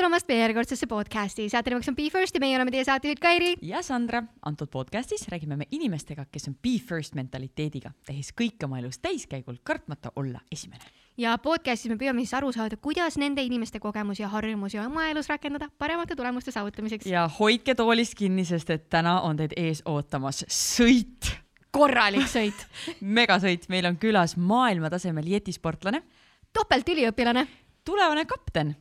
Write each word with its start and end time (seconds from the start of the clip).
tulemast 0.00 0.28
meie 0.30 0.40
järjekordsesse 0.40 0.86
podcasti, 0.88 1.44
saate 1.52 1.68
nimeks 1.68 1.90
on 1.90 1.94
Be 1.98 2.06
First 2.08 2.36
ja 2.36 2.40
meie 2.40 2.56
oleme 2.56 2.72
teie 2.72 2.86
saatejuhid 2.88 3.18
Kairi. 3.20 3.50
ja 3.68 3.82
Sandra, 3.84 4.22
antud 4.48 4.70
podcastis 4.72 5.26
räägime 5.28 5.58
me 5.60 5.66
inimestega, 5.76 6.24
kes 6.32 6.48
on 6.48 6.54
Be 6.56 6.78
First 6.80 7.18
mentaliteediga, 7.18 7.92
tehes 8.08 8.30
kõike 8.32 8.64
oma 8.64 8.78
elus 8.80 8.96
täiskäigul, 9.04 9.58
kartmata 9.62 10.12
olla 10.16 10.40
esimene. 10.52 10.88
ja 11.20 11.36
podcastis 11.38 11.92
me 11.92 11.98
püüame 12.00 12.24
siis 12.24 12.32
aru 12.38 12.48
saada, 12.52 12.80
kuidas 12.80 13.20
nende 13.20 13.44
inimeste 13.44 13.80
kogemusi 13.80 14.22
ja 14.22 14.32
harjumusi 14.32 14.80
oma 14.80 15.04
elus 15.10 15.28
rakendada 15.28 15.68
paremate 15.78 16.16
tulemuste 16.16 16.50
saavutamiseks. 16.56 17.06
ja 17.06 17.28
hoidke 17.28 17.74
toolist 17.74 18.16
kinni, 18.16 18.48
sest 18.48 18.70
et 18.70 18.88
täna 18.88 19.20
on 19.20 19.36
teid 19.36 19.52
ees 19.56 19.82
ootamas 19.84 20.46
sõit. 20.48 21.34
korralik 21.70 22.24
sõit 22.24 22.68
megasõit, 23.20 23.68
meil 23.68 23.92
on 23.92 24.00
külas 24.00 24.38
maailmatasemel 24.40 25.28
jetisportlane, 25.36 26.06
topeltüliõpilane 26.56 27.48
tulevane 27.84 28.24
kapten 28.24 28.78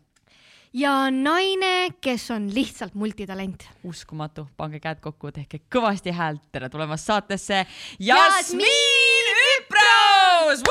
ja 0.73 1.11
naine, 1.11 1.89
kes 2.01 2.31
on 2.31 2.49
lihtsalt 2.55 2.93
multitalent. 2.93 3.69
uskumatu, 3.83 4.47
pange 4.57 4.79
käed 4.79 4.99
kokku, 5.01 5.31
tehke 5.31 5.61
kõvasti 5.71 6.13
häält, 6.13 6.41
tere 6.51 6.69
tulemast 6.69 7.05
saatesse, 7.09 7.65
Jasmiin 7.99 9.29
Üpraus! 9.57 10.63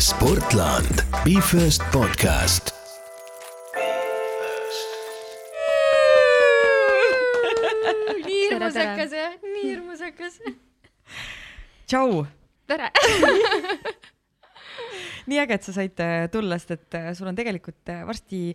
Sportland, 0.00 1.04
Be 1.24 1.40
First 1.40 1.82
podcast. 1.92 2.74
nii 8.24 8.48
hirmusakas 8.48 9.12
jah, 9.12 9.36
nii 9.42 9.64
hirmusakas. 9.68 10.40
tšau! 11.86 12.24
tere 12.66 12.90
nii 15.30 15.40
äge, 15.42 15.58
et 15.58 15.66
sa 15.66 15.74
said 15.76 16.00
äh, 16.04 16.28
tulla, 16.32 16.58
sest 16.60 16.76
et 16.76 16.96
äh, 16.98 17.10
sul 17.18 17.28
on 17.30 17.38
tegelikult 17.38 17.92
äh, 17.92 18.02
varsti 18.08 18.54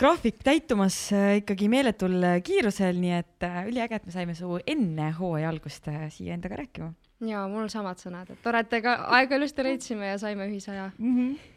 graafik 0.00 0.40
täitumas 0.46 0.96
ikkagi 1.40 1.68
meeletul 1.72 2.18
kiirusel, 2.46 2.98
nii 3.02 3.14
et 3.18 3.48
üliäge, 3.70 4.00
et 4.00 4.08
me 4.08 4.14
saime 4.14 4.36
su 4.38 4.58
enne 4.66 5.10
hooaja 5.18 5.52
algust 5.52 5.88
siia 6.16 6.34
endaga 6.36 6.60
rääkima. 6.62 6.92
ja 7.28 7.46
mul 7.52 7.68
samad 7.72 8.00
sõnad, 8.02 8.32
et 8.32 8.42
tore, 8.42 8.64
et 8.64 8.76
ega 8.80 8.96
aega 9.18 9.40
ilusti 9.40 9.66
leidsime 9.66 10.12
ja 10.12 10.18
saime 10.18 10.48
ühise 10.50 10.72
aja 10.74 10.90
mm. 10.98 11.16
-hmm. 11.16 11.56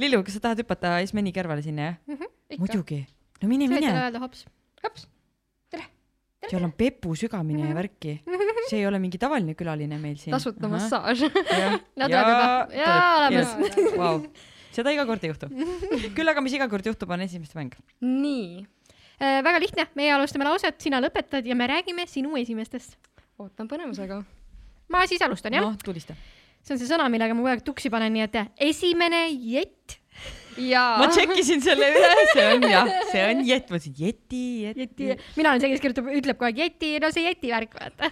Lillu, 0.00 0.22
kas 0.24 0.38
sa 0.38 0.40
tahad 0.40 0.62
hüpata 0.62 0.98
Ismeni 1.04 1.32
kõrvale 1.32 1.62
sinna, 1.62 1.82
jah 1.82 1.96
mm? 2.06 2.14
-hmm, 2.14 2.58
muidugi. 2.58 3.06
no 3.42 3.48
mine, 3.48 3.68
mine. 3.68 3.92
öelda 3.92 4.18
hops. 4.18 4.46
hops. 4.84 5.08
Seal 6.46 6.64
on 6.64 6.72
pepu 6.76 7.14
sügamine 7.18 7.66
ja 7.68 7.74
värki. 7.74 8.18
see 8.68 8.78
ei 8.78 8.86
ole 8.86 9.00
mingi 9.02 9.18
tavaline 9.18 9.54
külaline 9.58 9.98
meil 9.98 10.16
siin. 10.20 10.34
tasuta 10.34 10.70
massaaž. 10.70 11.24
no 11.98 12.06
tuleb 12.06 12.30
juba. 12.30 12.46
jaa, 12.78 13.02
olemas. 13.18 13.54
Vau, 14.00 14.22
seda 14.74 14.94
iga 14.94 15.06
kord 15.08 15.24
ei 15.24 15.32
juhtu. 15.32 15.50
küll 16.16 16.32
aga, 16.32 16.44
mis 16.44 16.54
iga 16.58 16.68
kord 16.70 16.86
juhtub, 16.86 17.10
on 17.14 17.26
esimeste 17.26 17.58
mäng. 17.58 17.74
nii 18.04 18.62
äh,. 19.18 19.40
väga 19.44 19.62
lihtne, 19.64 19.88
meie 19.98 20.14
alustame 20.14 20.46
lauset, 20.48 20.78
sina 20.82 21.02
lõpetad 21.02 21.46
ja 21.48 21.58
me 21.58 21.68
räägime 21.70 22.06
sinu 22.10 22.36
esimestest. 22.40 22.98
ootan 23.38 23.70
põnevusega. 23.70 24.22
ma 24.94 25.06
siis 25.10 25.24
alustan, 25.26 25.58
jah? 25.58 25.66
noh, 25.66 25.78
tulista. 25.82 26.14
see 26.62 26.76
on 26.76 26.82
see 26.82 26.90
sõna, 26.90 27.10
millega 27.10 27.34
ma 27.34 27.42
kogu 27.42 27.54
aeg 27.56 27.66
tuksi 27.66 27.90
panen, 27.90 28.14
nii 28.14 28.28
et 28.28 28.44
esimene 28.70 29.26
jett. 29.34 29.98
Ma 30.58 31.06
tšekkisin 31.12 31.62
selle 31.62 31.88
üle, 31.94 32.08
see 32.32 32.46
on 32.50 32.64
jah, 32.66 32.88
see 33.12 33.22
on 33.28 33.42
jett, 33.46 33.68
ma 33.70 33.78
ütlesin 33.78 33.94
jeti, 33.98 34.42
jeti, 34.66 34.82
jeti.. 34.82 35.26
mina 35.36 35.52
olen 35.52 35.62
see, 35.62 35.70
kes 35.72 35.82
kirjutab, 35.84 36.10
ütleb 36.18 36.38
kogu 36.40 36.48
aeg 36.48 36.60
jeti, 36.64 36.90
no 37.02 37.10
see 37.14 37.24
jeti 37.26 37.52
värk, 37.52 37.76
vaata. 37.78 38.10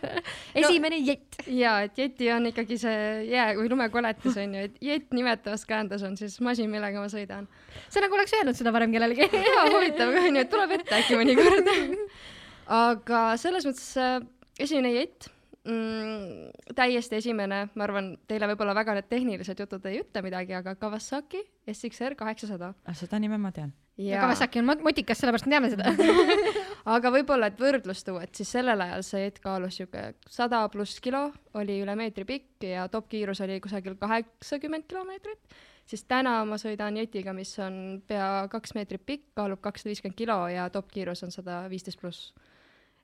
esimene 0.62 1.00
no, 1.00 1.08
jett. 1.10 1.40
jaa, 1.50 1.76
et 1.88 2.00
jeti 2.00 2.30
on 2.34 2.48
ikkagi 2.52 2.78
see 2.82 3.02
jää 3.32 3.48
või 3.58 3.70
lumekoletis 3.72 4.38
onju, 4.44 4.64
et 4.68 4.80
jett 4.84 5.16
nimetavas 5.16 5.66
käändes 5.68 6.06
on 6.06 6.16
siis 6.20 6.38
masin, 6.44 6.70
millega 6.72 7.02
ma 7.02 7.10
sõidan. 7.12 7.50
sa 7.88 8.04
nagu 8.04 8.18
oleks 8.18 8.34
öelnud 8.38 8.58
seda 8.58 8.74
varem 8.74 8.94
kellelegi. 8.94 9.26
Jaa, 9.50 9.68
huvitav 9.72 10.14
onju, 10.14 10.42
et 10.42 10.52
tuleb 10.52 10.76
ette 10.78 11.00
äkki 11.00 11.18
mõnikord. 11.18 11.72
Aga 12.86 13.22
selles 13.38 13.66
mõttes 13.66 13.90
äh, 14.02 14.20
esimene 14.62 14.94
jett 14.94 15.30
mm, 15.66 16.74
täiesti 16.76 17.18
esimene, 17.20 17.66
ma 17.74 17.86
arvan, 17.86 18.12
teile 18.28 18.48
võib-olla 18.52 18.74
väga 18.76 18.96
need 18.96 19.08
tehnilised 19.10 19.60
jutud 19.60 19.84
ei 19.90 20.00
ütle 20.02 20.22
midagi, 20.24 20.54
aga 20.56 20.76
Kawasaki 20.78 21.42
SXR 21.72 22.16
kaheksasada. 22.18 22.72
ah, 22.84 22.96
seda 22.96 23.20
nime 23.22 23.38
ma 23.38 23.52
tean. 23.52 23.72
ja 24.00 24.22
Kawasaki 24.24 24.62
on 24.62 24.70
motikas, 24.84 25.20
sellepärast 25.20 25.48
me 25.48 25.56
teame 25.56 25.70
seda. 25.72 25.92
Aga 26.96 27.10
võib-olla, 27.10 27.50
et 27.50 27.60
võrdlust 27.60 28.06
tuua, 28.06 28.26
et 28.26 28.34
siis 28.38 28.50
sellel 28.56 28.80
ajal 28.84 29.06
see 29.06 29.24
jett 29.24 29.40
kaalus 29.42 29.80
sihuke 29.80 30.08
sada 30.30 30.62
pluss 30.72 31.00
kilo, 31.02 31.28
oli 31.58 31.80
üle 31.82 31.96
meetri 31.98 32.26
pikk 32.28 32.68
ja 32.70 32.88
toppkiirus 32.92 33.42
oli 33.46 33.60
kusagil 33.64 33.96
kaheksakümmend 34.00 34.86
kilomeetrit, 34.86 35.56
siis 35.86 36.04
täna 36.06 36.38
ma 36.46 36.58
sõidan 36.62 36.98
jetiga, 37.00 37.34
mis 37.36 37.56
on 37.62 38.02
pea 38.06 38.46
kaks 38.52 38.76
meetrit 38.78 39.02
pikk, 39.06 39.32
kaalub 39.38 39.62
kakssada 39.64 39.94
viiskümmend 39.94 40.18
kilo 40.18 40.44
ja 40.52 40.68
toppkiirus 40.70 41.26
on 41.26 41.34
sada 41.34 41.64
viisteist 41.72 42.00
pluss 42.00 42.30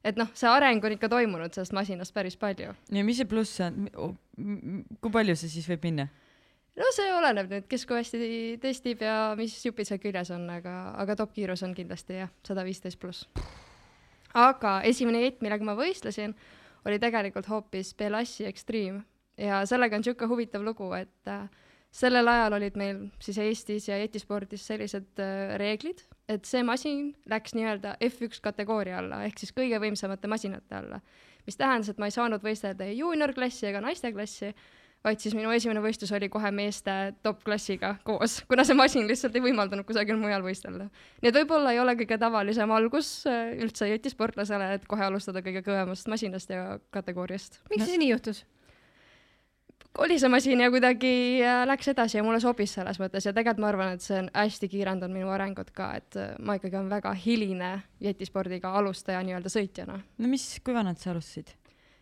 et 0.05 0.19
noh, 0.19 0.31
see 0.35 0.51
areng 0.51 0.85
on 0.85 0.97
ikka 0.97 1.11
toimunud 1.13 1.55
sellest 1.55 1.75
masinast 1.77 2.15
päris 2.15 2.37
palju. 2.37 2.75
ja 2.91 3.05
mis 3.07 3.21
see 3.21 3.29
pluss 3.29 3.61
on, 3.65 3.89
kui 5.01 5.15
palju 5.15 5.37
see 5.39 5.53
siis 5.53 5.69
võib 5.71 5.89
minna? 5.89 6.09
no 6.79 6.91
see 6.97 7.11
oleneb 7.13 7.51
nüüd, 7.53 7.69
kes 7.71 7.87
kui 7.89 8.01
hästi 8.01 8.33
testib 8.63 9.05
ja 9.05 9.35
mis 9.39 9.55
jupid 9.65 9.89
seal 9.89 10.01
küljes 10.03 10.33
on, 10.35 10.49
aga, 10.53 10.77
aga 11.03 11.19
toppkiirus 11.23 11.65
on 11.67 11.77
kindlasti 11.77 12.23
jah, 12.23 12.33
sada 12.47 12.65
viisteist 12.67 13.01
pluss. 13.03 13.29
aga 14.35 14.81
esimene 14.89 15.23
jett, 15.27 15.43
millega 15.45 15.67
ma 15.67 15.77
võistlesin, 15.79 16.35
oli 16.87 16.99
tegelikult 17.03 17.51
hoopis 17.53 17.95
Belassi 17.99 18.49
Extreme 18.49 19.05
ja 19.39 19.63
sellega 19.69 19.97
on 19.97 20.05
niisugune 20.05 20.31
huvitav 20.33 20.65
lugu, 20.65 20.91
et 20.97 21.31
äh, 21.31 21.47
sellel 21.93 22.29
ajal 22.33 22.57
olid 22.57 22.77
meil 22.81 23.01
siis 23.23 23.39
Eestis 23.43 23.89
ja 23.91 23.99
jetispordis 24.01 24.65
sellised 24.67 25.21
äh, 25.21 25.55
reeglid, 25.61 26.01
et 26.31 26.49
see 26.49 26.63
masin 26.65 27.11
läks 27.29 27.57
nii-öelda 27.59 27.99
F1 28.09 28.41
kategooria 28.45 29.01
alla 29.03 29.23
ehk 29.27 29.43
siis 29.43 29.53
kõige 29.57 29.81
võimsamate 29.83 30.31
masinate 30.31 30.79
alla. 30.79 31.03
mis 31.47 31.59
tähendas, 31.59 31.91
et 31.91 31.99
ma 31.99 32.09
ei 32.09 32.15
saanud 32.15 32.43
võistelda 32.43 32.87
ei 32.87 33.01
juuniorklassi 33.01 33.67
ega 33.67 33.81
naisteklassi, 33.83 34.53
vaid 35.03 35.19
siis 35.19 35.35
minu 35.35 35.51
esimene 35.51 35.83
võistlus 35.83 36.13
oli 36.15 36.29
kohe 36.33 36.53
meeste 36.55 36.95
top-klassiga 37.27 37.97
koos, 38.07 38.39
kuna 38.49 38.65
see 38.65 38.79
masin 38.79 39.09
lihtsalt 39.11 39.37
ei 39.37 39.45
võimaldanud 39.45 39.87
kusagil 39.89 40.17
mujal 40.21 40.45
võistelda. 40.47 40.89
nii 41.21 41.33
et 41.33 41.41
võib-olla 41.43 41.75
ei 41.75 41.83
ole 41.83 41.97
kõige 41.99 42.19
tavalisem 42.23 42.73
algus 42.73 43.13
äh, 43.29 43.53
üldse 43.61 43.91
jetisportlasele, 43.91 44.73
et 44.79 44.89
kohe 44.89 45.05
alustada 45.11 45.45
kõige 45.45 45.65
kõvemast 45.67 46.09
masinast 46.09 46.57
ja 46.57 46.79
kategooriast. 46.95 47.61
miks 47.69 47.85
siis 47.91 48.01
nii 48.01 48.13
juhtus? 48.15 48.47
Kolisemasin 49.93 50.61
ja 50.61 50.71
kuidagi 50.71 51.41
äh, 51.45 51.63
läks 51.67 51.89
edasi 51.89 52.19
ja 52.19 52.25
mulle 52.25 52.41
sobis 52.41 52.75
selles 52.79 53.01
mõttes 53.01 53.27
ja 53.29 53.33
tegelikult 53.37 53.63
ma 53.63 53.73
arvan, 53.73 53.97
et 53.97 54.05
see 54.05 54.19
on 54.23 54.31
hästi 54.35 54.69
kiirendanud 54.73 55.17
minu 55.17 55.33
arengut 55.33 55.73
ka, 55.77 55.93
et 56.01 56.21
äh, 56.21 56.37
ma 56.41 56.57
ikkagi 56.59 56.79
olen 56.79 56.93
väga 56.93 57.13
hiline 57.25 57.73
jetispordiga 58.03 58.73
alustaja 58.81 59.23
nii-öelda 59.27 59.53
sõitjana. 59.53 59.99
no 60.01 60.31
mis, 60.31 60.47
kui 60.65 60.75
vanalt 60.75 61.03
sa 61.03 61.13
alustasid? 61.13 61.53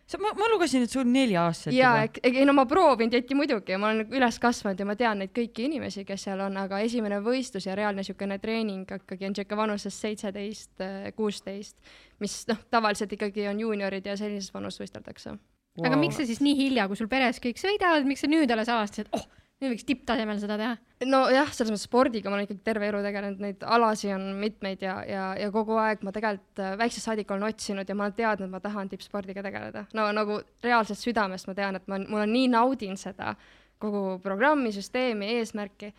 sa, 0.07 0.19
ma, 0.23 0.31
ma 0.39 0.47
lugesin, 0.53 0.87
et 0.87 0.91
sul 0.91 1.07
neli-aastaselt 1.07 1.75
jaa, 1.75 2.07
ei 2.23 2.47
no 2.47 2.55
ma 2.55 2.65
proovinud 2.67 3.13
jetti 3.15 3.35
muidugi 3.35 3.75
ja 3.75 3.79
ma 3.79 3.91
olen 3.91 4.15
üles 4.15 4.39
kasvanud 4.43 4.79
ja 4.79 4.87
ma 4.87 4.95
tean 4.99 5.23
neid 5.23 5.35
kõiki 5.35 5.67
inimesi, 5.67 6.07
kes 6.07 6.27
seal 6.27 6.43
on, 6.47 6.57
aga 6.63 6.79
esimene 6.83 7.21
võistlus 7.23 7.67
ja 7.67 7.75
reaalne 7.79 8.03
niisugune 8.03 8.39
treening 8.43 8.87
ikkagi 8.87 9.27
on 9.27 9.35
niisugune 9.35 9.63
vanuses 9.65 10.01
seitseteist, 10.07 10.83
kuusteist, 11.15 11.79
mis 12.23 12.43
noh, 12.51 12.59
tavaliselt 12.71 13.19
ikkagi 13.19 13.47
on 13.51 13.63
juuniorid 13.67 14.11
ja 14.11 14.19
sellises 14.19 14.51
vanus 14.55 14.79
võisteldakse 14.79 15.37
wow.. 15.77 15.87
aga 15.87 15.99
miks 15.99 16.19
sa 16.19 16.25
siis 16.27 16.41
nii 16.43 16.57
hilja, 16.57 16.87
kui 16.89 16.99
sul 16.99 17.11
peres 17.11 17.39
kõik 17.43 17.61
sõidavad, 17.61 18.07
miks 18.07 18.25
sa 18.25 18.29
nüüd 18.31 18.51
alles 18.51 18.71
avastasid, 18.71 19.11
oh, 19.15 19.25
nüüd 19.61 19.75
võiks 19.75 19.85
tipptasemel 19.87 20.39
seda 20.41 20.57
teha? 20.59 20.75
nojah, 21.07 21.49
selles 21.53 21.71
mõttes 21.73 21.87
spordiga 21.87 22.29
ma 22.29 22.37
olen 22.37 22.47
ikkagi 22.47 22.63
terve 22.65 22.89
elu 22.89 23.01
tegelenud, 23.05 23.41
neid 23.41 23.65
alasi 23.65 24.11
on 24.13 24.27
mitmeid 24.41 24.83
ja, 24.85 24.99
ja, 25.07 25.23
ja 25.39 25.49
kogu 25.53 25.77
aeg 25.81 26.03
ma 26.05 26.13
tegelikult 26.13 26.61
äh, 26.61 26.75
väiksest 26.81 27.09
saadik 27.09 27.31
olen 27.33 27.47
otsinud 27.49 27.89
ja 27.89 27.97
ma 27.97 28.07
olen 28.07 28.17
teadnud, 28.17 28.49
et 28.49 28.53
ma 28.53 28.61
tahan 28.63 28.91
tippspordiga 28.91 29.43
tegeleda. 29.45 29.87
no 29.97 30.07
nagu 30.15 30.39
reaalselt 30.65 31.01
südamest 31.01 31.49
ma 31.49 31.57
tean, 31.57 31.79
et 31.79 31.89
ma, 31.89 32.01
mul 32.03 32.25
on 32.25 32.33
nii 32.35 32.51
naudin 32.53 32.97
seda 33.01 33.35
kogu 33.81 34.19
programmi, 34.21 34.69
süsteemi, 34.75 35.33
eesmärki. 35.39 35.93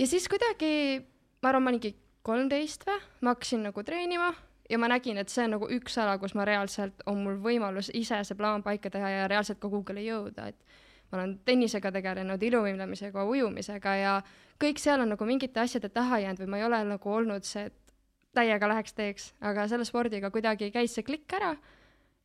ja 0.00 0.08
siis 0.08 0.28
kuidagi, 0.32 1.02
ma 1.42 1.52
arvan, 1.52 1.66
ma 1.66 1.74
olingi 1.74 1.94
kolmteist 2.24 2.88
või, 2.88 3.00
ma 3.24 3.36
hakkasin 3.36 3.68
nagu 3.68 3.84
treenima 3.84 4.32
ja 4.68 4.78
ma 4.78 4.88
nägin, 4.88 5.18
et 5.18 5.32
see 5.32 5.46
on 5.46 5.56
nagu 5.56 5.68
üks 5.78 5.96
ala, 6.00 6.18
kus 6.18 6.34
ma 6.38 6.44
reaalselt, 6.48 7.02
on 7.06 7.22
mul 7.24 7.38
võimalus 7.44 7.90
ise 7.94 8.20
see 8.24 8.36
plaan 8.38 8.62
paika 8.62 8.90
teha 8.90 9.10
ja 9.14 9.28
reaalselt 9.30 9.60
ka 9.62 9.70
Google'i 9.72 10.06
jõuda, 10.08 10.48
et 10.52 10.78
ma 11.08 11.20
olen 11.20 11.38
tennisega 11.44 11.92
tegelenud, 11.94 12.42
iluvõimlemisega, 12.42 13.24
ujumisega 13.24 13.94
ja 13.96 14.14
kõik 14.60 14.80
seal 14.82 15.00
on 15.04 15.14
nagu 15.14 15.28
mingite 15.28 15.60
asjade 15.62 15.88
taha 15.94 16.20
jäänud 16.24 16.44
või 16.44 16.52
ma 16.52 16.60
ei 16.60 16.68
ole 16.68 16.82
nagu 16.90 17.14
olnud 17.20 17.48
see, 17.48 17.68
et 17.70 17.94
täiega 18.36 18.68
läheks 18.68 18.94
teeks, 18.94 19.32
aga 19.40 19.66
selle 19.70 19.86
spordiga 19.88 20.30
kuidagi 20.30 20.70
käis 20.74 20.94
see 20.94 21.06
klikk 21.06 21.32
ära 21.38 21.54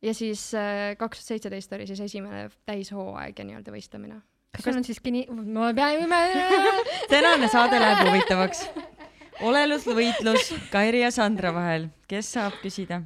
ja 0.04 0.14
siis 0.14 0.50
äh, 0.58 0.92
kaks 1.00 1.22
tuhat 1.22 1.32
seitseteist 1.32 1.72
oli 1.72 1.88
siis 1.88 2.04
esimene 2.04 2.48
täishooaeg 2.68 3.38
ja 3.38 3.48
nii-öelda 3.48 3.72
võistlemine. 3.72 4.20
kas 4.52 4.66
sul 4.66 4.76
on 4.76 4.84
siis 4.84 5.00
geni-, 5.00 5.26
ma 5.30 5.72
pean 5.74 6.12
tänane 7.12 7.48
saade 7.48 7.80
läheb 7.80 8.04
huvitavaks 8.08 8.68
olelusvõitlus 9.42 10.52
Kairi 10.72 11.02
ja 11.02 11.10
Sandra 11.14 11.50
vahel, 11.54 11.88
kes 12.10 12.34
saab 12.36 12.60
küsida? 12.62 13.02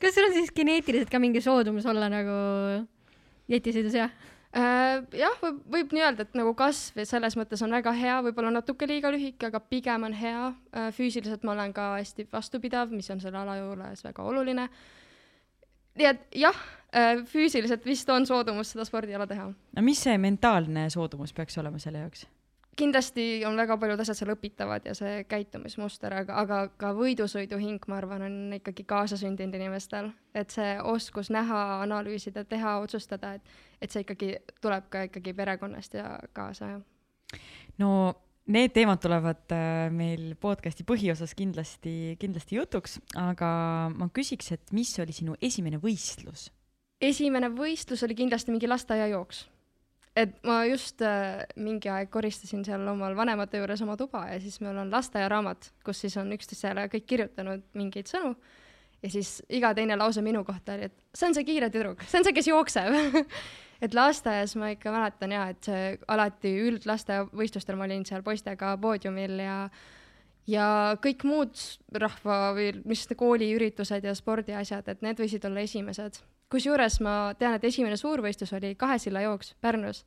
kas 0.00 0.16
sul 0.16 0.28
on 0.28 0.34
siis 0.36 0.52
geneetiliselt 0.56 1.12
ka 1.12 1.20
mingi 1.22 1.42
soodumus 1.44 1.86
olla 1.88 2.10
nagu 2.12 2.36
jetisõidus, 3.50 3.96
jah? 3.96 4.12
Äh, 4.50 4.96
jah, 5.14 5.36
võib, 5.38 5.60
võib 5.70 5.92
nii 5.94 6.02
öelda, 6.02 6.24
et 6.26 6.32
nagu 6.34 6.52
kasv 6.58 7.04
selles 7.06 7.36
mõttes 7.38 7.60
on 7.62 7.70
väga 7.70 7.92
hea, 7.94 8.16
võib-olla 8.26 8.50
natuke 8.56 8.88
liiga 8.90 9.12
lühike, 9.14 9.46
aga 9.46 9.60
pigem 9.62 10.08
on 10.08 10.16
hea. 10.16 10.48
Äh, 10.74 10.88
füüsiliselt 10.96 11.46
ma 11.46 11.54
olen 11.54 11.74
ka 11.76 11.92
hästi 12.00 12.26
vastupidav, 12.32 12.90
mis 12.90 13.10
on 13.14 13.22
selle 13.22 13.38
ala 13.38 13.54
juures 13.60 14.02
väga 14.08 14.26
oluline. 14.26 14.66
nii 16.00 16.06
et 16.06 16.26
jah, 16.42 16.58
äh, 16.94 17.22
füüsiliselt 17.30 17.86
vist 17.86 18.10
on 18.10 18.26
soodumus 18.26 18.74
seda 18.74 18.84
spordiala 18.88 19.26
teha. 19.30 19.46
no 19.76 19.82
mis 19.86 20.02
see 20.02 20.18
mentaalne 20.18 20.88
soodumus 20.90 21.32
peaks 21.32 21.58
olema 21.58 21.78
selle 21.78 22.02
jaoks? 22.02 22.26
Kindlasti 22.76 23.42
on 23.46 23.56
väga 23.58 23.76
paljud 23.80 24.00
asjad 24.00 24.18
seal 24.18 24.32
õpitavad 24.34 24.86
ja 24.88 24.94
see 24.96 25.24
käitumismuster, 25.28 26.14
aga, 26.22 26.38
aga 26.42 26.60
ka 26.80 26.92
võidusõiduhing, 26.96 27.82
ma 27.90 27.98
arvan, 28.00 28.24
on 28.26 28.38
ikkagi 28.56 28.86
kaasasündinud 28.88 29.58
inimestel, 29.58 30.12
et 30.34 30.54
see 30.54 30.76
oskus 30.92 31.32
näha, 31.34 31.60
analüüsida, 31.84 32.44
teha, 32.48 32.78
otsustada, 32.84 33.34
et, 33.38 33.60
et 33.82 33.92
see 33.92 34.04
ikkagi 34.06 34.32
tuleb 34.62 34.88
ka 34.92 35.06
ikkagi 35.10 35.34
perekonnast 35.36 35.98
ja 35.98 36.14
kaasa, 36.36 36.74
jah. 36.76 37.44
no 37.82 37.90
need 38.50 38.72
teemad 38.74 39.02
tulevad 39.02 39.52
äh, 39.54 39.90
meil 39.94 40.34
podcast'i 40.40 40.86
põhiosas 40.86 41.34
kindlasti, 41.38 42.16
kindlasti 42.22 42.58
jutuks, 42.58 42.98
aga 43.18 43.50
ma 43.94 44.10
küsiks, 44.14 44.54
et 44.56 44.74
mis 44.76 44.94
oli 45.02 45.14
sinu 45.16 45.36
esimene 45.42 45.82
võistlus? 45.82 46.48
esimene 47.00 47.48
võistlus 47.48 48.02
oli 48.04 48.14
kindlasti 48.18 48.52
mingi 48.52 48.68
lasteaiajooks 48.68 49.46
et 50.16 50.32
ma 50.46 50.62
just 50.66 51.02
äh, 51.06 51.44
mingi 51.60 51.90
aeg 51.92 52.10
koristasin 52.10 52.64
seal 52.66 52.86
omal 52.90 53.14
vanemate 53.18 53.60
juures 53.60 53.82
oma 53.84 53.96
tuba 54.00 54.24
ja 54.32 54.40
siis 54.42 54.58
meil 54.64 54.78
on 54.82 54.90
lasteaiaraamat, 54.92 55.70
kus 55.86 56.02
siis 56.04 56.16
on 56.20 56.32
üksteisele 56.34 56.88
kõik 56.92 57.06
kirjutanud 57.06 57.64
mingeid 57.78 58.10
sõnu. 58.10 58.34
Ja 59.00 59.08
siis 59.08 59.38
iga 59.48 59.70
teine 59.72 59.96
lause 59.96 60.20
minu 60.20 60.42
kohta 60.44 60.74
oli, 60.74 60.90
et 60.90 61.16
see 61.16 61.30
on 61.30 61.36
see 61.36 61.46
kiire 61.48 61.70
tüdruk, 61.72 62.02
see 62.04 62.20
on 62.20 62.26
see, 62.26 62.36
kes 62.36 62.50
jookseb. 62.50 62.96
Et 63.80 63.94
lasteaias 63.96 64.52
ma 64.60 64.74
ikka 64.74 64.92
mäletan 64.92 65.32
ja, 65.32 65.46
et 65.48 65.64
see 65.64 65.94
alati 66.12 66.50
üldlasteaiavõistlustel 66.66 67.78
ma 67.80 67.86
olin 67.86 68.02
seal 68.04 68.20
poistega 68.20 68.74
poodiumil 68.76 69.40
ja 69.40 69.54
ja 70.50 70.66
kõik 71.00 71.24
muud 71.24 71.56
rahva 72.02 72.50
või 72.58 72.74
mis 72.84 73.06
kooliüritused 73.08 74.04
ja 74.04 74.12
spordiasjad, 74.18 74.84
et 74.92 75.00
need 75.00 75.24
võisid 75.24 75.48
olla 75.48 75.64
esimesed 75.64 76.20
kusjuures 76.50 76.98
ma 77.04 77.14
tean, 77.38 77.56
et 77.56 77.66
esimene 77.68 77.98
suurvõistlus 78.00 78.52
oli 78.58 78.74
kahe 78.78 78.98
silla 79.02 79.22
jooks 79.24 79.54
Pärnus. 79.62 80.04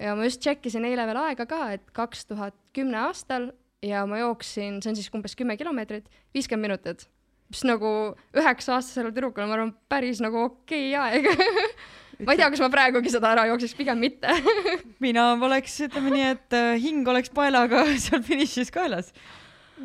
ja 0.00 0.16
ma 0.16 0.26
just 0.26 0.42
tšekkisin 0.42 0.86
eile 0.88 1.06
veel 1.06 1.20
aega 1.26 1.46
ka, 1.46 1.62
et 1.76 1.90
kaks 1.96 2.26
tuhat 2.30 2.56
kümne 2.76 2.98
aastal 3.06 3.50
ja 3.84 4.04
ma 4.06 4.20
jooksin, 4.22 4.80
see 4.82 4.92
on 4.92 4.98
siis 4.98 5.10
umbes 5.14 5.36
kümme 5.38 5.56
kilomeetrit, 5.56 6.08
viiskümmend 6.34 6.70
minutit. 6.70 7.08
mis 7.52 7.64
nagu 7.68 7.88
üheksa-aastasele 8.32 9.10
tüdrukule, 9.12 9.44
ma 9.46 9.58
arvan, 9.58 9.74
päris 9.88 10.22
nagu 10.24 10.46
okei 10.46 10.94
aeg 10.96 11.28
ma 12.24 12.32
ei 12.32 12.40
tea, 12.40 12.48
kas 12.48 12.62
ma 12.62 12.70
praegugi 12.72 13.12
seda 13.12 13.34
ära 13.34 13.44
jookseks, 13.50 13.76
pigem 13.76 14.00
mitte 14.00 14.32
mina 15.04 15.32
oleks, 15.36 15.76
ütleme 15.88 16.14
nii, 16.14 16.26
et 16.36 16.56
äh, 16.56 16.74
hing 16.80 17.08
oleks 17.08 17.32
paelaga 17.34 17.84
seal 18.04 18.24
finišis 18.24 18.72
kaelas 18.72 19.12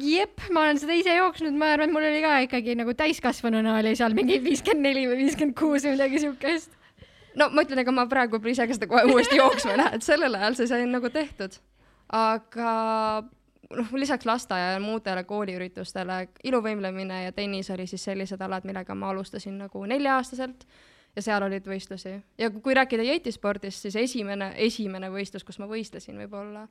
jep, 0.01 0.41
ma 0.53 0.65
olen 0.65 0.79
seda 0.81 0.95
ise 0.97 1.13
jooksnud, 1.17 1.55
ma 1.57 1.71
arvan, 1.75 1.93
mul 1.93 2.05
oli 2.07 2.21
ka 2.23 2.33
ikkagi 2.45 2.75
nagu 2.79 2.93
täiskasvanuna 2.97 3.77
oli 3.79 3.93
seal 3.99 4.15
mingi 4.17 4.39
viiskümmend 4.43 4.89
neli 4.89 5.05
või 5.09 5.21
viiskümmend 5.23 5.57
kuus 5.57 5.87
või 5.87 5.95
midagi 5.95 6.21
siukest. 6.25 6.75
no 7.39 7.49
ma 7.53 7.65
ütlen, 7.65 7.83
ega 7.83 7.93
ma 7.95 8.07
praegu 8.09 8.41
pole 8.41 8.55
ise 8.55 8.67
ka 8.67 8.77
seda 8.77 8.89
kohe 8.91 9.05
uuesti 9.11 9.39
jooksma 9.39 9.75
ei 9.75 9.81
lähe, 9.83 9.99
et 9.99 10.05
sellel 10.05 10.37
ajal 10.39 10.59
see 10.59 10.69
sai 10.71 10.85
nagu 10.89 11.11
tehtud. 11.13 11.57
aga 12.13 12.73
noh, 13.75 13.95
lisaks 13.99 14.25
lasteaia 14.25 14.75
ja 14.75 14.83
muudele 14.83 15.23
kooliüritustele, 15.27 16.19
iluvõimlemine 16.43 17.23
ja 17.25 17.31
tennis 17.35 17.71
oli 17.73 17.87
siis 17.87 18.05
sellised 18.07 18.41
alad, 18.41 18.67
millega 18.67 18.95
ma 18.95 19.11
alustasin 19.13 19.57
nagu 19.65 19.85
nelja-aastaselt 19.85 20.67
ja 21.15 21.23
seal 21.25 21.43
olid 21.43 21.65
võistlusi. 21.67 22.17
ja 22.37 22.49
kui 22.51 22.75
rääkida 22.77 23.03
jetispordist, 23.03 23.81
siis 23.85 23.95
esimene, 23.95 24.53
esimene 24.55 25.09
võistlus, 25.11 25.43
kus 25.43 25.59
ma 25.59 25.67
võistlesin, 25.69 26.17
võib-olla 26.23 26.67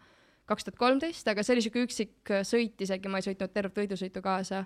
kaks 0.46 0.66
tuhat 0.66 0.78
kolmteist, 0.80 1.28
aga 1.28 1.44
see 1.44 1.56
oli 1.56 1.64
sihuke 1.64 1.84
üksik 1.86 2.32
äh, 2.34 2.42
sõit 2.46 2.82
isegi, 2.82 3.10
ma 3.12 3.20
ei 3.20 3.26
sõitnud 3.26 3.54
tervet 3.54 3.80
võidusõitu 3.80 4.22
kaasa. 4.24 4.64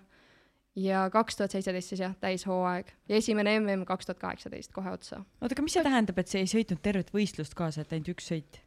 ja 0.78 1.08
kaks 1.10 1.36
tuhat 1.36 1.50
seitseteist 1.50 1.94
siis 1.94 2.02
jah, 2.04 2.16
täishooaeg 2.20 2.92
ja 3.08 3.16
esimene 3.16 3.58
mm 3.58 3.84
kaks 3.88 4.06
tuhat 4.06 4.18
kaheksateist 4.18 4.72
kohe 4.72 4.90
otsa. 4.90 5.22
oota, 5.40 5.54
aga 5.54 5.62
mis 5.62 5.78
see 5.78 5.86
tähendab, 5.86 6.18
et 6.18 6.28
sa 6.28 6.38
ei 6.38 6.50
sõitnud 6.50 6.82
tervet 6.82 7.14
võistlust 7.14 7.54
kaasa, 7.54 7.80
et 7.80 7.92
ainult 7.92 8.12
üks 8.14 8.28
sõit? 8.32 8.60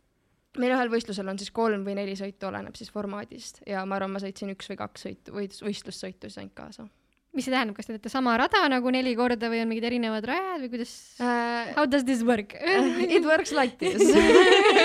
meil 0.58 0.76
ühel 0.76 0.92
võistlusel 0.92 1.30
on 1.30 1.40
siis 1.40 1.52
kolm 1.52 1.86
või 1.86 1.96
neli 1.98 2.18
sõitu, 2.20 2.50
oleneb 2.50 2.76
siis 2.76 2.92
formaadist 2.92 3.64
ja 3.68 3.86
ma 3.86 3.98
arvan, 3.98 4.14
ma 4.14 4.22
sõitsin 4.22 4.52
üks 4.54 4.70
või 4.70 4.82
kaks 4.84 5.08
sõitu, 5.08 5.34
võistlussõitu 5.38 6.30
siis 6.30 6.42
ainult 6.42 6.58
kaasa 6.58 6.90
mis 7.34 7.48
see 7.48 7.54
tähendab, 7.54 7.76
kas 7.78 7.90
te 7.90 7.96
teete 7.96 8.12
sama 8.14 8.36
rada 8.38 8.62
nagu 8.72 8.92
neli 8.94 9.16
korda 9.18 9.50
või 9.52 9.64
on 9.64 9.70
mingid 9.72 9.88
erinevad 9.90 10.26
rajad 10.30 10.64
või 10.64 10.72
kuidas 10.76 10.94
uh,? 11.18 11.74
How 11.78 11.88
does 11.90 12.06
this 12.06 12.22
work 12.26 12.56
It 13.18 13.26
works 13.26 13.54
like 13.56 13.80
this 13.82 14.02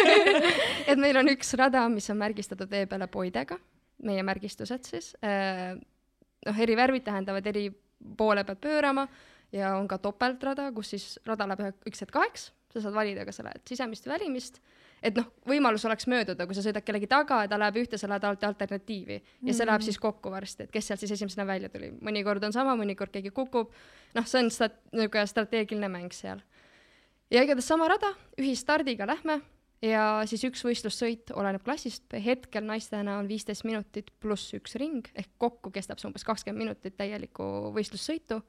et 0.91 0.97
meil 1.01 1.21
on 1.21 1.29
üks 1.35 1.53
rada, 1.61 1.85
mis 1.93 2.09
on 2.13 2.21
märgistatud 2.21 2.71
vee 2.73 2.87
peale 2.89 3.09
poidega, 3.13 3.59
meie 4.09 4.25
märgistused 4.27 4.89
siis 4.89 5.13
uh,. 5.21 5.77
noh, 6.49 6.63
eri 6.65 6.79
värvid 6.79 7.05
tähendavad 7.09 7.47
eri 7.53 7.69
poole 8.17 8.45
pealt 8.49 8.63
pöörama 8.65 9.09
ja 9.53 9.75
on 9.77 9.89
ka 9.89 9.99
topeltrada, 10.03 10.71
kus 10.77 10.95
siis 10.95 11.07
rada 11.27 11.49
läheb 11.49 11.89
üks 11.89 12.05
hetk 12.05 12.15
kaheks, 12.15 12.51
sa 12.73 12.85
saad 12.85 12.95
valida, 12.95 13.25
kas 13.25 13.41
sa 13.41 13.49
lähed 13.49 13.65
sisemist 13.69 14.07
või 14.07 14.17
välimist 14.17 14.63
et 15.03 15.19
noh, 15.19 15.29
võimalus 15.49 15.85
oleks 15.87 16.09
mööduda, 16.11 16.47
kui 16.47 16.57
sa 16.57 16.63
sõidad 16.65 16.85
kellegi 16.87 17.09
taga 17.11 17.43
ja 17.45 17.51
ta 17.51 17.59
läheb 17.61 17.79
ühte, 17.83 17.99
sa 18.01 18.11
lähed 18.11 18.25
alt 18.27 18.47
alternatiivi 18.49 19.19
ja 19.19 19.21
mm. 19.23 19.53
see 19.53 19.67
läheb 19.67 19.83
mm. 19.83 19.87
siis 19.87 20.01
kokku 20.03 20.33
varsti, 20.33 20.67
et 20.67 20.73
kes 20.75 20.91
sealt 20.91 21.03
siis 21.03 21.15
esimesena 21.15 21.47
välja 21.49 21.71
tuli. 21.73 21.91
mõnikord 22.05 22.45
on 22.47 22.55
sama, 22.55 22.75
mõnikord 22.79 23.13
keegi 23.15 23.33
kukub. 23.35 23.75
noh, 24.17 24.27
see 24.27 24.43
on 24.43 24.51
stat-, 24.55 24.81
niisugune 24.93 25.27
strateegiline 25.31 25.91
mäng 25.93 26.17
seal. 26.17 26.43
ja 27.31 27.45
igatahes 27.47 27.71
sama 27.71 27.89
rada, 27.93 28.13
ühisstardiga 28.41 29.07
lähme 29.09 29.41
ja 29.85 30.25
siis 30.27 30.43
üks 30.49 30.65
võistlussõit 30.67 31.31
oleneb 31.39 31.63
klassist, 31.63 32.09
hetkel 32.25 32.67
naistena 32.67 33.21
on 33.21 33.31
viisteist 33.31 33.67
minutit 33.69 34.11
pluss 34.21 34.57
üks 34.59 34.75
ring 34.81 35.07
ehk 35.15 35.31
kokku 35.39 35.71
kestab 35.75 36.03
see 36.03 36.11
umbes 36.11 36.27
kakskümmend 36.27 36.65
minutit 36.67 36.99
täielikku 36.99 37.71
võistlussõitu. 37.77 38.43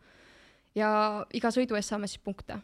ja 0.76 0.90
iga 1.34 1.54
sõidu 1.54 1.78
eest 1.78 1.94
saame 1.94 2.10
siis 2.10 2.26
punkte 2.26 2.58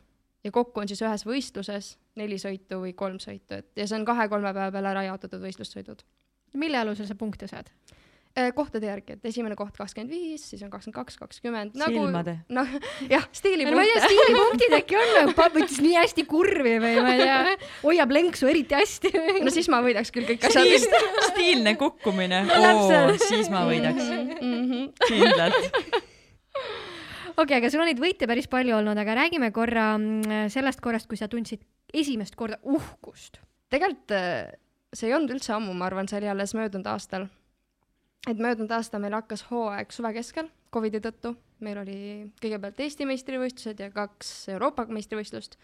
ja 0.46 0.54
kokku 0.54 0.84
on 0.84 0.90
siis 0.90 1.02
ühes 1.02 1.26
võistluses 1.26 1.96
neli 2.20 2.38
sõitu 2.42 2.80
või 2.84 2.94
kolm 2.98 3.20
sõitu, 3.22 3.60
et 3.60 3.82
ja 3.82 3.88
see 3.90 4.00
on 4.00 4.08
kahe-kolme 4.08 4.54
päeva 4.54 4.72
peale 4.72 4.94
ära 4.94 5.06
jaotatud 5.10 5.42
võistlussõidud. 5.44 6.06
mille 6.56 6.78
alusel 6.80 7.10
sa 7.10 7.16
punkte 7.20 7.50
saad? 7.52 7.72
Äh, 8.36 8.50
kohtade 8.52 8.90
järgi, 8.90 9.16
et 9.16 9.28
esimene 9.30 9.56
koht 9.56 9.78
kakskümmend 9.78 10.12
viis, 10.12 10.44
siis 10.50 10.60
on 10.66 10.70
kakskümmend 10.70 10.98
kaks, 10.98 11.16
kakskümmend. 11.22 11.78
silmade 11.80 12.34
nagu,? 12.52 12.80
noh, 12.82 12.90
jah, 13.08 13.28
stiilipunktid. 13.32 13.78
ma 13.80 13.86
ei 13.86 13.94
tea, 13.94 14.10
stiilipunktid 14.10 14.76
äkki 14.76 14.98
on, 15.00 15.12
nagu 15.22 15.46
võttis 15.56 15.80
nii 15.86 15.94
hästi 15.96 16.26
kurvi 16.28 16.74
või 16.84 16.98
ma 17.00 17.14
ei 17.14 17.22
tea, 17.24 17.38
hoiab 17.86 18.12
lenksu 18.12 18.50
eriti 18.52 18.76
hästi. 18.76 19.14
no 19.40 19.54
siis 19.56 19.72
ma 19.72 19.80
võidaks 19.86 20.12
küll 20.12 20.28
kõik 20.28 20.50
asjad 20.50 20.68
vist. 20.68 20.98
stiilne 21.30 21.78
kukkumine 21.80 22.44
no,, 22.50 22.74
oo, 22.84 23.16
siis 23.24 23.48
ma 23.54 23.64
võidaks 23.70 24.04
mm. 24.04 24.36
-hmm. 24.44 24.92
kindlalt 25.08 26.05
okei 27.38 27.58
aga 27.60 27.72
sul 27.72 27.84
on 27.84 27.90
neid 27.90 28.02
võite 28.02 28.28
päris 28.30 28.48
palju 28.52 28.78
olnud, 28.78 28.98
aga 28.98 29.18
räägime 29.22 29.52
korra 29.56 29.94
mm, 29.98 30.52
sellest 30.54 30.82
korrast, 30.84 31.10
kui 31.12 31.20
sa 31.20 31.30
tundsid 31.32 31.64
esimest 31.96 32.36
korda 32.40 32.60
uhkust. 32.64 33.40
tegelikult 33.74 34.16
äh, 34.16 34.54
see 34.96 35.10
ei 35.10 35.16
olnud 35.18 35.36
üldse 35.36 35.56
ammu, 35.56 35.74
ma 35.76 35.90
arvan, 35.90 36.10
see 36.10 36.20
oli 36.22 36.32
alles 36.32 36.56
möödunud 36.58 36.88
aastal. 36.92 37.28
et 38.30 38.40
möödunud 38.42 38.72
aasta 38.72 39.00
meil 39.00 39.14
hakkas 39.18 39.46
hooaeg 39.52 39.92
suve 39.94 40.14
keskel 40.16 40.50
Covidi 40.74 41.00
tõttu, 41.00 41.36
meil 41.64 41.78
oli 41.80 41.98
kõigepealt 42.42 42.80
Eesti 42.84 43.06
meistrivõistlused 43.08 43.80
ja 43.80 43.92
kaks 43.94 44.50
Euroopa 44.56 44.88
meistrivõistlust. 44.90 45.60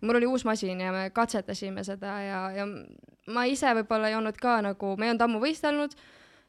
mul 0.00 0.20
oli 0.20 0.26
uus 0.26 0.44
masin 0.44 0.80
ja 0.80 0.92
me 0.92 1.10
katsetasime 1.10 1.84
seda 1.84 2.18
ja, 2.20 2.40
ja 2.52 2.66
ma 3.26 3.44
ise 3.48 3.72
võib-olla 3.80 4.08
ei 4.08 4.16
olnud 4.20 4.36
ka 4.40 4.60
nagu, 4.62 4.96
me 4.96 5.06
ei 5.06 5.14
olnud 5.14 5.26
ammu 5.28 5.40
võistelnud, 5.40 5.96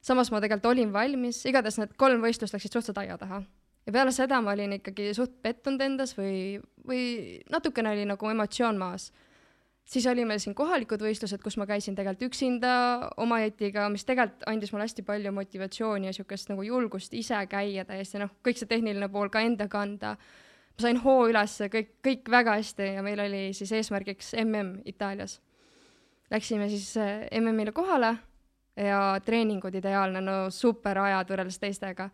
samas 0.01 0.31
ma 0.31 0.41
tegelikult 0.43 0.71
olin 0.73 0.93
valmis, 0.93 1.45
igatahes 1.45 1.79
need 1.79 1.95
kolm 1.97 2.23
võistlust 2.23 2.55
läksid 2.55 2.75
suhteliselt 2.75 3.03
aia 3.03 3.17
taha 3.17 3.43
ja 3.85 3.93
peale 3.93 4.13
seda 4.15 4.41
ma 4.41 4.55
olin 4.55 4.75
ikkagi 4.79 5.11
suht 5.17 5.37
pettunud 5.45 5.83
endas 5.85 6.15
või, 6.17 6.57
või 6.87 7.03
natukene 7.51 7.93
oli 7.93 8.07
nagu 8.09 8.29
emotsioon 8.31 8.79
maas. 8.81 9.11
siis 9.85 10.07
oli 10.09 10.25
meil 10.25 10.39
siin 10.41 10.55
kohalikud 10.57 11.01
võistlused, 11.01 11.43
kus 11.43 11.57
ma 11.61 11.67
käisin 11.69 11.95
tegelikult 11.95 12.31
üksinda 12.31 12.71
oma 13.21 13.39
jetiga, 13.43 13.85
mis 13.93 14.05
tegelikult 14.05 14.47
andis 14.49 14.73
mulle 14.73 14.87
hästi 14.87 15.05
palju 15.05 15.31
motivatsiooni 15.31 16.07
ja 16.07 16.13
niisugust 16.13 16.49
nagu 16.49 16.65
julgust 16.65 17.13
ise 17.13 17.45
käia 17.47 17.85
täiesti, 17.85 18.19
noh, 18.19 18.33
kõik 18.41 18.57
see 18.57 18.71
tehniline 18.71 19.09
pool 19.13 19.29
ka 19.29 19.45
enda 19.45 19.67
kanda. 19.67 20.17
ma 20.75 20.81
sain 20.81 20.97
hoo 20.97 21.27
üles, 21.29 21.59
kõik, 21.71 21.91
kõik 22.03 22.31
väga 22.31 22.57
hästi 22.57 22.93
ja 22.95 23.03
meil 23.03 23.19
oli 23.19 23.53
siis 23.53 23.71
eesmärgiks 23.71 24.33
mm 24.33 24.81
Itaalias. 24.85 25.41
Läksime 26.31 26.69
siis 26.69 26.97
eh, 26.97 27.27
MM-ile 27.39 27.71
kohale 27.71 28.17
ja 28.75 29.21
treeningud 29.25 29.75
ideaalne, 29.75 30.21
no 30.21 30.49
super 30.49 30.97
ajad 30.97 31.29
võrreldes 31.29 31.59
teistega 31.59 32.09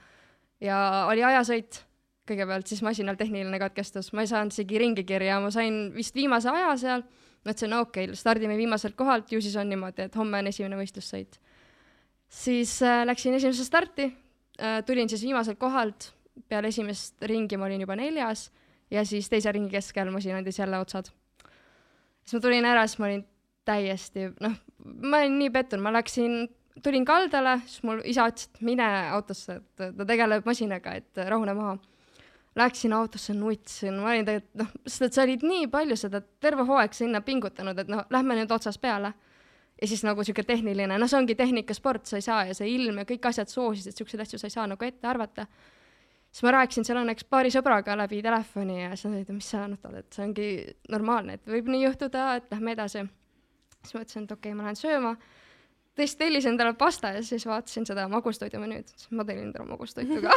ja 0.61 1.07
oli 1.09 1.23
ajasõit. 1.25 1.81
Kõigepealt, 2.29 2.69
siis 2.69 2.83
masinal 2.85 3.17
tehniline 3.19 3.57
katkestus, 3.59 4.11
ma 4.13 4.23
ei 4.23 4.29
saanud 4.29 4.53
isegi 4.53 4.77
ringi 4.79 5.03
kirja, 5.09 5.39
ma 5.41 5.49
sain 5.51 5.87
vist 5.95 6.15
viimase 6.15 6.51
aja 6.51 6.69
seal, 6.79 7.03
mõtlesin, 7.41 7.71
no 7.73 7.81
okei 7.83 8.05
okay,, 8.07 8.17
stardime 8.19 8.55
viimaselt 8.59 8.95
kohalt, 8.95 9.33
ju 9.33 9.41
siis 9.41 9.57
on 9.59 9.67
niimoodi, 9.71 10.05
et 10.05 10.15
homme 10.15 10.39
on 10.39 10.47
esimene 10.51 10.77
võistlussõit. 10.79 11.39
siis 12.29 12.77
äh, 12.85 13.01
läksin 13.09 13.33
esimesse 13.33 13.65
starti. 13.65 14.11
Äh,, 14.61 14.83
tulin 14.85 15.09
siis 15.09 15.25
viimaselt 15.25 15.59
kohalt, 15.59 16.11
peale 16.47 16.69
esimest 16.69 17.21
ringi 17.25 17.57
ma 17.57 17.65
olin 17.65 17.81
juba 17.81 17.97
neljas. 17.97 18.51
Ja 18.91 19.03
siis 19.05 19.29
teise 19.29 19.51
ringi 19.51 19.71
keskel 19.71 20.11
masin 20.11 20.35
andis 20.35 20.59
jälle 20.59 20.79
otsad. 20.79 21.09
siis 22.23 22.37
ma 22.37 22.39
tulin 22.39 22.65
ära, 22.65 22.87
siis 22.87 22.99
ma 22.99 23.09
olin 23.09 23.25
täiesti, 23.65 24.29
noh, 24.39 24.55
ma 24.85 25.21
olin 25.21 25.37
nii 25.39 25.49
pettunud, 25.49 25.83
ma 25.83 25.93
läksin, 25.95 26.47
tulin 26.83 27.05
kaldale, 27.05 27.59
siis 27.67 27.83
mul 27.87 28.03
isa 28.07 28.27
ütles, 28.31 28.49
et 28.49 28.61
mine 28.65 28.89
autosse, 29.15 29.59
et 29.59 29.97
ta 29.97 30.05
tegeleb 30.07 30.45
masinaga, 30.47 30.95
et 31.01 31.23
rahune 31.27 31.55
maha. 31.57 31.77
Läksin 32.59 32.91
autosse, 32.93 33.33
nutsin, 33.33 33.95
ma 34.03 34.11
olin 34.11 34.27
tegelikult, 34.27 34.55
noh, 34.59 34.71
sest 34.83 35.05
et 35.07 35.15
sa 35.15 35.23
olid 35.23 35.43
nii 35.47 35.67
palju 35.71 35.95
seda 35.99 36.19
terve 36.43 36.65
hooaeg 36.67 36.95
sinna 36.95 37.21
pingutanud, 37.23 37.77
et 37.79 37.91
noh, 37.91 38.03
lähme 38.11 38.35
nüüd 38.41 38.51
otsast 38.51 38.81
peale 38.83 39.13
ja 39.81 39.87
siis 39.87 40.03
nagu 40.05 40.23
sihuke 40.23 40.43
tehniline, 40.45 40.97
noh, 40.99 41.09
see 41.09 41.19
ongi 41.19 41.35
tehnikasport, 41.37 42.05
sa 42.05 42.19
ei 42.19 42.25
saa 42.25 42.41
ja 42.49 42.55
see 42.57 42.69
ilm 42.75 43.01
ja 43.01 43.07
kõik 43.09 43.25
asjad 43.31 43.49
soosisid, 43.49 43.95
siukseid 43.97 44.25
asju 44.25 44.39
sa 44.39 44.49
ei 44.49 44.53
saa 44.53 44.67
nagu 44.69 44.85
ette 44.85 45.07
arvata. 45.09 45.47
siis 46.31 46.43
ma 46.45 46.53
rääkisin 46.55 46.85
seal 46.87 47.01
õnneks 47.01 47.25
paari 47.29 47.51
sõbraga 47.51 47.97
läbi 47.97 48.21
telefoni 48.23 48.81
ja 48.83 48.91
siis 48.93 49.09
nad 49.09 49.17
olid, 49.17 49.31
mis 49.35 49.49
sa 49.49 49.65
nutad, 49.67 49.95
et 49.97 50.13
see 50.13 50.25
ongi 50.27 50.49
normaalne, 50.93 51.39
et 51.39 51.53
võib 51.55 51.71
nii 51.73 51.85
juhtuda, 51.87 52.35
et 52.35 52.51
lähme 52.53 52.75
edasi. 52.77 53.05
siis 53.81 53.95
ma 53.95 54.03
ütlesin, 54.05 54.27
et 54.27 54.35
okei 54.37 54.51
okay,, 54.51 54.57
ma 54.57 54.67
lähen 54.67 54.79
sööma. 54.79 55.15
Tõesti 55.97 56.21
tellisin 56.23 56.53
endale 56.55 56.73
pasta 56.79 57.11
ja 57.15 57.23
siis 57.25 57.45
vaatasin 57.47 57.85
seda 57.87 58.07
magustoidu 58.11 58.59
menüüd, 58.61 58.87
siis 58.93 59.11
ma 59.15 59.25
tellin 59.27 59.49
endale 59.49 59.67
magustoitu 59.67 60.21
ka. 60.23 60.35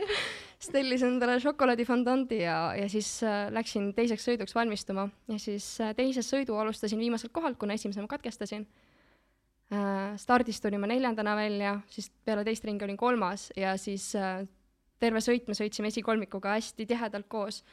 siis 0.60 0.70
tellisin 0.74 1.14
endale 1.14 1.38
šokolaadifondandi 1.42 2.42
ja, 2.42 2.58
ja 2.76 2.88
siis 2.92 3.08
äh, 3.24 3.48
läksin 3.54 3.90
teiseks 3.96 4.28
sõiduks 4.28 4.54
valmistuma 4.56 5.08
ja 5.30 5.40
siis 5.40 5.72
äh, 5.80 5.94
teise 5.96 6.24
sõidu 6.26 6.58
alustasin 6.60 7.00
viimaselt 7.00 7.32
kohalt, 7.36 7.58
kuna 7.60 7.78
esimese 7.78 8.04
ma 8.04 8.10
katkestasin 8.12 8.66
äh,. 9.72 10.16
stardist 10.20 10.62
tulin 10.64 10.82
ma 10.82 10.90
neljandana 10.90 11.36
välja, 11.38 11.78
siis 11.88 12.10
peale 12.24 12.44
teist 12.44 12.64
ringi 12.68 12.84
olin 12.84 13.00
kolmas 13.00 13.48
ja 13.56 13.76
siis 13.80 14.12
terve 15.00 15.24
sõit 15.24 15.48
me 15.48 15.56
sõitsime 15.56 15.88
esikolmikuga 15.88 16.58
hästi 16.58 16.86
tihedalt 16.86 17.28
koos. 17.28 17.64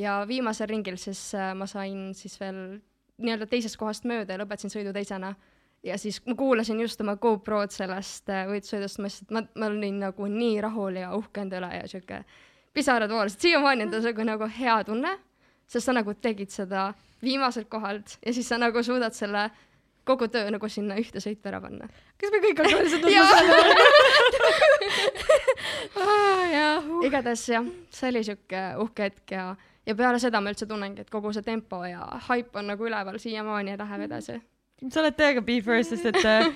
ja 0.00 0.24
viimasel 0.28 0.70
ringil 0.70 0.96
siis 0.96 1.32
ma 1.54 1.66
sain 1.66 2.14
siis 2.14 2.40
veel 2.40 2.80
nii-öelda 3.20 3.46
teisest 3.46 3.76
kohast 3.78 4.08
mööda 4.08 4.32
ja 4.32 4.40
lõpetasin 4.40 4.72
sõidu 4.72 4.94
teisena 4.96 5.34
ja 5.84 5.98
siis 5.98 6.20
ma 6.26 6.34
kuulasin 6.38 6.80
just 6.80 7.00
oma 7.04 7.16
GoPro-d 7.20 7.74
sellest 7.74 8.30
äh, 8.32 8.46
võidusõidust, 8.48 8.98
ma 9.00 9.10
lihtsalt, 9.10 9.30
ma, 9.34 9.44
ma 9.60 9.70
olin 9.70 10.00
nagu 10.06 10.28
nii 10.30 10.60
rahul 10.64 11.00
ja 11.00 11.12
uhke 11.16 11.44
enda 11.44 11.60
üle 11.60 11.70
ja 11.76 11.88
sihuke 11.90 12.24
pisarad 12.74 13.10
voolasid, 13.12 13.40
siiamaani 13.44 13.86
on 13.86 13.92
ta 13.92 14.00
sihuke 14.02 14.24
nagu 14.26 14.48
hea 14.58 14.78
tunne, 14.88 15.12
sest 15.66 15.90
sa 15.90 15.94
nagu 15.96 16.14
tegid 16.14 16.50
seda 16.54 16.88
viimaselt 17.24 17.68
kohalt 17.72 18.18
ja 18.26 18.34
siis 18.34 18.48
sa 18.48 18.58
nagu 18.60 18.82
suudad 18.82 19.14
selle 19.16 19.50
kogu 20.04 20.28
töö 20.28 20.50
nagu 20.52 20.68
sinna 20.68 20.96
ühte 21.00 21.20
sõitu 21.22 21.48
ära 21.48 21.60
panna. 21.64 21.88
kas 22.20 22.32
me 22.32 22.40
kõik 22.44 22.58
hakkame 22.60 22.88
seda? 22.92 23.06
Tundma 25.94 26.14
jah, 26.52 26.90
igatahes 27.06 27.44
jah, 27.48 27.68
see 27.94 28.10
oli 28.12 28.24
sihuke 28.26 28.64
uhke 28.84 29.08
hetk 29.08 29.36
ja, 29.36 29.46
ja 29.86 29.96
peale 29.96 30.20
seda 30.22 30.40
ma 30.40 30.52
üldse 30.52 30.68
tunnengi, 30.68 31.04
et 31.04 31.12
kogu 31.12 31.32
see 31.32 31.44
tempo 31.46 31.82
ja 31.88 32.04
haip 32.28 32.56
on 32.56 32.68
nagu 32.72 32.88
üleval 32.88 33.18
siiamaani 33.22 33.74
ja 33.74 33.80
läheb 33.80 34.08
edasi. 34.08 34.40
Sa 34.90 35.00
oled 35.02 35.16
täiega 35.16 35.40
be 35.44 35.60
first, 35.64 35.94
sest 35.94 36.06
et 36.10 36.24
äh, 36.24 36.48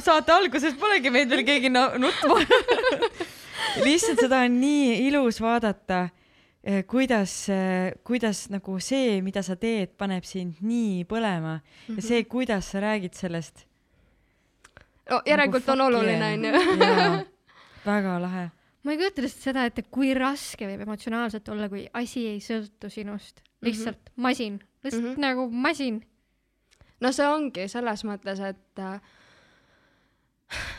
saate 0.00 0.32
alguses 0.34 0.74
polegi 0.80 1.10
meid 1.12 1.30
veel 1.32 1.44
keegi 1.46 1.70
nutma 1.72 2.38
lihtsalt 3.86 4.20
seda 4.24 4.42
on 4.46 4.58
nii 4.60 5.06
ilus 5.08 5.38
vaadata, 5.42 6.08
kuidas, 6.86 7.32
kuidas 8.06 8.44
nagu 8.52 8.76
see, 8.82 9.18
mida 9.24 9.42
sa 9.42 9.56
teed, 9.58 9.92
paneb 9.98 10.24
sind 10.28 10.60
nii 10.62 11.02
põlema 11.10 11.56
ja 11.88 12.02
see, 12.04 12.22
kuidas 12.30 12.70
sa 12.72 12.82
räägid 12.84 13.16
sellest. 13.18 13.64
no 15.10 15.20
järelikult 15.26 15.68
on 15.74 15.80
oluline, 15.88 16.32
onju. 16.36 17.24
väga 17.86 18.18
lahe. 18.22 18.44
ma 18.84 18.94
ei 18.94 18.98
kujuta 19.00 19.24
lihtsalt 19.24 19.48
seda 19.48 19.66
ette, 19.68 19.82
kui 19.90 20.12
raske 20.14 20.66
võib 20.70 20.86
emotsionaalselt 20.86 21.48
olla, 21.54 21.68
kui 21.72 21.88
asi 21.98 22.26
ei 22.30 22.38
sõltu 22.42 22.90
sinust, 22.90 23.42
lihtsalt 23.62 24.12
masin, 24.16 24.60
lihtsalt 24.84 25.12
Mhm. 25.12 25.20
nagu 25.22 25.48
masin. 25.50 26.00
No 27.02 27.12
see 27.12 27.26
ongi 27.28 27.66
selles 27.70 28.04
mõttes, 28.08 28.40
et 28.46 28.82
äh, 28.82 29.00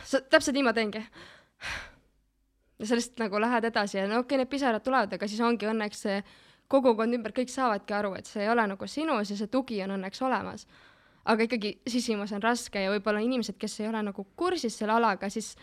sa 0.08 0.20
täpselt 0.20 0.56
nii 0.56 0.66
ma 0.66 0.72
teengi. 0.76 1.02
ja 2.78 2.86
sa 2.88 2.98
lihtsalt 2.98 3.22
nagu 3.22 3.40
lähed 3.40 3.68
edasi 3.70 3.98
ja 3.98 4.08
no 4.08 4.22
okei 4.22 4.34
okay,, 4.34 4.42
need 4.42 4.50
pisarad 4.50 4.84
tulevad, 4.84 5.12
aga 5.14 5.28
siis 5.28 5.40
ongi 5.44 5.68
õnneks 5.70 6.02
see 6.06 6.18
kogukond 6.72 7.14
ümber, 7.16 7.34
kõik 7.36 7.52
saavadki 7.52 7.94
aru, 7.94 8.14
et 8.18 8.28
see 8.28 8.42
ei 8.44 8.50
ole 8.50 8.64
nagu 8.66 8.88
sinus 8.88 9.30
ja 9.30 9.38
see 9.38 9.52
tugi 9.52 9.82
on 9.84 9.96
õnneks 9.98 10.22
olemas. 10.24 10.66
aga 11.24 11.46
ikkagi 11.46 11.78
sisimas 11.88 12.32
on 12.36 12.42
raske 12.42 12.82
ja 12.82 12.90
võib-olla 12.92 13.22
inimesed, 13.24 13.56
kes 13.56 13.78
ei 13.80 13.88
ole 13.88 14.02
nagu 14.04 14.26
kursis 14.36 14.76
selle 14.76 14.92
alaga, 14.92 15.30
siis 15.32 15.54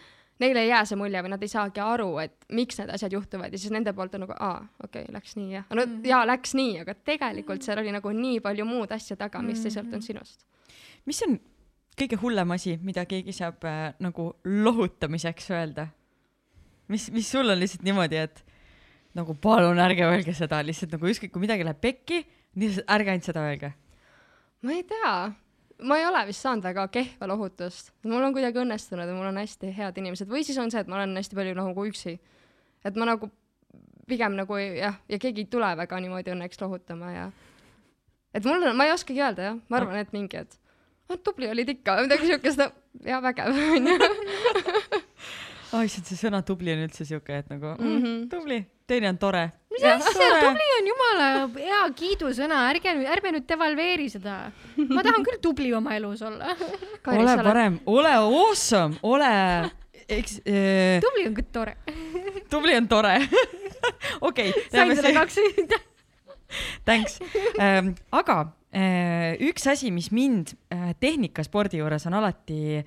neile 0.41 0.63
ei 0.63 0.71
jää 0.71 0.85
see 0.89 0.97
mulje 0.97 1.21
või 1.21 1.33
nad 1.35 1.43
ei 1.45 1.51
saagi 1.51 1.83
aru, 1.85 2.07
et 2.23 2.47
miks 2.57 2.79
need 2.79 2.89
asjad 2.95 3.13
juhtuvad 3.13 3.53
ja 3.53 3.59
siis 3.61 3.73
nende 3.73 3.93
poolt 3.93 4.15
on 4.17 4.25
nagu 4.25 4.37
aa, 4.39 4.63
okei 4.83 5.03
okay,, 5.03 5.13
läks 5.13 5.35
nii 5.37 5.51
jah. 5.53 5.67
no 5.69 5.85
mm 5.85 5.91
-hmm. 5.91 6.07
jaa, 6.13 6.23
läks 6.27 6.55
nii, 6.57 6.79
aga 6.85 6.95
tegelikult 7.11 7.67
seal 7.67 7.83
oli 7.83 7.93
nagu 7.93 8.15
nii 8.23 8.39
palju 8.39 8.65
muud 8.65 8.91
asja 8.97 9.17
taga, 9.17 9.41
mis 9.45 9.65
ei 9.65 9.75
sõltunud 9.77 10.05
sinust. 10.05 10.45
Mis 11.05 11.21
on 11.27 11.39
kõige 11.97 12.19
hullem 12.21 12.53
asi, 12.55 12.77
mida 12.81 13.05
keegi 13.09 13.33
saab 13.35 13.65
äh, 13.67 13.91
nagu 13.99 14.31
lohutamiseks 14.45 15.51
öelda? 15.53 15.87
mis, 16.91 17.07
mis 17.11 17.29
sul 17.31 17.49
on 17.49 17.59
lihtsalt 17.59 17.85
niimoodi, 17.87 18.19
et 18.19 18.41
nagu 19.15 19.35
palun 19.39 19.79
ärge 19.79 20.05
öelge 20.07 20.33
seda, 20.35 20.61
lihtsalt 20.65 20.95
nagu 20.95 21.07
ükskõik 21.07 21.33
kui 21.33 21.43
midagi 21.43 21.65
läheb 21.67 21.79
pekki, 21.83 22.21
lihtsalt 22.59 22.91
ärge 22.91 23.13
ainult 23.13 23.29
seda 23.29 23.45
öelge. 23.47 23.71
ma 24.61 24.75
ei 24.75 24.83
tea, 24.87 25.13
ma 25.87 25.99
ei 25.99 26.07
ole 26.07 26.23
vist 26.29 26.45
saanud 26.45 26.65
väga 26.67 26.87
kehva 26.93 27.29
lohutust, 27.31 27.93
mul 28.07 28.23
on 28.27 28.35
kuidagi 28.35 28.61
õnnestunud 28.63 29.07
ja 29.07 29.17
mul 29.17 29.31
on 29.31 29.39
hästi 29.41 29.71
head 29.77 30.01
inimesed 30.01 30.31
või 30.31 30.43
siis 30.47 30.59
on 30.61 30.71
see, 30.73 30.83
et 30.83 30.91
ma 30.91 30.99
olen 30.99 31.15
hästi 31.19 31.37
palju 31.37 31.55
nagu 31.57 31.87
üksi. 31.87 32.17
et 32.85 32.97
ma 32.99 33.07
nagu 33.13 33.31
pigem 34.07 34.35
nagu 34.35 34.57
jah, 34.59 34.99
ja 35.07 35.19
keegi 35.21 35.45
ei 35.45 35.51
tule 35.51 35.71
väga 35.77 35.99
niimoodi 36.03 36.33
õnneks 36.33 36.59
lohutama 36.61 37.11
ja 37.13 37.29
et 38.33 38.45
mul 38.45 38.59
on, 38.59 38.75
ma 38.75 38.87
ei 38.87 38.95
oskagi 38.95 39.21
öelda 39.21 39.51
jah, 39.51 39.61
ma 39.69 39.79
arvan, 39.79 39.99
et 40.01 40.11
mingi, 40.15 40.43
et 40.43 40.59
oh, 41.11 41.17
tubli 41.23 41.49
olid 41.51 41.69
ikka 41.75 41.97
midagi 42.05 42.29
siukest, 42.31 42.61
ja 43.05 43.19
vägev 43.23 43.51
onju. 43.77 43.95
oi, 45.77 45.85
issand, 45.87 46.07
see 46.07 46.19
sõna 46.19 46.41
tubli 46.47 46.73
on 46.73 46.85
üldse 46.87 47.05
siuke, 47.07 47.41
et 47.43 47.49
nagu 47.51 47.73
mm, 47.77 47.97
Mhm. 47.97 48.15
tubli, 48.31 48.59
teine 48.87 49.09
on 49.11 49.17
tore. 49.21 49.43
mis 49.71 49.83
asja, 49.87 50.29
tubli 50.43 50.69
on 50.77 50.89
jumala 50.91 51.27
hea 51.57 51.81
kiidusõna, 52.01 52.63
ärge 52.71 52.95
ärme 53.15 53.35
nüüd 53.37 53.47
devalveeri 53.49 54.09
seda. 54.11 54.37
ma 54.89 55.03
tahan 55.03 55.23
küll 55.27 55.39
tubli 55.43 55.71
oma 55.77 55.95
elus 55.95 56.21
olla. 56.27 56.55
ole. 57.07 57.37
parem, 57.43 57.79
ole 57.85 58.15
awesome, 58.19 58.99
ole, 59.03 59.31
eks 60.07 60.41
äh,, 60.45 60.99
tubli 61.03 61.27
on 61.29 61.37
küll 61.39 61.51
tore. 61.55 61.77
tubli 62.51 62.75
on 62.75 62.87
tore. 62.91 63.15
okei, 64.27 64.51
sain 64.71 64.95
selle 64.95 65.13
kaks. 65.15 65.39
Thanks 66.85 67.15
ähm,. 67.63 67.93
aga 68.11 68.41
üks 68.71 69.67
asi, 69.67 69.91
mis 69.91 70.11
mind 70.15 70.53
äh, 70.71 70.93
tehnikaspordi 70.99 71.81
juures 71.81 72.05
on 72.07 72.15
alati 72.21 72.79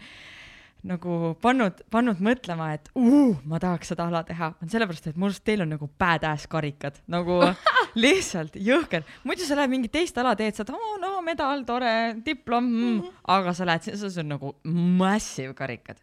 nagu 0.84 1.34
pannud, 1.40 1.78
pannud 1.92 2.18
mõtlema, 2.24 2.70
et 2.76 2.90
uh, 2.96 3.32
ma 3.48 3.60
tahaks 3.60 3.92
seda 3.92 4.04
ala 4.10 4.20
teha, 4.28 4.50
on 4.60 4.72
sellepärast, 4.72 5.08
et 5.08 5.16
minu 5.16 5.30
arust 5.30 5.44
teil 5.44 5.64
on 5.64 5.72
nagu 5.72 5.88
badass 6.00 6.48
karikad, 6.52 6.98
nagu 7.08 7.38
lihtsalt 8.04 8.58
jõhker. 8.60 9.06
muidu 9.24 9.48
sa 9.48 9.56
lähed 9.56 9.72
mingit 9.72 9.94
teist 9.96 10.18
ala 10.20 10.34
teed, 10.36 10.56
saad 10.56 10.74
oh,, 10.76 10.98
no 11.00 11.16
medal, 11.24 11.64
tore, 11.68 11.94
diplom 12.26 12.68
mm,, 12.68 13.16
aga 13.36 13.56
sa 13.56 13.68
lähed, 13.68 13.88
see 13.96 14.12
on 14.20 14.32
nagu 14.36 14.52
massive 15.00 15.56
karikad. 15.56 16.00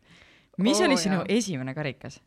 mis 0.58 0.78
Oo, 0.78 0.88
oh, 0.88 0.90
oli 0.90 0.98
sinu 0.98 1.22
jaa. 1.22 1.30
esimene 1.38 1.78
karikas? 1.78 2.18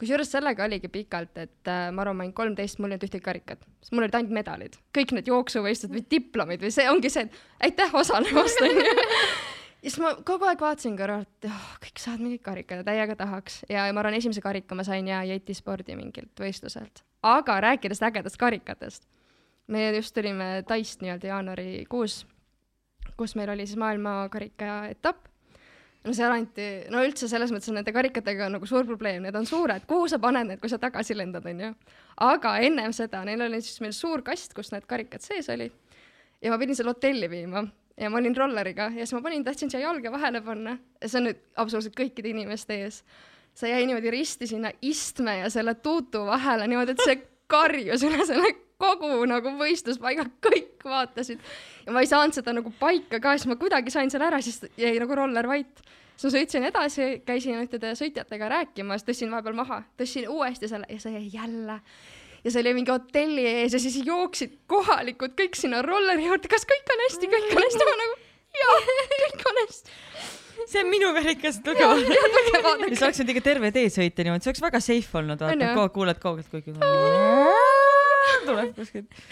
Kusjuures 0.00 0.30
sellega 0.34 0.66
oligi 0.66 0.90
pikalt, 0.92 1.36
et 1.38 1.70
äh, 1.70 1.88
ma 1.94 2.02
arvan, 2.02 2.18
ma 2.18 2.26
olin 2.26 2.34
kolmteist, 2.36 2.80
mul 2.82 2.92
ei 2.92 2.96
olnud 2.96 3.06
ühtegi 3.06 3.24
karikat, 3.24 3.64
sest 3.82 3.94
mul 3.94 4.06
olid 4.06 4.16
ainult 4.18 4.34
medalid, 4.34 4.78
kõik 4.96 5.14
need 5.14 5.30
jooksuvõistlused 5.30 5.94
või 5.94 6.04
diplomid 6.10 6.64
või 6.64 6.72
see 6.74 6.86
ongi 6.90 7.10
see, 7.12 7.26
et 7.28 7.68
aitäh 7.68 7.94
osalemast 8.00 8.62
onju. 8.66 8.84
ja 9.84 9.86
siis 9.86 9.98
ma 10.02 10.14
kogu 10.26 10.48
aeg 10.50 10.62
vaatasin 10.64 10.96
kõrvalt, 10.98 11.30
et 11.38 11.50
oh, 11.50 11.66
kõik 11.84 12.02
saavad 12.02 12.24
mingid 12.26 12.42
karikad 12.46 12.82
ja 12.82 12.86
täiega 12.88 13.18
tahaks. 13.20 13.60
Ja 13.70 13.86
ma 13.94 14.02
arvan, 14.02 14.18
esimese 14.18 14.42
karika 14.44 14.78
ma 14.78 14.86
sain 14.86 15.10
ja 15.10 15.22
jetispordi 15.28 15.98
mingilt 15.98 16.42
võistluselt, 16.42 17.04
aga 17.22 17.60
rääkides 17.68 18.02
ägedast 18.02 18.40
karikatest, 18.40 19.06
me 19.70 19.90
just 19.94 20.14
tulime 20.16 20.64
Taist 20.66 21.04
nii-öelda 21.04 21.30
jaanuarikuus, 21.30 22.24
kus 23.14 23.36
meil 23.38 23.54
oli 23.54 23.68
siis 23.68 23.78
maailmakarika 23.78 24.88
etapp 24.90 25.30
no 26.04 26.12
seal 26.16 26.32
anti, 26.34 26.66
no 26.92 27.00
üldse 27.04 27.28
selles 27.30 27.52
mõttes 27.54 27.70
on 27.72 27.78
nende 27.80 27.92
karikatega 27.96 28.48
on 28.48 28.58
nagu 28.58 28.68
suur 28.68 28.84
probleem, 28.88 29.22
need 29.24 29.36
on 29.38 29.46
suured, 29.48 29.86
kuhu 29.88 30.08
sa 30.12 30.18
paned 30.20 30.50
need, 30.50 30.60
kui 30.60 30.72
sa 30.72 30.78
tagasi 30.82 31.16
lendad, 31.16 31.46
onju. 31.48 31.70
aga 32.28 32.58
ennem 32.66 32.92
seda, 32.92 33.24
neil 33.24 33.46
oli 33.46 33.62
siis 33.64 33.80
meil 33.80 33.96
suur 33.96 34.22
kast, 34.26 34.52
kus 34.56 34.72
need 34.74 34.84
karikad 34.90 35.24
sees 35.24 35.48
olid 35.52 35.72
ja 36.44 36.52
ma 36.52 36.58
pidin 36.60 36.76
selle 36.76 36.92
hotelli 36.92 37.30
viima. 37.30 37.64
Ja 37.96 38.10
ma 38.10 38.18
olin 38.18 38.34
rolleriga. 38.36 38.90
Ja 38.90 39.06
siis 39.06 39.14
ma 39.14 39.22
panin, 39.22 39.44
tahtsin 39.46 39.70
siia 39.70 39.84
jalge 39.84 40.10
vahele 40.12 40.40
panna. 40.44 40.76
Ja 41.00 41.08
see 41.08 41.20
on 41.20 41.28
nüüd 41.28 41.40
absoluutselt 41.62 41.96
kõikide 41.98 42.32
inimeste 42.34 42.80
ees. 42.84 43.04
see 43.54 43.70
jäi 43.70 43.84
niimoodi 43.86 44.10
risti 44.10 44.48
sinna 44.50 44.72
istme 44.82 45.36
ja 45.38 45.50
selle 45.50 45.76
tuutu 45.78 46.24
vahele 46.26 46.66
niimoodi, 46.66 46.96
et 46.96 47.02
see 47.06 47.20
karjus 47.46 48.02
üle 48.02 48.24
selle 48.26 48.48
kogu 48.80 49.24
nagu 49.28 49.54
võistluspaiga, 49.58 50.26
kõik 50.46 50.84
vaatasid. 50.84 51.42
Ja 51.86 51.94
ma 51.94 52.04
ei 52.04 52.10
saanud 52.10 52.36
seda 52.36 52.54
nagu 52.56 52.72
paika 52.80 53.20
ka, 53.22 53.36
siis 53.38 53.50
ma 53.50 53.58
kuidagi 53.60 53.92
sain 53.94 54.12
selle 54.12 54.28
ära, 54.30 54.40
siis 54.44 54.62
jäi 54.80 54.96
nagu 55.00 55.18
roller 55.18 55.48
vait. 55.48 55.84
siis 56.16 56.28
ma 56.28 56.34
sõitsin 56.38 56.68
edasi, 56.70 57.08
käisin 57.26 57.62
ühtede 57.62 57.94
sõitjatega 57.98 58.50
rääkimas, 58.58 59.06
tõstsin 59.06 59.32
vahepeal 59.32 59.56
maha, 59.58 59.82
tõstsin 59.98 60.28
uuesti 60.32 60.70
selle 60.70 60.88
ja 60.90 61.00
see 61.00 61.16
jäi 61.18 61.30
jälle. 61.38 61.80
Ja 62.44 62.52
see 62.52 62.60
oli 62.60 62.74
mingi 62.76 62.92
hotelli 62.92 63.44
ees 63.48 63.72
ja 63.72 63.80
siis 63.80 63.96
jooksid 64.04 64.58
kohalikud 64.68 65.32
kõik 65.38 65.56
sinna 65.56 65.80
rolleri 65.82 66.26
juurde, 66.26 66.50
kas 66.52 66.66
kõik 66.68 66.92
on 66.92 67.04
hästi, 67.06 67.30
kõik 67.32 67.54
on 67.56 67.64
hästi, 67.64 67.86
ma 67.88 67.94
nagu 68.02 68.18
jaa, 68.60 68.80
kõik 69.24 69.46
on 69.48 69.60
hästi. 69.62 69.98
see 70.68 70.82
on 70.84 70.90
minu 70.92 71.12
vaadake. 72.68 72.90
ja 72.92 73.00
sa 73.00 73.08
oleks 73.08 73.22
võinud 73.22 73.32
ikka 73.34 73.44
terve 73.48 73.72
tee 73.74 73.88
sõita 73.96 74.28
niimoodi, 74.28 74.44
see 74.44 74.52
oleks 74.52 74.64
väga 74.66 74.82
safe 74.84 75.20
olnud, 75.22 75.46
vaata, 75.46 75.88
kuuled 75.96 76.20
kaugelt, 76.20 76.52
kuigi 76.52 76.76
tuleb 78.48 78.74
kuskilt. 78.76 79.24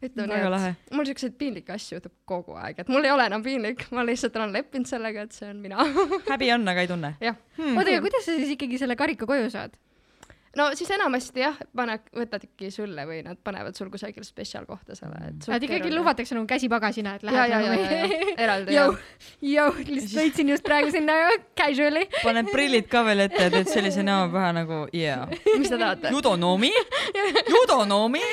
ütleme 0.00 0.30
nii, 0.30 0.70
et 0.70 0.96
mul 0.96 1.08
siukseid 1.08 1.36
piinlikke 1.40 1.74
asju 1.76 1.98
juhtub 1.98 2.14
kogu 2.28 2.56
aeg, 2.56 2.80
et 2.80 2.88
mul 2.92 3.04
ei 3.04 3.12
ole 3.12 3.26
enam 3.28 3.44
piinlik, 3.44 3.84
ma 3.92 4.04
lihtsalt 4.06 4.36
olen 4.40 4.54
leppinud 4.56 4.88
sellega, 4.88 5.26
et 5.28 5.36
see 5.36 5.50
on 5.50 5.60
mina. 5.60 5.84
häbi 6.30 6.50
on, 6.56 6.66
aga 6.72 6.86
ei 6.86 6.90
tunne. 6.90 7.14
jah, 7.20 7.38
oota, 7.60 7.86
aga 7.86 8.00
kuidas 8.06 8.24
sa 8.28 8.36
siis 8.38 8.56
ikkagi 8.56 8.80
selle 8.80 8.96
karika 9.00 9.28
koju 9.28 9.52
saad? 9.52 9.76
No 10.58 10.70
siis 10.74 10.90
enamasti 10.94 11.44
jah, 11.44 11.58
pane, 11.76 11.96
võtadki 12.16 12.70
sulle 12.74 13.04
või 13.06 13.20
nad 13.26 13.38
panevad 13.44 13.76
sul 13.78 13.90
kusagil 13.92 14.24
spetsiaalkohta 14.26 14.96
selle, 14.98 15.20
et. 15.28 15.46
et 15.46 15.66
ikkagi. 15.68 15.92
lubatakse 15.94 16.34
nagu 16.34 16.48
käsi 16.50 16.70
pagasina, 16.72 17.14
et 17.18 17.26
lähed 17.26 17.38
ja, 17.38 17.60
ja, 17.60 17.74
ja, 17.74 18.00
ja, 18.00 18.32
eraldi 18.46 18.74
jah., 18.74 18.96
jõu, 19.44 19.76
lihtsalt 19.86 20.16
sõitsin 20.16 20.52
just 20.54 20.66
praegu 20.66 20.90
sinna 20.94 21.18
casually. 21.58 22.06
paned 22.24 22.50
prillid 22.50 22.90
ka 22.90 23.04
veel 23.06 23.26
ette 23.26 23.46
ja 23.46 23.54
teed 23.54 23.70
sellise 23.70 24.04
näo 24.06 24.26
pähe 24.32 24.52
nagu 24.58 24.82
jaa. 24.96 25.28
mis 25.30 25.70
te 25.70 25.78
tahate? 25.78 26.14
judonomi, 26.16 26.72
judonomi. 27.56 28.24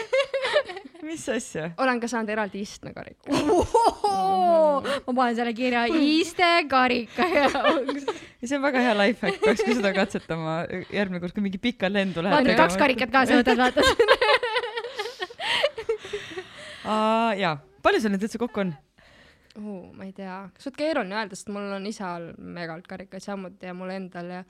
Mis 1.07 1.23
asja? 1.31 1.71
olen 1.81 2.01
ka 2.03 2.07
saanud 2.11 2.29
eraldi 2.33 2.57
istmekariku. 2.65 3.25
ma 5.07 5.13
panen 5.13 5.35
selle 5.37 5.53
kirja 5.57 5.81
istekarika 5.87 7.23
jaoks. 7.37 8.03
ja 8.41 8.45
see 8.47 8.57
on 8.57 8.63
väga 8.65 8.79
hea 8.85 8.95
life 9.01 9.19
hack, 9.25 9.37
peaks 9.43 9.61
ka 9.65 9.71
seda 9.79 9.91
katsetama 9.95 10.53
järgmine 10.93 11.19
kord, 11.23 11.33
kui 11.35 11.43
mingi 11.45 11.59
pikka 11.61 11.85
lendu 11.91 12.19
lähed 12.25 12.35
vaata, 12.35 12.53
kaks. 12.63 12.75
karikat 12.81 13.09
kaasa 13.13 13.31
võtad, 13.41 13.57
vaata. 13.61 13.79
jaa, 17.43 17.55
palju 17.83 17.99
sul 18.03 18.11
neid 18.13 18.23
üldse 18.27 18.39
kokku 18.41 18.57
on? 18.65 18.71
uh,. 19.57 19.85
ma 19.97 20.03
ei 20.07 20.13
tea, 20.15 20.37
suht 20.61 20.75
keeruline 20.79 21.15
öelda, 21.17 21.33
sest 21.37 21.49
mul 21.53 21.67
on 21.79 21.85
isal 21.89 22.23
megalt 22.37 22.85
karikaid 22.89 23.23
samuti 23.23 23.63
ja 23.69 23.73
mul 23.77 23.91
endal 23.95 24.27
ja 24.39 24.41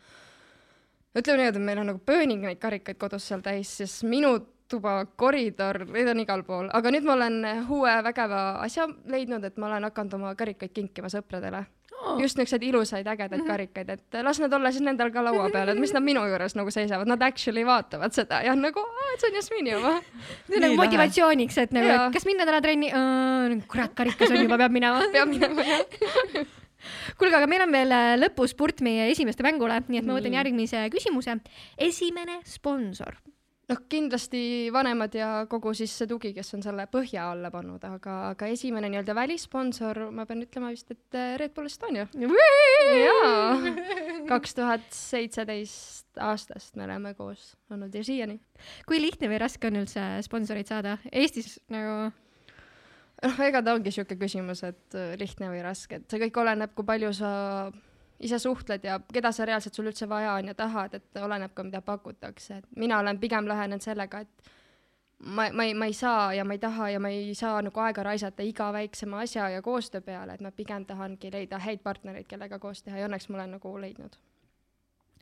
ütleme 1.18 1.38
niimoodi, 1.40 1.58
et 1.58 1.66
meil 1.70 1.80
on 1.82 1.88
nagu 1.94 2.02
pööning 2.06 2.42
neid 2.46 2.60
karikaid 2.62 2.98
kodus 3.02 3.24
seal 3.30 3.42
täis, 3.46 3.68
siis 3.80 3.94
minu 4.08 4.32
tuba, 4.68 5.00
koridor, 5.16 5.84
neid 5.94 6.12
on 6.12 6.24
igal 6.24 6.44
pool, 6.48 6.70
aga 6.76 6.92
nüüd 6.94 7.08
ma 7.08 7.16
olen 7.18 7.40
uue 7.72 7.96
vägeva 8.10 8.44
asja 8.66 8.88
leidnud, 9.08 9.44
et 9.48 9.58
ma 9.58 9.72
olen 9.72 9.90
hakanud 9.90 10.20
oma 10.20 10.36
karikaid 10.40 10.76
kinkima 10.76 11.12
sõpradele 11.14 11.66
oh.. 12.02 12.20
just 12.22 12.38
niisuguseid 12.38 12.64
ilusaid 12.68 13.08
ägedaid 13.08 13.44
karikaid, 13.48 13.90
et 13.96 14.20
las 14.26 14.40
nad 14.42 14.54
olla 14.54 14.72
siis 14.74 14.86
nendel 14.86 15.12
ka 15.14 15.24
laua 15.26 15.48
peal, 15.54 15.72
et 15.74 15.82
mis 15.82 15.94
nad 15.96 16.06
minu 16.06 16.24
juures 16.30 16.56
nagu 16.58 16.74
seisavad, 16.74 17.10
nad 17.10 17.24
actually 17.26 17.66
vaatavad 17.68 18.16
seda 18.16 18.42
ja 18.46 18.56
nagu, 18.58 18.84
et 19.14 19.24
see 19.24 19.32
on 19.32 19.40
Jasmini 19.40 19.76
oma. 19.78 19.96
see 20.48 20.60
on 20.60 20.66
nagu 20.68 20.80
motivatsiooniks, 20.82 21.60
et 21.66 21.76
nagu, 21.76 21.92
et 21.96 22.16
kas 22.18 22.28
minna 22.30 22.48
täna 22.50 22.62
trenni, 22.64 22.92
kurat, 23.72 23.96
karikas 23.98 24.34
on 24.34 24.44
juba, 24.44 24.60
peab 24.64 24.76
minema. 24.76 25.04
peab 25.16 25.32
minema 25.34 25.66
jah. 25.68 25.86
kuulge, 27.20 27.34
aga 27.36 27.48
meil 27.50 27.66
on 27.66 27.74
veel 27.74 27.96
äh, 27.96 28.12
lõpuspurt 28.22 28.84
meie 28.86 29.10
esimeste 29.12 29.46
mängule, 29.46 29.80
nii 29.88 30.02
et 30.02 30.08
ma 30.08 30.20
võtan 30.20 30.38
järgmise 30.38 30.86
küsimuse. 30.94 31.40
esimene 31.90 32.42
sponsor. 32.48 33.18
noh, 33.68 33.80
kindlasti 33.92 34.42
vanemad 34.74 35.16
ja 35.18 35.30
kogu 35.50 35.74
siis 35.78 35.94
see 36.00 36.08
tugi, 36.10 36.32
kes 36.36 36.54
on 36.56 36.64
selle 36.64 36.88
põhja 36.92 37.28
alla 37.34 37.52
pannud, 37.54 37.84
aga, 37.84 38.18
aga 38.32 38.50
esimene 38.54 38.90
nii-öelda 38.92 39.16
välissponsor, 39.18 40.06
ma 40.16 40.28
pean 40.30 40.46
ütlema 40.46 40.72
vist, 40.74 40.92
et 40.94 41.18
äh, 41.18 41.36
Red 41.42 41.56
Bull 41.56 41.70
Estonia. 41.70 42.08
jaa, 42.14 43.58
kaks 44.32 44.56
tuhat 44.58 44.88
seitseteist 44.96 46.22
aastast 46.24 46.78
me 46.80 46.88
oleme 46.88 47.14
koos 47.18 47.52
olnud 47.74 47.94
ja 47.94 48.04
siiani. 48.06 48.40
kui 48.88 49.02
lihtne 49.02 49.30
või 49.32 49.42
raske 49.44 49.70
on 49.70 49.82
üldse 49.84 50.06
sponsoreid 50.26 50.72
saada? 50.72 50.98
Eestis 51.12 51.58
nagu, 51.74 51.98
noh, 53.24 53.44
ega 53.50 53.64
ta 53.64 53.76
ongi 53.76 53.92
niisugune 53.92 54.22
küsimus, 54.24 54.64
et 54.68 54.96
äh, 54.96 55.18
lihtne 55.20 55.52
või 55.52 55.66
raske, 55.66 56.00
et 56.00 56.08
see 56.08 56.24
kõik 56.28 56.40
oleneb, 56.44 56.74
kui 56.78 56.88
palju 56.88 57.12
sa 57.20 57.34
ise 58.20 58.40
suhtled 58.40 58.84
ja 58.84 59.00
keda 59.14 59.32
sa 59.32 59.46
reaalselt 59.46 59.78
sul 59.78 59.90
üldse 59.92 60.10
vaja 60.10 60.34
on 60.40 60.52
ja 60.52 60.54
tahad, 60.58 60.94
et 60.98 61.20
oleneb 61.22 61.54
ka, 61.54 61.64
mida 61.64 61.82
pakutakse, 61.86 62.62
et 62.62 62.70
mina 62.76 63.00
olen 63.00 63.20
pigem 63.20 63.48
lähenenud 63.48 63.84
sellega, 63.84 64.24
et 64.26 64.52
ma, 65.20 65.50
ma 65.54 65.66
ei, 65.68 65.74
ma 65.74 65.90
ei 65.90 65.94
saa 65.98 66.32
ja 66.34 66.46
ma 66.46 66.54
ei 66.58 66.62
taha 66.62 66.90
ja 66.96 67.02
ma 67.02 67.12
ei 67.14 67.36
saa 67.38 67.62
nagu 67.66 67.84
aega 67.84 68.06
raisata 68.06 68.46
iga 68.46 68.72
väiksema 68.74 69.22
asja 69.26 69.50
ja 69.50 69.62
koostöö 69.62 70.02
peale, 70.02 70.34
et 70.38 70.42
ma 70.42 70.52
pigem 70.52 70.86
tahangi 70.86 71.32
leida 71.34 71.60
häid 71.62 71.84
partnereid, 71.86 72.28
kellega 72.30 72.60
koos 72.60 72.84
teha 72.84 73.04
ja 73.04 73.10
õnneks 73.10 73.30
ma 73.30 73.42
olen 73.42 73.58
nagu 73.58 73.76
leidnud. 73.82 74.18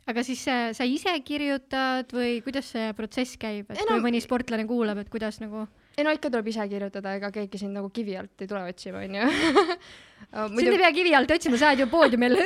aga 0.06 0.22
siis 0.22 0.46
äh, 0.48 0.70
sa 0.72 0.84
ise 0.84 1.12
kirjutad 1.20 2.12
või 2.14 2.40
kuidas 2.44 2.70
see 2.72 2.92
protsess 2.94 3.36
käib, 3.36 3.70
et 3.70 3.80
Enam- 3.80 3.96
kui 3.96 4.10
mõni 4.10 4.22
sportlane 4.22 4.66
kuulab, 4.66 5.00
et 5.02 5.10
kuidas 5.10 5.40
nagu, 5.42 5.66
ei 5.96 6.04
no 6.04 6.12
ikka 6.14 6.30
tuleb 6.30 6.48
ise 6.52 6.68
kirjutada, 6.68 7.16
ega 7.18 7.32
keegi 7.34 7.58
sind 7.58 7.74
nagu 7.76 7.90
kivi 7.90 8.16
alt 8.16 8.40
ei 8.40 8.46
tule 8.48 8.62
otsima, 8.68 9.02
onju. 9.04 9.26
sind 10.36 10.72
ei 10.72 10.78
pea 10.78 10.92
kivi 10.92 11.14
alt 11.16 11.30
otsima, 11.30 11.58
sa 11.60 11.70
oled 11.70 11.82
ju 11.84 11.86
poodiumil. 11.90 12.36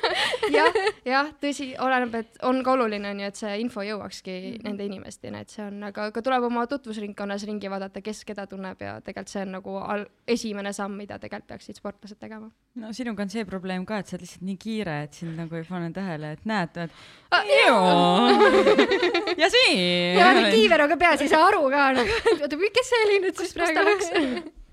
jah, 0.56 0.78
jah, 1.06 1.30
tõsi, 1.42 1.68
oleneb, 1.82 2.14
et 2.20 2.40
on 2.48 2.62
ka 2.64 2.74
oluline 2.74 3.10
on 3.12 3.20
ju, 3.22 3.30
et 3.30 3.40
see 3.40 3.58
info 3.62 3.84
jõuakski 3.86 4.32
mm 4.32 4.46
-hmm. 4.46 4.64
nende 4.66 4.86
inimesteni, 4.88 5.42
et 5.44 5.52
see 5.52 5.64
on, 5.66 5.82
aga, 5.88 6.08
aga 6.10 6.22
tuleb 6.22 6.48
oma 6.48 6.66
tutvusringkonnas 6.66 7.46
ringi 7.46 7.70
vaadata, 7.70 8.02
kes 8.02 8.24
keda 8.24 8.46
tunneb 8.46 8.80
ja 8.80 9.00
tegelikult 9.00 9.32
see 9.32 9.42
on 9.42 9.52
nagu 9.58 9.76
al-, 9.76 10.06
esimene 10.26 10.72
samm, 10.72 10.96
mida 10.96 11.18
tegelikult 11.18 11.48
peaksid 11.48 11.76
sportlased 11.76 12.18
tegema. 12.18 12.50
no 12.74 12.92
sinuga 12.92 13.22
on 13.22 13.30
see 13.30 13.44
probleem 13.44 13.86
ka, 13.86 13.98
et 13.98 14.06
sa 14.06 14.16
oled 14.16 14.26
lihtsalt 14.26 14.42
nii 14.42 14.56
kiire, 14.56 15.02
et 15.02 15.12
sind 15.14 15.36
nagu 15.36 15.54
ei 15.56 15.64
pane 15.68 15.92
tähele, 15.92 16.32
et 16.32 16.44
näed, 16.44 16.76
et 16.76 16.90
Ah, 17.30 17.42
ja 19.42 19.50
siin. 19.50 19.78
ja 20.18 20.24
vaata 20.24 20.50
kiiveroga 20.50 20.96
peas 20.96 21.20
ei 21.20 21.28
saa 21.28 21.46
aru 21.46 21.70
ka 21.70 21.92
nagu, 21.92 22.20
oota, 22.40 22.56
kes 22.56 22.88
see 22.92 23.02
oli 23.06 23.18
nüüd 23.24 23.42
siis 23.42 23.54
praegu? 23.54 24.52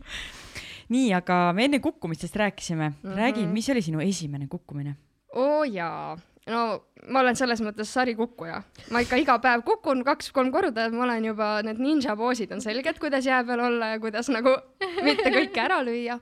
nii, 0.89 1.13
aga 1.13 1.53
me 1.55 1.65
enne 1.69 1.79
kukkumistest 1.79 2.35
rääkisime 2.35 2.89
mm. 2.89 2.95
-hmm. 3.03 3.17
räägi, 3.17 3.47
mis 3.47 3.69
oli 3.69 3.81
sinu 3.81 3.99
esimene 3.99 4.47
kukkumine? 4.47 4.95
oo 5.33 5.63
jaa, 5.63 6.17
no 6.47 6.83
ma 7.09 7.19
olen 7.19 7.35
selles 7.35 7.61
mõttes 7.63 7.91
sarikukkuja, 7.93 8.61
ma 8.91 9.01
ikka 9.03 9.19
iga 9.21 9.37
päev 9.43 9.63
kukun 9.67 10.03
kaks-kolm 10.03 10.51
korda, 10.51 10.89
ma 10.93 11.03
olen 11.07 11.25
juba, 11.25 11.49
need 11.65 11.81
ninja 11.81 12.15
poosid 12.19 12.51
on 12.51 12.61
selged, 12.61 12.99
kuidas 12.99 13.25
jää 13.25 13.43
peal 13.47 13.59
olla 13.59 13.93
ja 13.95 13.99
kuidas 13.99 14.29
nagu 14.33 14.55
mitte 15.07 15.31
kõike 15.33 15.63
ära 15.63 15.81
lüüa. 15.85 16.19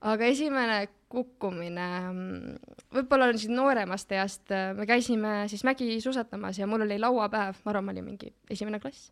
aga 0.00 0.24
esimene 0.24 0.88
kukkumine, 1.10 1.86
võib-olla 2.94 3.30
on 3.32 3.38
siis 3.38 3.50
nooremast 3.50 4.12
east, 4.14 4.52
me 4.78 4.86
käisime 4.86 5.48
siis 5.50 5.64
mägisuusatamas 5.66 6.60
ja 6.60 6.68
mul 6.70 6.86
oli 6.86 7.00
lauapäev, 7.02 7.58
ma 7.64 7.72
arvan, 7.72 7.88
ma 7.88 7.94
olin 7.96 8.06
mingi 8.12 8.30
esimene 8.50 8.80
klass. 8.80 9.10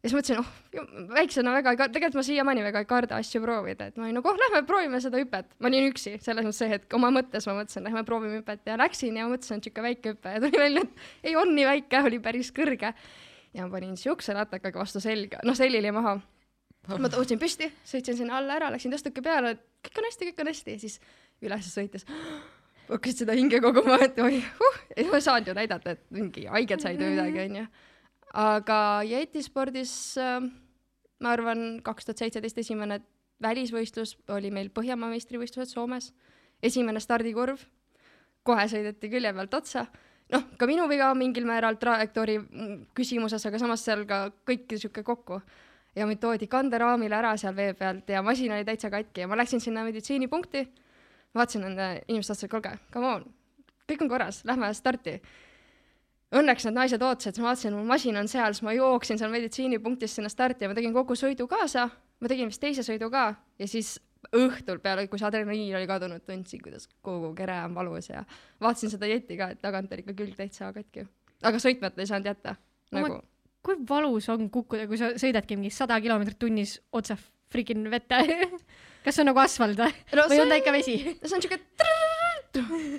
Ja 0.00 0.08
siis 0.08 0.16
mõtlesin, 0.16 0.38
oh, 0.40 0.86
väiksena 1.12 1.52
väga 1.52 1.74
ei 1.74 1.78
ka-, 1.80 1.88
tegelikult 1.92 2.20
ma 2.20 2.24
siiamaani 2.24 2.62
väga 2.64 2.82
ei 2.82 2.88
karda 2.88 3.18
asju 3.20 3.42
proovida, 3.44 3.90
et 3.90 3.98
ma 4.00 4.06
olin 4.06 4.16
nagu, 4.16 4.30
oh, 4.30 4.38
lähme 4.40 4.62
proovime 4.68 5.00
seda 5.04 5.20
hüpet. 5.20 5.50
ma 5.60 5.68
olin 5.68 5.88
üksi, 5.90 6.14
selles 6.24 6.46
mõttes 6.46 6.60
see 6.62 6.70
hetk, 6.72 6.88
oma 6.96 7.10
mõttes 7.14 7.48
ma 7.50 7.56
mõtlesin, 7.58 7.84
lähme 7.84 8.04
proovime 8.08 8.40
hüpet 8.40 8.70
ja 8.70 8.78
läksin 8.80 9.18
ja 9.20 9.26
mõtlesin, 9.28 9.60
et 9.60 9.68
sihuke 9.68 9.84
väike 9.84 10.14
hüpe 10.14 10.36
ja 10.36 10.42
tuli 10.44 10.62
välja, 10.62 10.84
et 10.86 11.28
ei 11.30 11.36
on 11.36 11.52
nii 11.56 11.66
väike, 11.68 12.00
oli 12.08 12.20
päris 12.24 12.52
kõrge. 12.56 12.94
ja 13.52 13.66
ma 13.66 13.72
panin 13.74 13.96
siukse 14.00 14.34
latakaga 14.36 14.80
vastu 14.80 15.02
selga, 15.04 15.42
noh, 15.44 15.58
selili 15.58 15.92
maha. 15.92 16.16
ma 16.96 17.12
tõusin 17.12 17.42
püsti, 17.42 17.68
sõitsin 17.84 18.22
sinna 18.22 18.38
alla 18.40 18.56
ära, 18.56 18.72
läksin 18.72 18.96
tõstuke 18.96 19.20
peale, 19.22 19.52
et 19.58 19.66
kõik 19.84 20.00
on 20.00 20.08
hästi, 20.08 20.30
kõik 20.30 20.40
on 20.40 20.52
hästi 20.54 20.78
ja 20.78 20.80
siis 20.86 20.96
üles 21.44 21.68
sõites 21.74 22.08
hakkasid 22.90 23.22
seda 23.22 23.36
hinge 23.36 23.60
koguma, 23.60 24.00
et 24.02 24.18
oi 24.18 24.40
uh,, 24.40 24.80
ei 24.96 25.06
ma 25.12 25.20
saanud 25.20 25.52
ju 25.52 25.54
näidata, 25.60 25.92
et 25.94 26.02
mingi 26.14 26.48
haiged 26.50 26.82
said 26.82 26.98
või 27.00 27.12
midagi, 27.14 27.44
onju. 27.44 27.68
Aga 28.34 28.80
jetispordis 29.06 29.92
äh, 30.20 30.40
ma 31.20 31.34
arvan, 31.36 31.80
kaks 31.84 32.08
tuhat 32.08 32.22
seitseteist 32.24 32.60
esimene 32.62 33.00
välisvõistlus 33.42 34.16
oli 34.32 34.50
meil 34.52 34.70
Põhjamaa 34.74 35.12
meistrivõistlused 35.12 35.72
Soomes, 35.74 36.10
esimene 36.62 37.00
stardikurv, 37.00 37.62
kohe 38.44 38.66
sõideti 38.72 39.10
külje 39.12 39.32
pealt 39.36 39.56
otsa, 39.56 39.86
noh, 40.32 40.46
ka 40.58 40.68
minu 40.68 40.86
viga 40.90 41.10
mingil 41.16 41.48
määral 41.48 41.78
trajektoori 41.80 42.38
mm, 42.40 42.78
küsimuses, 42.96 43.44
aga 43.48 43.60
samas 43.60 43.84
seal 43.84 44.06
ka 44.08 44.26
kõik 44.48 44.76
sihuke 44.76 45.04
kokku. 45.06 45.40
ja 45.96 46.06
mind 46.06 46.20
toodi 46.22 46.46
kanderaamile 46.46 47.16
ära 47.16 47.32
seal 47.36 47.54
vee 47.54 47.72
pealt 47.74 48.08
ja 48.08 48.22
masin 48.22 48.52
oli 48.54 48.64
täitsa 48.64 48.90
katki 48.90 49.24
ja 49.24 49.28
ma 49.28 49.36
läksin 49.36 49.60
sinna 49.60 49.82
meditsiinipunkti, 49.84 50.68
vaatasin 51.34 51.64
nende 51.66 51.88
inimeste 52.08 52.32
otsa, 52.32 52.48
kuulge, 52.48 52.76
come 52.92 53.06
on, 53.06 53.24
kõik 53.90 54.04
on 54.04 54.08
korras, 54.08 54.44
lähme 54.44 54.70
starti 54.74 55.20
õnneks 56.38 56.66
need 56.66 56.76
naised 56.76 57.02
ootasid, 57.02 57.34
siis 57.34 57.42
ma 57.42 57.50
vaatasin, 57.50 57.74
mu 57.74 57.86
masin 57.88 58.20
on 58.20 58.28
seal, 58.30 58.54
siis 58.54 58.66
ma 58.66 58.74
jooksin 58.76 59.18
seal 59.18 59.32
meditsiinipunktis 59.32 60.14
sinna 60.18 60.30
starti 60.32 60.66
ja 60.66 60.70
ma 60.70 60.76
tegin 60.78 60.94
kogu 60.94 61.16
sõidu 61.18 61.48
kaasa, 61.50 61.88
ma 61.90 62.30
tegin 62.30 62.52
vist 62.52 62.62
teise 62.62 62.84
sõidu 62.86 63.10
ka 63.12 63.32
ja 63.58 63.68
siis 63.70 63.96
õhtul 64.36 64.78
peale, 64.84 65.06
kui 65.10 65.18
see 65.18 65.26
adrenaliin 65.26 65.74
oli 65.78 65.88
kadunud, 65.90 66.22
tundsin, 66.26 66.62
kuidas 66.62 66.86
kogu 67.02 67.32
kere 67.34 67.56
on 67.64 67.74
valus 67.74 68.12
ja 68.12 68.22
vaatasin 68.62 68.92
seda 68.92 69.08
jeti 69.10 69.38
ka, 69.40 69.50
et 69.54 69.62
tagant 69.64 69.92
oli 69.92 70.04
ikka 70.04 70.14
külg 70.18 70.36
täitsa 70.38 70.70
katki. 70.76 71.08
aga 71.42 71.62
sõitmata 71.62 72.04
ei 72.04 72.10
saanud 72.10 72.30
jätta, 72.30 72.56
Oh 72.90 72.98
nagu 72.98 73.20
kui 73.64 73.76
valus 73.88 74.28
on 74.32 74.48
kukkuda, 74.52 74.86
kui 74.88 74.98
sa 75.00 75.12
sõidadki 75.20 75.58
mingi 75.58 75.72
sada 75.74 75.98
kilomeetrit 76.02 76.38
tunnis 76.40 76.78
otse 76.96 77.16
freaking 77.52 77.88
vette? 77.92 78.20
kas 79.04 79.16
see 79.16 79.24
on 79.24 79.30
nagu 79.30 79.42
asfalt 79.42 79.80
või? 79.80 79.92
no 80.16 80.26
või 80.30 80.42
on 80.44 80.52
ta 80.52 80.60
ikka 80.60 80.74
vesi? 80.74 80.96
see 81.20 81.36
on 81.36 81.44
siuke, 81.44 81.60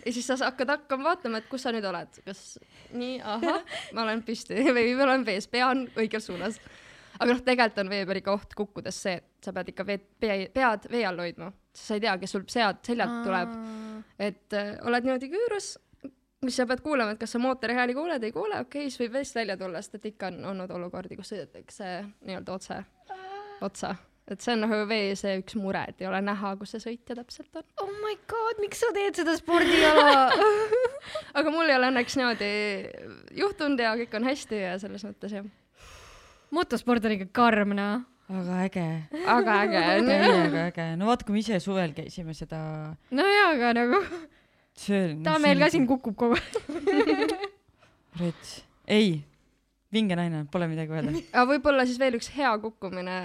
ja 0.05 0.13
siis 0.13 0.27
sa 0.27 0.37
hakkad 0.39 0.69
hakkama 0.75 1.11
vaatama, 1.11 1.41
et 1.41 1.49
kus 1.51 1.65
sa 1.65 1.73
nüüd 1.75 1.85
oled, 1.87 2.21
kas 2.25 2.43
nii, 2.97 3.19
ahah, 3.19 3.65
ma 3.95 4.05
olen 4.05 4.23
püsti 4.27 4.63
või 4.77 4.95
ma 4.95 5.07
olen 5.09 5.25
vees, 5.27 5.49
pea 5.51 5.69
on 5.71 5.85
õiges 5.99 6.29
suunas. 6.29 6.59
aga 7.19 7.29
noh, 7.33 7.43
tegelikult 7.45 7.83
on 7.83 7.91
vee 7.91 8.05
peal 8.07 8.21
ikka 8.21 8.35
oht 8.37 8.55
kukkudes 8.57 9.01
see, 9.05 9.19
et 9.19 9.45
sa 9.45 9.53
pead 9.55 9.71
ikka 9.73 9.85
veed, 9.87 10.07
pea, 10.23 10.37
pead 10.53 10.87
vee 10.91 11.05
all 11.07 11.19
hoidma, 11.21 11.51
sest 11.73 11.87
sa 11.87 11.97
ei 11.97 12.05
tea, 12.05 12.17
kes 12.23 12.35
sul 12.37 12.45
sead, 12.51 12.83
seljalt 12.87 13.23
tuleb. 13.27 13.55
et 14.19 14.57
äh, 14.57 14.75
oled 14.87 15.07
niimoodi 15.07 15.31
küürus, 15.33 15.73
mis 16.45 16.55
sa 16.57 16.65
pead 16.69 16.81
kuulama, 16.85 17.15
et 17.15 17.21
kas 17.21 17.35
sa 17.35 17.41
mootori 17.41 17.75
hääli 17.77 17.97
kuuled, 17.97 18.23
ei 18.23 18.33
kuule, 18.35 18.61
okei 18.63 18.85
okay,, 18.85 18.93
siis 18.93 19.03
võib 19.03 19.19
veest 19.19 19.35
välja 19.37 19.57
tulla, 19.59 19.81
sest 19.81 19.99
et 19.99 20.07
ikka 20.13 20.31
on 20.31 20.39
olnud 20.53 20.71
olukordi, 20.77 21.19
kus 21.19 21.33
sõidetakse 21.33 21.91
nii-öelda 22.25 22.55
otse, 22.55 22.79
otsa. 23.61 23.93
Et 24.33 24.43
see 24.43 24.53
on 24.55 24.63
nagu 24.65 24.81
vee 24.89 25.15
see 25.19 25.37
üks 25.41 25.55
mure, 25.59 25.83
et 25.91 26.03
ei 26.03 26.09
ole 26.09 26.21
näha, 26.25 26.53
kus 26.59 26.75
see 26.75 26.83
sõitja 26.83 27.17
täpselt 27.17 27.59
on. 27.59 27.65
oh 27.83 27.91
my 28.03 28.15
god, 28.31 28.61
miks 28.63 28.81
sa 28.83 28.91
teed 28.95 29.19
seda 29.21 29.35
spordiala 29.39 30.27
aga 31.37 31.53
mul 31.53 31.69
ei 31.69 31.77
ole 31.77 31.91
õnneks 31.91 32.17
niimoodi 32.19 32.51
juhtunud 33.41 33.83
ja 33.83 33.95
kõik 33.99 34.15
on 34.19 34.29
hästi 34.29 34.61
ja 34.63 34.75
selles 34.81 35.05
mõttes 35.07 35.35
jah. 35.37 35.47
motosport 36.55 37.07
on 37.07 37.17
ikka 37.17 37.29
karm, 37.41 37.75
noh. 37.77 38.05
aga 38.31 38.59
äge. 38.67 38.85
aga 39.37 39.57
äge 39.65 39.81
on 39.87 40.11
ju. 40.11 40.19
täiega 40.25 40.67
äge, 40.69 40.91
no 40.99 41.09
vaata, 41.11 41.27
kui 41.27 41.37
me 41.37 41.43
ise 41.45 41.59
suvel 41.63 41.95
käisime 41.97 42.37
seda, 42.37 42.61
no 43.11 43.31
jaa, 43.31 43.49
aga 43.55 43.73
nagu 43.81 44.03
see 44.77 45.01
on. 45.09 45.25
ta 45.27 45.37
meil 45.43 45.61
ka 45.61 45.71
siin 45.73 45.89
kukub 45.89 46.17
kogu 46.19 46.39
aeg. 46.39 47.35
rets, 48.21 48.61
ei, 48.87 49.19
vinge 49.93 50.15
naine, 50.17 50.43
pole 50.51 50.67
midagi 50.71 50.95
öelda. 50.95 51.13
aga 51.35 51.45
võib-olla 51.49 51.85
siis 51.87 51.99
veel 52.01 52.17
üks 52.19 52.31
hea 52.35 52.51
kukkumine, 52.63 53.15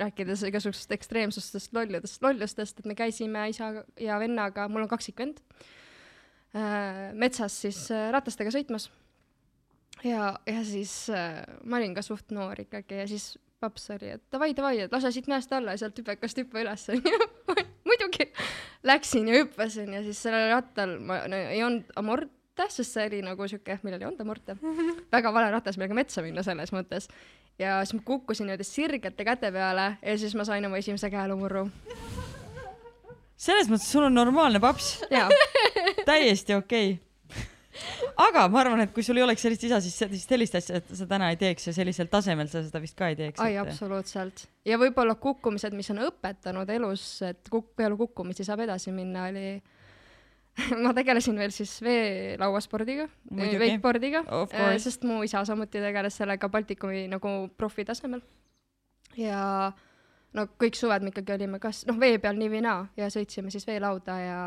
rääkides 0.00 0.44
igasugustest 0.48 0.94
ekstreemsustest, 0.96 1.72
lolludest, 1.76 2.20
lollustest, 2.24 2.80
et 2.80 2.88
me 2.88 2.96
käisime 2.98 3.48
isa 3.52 3.72
ja 4.00 4.20
vennaga, 4.22 4.68
mul 4.72 4.86
on 4.86 4.92
kaksikvend 4.92 5.42
äh,, 6.56 7.10
metsas 7.18 7.60
siis 7.66 7.86
äh, 7.94 8.08
ratastega 8.14 8.52
sõitmas. 8.54 8.90
ja, 10.04 10.34
ja 10.48 10.62
siis 10.64 10.94
äh, 11.12 11.42
ma 11.64 11.80
olin 11.80 11.96
ka 11.96 12.04
suht 12.06 12.32
noor 12.34 12.64
ikkagi 12.64 13.02
ja 13.02 13.08
siis 13.10 13.34
paps 13.60 13.88
oli, 13.94 14.10
et 14.16 14.24
davai, 14.32 14.52
davai, 14.56 14.76
et 14.84 14.92
lase 14.92 15.10
siit 15.14 15.28
mäest 15.32 15.52
alla 15.56 15.74
ja 15.74 15.80
sealt 15.80 15.98
hüpekast 16.00 16.40
hüppa 16.42 16.60
üles, 16.60 16.88
muidugi, 17.88 18.28
läksin 18.86 19.30
ja 19.32 19.40
hüppasin 19.40 19.96
ja 19.96 20.02
siis 20.04 20.20
sellel 20.26 20.52
rattal 20.52 20.98
ma 21.00 21.22
no, 21.28 21.40
ei 21.52 21.62
olnud 21.64 21.92
amorte, 22.56 22.74
sest 22.74 22.96
see 22.96 23.06
oli 23.10 23.22
nagu 23.24 23.48
siuke, 23.48 23.78
millel 23.84 24.02
ei 24.02 24.08
olnud 24.08 24.20
amorte. 24.20 24.56
väga 25.14 25.32
vale 25.32 25.50
ratas, 25.52 25.76
millega 25.76 25.94
metsa 25.94 26.22
minna 26.22 26.42
selles 26.42 26.72
mõttes. 26.72 27.08
ja 27.58 27.80
siis 27.84 27.96
ma 27.96 28.04
kukkusin 28.04 28.46
niimoodi 28.46 28.64
sirgete 28.64 29.24
käte 29.24 29.52
peale 29.52 29.96
ja 30.02 30.18
siis 30.18 30.34
ma 30.34 30.44
sain 30.44 30.64
oma 30.66 30.76
esimese 30.76 31.10
käelumurru. 31.10 31.68
selles 33.36 33.68
mõttes 33.68 33.90
sul 33.90 34.04
on 34.04 34.14
normaalne 34.14 34.60
paps, 34.60 35.02
täiesti 36.10 36.54
okei 36.54 36.96
okay.. 36.96 37.46
aga 38.16 38.48
ma 38.48 38.60
arvan, 38.60 38.80
et 38.80 38.92
kui 38.92 39.04
sul 39.04 39.16
ei 39.16 39.24
oleks 39.24 39.42
sellist 39.42 39.64
isa, 39.64 39.80
siis 39.80 39.96
siis 39.96 40.26
sellist 40.28 40.54
asja 40.56 40.80
sa 40.80 41.06
täna 41.06 41.30
ei 41.30 41.36
teeks 41.36 41.68
ja 41.68 41.76
sellisel 41.76 42.08
tasemel 42.12 42.48
sa 42.48 42.64
seda 42.64 42.80
vist 42.80 42.96
ka 42.96 43.08
ei 43.12 43.16
teeks. 43.16 43.40
ai 43.40 43.56
absoluutselt. 43.60 44.48
ja 44.64 44.80
võib-olla 44.80 45.16
kukkumised, 45.20 45.76
mis 45.76 45.90
on 45.92 46.04
õpetanud 46.08 46.72
elus, 46.76 47.06
et 47.28 47.48
kuk-, 47.52 47.74
peale 47.76 47.96
kukkumisi 47.96 48.44
saab 48.44 48.64
edasi 48.64 48.92
minna, 48.96 49.28
oli 49.32 49.48
ma 50.84 50.92
tegelesin 50.96 51.36
veel 51.38 51.52
siis 51.54 51.72
veelauaspordiga, 51.84 53.08
wakeboardiga 53.36 54.22
course. 54.24 54.84
sest 54.86 55.04
mu 55.04 55.22
isa 55.26 55.44
samuti 55.44 55.82
tegeles 55.82 56.16
sellega 56.16 56.48
Baltikumi 56.48 57.06
nagu 57.12 57.34
profitasemel. 57.56 58.22
ja 59.16 59.72
no 60.36 60.46
kõik 60.60 60.78
suved 60.78 61.04
me 61.04 61.12
ikkagi 61.12 61.36
olime 61.36 61.60
kas 61.62 61.84
noh, 61.88 61.98
vee 62.00 62.18
peal 62.22 62.38
nii 62.38 62.52
või 62.52 62.62
naa 62.64 62.86
ja 62.96 63.10
sõitsime 63.12 63.52
siis 63.52 63.66
veelauda 63.68 64.16
ja 64.20 64.38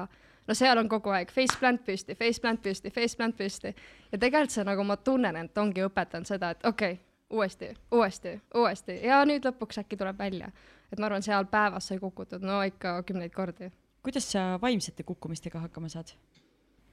no 0.47 0.57
seal 0.57 0.81
on 0.81 0.89
kogu 0.89 1.13
aeg 1.13 1.31
face 1.33 1.57
plant 1.59 1.83
püsti, 1.85 2.15
face 2.17 2.41
plant 2.41 2.61
püsti, 2.63 2.93
face 2.93 3.17
plant 3.17 3.37
püsti 3.37 3.73
ja 3.73 4.17
tegelikult 4.17 4.55
see 4.55 4.65
nagu 4.67 4.85
ma 4.85 4.97
tunnen, 4.97 5.37
et 5.43 5.61
ongi 5.61 5.85
õpetanud 5.85 6.29
seda, 6.29 6.53
et 6.55 6.65
okei 6.65 6.97
okay,, 6.97 7.03
uuesti, 7.29 7.73
uuesti, 7.91 8.39
uuesti 8.55 8.99
ja 9.05 9.21
nüüd 9.29 9.45
lõpuks 9.45 9.83
äkki 9.83 9.97
tuleb 9.97 10.17
välja. 10.17 10.49
et 10.91 10.99
ma 10.99 11.05
arvan, 11.05 11.23
seal 11.23 11.45
päevas 11.45 11.87
sai 11.87 11.99
kukutud 12.01 12.41
no 12.41 12.63
ikka 12.65 13.03
kümneid 13.03 13.33
kordi. 13.33 13.69
Kuidas 14.03 14.31
sa 14.31 14.59
vaimsete 14.61 15.03
kukkumistega 15.03 15.59
hakkama 15.59 15.89
saad? 15.89 16.13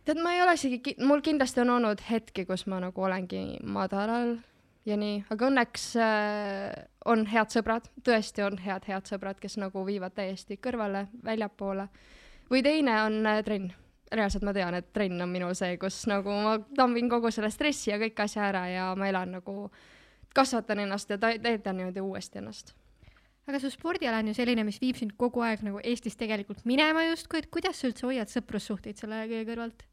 tead, 0.06 0.20
ma 0.22 0.32
ei 0.34 0.42
ole 0.42 0.54
isegi 0.54 0.96
mul 1.02 1.22
kindlasti 1.24 1.60
on 1.64 1.72
olnud 1.78 2.02
hetki, 2.10 2.44
kus 2.46 2.66
ma 2.70 2.78
nagu 2.82 3.02
olengi 3.02 3.58
madalal 3.62 4.36
ja 4.86 4.98
nii, 4.98 5.24
aga 5.34 5.48
õnneks 5.50 5.86
äh, 6.02 6.76
on 7.10 7.26
head 7.30 7.50
sõbrad, 7.54 7.88
tõesti 8.06 8.44
on 8.46 8.58
head, 8.62 8.86
head 8.86 9.10
sõbrad, 9.10 9.40
kes 9.42 9.58
nagu 9.58 9.82
viivad 9.86 10.14
täiesti 10.14 10.60
kõrvale, 10.62 11.06
väljapoole. 11.24 11.88
või 12.50 12.62
teine 12.62 13.02
on 13.02 13.26
äh, 13.26 13.42
trenn. 13.44 13.72
reaalselt 14.12 14.44
ma 14.46 14.52
tean, 14.54 14.74
et 14.74 14.92
trenn 14.92 15.22
on 15.22 15.28
minul 15.28 15.54
see, 15.58 15.76
kus 15.82 16.04
nagu 16.06 16.30
ma 16.30 16.58
tambin 16.76 17.10
kogu 17.10 17.30
selle 17.30 17.50
stressi 17.50 17.90
ja 17.90 17.98
kõik 17.98 18.22
asja 18.22 18.46
ära 18.46 18.66
ja 18.70 18.94
ma 18.94 19.08
elan 19.08 19.38
nagu, 19.40 19.70
kasvatan 20.34 20.84
ennast 20.84 21.10
ja 21.10 21.18
täidan 21.18 21.76
niimoodi 21.76 22.00
uuesti 22.00 22.38
ennast 22.38 22.76
aga 23.46 23.60
su 23.62 23.70
spordiala 23.70 24.22
on 24.22 24.30
ju 24.30 24.36
selline, 24.38 24.64
mis 24.66 24.80
viib 24.82 24.98
sind 24.98 25.14
kogu 25.20 25.44
aeg 25.46 25.62
nagu 25.66 25.82
Eestist 25.84 26.18
tegelikult 26.18 26.64
minema 26.68 27.06
justkui, 27.08 27.42
et 27.42 27.50
kuidas 27.52 27.80
sa 27.80 27.90
üldse 27.90 28.06
hoiad 28.08 28.32
sõprussuhteid 28.32 28.98
selle 29.00 29.22
kõige 29.30 29.44
kõrvalt? 29.52 29.86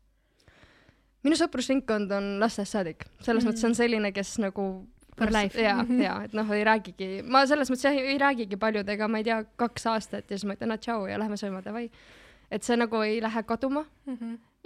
minu 1.23 1.37
sõprusringkond 1.39 2.11
on 2.11 2.33
lastest 2.41 2.75
saadik, 2.75 3.05
selles 3.23 3.45
mm. 3.45 3.49
mõttes 3.49 3.69
on 3.69 3.77
selline, 3.77 4.11
kes 4.15 4.35
nagu 4.43 4.65
For 5.13 5.29
life. 5.29 5.61
ja, 5.61 5.75
ja 6.01 6.15
et 6.25 6.33
noh, 6.33 6.49
ei 6.55 6.63
räägigi, 6.65 7.21
ma 7.29 7.43
selles 7.49 7.69
mõttes 7.69 7.85
jah, 7.85 7.97
ei 7.97 8.17
räägigi 8.19 8.57
paljudega, 8.59 9.07
ma 9.07 9.21
ei 9.21 9.27
tea, 9.27 9.43
kaks 9.61 9.85
aastat 9.91 10.25
ja 10.25 10.37
siis 10.39 10.47
ma 10.49 10.57
ütlen, 10.57 10.73
et 10.73 10.81
tšau 10.81 11.05
ja 11.09 11.19
lähme 11.21 11.37
sööma, 11.37 11.61
davai. 11.65 11.85
et 12.51 12.65
see 12.65 12.77
nagu 12.79 13.01
ei 13.05 13.21
lähe 13.21 13.43
kaduma 13.45 13.85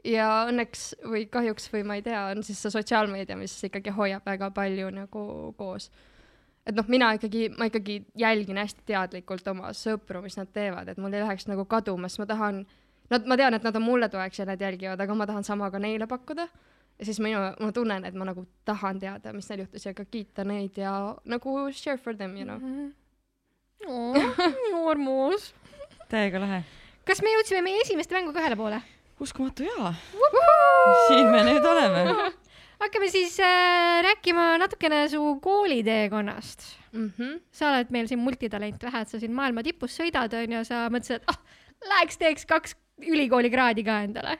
ja 0.05 0.27
õnneks 0.47 0.89
või 1.07 1.25
kahjuks 1.31 1.67
või 1.73 1.83
ma 1.87 1.97
ei 1.99 2.05
tea, 2.05 2.27
on 2.31 2.43
siis 2.47 2.61
see 2.63 2.71
sotsiaalmeedia, 2.73 3.37
mis 3.39 3.55
ikkagi 3.67 3.93
hoiab 3.95 4.25
väga 4.25 4.51
palju 4.55 4.91
nagu 4.95 5.23
koos. 5.57 5.91
Et 6.67 6.75
noh, 6.75 6.87
mina 6.91 7.11
ikkagi, 7.15 7.47
ma 7.57 7.67
ikkagi 7.69 8.01
jälgin 8.19 8.59
hästi 8.59 8.83
teadlikult 8.91 9.47
oma 9.47 9.71
sõpru, 9.75 10.21
mis 10.23 10.37
nad 10.39 10.49
teevad, 10.53 10.89
et 10.91 10.99
mul 11.01 11.13
ei 11.15 11.23
läheks 11.23 11.47
nagu 11.47 11.65
kaduma, 11.69 12.09
sest 12.11 12.21
ma 12.21 12.27
tahan, 12.29 12.63
nad, 13.13 13.27
ma 13.29 13.37
tean, 13.39 13.55
et 13.55 13.67
nad 13.67 13.79
on 13.79 13.85
mulle 13.85 14.09
toeks 14.11 14.41
ja 14.41 14.47
nad 14.49 14.61
jälgivad, 14.61 14.99
aga 15.03 15.15
ma 15.15 15.27
tahan 15.29 15.47
sama 15.47 15.71
ka 15.71 15.79
neile 15.79 16.07
pakkuda. 16.07 16.47
ja 16.97 17.05
siis 17.05 17.19
minu, 17.23 17.39
ma 17.59 17.71
tunnen, 17.71 18.05
et 18.05 18.15
ma 18.17 18.25
nagu 18.25 18.47
tahan 18.65 18.99
teada, 18.99 19.33
mis 19.33 19.49
neil 19.49 19.63
juhtus 19.63 19.85
ja 19.85 19.93
ka 19.93 20.05
kiita 20.05 20.43
neid 20.43 20.77
ja 20.77 21.15
nagu 21.25 21.57
share 21.71 21.97
for 21.97 22.15
them, 22.15 22.35
you 22.37 22.45
know. 22.45 22.59
armus. 24.89 25.53
täiega 26.09 26.41
lahe. 26.41 26.63
kas 27.05 27.21
me 27.21 27.35
jõudsime 27.37 27.61
meie 27.63 27.83
esimeste 27.85 28.17
mänguga 28.17 28.43
ühele 28.43 28.59
poole? 28.59 28.81
uskumatu 29.19 29.63
jaa, 29.65 29.93
siin 31.07 31.31
me 31.31 31.45
nüüd 31.47 31.65
oleme. 31.65 32.33
Hakkame 32.79 33.09
siis 33.11 33.37
äh, 33.43 34.01
rääkima 34.05 34.57
natukene 34.61 35.07
su 35.09 35.39
kooliteekonnast. 35.41 36.65
Mm 36.91 37.11
-hmm. 37.17 37.39
sa 37.51 37.69
oled 37.69 37.89
meil 37.89 38.07
siin 38.07 38.19
multitalent, 38.19 38.83
lähed 38.83 39.07
sa 39.07 39.19
siin 39.19 39.33
maailma 39.33 39.63
tipus 39.63 39.99
sõidad, 39.99 40.33
onju, 40.33 40.63
sa 40.65 40.87
mõtlesid, 40.89 41.15
et 41.15 41.23
ah, 41.27 41.39
läheks 41.89 42.17
teeks 42.17 42.45
kaks 42.45 42.75
ülikoolikraadi 43.01 43.83
ka 43.83 44.01
endale. 44.03 44.37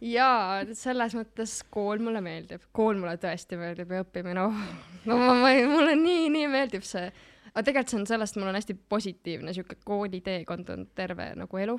jaa, 0.00 0.64
selles 0.72 1.14
mõttes 1.14 1.64
kool 1.70 1.98
mulle 1.98 2.20
meeldib, 2.20 2.62
kool 2.72 2.94
mulle 2.96 3.16
tõesti 3.18 3.56
meeldib 3.58 3.90
ja 3.90 4.04
õppimine, 4.04 4.44
oh, 4.46 4.60
no 5.04 5.16
ma, 5.18 5.34
ma, 5.34 5.50
mulle 5.66 5.96
nii, 5.96 6.28
nii 6.28 6.48
meeldib 6.48 6.82
see. 6.86 7.12
aga 7.54 7.62
tegelikult 7.62 7.90
see 7.90 8.00
on 8.00 8.06
sellest, 8.06 8.36
mul 8.36 8.48
on 8.48 8.54
hästi 8.54 8.76
positiivne 8.88 9.52
sihuke 9.52 9.76
kooliteekond 9.84 10.70
on 10.70 10.86
terve 10.94 11.32
nagu 11.34 11.58
elu. 11.58 11.78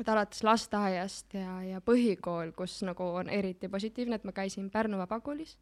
Et 0.00 0.10
alates 0.10 0.42
lasteaiast 0.46 1.36
ja, 1.38 1.56
ja 1.62 1.80
põhikool, 1.84 2.52
kus 2.56 2.80
nagu 2.86 3.06
on 3.20 3.30
eriti 3.32 3.70
positiivne, 3.70 4.18
et 4.18 4.26
ma 4.26 4.34
käisin 4.36 4.70
Pärnu 4.72 4.98
vabakoolis, 5.00 5.56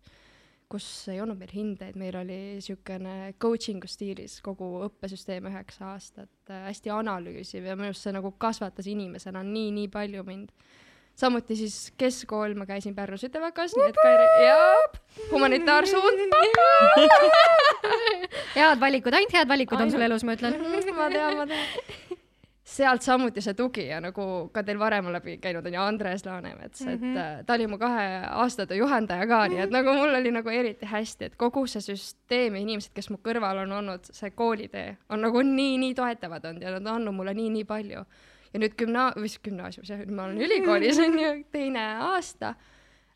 kus 0.72 0.86
ei 1.12 1.20
olnud 1.20 1.40
meil 1.40 1.52
hindeid, 1.52 1.98
meil 2.00 2.16
oli 2.16 2.38
niisugune 2.56 3.34
coaching'u 3.42 3.90
stiilis 3.90 4.38
kogu 4.44 4.70
õppesüsteem 4.86 5.50
üheksa 5.50 5.92
aastat 5.92 6.52
äh,, 6.52 6.64
hästi 6.70 6.94
analüüsiv 6.94 7.68
ja 7.68 7.76
minu 7.76 7.92
arust 7.92 8.08
see 8.08 8.16
nagu 8.16 8.32
kasvatas 8.40 8.88
inimesena 8.88 9.44
nii-nii 9.44 9.92
palju 9.92 10.24
mind 10.28 10.54
samuti 11.18 11.56
siis 11.56 11.92
keskkool, 12.00 12.54
ma 12.56 12.66
käisin 12.66 12.94
Pärnu 12.96 13.16
Süteväkas, 13.20 13.74
nii 13.76 13.88
et 13.90 13.96
ka 14.00 14.08
jah, 14.42 14.82
humanitaarsuund. 15.32 16.18
head 18.56 18.80
valikud, 18.80 19.12
ainult 19.16 19.32
head 19.36 19.48
valikud 19.48 19.80
on 19.80 19.90
sul 19.92 20.02
elus, 20.08 20.24
ma 20.24 20.32
ütlen. 20.38 20.52
ma 20.98 21.06
tean, 21.12 21.32
ma 21.42 21.46
tean. 21.50 21.66
Sealt 22.72 23.04
samuti 23.04 23.42
see 23.44 23.54
tugi 23.56 23.84
ja 23.88 24.00
nagu 24.02 24.24
ka 24.54 24.62
teil 24.66 24.78
varem 24.80 25.08
on 25.08 25.16
läbi 25.16 25.36
käinud 25.42 25.66
on 25.68 25.76
ju 25.76 25.80
Andres 25.82 26.24
Laanemets 26.26 26.80
mm, 26.80 26.92
-hmm. 26.92 27.10
et 27.10 27.40
äh, 27.40 27.44
ta 27.46 27.54
oli 27.54 27.66
mu 27.66 27.78
kahe 27.78 28.06
aastatöö 28.30 28.76
juhendaja 28.76 29.26
ka, 29.26 29.40
nii 29.48 29.62
et 29.66 29.74
nagu 29.74 29.94
mul 29.96 30.14
oli 30.20 30.30
nagu 30.30 30.48
eriti 30.48 30.86
hästi, 30.86 31.24
et 31.24 31.36
kogu 31.36 31.66
see 31.66 31.80
süsteem 31.80 32.56
ja 32.56 32.60
inimesed, 32.60 32.92
kes 32.94 33.10
mu 33.10 33.18
kõrval 33.28 33.64
on 33.64 33.72
olnud, 33.78 34.08
see 34.10 34.30
koolitee 34.30 34.96
on 35.08 35.20
nagu 35.26 35.42
nii-nii 35.42 35.94
toetavad 35.94 36.44
olnud 36.44 36.62
ja 36.62 36.76
nad 36.76 36.86
on 36.86 36.94
andnud 36.94 37.14
mulle 37.14 37.34
nii-nii 37.34 37.64
palju. 37.64 38.04
ja 38.52 38.60
nüüd 38.60 38.74
gümna-, 38.76 39.12
või 39.16 39.28
siis 39.32 39.40
gümnaasiumis 39.44 39.90
jah, 39.90 39.98
nüüd 39.98 40.16
ma 40.16 40.24
olen 40.24 40.40
ülikoolis 40.44 40.98
on 41.00 41.18
ju 41.18 41.30
teine 41.52 41.84
aasta 42.08 42.54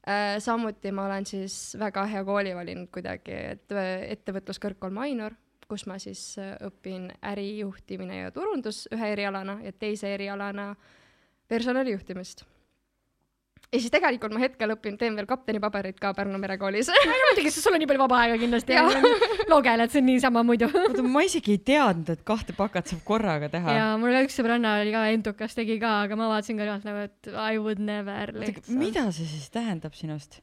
äh,. 0.08 0.38
samuti 0.38 0.92
ma 0.92 1.06
olen 1.06 1.26
siis 1.26 1.76
väga 1.78 2.06
hea 2.12 2.24
kooli 2.24 2.54
valinud 2.56 2.88
kuidagi, 2.92 3.32
et 3.56 3.72
äh, 3.72 4.10
ettevõtluskõrgkool 4.16 4.90
Mainor, 4.90 5.36
kus 5.68 5.86
ma 5.90 5.98
siis 6.02 6.20
äh, 6.40 6.54
õpin 6.66 7.08
ärijuhtimine 7.26 8.24
ja 8.24 8.34
turundus 8.34 8.84
ühe 8.94 9.14
erialana 9.14 9.58
ja 9.64 9.72
teise 9.72 10.12
erialana 10.14 10.74
personalijuhtimist. 11.50 12.44
ja 13.72 13.80
siis 13.80 13.90
tegelikult 13.90 14.34
ma 14.34 14.40
hetkel 14.44 14.72
õpin, 14.76 14.94
teen 14.98 15.16
veel 15.18 15.26
kaptenipaberit 15.26 15.98
ka 16.00 16.12
Pärnu 16.14 16.38
merekoolis. 16.42 16.90
muidugi, 17.10 17.50
sest 17.50 17.66
sul 17.66 17.74
on 17.74 17.82
nii 17.82 17.90
palju 17.90 18.04
vaba 18.04 18.22
aega 18.22 18.38
kindlasti 18.42 18.78
logeled, 19.52 19.90
see 19.90 20.02
on 20.04 20.08
niisama 20.12 20.44
muidu. 20.46 20.70
oota, 20.70 21.02
ma 21.02 21.26
isegi 21.26 21.56
ei 21.58 21.62
teadnud, 21.72 22.14
et 22.14 22.24
kahte 22.26 22.54
pakat 22.56 22.92
saab 22.92 23.02
korraga 23.08 23.50
teha. 23.52 23.76
ja 23.80 23.92
mul 24.00 24.14
üks 24.22 24.38
sõbranna 24.38 24.78
oli 24.84 24.94
ka 24.94 25.06
entukas, 25.16 25.58
tegi 25.58 25.80
ka, 25.82 26.00
aga 26.06 26.18
ma 26.18 26.30
vaatasin 26.36 26.62
kõrvalt 26.62 26.86
nagu, 26.86 27.06
et 27.10 27.32
I 27.34 27.58
would 27.58 27.82
never 27.82 28.34
lihtsalt. 28.38 28.70
mida 28.70 29.08
see 29.10 29.26
siis 29.34 29.50
tähendab 29.54 29.98
sinust? 29.98 30.40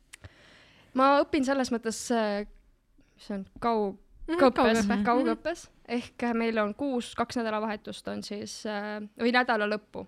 ma 0.99 1.15
õpin 1.23 1.47
selles 1.47 1.71
mõttes, 1.71 2.05
mis 2.11 3.29
see 3.29 3.39
on, 3.39 3.47
kaug-, 3.63 4.02
kaugõppes, 4.27 4.85
kaugõpe. 4.87 5.03
kaugõppes, 5.05 5.69
ehk 5.87 6.27
meil 6.33 6.57
on 6.61 6.75
kuus, 6.75 7.13
kaks 7.15 7.39
nädalavahetust 7.41 8.07
on 8.07 8.23
siis 8.23 8.61
äh, 8.69 8.99
või 9.19 9.33
nädala 9.35 9.67
lõppu 9.69 10.05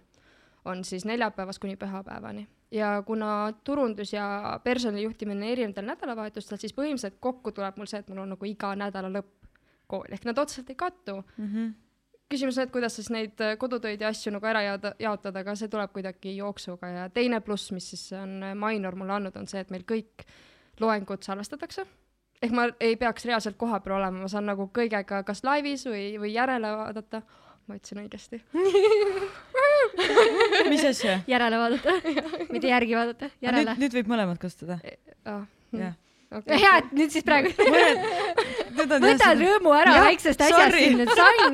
on 0.66 0.84
siis 0.84 1.06
neljapäevast 1.06 1.60
kuni 1.60 1.76
pühapäevani. 1.76 2.48
Ja 2.72 3.04
kuna 3.06 3.54
turundus 3.64 4.14
ja 4.14 4.60
personali 4.64 5.04
juhtimine 5.04 5.46
on 5.46 5.52
erinevatel 5.52 5.86
nädalavahetustel, 5.86 6.58
siis 6.58 6.74
põhimõtteliselt 6.74 7.20
kokku 7.20 7.52
tuleb 7.52 7.78
mul 7.78 7.90
see, 7.90 8.02
et 8.02 8.10
mul 8.10 8.24
on 8.24 8.34
nagu 8.34 8.48
iga 8.50 8.74
nädala 8.76 9.12
lõpp 9.14 9.50
kool. 9.88 10.08
Ehk 10.10 10.26
nad 10.26 10.38
otseselt 10.42 10.70
ei 10.70 10.80
kattu. 10.80 11.22
küsimus 12.30 12.58
on, 12.58 12.64
et 12.64 12.72
kuidas 12.74 12.96
siis 12.96 13.12
neid 13.14 13.42
äh, 13.42 13.58
kodutöid 13.58 14.02
ja 14.02 14.10
asju 14.10 14.34
nagu 14.34 14.46
ära 14.50 14.64
jaotada, 14.66 14.96
jaotada, 15.00 15.40
aga 15.40 15.56
see 15.56 15.70
tuleb 15.70 15.92
kuidagi 15.94 16.36
jooksuga. 16.38 16.88
Ja 16.88 17.10
teine 17.10 17.40
pluss, 17.42 17.72
mis 17.72 17.90
siis 17.90 18.08
on 18.18 18.44
äh, 18.44 18.56
Mainor 18.56 18.96
mulle 18.96 19.14
andnud, 19.14 19.38
on 19.38 19.48
see, 19.48 19.62
et 19.62 19.70
meil 19.70 19.86
kõik 19.86 20.26
loengud 20.80 21.24
salvestatakse 21.24 21.86
ehk 22.46 22.54
ma 22.56 22.64
ei 22.84 22.96
peaks 23.00 23.26
reaalselt 23.28 23.58
kohapeal 23.60 23.98
olema, 24.00 24.18
ma 24.26 24.30
saan 24.32 24.48
nagu 24.50 24.64
kõigega 24.76 25.16
kas 25.28 25.44
laivis 25.48 25.86
või, 25.90 26.06
või 26.22 26.32
järele 26.36 26.70
vaadata. 26.82 27.20
ma 27.66 27.72
ütlesin 27.80 28.00
õigesti. 28.04 28.38
mis 30.72 30.84
asja? 30.86 31.14
järele 31.28 31.58
vaadata, 31.62 31.90
mitte 32.54 32.68
järgi 32.70 32.94
vaadata, 32.98 33.26
nüüd 33.34 33.48
järele., 33.50 33.72
nüüd 33.82 33.94
võib 34.00 34.08
mõlemat 34.14 34.38
kasutada. 34.42 34.76
Ah, 35.26 35.44
jah. 35.74 35.94
hea, 36.52 36.74
et 36.84 36.90
nüüd 36.94 37.12
siis 37.16 37.26
praegu 37.26 37.50
on 38.86 39.10
võta 39.10 39.28
rõõmu 39.34 39.72
ära 39.76 39.92
väiksest 40.06 40.40
asjast 40.46 40.62
sorry. 40.62 40.82
siin, 40.86 40.98
et 41.06 41.14
sain. 41.18 41.54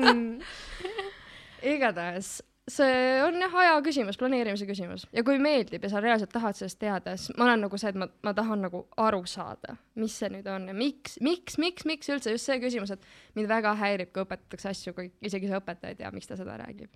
igatahes 1.74 2.28
see 2.70 3.22
on 3.26 3.40
jah 3.42 3.54
aja 3.58 3.78
küsimus, 3.82 4.18
planeerimise 4.20 4.66
küsimus 4.68 5.06
ja 5.10 5.24
kui 5.26 5.38
meeldib 5.42 5.82
ja 5.82 5.90
sa 5.90 6.02
reaalselt 6.02 6.30
tahad 6.34 6.54
sellest 6.58 6.78
teada, 6.78 7.16
siis 7.18 7.34
ma 7.38 7.48
olen 7.48 7.64
nagu 7.66 7.78
see, 7.80 7.90
et 7.90 7.98
ma, 7.98 8.06
ma 8.22 8.34
tahan 8.38 8.62
nagu 8.68 8.84
aru 9.02 9.24
saada, 9.26 9.74
mis 9.98 10.14
see 10.20 10.30
nüüd 10.30 10.46
on 10.50 10.68
ja 10.70 10.76
miks, 10.76 11.18
miks, 11.24 11.58
miks, 11.62 11.86
miks 11.88 12.12
üldse 12.14 12.34
just 12.34 12.46
see 12.46 12.60
küsimus, 12.62 12.94
et 12.94 13.02
mind 13.38 13.50
väga 13.50 13.74
häirib, 13.80 14.12
kui 14.14 14.22
õpetatakse 14.22 14.70
asju, 14.70 14.94
kui 14.98 15.10
isegi 15.26 15.50
see 15.50 15.58
õpetaja 15.58 15.96
ei 15.96 16.00
tea, 16.04 16.12
miks 16.14 16.30
ta 16.30 16.38
seda 16.38 16.54
räägib. 16.62 16.94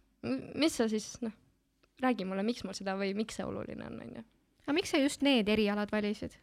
mis 0.55 0.79
sa 0.79 0.87
siis 0.91 1.09
noh, 1.25 1.35
räägi 2.03 2.29
mulle, 2.29 2.47
miks 2.47 2.63
mul 2.65 2.77
seda 2.79 2.95
või 2.99 3.11
miks 3.19 3.41
see 3.41 3.47
oluline 3.47 3.91
on, 3.91 3.99
onju. 4.07 4.23
aga 4.67 4.77
miks 4.77 4.95
sa 4.95 5.03
just 5.03 5.27
need 5.27 5.51
erialad 5.51 5.91
valisid? 5.91 6.39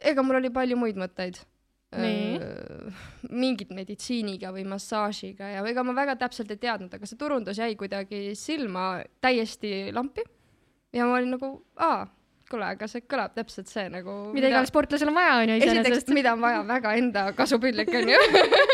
ega 0.00 0.24
mul 0.24 0.40
oli 0.40 0.52
palju 0.52 0.80
muid 0.80 0.96
mõtteid. 1.00 1.44
Nii? 1.96 2.40
Mingid 3.30 3.72
meditsiiniga 3.74 4.52
või 4.54 4.66
massaažiga 4.68 5.48
ja 5.56 5.64
ega 5.70 5.84
ma 5.86 5.94
väga 5.96 6.16
täpselt 6.20 6.50
ei 6.54 6.60
teadnud, 6.62 6.92
aga 6.92 7.08
see 7.08 7.18
turundus 7.20 7.58
jäi 7.60 7.74
kuidagi 7.78 8.34
silma 8.38 9.02
täiesti 9.20 9.90
lampi. 9.94 10.24
ja 10.92 11.06
ma 11.06 11.18
olin 11.18 11.34
nagu, 11.36 11.50
aa, 11.76 12.06
kuule, 12.50 12.68
aga 12.76 12.88
see 12.90 13.04
kõlab 13.08 13.34
täpselt 13.36 13.70
see 13.70 13.88
nagu. 13.92 14.14
mida 14.36 14.50
igal 14.52 14.68
sportlasel 14.68 15.10
on 15.10 15.18
vaja, 15.18 15.34
onju, 15.42 15.58
esiteks, 15.66 16.08
mida 16.14 16.34
on 16.36 16.44
vaja 16.44 16.62
väga 16.68 16.94
enda 17.00 17.26
kasupildlik 17.36 17.92
onju. 18.02 18.22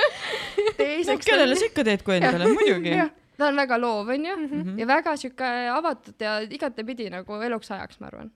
no, 0.67 0.77
teiseks. 0.79 1.27
kellele 1.27 1.59
sa 1.59 1.69
ikka 1.71 1.87
teed 1.89 2.07
kui 2.07 2.19
endale, 2.19 2.53
muidugi. 2.53 2.95
ta 3.39 3.49
on 3.49 3.59
väga 3.59 3.81
loov 3.81 4.13
onju 4.15 4.37
mm. 4.37 4.49
-hmm. 4.53 4.79
ja 4.81 4.87
väga 4.87 5.17
sihuke 5.17 5.51
avatud 5.73 6.21
ja 6.21 6.39
igatepidi 6.45 7.11
nagu 7.11 7.41
eluks 7.49 7.71
ajaks, 7.71 8.01
ma 8.01 8.13
arvan. 8.13 8.33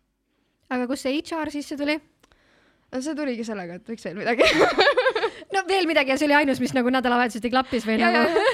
aga 0.70 0.86
kust 0.86 1.02
see 1.06 1.20
HR 1.20 1.50
sisse 1.50 1.76
tuli? 1.76 2.00
see 3.00 3.14
tuligi 3.14 3.44
sellega, 3.44 3.76
et 3.76 3.88
võiks 3.88 4.04
veel 4.06 4.16
midagi 4.16 4.46
no 5.56 5.62
veel 5.68 5.86
midagi 5.90 6.12
ja 6.12 6.18
see 6.20 6.28
oli 6.28 6.36
ainus, 6.42 6.60
mis 6.62 6.74
nagu 6.76 6.90
nädalavahetuseti 6.92 7.50
klappis 7.52 7.86
või 7.88 7.98
ja, 8.00 8.10
nagu. 8.12 8.44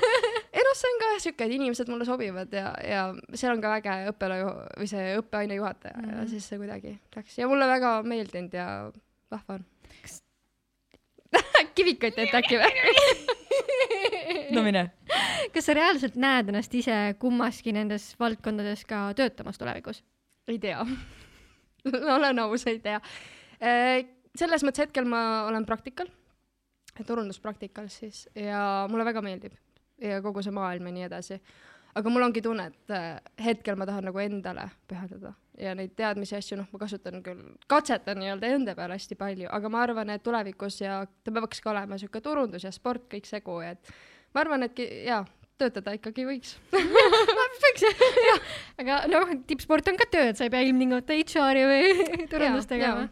ei 0.52 0.62
noh, 0.66 0.74
see 0.78 0.90
on 0.92 0.98
ka 1.02 1.10
siuke, 1.24 1.44
et 1.48 1.54
inimesed 1.58 1.88
mulle 1.92 2.06
sobivad 2.08 2.52
ja, 2.56 2.72
ja 2.86 3.04
seal 3.34 3.54
on 3.56 3.62
ka 3.64 3.74
äge 3.80 3.96
õppelaju- 4.12 4.56
või 4.80 4.88
see 4.90 5.16
õppeaine 5.20 5.58
juhataja 5.60 5.94
mm 5.96 6.04
-hmm. 6.04 6.12
ja 6.16 6.22
Mhm. 6.22 6.30
siis 6.34 6.48
see 6.48 6.58
kuidagi 6.62 6.98
läks 7.16 7.38
ja 7.38 7.48
mulle 7.48 7.66
väga 7.68 7.92
meeldinud 8.02 8.54
ja 8.54 8.66
vahva 9.30 9.54
on. 9.60 9.64
kivikott 11.74 12.14
teete 12.18 12.36
äkki 12.36 12.58
või? 12.60 12.72
no 14.52 14.62
mine. 14.62 14.82
kas 15.54 15.64
sa 15.68 15.74
reaalselt 15.76 16.16
näed 16.20 16.48
ennast 16.52 16.74
ise 16.74 16.96
kummaski 17.18 17.72
nendes 17.72 18.10
valdkondades 18.20 18.84
ka 18.88 19.12
töötamas 19.16 19.58
tulevikus? 19.58 20.02
ei 20.48 20.58
tea 20.58 20.84
olen 22.16 22.38
aus, 22.38 22.66
ei 22.66 22.78
tea. 22.78 23.00
selles 24.36 24.62
mõttes 24.64 24.84
hetkel 24.86 25.04
ma 25.08 25.44
olen 25.48 25.64
praktikal, 25.66 26.06
turunduspraktikal 27.06 27.88
siis 27.92 28.26
ja 28.36 28.86
mulle 28.90 29.06
väga 29.08 29.22
meeldib 29.24 29.54
ja 30.02 30.22
kogu 30.22 30.42
see 30.44 30.54
maailm 30.54 30.90
ja 30.90 30.96
nii 30.96 31.06
edasi. 31.08 31.38
aga 31.94 32.10
mul 32.10 32.24
ongi 32.24 32.42
tunne, 32.42 32.66
et 32.72 32.92
äh, 32.96 33.20
hetkel 33.44 33.76
ma 33.76 33.86
tahan 33.88 34.04
nagu 34.08 34.18
endale 34.18 34.68
pühendada 34.88 35.34
ja 35.60 35.74
neid 35.76 35.92
teadmisi 35.96 36.36
asju, 36.36 36.56
noh, 36.60 36.68
ma 36.72 36.80
kasutan 36.80 37.20
küll, 37.24 37.42
katsetan 37.68 38.18
nii-öelda 38.20 38.54
enda 38.56 38.74
peal 38.78 38.94
hästi 38.94 39.18
palju, 39.20 39.50
aga 39.52 39.72
ma 39.72 39.82
arvan, 39.84 40.12
et 40.14 40.24
tulevikus 40.24 40.80
ja 40.80 41.02
ta 41.24 41.34
peakski 41.34 41.68
olema 41.72 41.98
sihuke 42.00 42.22
turundus 42.24 42.64
ja 42.64 42.72
sport 42.72 43.04
kõik 43.12 43.28
segu, 43.28 43.60
et 43.66 43.92
ma 44.34 44.44
arvan, 44.44 44.64
et 44.66 44.80
jaa, 44.80 45.22
töötada 45.60 45.94
ikkagi 45.98 46.24
võiks. 46.26 46.56
võiks 47.66 47.84
jah, 47.84 48.46
aga 48.82 49.02
noh, 49.12 49.34
tippsport 49.48 49.92
on 49.92 50.00
ka 50.00 50.08
töö, 50.12 50.30
et 50.32 50.40
sa 50.40 50.48
ei 50.48 50.54
pea 50.54 50.64
ilmtingimata 50.66 51.18
HR-i 51.18 51.66
või 51.68 52.28
turundust 52.32 52.72
tegema. 52.72 53.10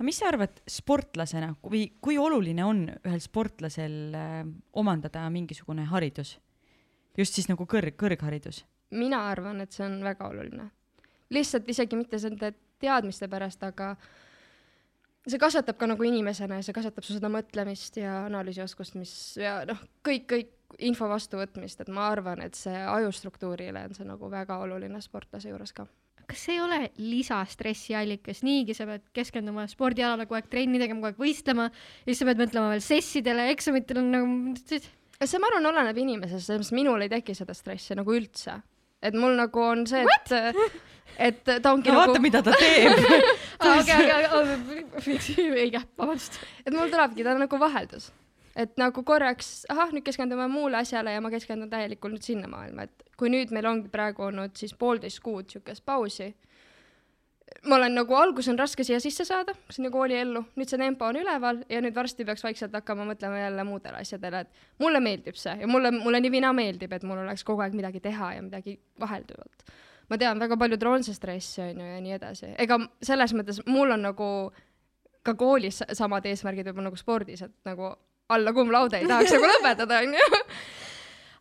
Aga 0.00 0.06
mis 0.08 0.16
sa 0.16 0.30
arvad 0.30 0.62
sportlasena 0.64 1.50
või 1.60 1.82
kui 2.00 2.16
oluline 2.16 2.64
on 2.64 2.86
ühel 2.88 3.20
sportlasel 3.20 4.14
äh, 4.16 4.38
omandada 4.80 5.26
mingisugune 5.28 5.84
haridus? 5.90 6.38
just 7.18 7.36
siis 7.36 7.50
nagu 7.50 7.66
kõrg, 7.68 7.98
kõrgharidus. 8.00 8.64
mina 8.96 9.26
arvan, 9.28 9.60
et 9.60 9.76
see 9.76 9.84
on 9.84 9.98
väga 10.04 10.30
oluline. 10.32 10.70
lihtsalt 11.30 11.68
isegi 11.68 11.96
mitte 12.00 12.16
nende 12.24 12.54
teadmiste 12.80 13.28
pärast, 13.28 13.62
aga 13.62 13.92
see 15.26 15.38
kasvatab 15.38 15.76
ka 15.76 15.90
nagu 15.90 16.06
inimesena 16.08 16.56
ja 16.58 16.64
see 16.64 16.76
kasvatab 16.76 17.04
su 17.04 17.18
seda 17.18 17.28
mõtlemist 17.28 18.00
ja 18.00 18.24
analüüsioskust, 18.24 18.96
mis 18.96 19.12
ja 19.36 19.60
noh, 19.68 19.84
kõik, 20.06 20.24
kõik 20.32 20.56
info 20.78 21.08
vastuvõtmist, 21.10 21.82
et 21.82 21.92
ma 21.92 22.08
arvan, 22.14 22.40
et 22.40 22.56
see 22.56 22.72
ajustruktuurile 22.72 23.84
on 23.90 23.96
see 23.98 24.08
nagu 24.08 24.30
väga 24.32 24.62
oluline 24.64 25.00
sportlase 25.04 25.52
juures 25.52 25.76
ka. 25.76 25.86
Kas 26.30 26.44
see 26.46 26.56
ei 26.56 26.62
ole 26.62 26.78
lisastressi 27.00 27.96
allikas, 27.98 28.42
niigi 28.46 28.76
sa 28.76 28.86
pead 28.88 29.04
keskenduma 29.16 29.66
spordialale 29.70 30.26
kogu 30.28 30.38
aeg 30.38 30.50
trenni 30.52 30.80
tegema, 30.80 31.00
kogu 31.00 31.10
aeg 31.10 31.22
võistlema 31.24 31.68
ja 31.70 32.08
siis 32.08 32.22
sa 32.22 32.28
pead 32.28 32.42
mõtlema 32.44 32.70
veel 32.74 32.84
sessidele, 32.84 33.48
eksamitele 33.54 34.04
nagu. 34.04 34.54
see, 34.60 35.42
ma 35.42 35.50
arvan, 35.50 35.70
oleneb 35.72 35.98
inimesest, 36.04 36.46
selles 36.46 36.62
mõttes 36.62 36.76
minul 36.76 37.06
ei 37.06 37.12
teki 37.12 37.36
seda 37.38 37.56
stressi 37.56 37.98
nagu 37.98 38.14
üldse. 38.14 38.60
et 39.02 39.16
mul 39.16 39.36
nagu 39.38 39.62
on 39.64 39.86
see, 39.88 40.04
et, 40.04 40.32
et 41.28 41.42
ta 41.50 41.72
ongi 41.72 41.90
no 41.90 41.98
nagu 41.98 42.14
vaata, 42.14 42.22
mida 42.22 42.42
ta 42.44 42.54
teeb. 42.56 43.00
okei, 43.74 44.08
okei, 45.00 45.50
õige, 45.50 45.84
vabandust. 45.98 46.40
et 46.64 46.74
mul 46.74 46.92
tulebki 46.92 47.26
ta 47.26 47.36
nagu 47.40 47.62
vaheldus, 47.64 48.10
et 48.56 48.76
nagu 48.80 49.02
korraks, 49.06 49.64
ahah, 49.70 49.92
nüüd 49.94 50.04
keskendume 50.06 50.48
muule 50.50 50.80
asjale 50.80 51.14
ja 51.14 51.22
ma 51.22 51.30
keskendun 51.32 51.70
täielikult 51.70 52.16
nüüd 52.16 52.26
sinna 52.26 52.50
maailma, 52.50 52.88
et 52.88 53.10
kui 53.18 53.30
nüüd 53.32 53.52
meil 53.54 53.68
ongi 53.70 53.90
praegu 53.92 54.26
olnud 54.28 54.56
siis 54.58 54.74
poolteist 54.78 55.22
kuud 55.24 55.46
niisugust 55.46 55.84
pausi, 55.86 56.30
ma 57.66 57.76
olen 57.76 57.94
nagu, 57.98 58.14
algus 58.16 58.48
on 58.50 58.58
raske 58.58 58.84
siia 58.86 59.00
sisse 59.02 59.24
saada, 59.28 59.54
sinna 59.72 59.90
kooliellu, 59.92 60.42
nüüd 60.58 60.70
see 60.70 60.80
tempo 60.80 61.08
on 61.10 61.18
üleval 61.20 61.62
ja 61.70 61.82
nüüd 61.84 61.94
varsti 61.96 62.26
peaks 62.26 62.44
vaikselt 62.46 62.74
hakkama 62.76 63.06
mõtlema 63.10 63.42
jälle 63.42 63.64
muudele 63.68 64.00
asjadele, 64.00 64.44
et 64.46 64.82
mulle 64.82 65.02
meeldib 65.04 65.38
see 65.38 65.56
ja 65.60 65.70
mulle, 65.70 65.92
mulle 65.98 66.22
nii 66.24 66.32
vina 66.32 66.52
meeldib, 66.56 66.92
et 66.96 67.06
mul 67.06 67.22
oleks 67.24 67.44
kogu 67.46 67.64
aeg 67.64 67.76
midagi 67.76 68.02
teha 68.02 68.34
ja 68.38 68.42
midagi 68.46 68.78
vahelduvalt. 69.00 69.64
ma 70.10 70.18
tean, 70.18 70.40
väga 70.42 70.56
paljudel 70.58 70.88
on 70.90 71.04
see 71.06 71.14
stress, 71.14 71.58
on 71.62 71.78
ju, 71.78 71.86
ja 71.94 72.00
nii 72.02 72.16
edasi, 72.16 72.54
ega 72.58 72.80
selles 73.02 73.34
mõttes 73.36 73.62
mul 73.66 73.94
on 73.94 74.08
nagu 74.08 74.30
ka 75.22 75.34
koolis 75.38 75.82
samad 75.92 76.26
eesmärgid 76.26 76.70
võib-olla 76.70 76.88
nagu 76.88 76.98
spordis, 76.98 77.42
et 77.44 77.54
nagu 77.68 77.92
alla 78.30 78.54
cum 78.56 78.70
laude 78.72 79.00
ei 79.00 79.08
tahaks 79.08 79.34
nagu 79.36 79.50
lõpetada, 79.50 80.02
onju. 80.04 80.44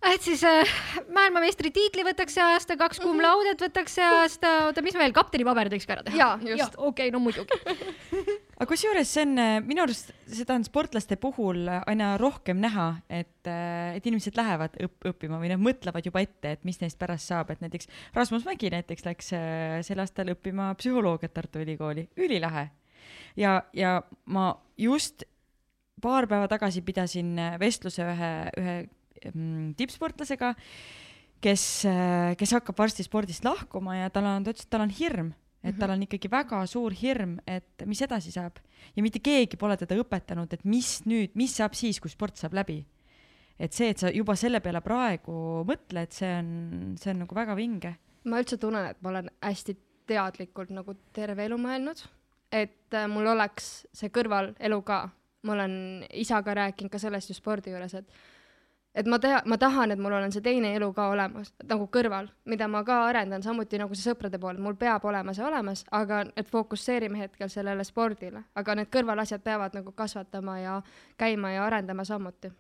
et 0.10 0.24
siis 0.24 0.42
äh, 0.48 0.74
maailmameistritiitli 1.14 2.06
võtaks 2.08 2.38
see 2.38 2.44
aasta, 2.44 2.78
kaks 2.80 3.02
cum 3.04 3.20
laudet 3.24 3.62
võtaks 3.62 3.98
see 4.00 4.06
aasta, 4.06 4.54
oota, 4.70 4.84
mis 4.86 4.96
veel, 4.98 5.14
kaptenipaberid 5.16 5.76
võiks 5.76 5.88
ka 5.88 5.98
ära 5.98 6.06
teha? 6.08 6.18
Jaa, 6.20 6.56
just. 6.56 6.78
okei, 6.90 7.12
no 7.14 7.22
muidugi. 7.24 7.60
aga 8.60 8.68
kusjuures 8.70 9.12
see 9.12 9.26
on 9.28 9.44
äh, 9.44 9.56
minu 9.66 9.84
arust, 9.84 10.14
seda 10.32 10.56
on 10.58 10.66
sportlaste 10.68 11.20
puhul 11.22 11.68
aina 11.80 12.14
rohkem 12.22 12.62
näha, 12.64 12.90
et, 13.12 13.50
et 13.50 14.10
inimesed 14.10 14.40
lähevad 14.40 14.78
õpp-, 14.88 15.12
õppima 15.14 15.42
või 15.42 15.52
nad 15.52 15.62
mõtlevad 15.64 16.08
juba 16.08 16.24
ette, 16.26 16.56
et 16.58 16.68
mis 16.68 16.80
neist 16.82 17.00
pärast 17.02 17.32
saab, 17.32 17.52
et 17.54 17.64
näiteks 17.66 17.92
Rasmus 18.16 18.48
Mägi 18.48 18.72
näiteks 18.74 19.08
läks 19.08 19.34
äh, 19.38 19.80
sel 19.86 20.00
aastal 20.04 20.32
õppima 20.36 20.72
psühholoogiat 20.80 21.36
Tartu 21.36 21.62
Ülikooli, 21.66 22.08
ülilahe. 22.20 22.70
ja, 23.38 23.60
ja 23.76 24.00
ma 24.32 24.54
just 24.80 25.28
paar 26.04 26.28
päeva 26.30 26.48
tagasi 26.52 26.84
pidasin 26.86 27.36
äh, 27.40 27.60
vestluse 27.62 28.06
ühe, 28.06 28.32
ühe 28.60 28.78
mm, 29.34 29.76
tippsportlasega, 29.80 30.54
kes, 31.40 31.66
kes 32.36 32.52
hakkab 32.58 32.76
varsti 32.82 33.06
spordist 33.06 33.46
lahkuma 33.48 33.96
ja 34.02 34.10
tal 34.12 34.28
on, 34.28 34.44
ta 34.44 34.52
ütles, 34.52 34.68
et 34.68 34.74
tal 34.74 34.84
on 34.84 34.92
hirm 34.92 35.30
et 35.64 35.76
tal 35.80 35.92
on 35.94 36.04
ikkagi 36.06 36.30
väga 36.32 36.62
suur 36.70 36.94
hirm, 36.96 37.36
et 37.48 37.84
mis 37.90 38.00
edasi 38.04 38.32
saab 38.32 38.60
ja 38.96 39.04
mitte 39.04 39.22
keegi 39.24 39.60
pole 39.60 39.76
teda 39.80 39.98
õpetanud, 40.00 40.54
et 40.56 40.64
mis 40.68 41.00
nüüd, 41.10 41.36
mis 41.40 41.56
saab 41.60 41.76
siis, 41.78 42.00
kui 42.00 42.12
sport 42.12 42.40
saab 42.40 42.56
läbi. 42.56 42.80
et 43.60 43.76
see, 43.76 43.90
et 43.92 44.00
sa 44.00 44.12
juba 44.12 44.38
selle 44.40 44.62
peale 44.64 44.80
praegu 44.82 45.66
mõtled, 45.68 46.14
see 46.16 46.32
on, 46.32 46.96
see 46.96 47.12
on 47.12 47.26
nagu 47.26 47.36
väga 47.36 47.56
vinge. 47.60 47.96
ma 48.24 48.40
üldse 48.40 48.58
tunnen, 48.58 48.86
et 48.94 49.02
ma 49.04 49.12
olen 49.12 49.30
hästi 49.44 49.76
teadlikult 50.08 50.72
nagu 50.74 50.96
terve 51.14 51.46
elu 51.46 51.58
mõelnud, 51.60 52.06
et 52.52 52.96
äh, 52.96 53.08
mul 53.12 53.28
oleks 53.28 53.86
see 53.94 54.10
kõrvalelu 54.10 54.82
ka. 54.88 55.10
Ma 55.44 55.54
olen 55.54 55.74
isaga 56.14 56.54
rääkinud 56.64 56.92
ka 56.92 57.00
sellest 57.00 57.32
ju 57.32 57.38
spordi 57.38 57.72
juures, 57.72 57.94
et 57.94 58.12
et 58.96 59.08
ma 59.08 59.20
tea, 59.22 59.42
ma 59.46 59.58
tahan, 59.58 59.94
et 59.94 60.00
mul 60.02 60.14
on 60.18 60.32
see 60.34 60.44
teine 60.44 60.72
elu 60.76 60.90
ka 60.98 61.10
olemas 61.14 61.52
nagu 61.70 61.86
kõrval, 61.94 62.30
mida 62.50 62.68
ma 62.68 62.82
ka 62.84 63.04
arendan, 63.08 63.44
samuti 63.46 63.78
nagu 63.80 63.96
see 63.96 64.10
sõprade 64.10 64.40
pool, 64.42 64.58
mul 64.62 64.76
peab 64.80 65.06
olema 65.06 65.34
see 65.38 65.46
olemas, 65.46 65.86
aga 65.96 66.24
et 66.36 66.50
fokusseerime 66.50 67.22
hetkel 67.22 67.52
sellele 67.54 67.86
spordile, 67.88 68.44
aga 68.60 68.76
need 68.80 68.90
kõrvalasjad 68.94 69.46
peavad 69.46 69.78
nagu 69.78 69.94
kasvatama 69.96 70.58
ja 70.60 70.80
käima 71.22 71.54
ja 71.54 71.68
arendama 71.68 72.04
samuti. 72.08 72.52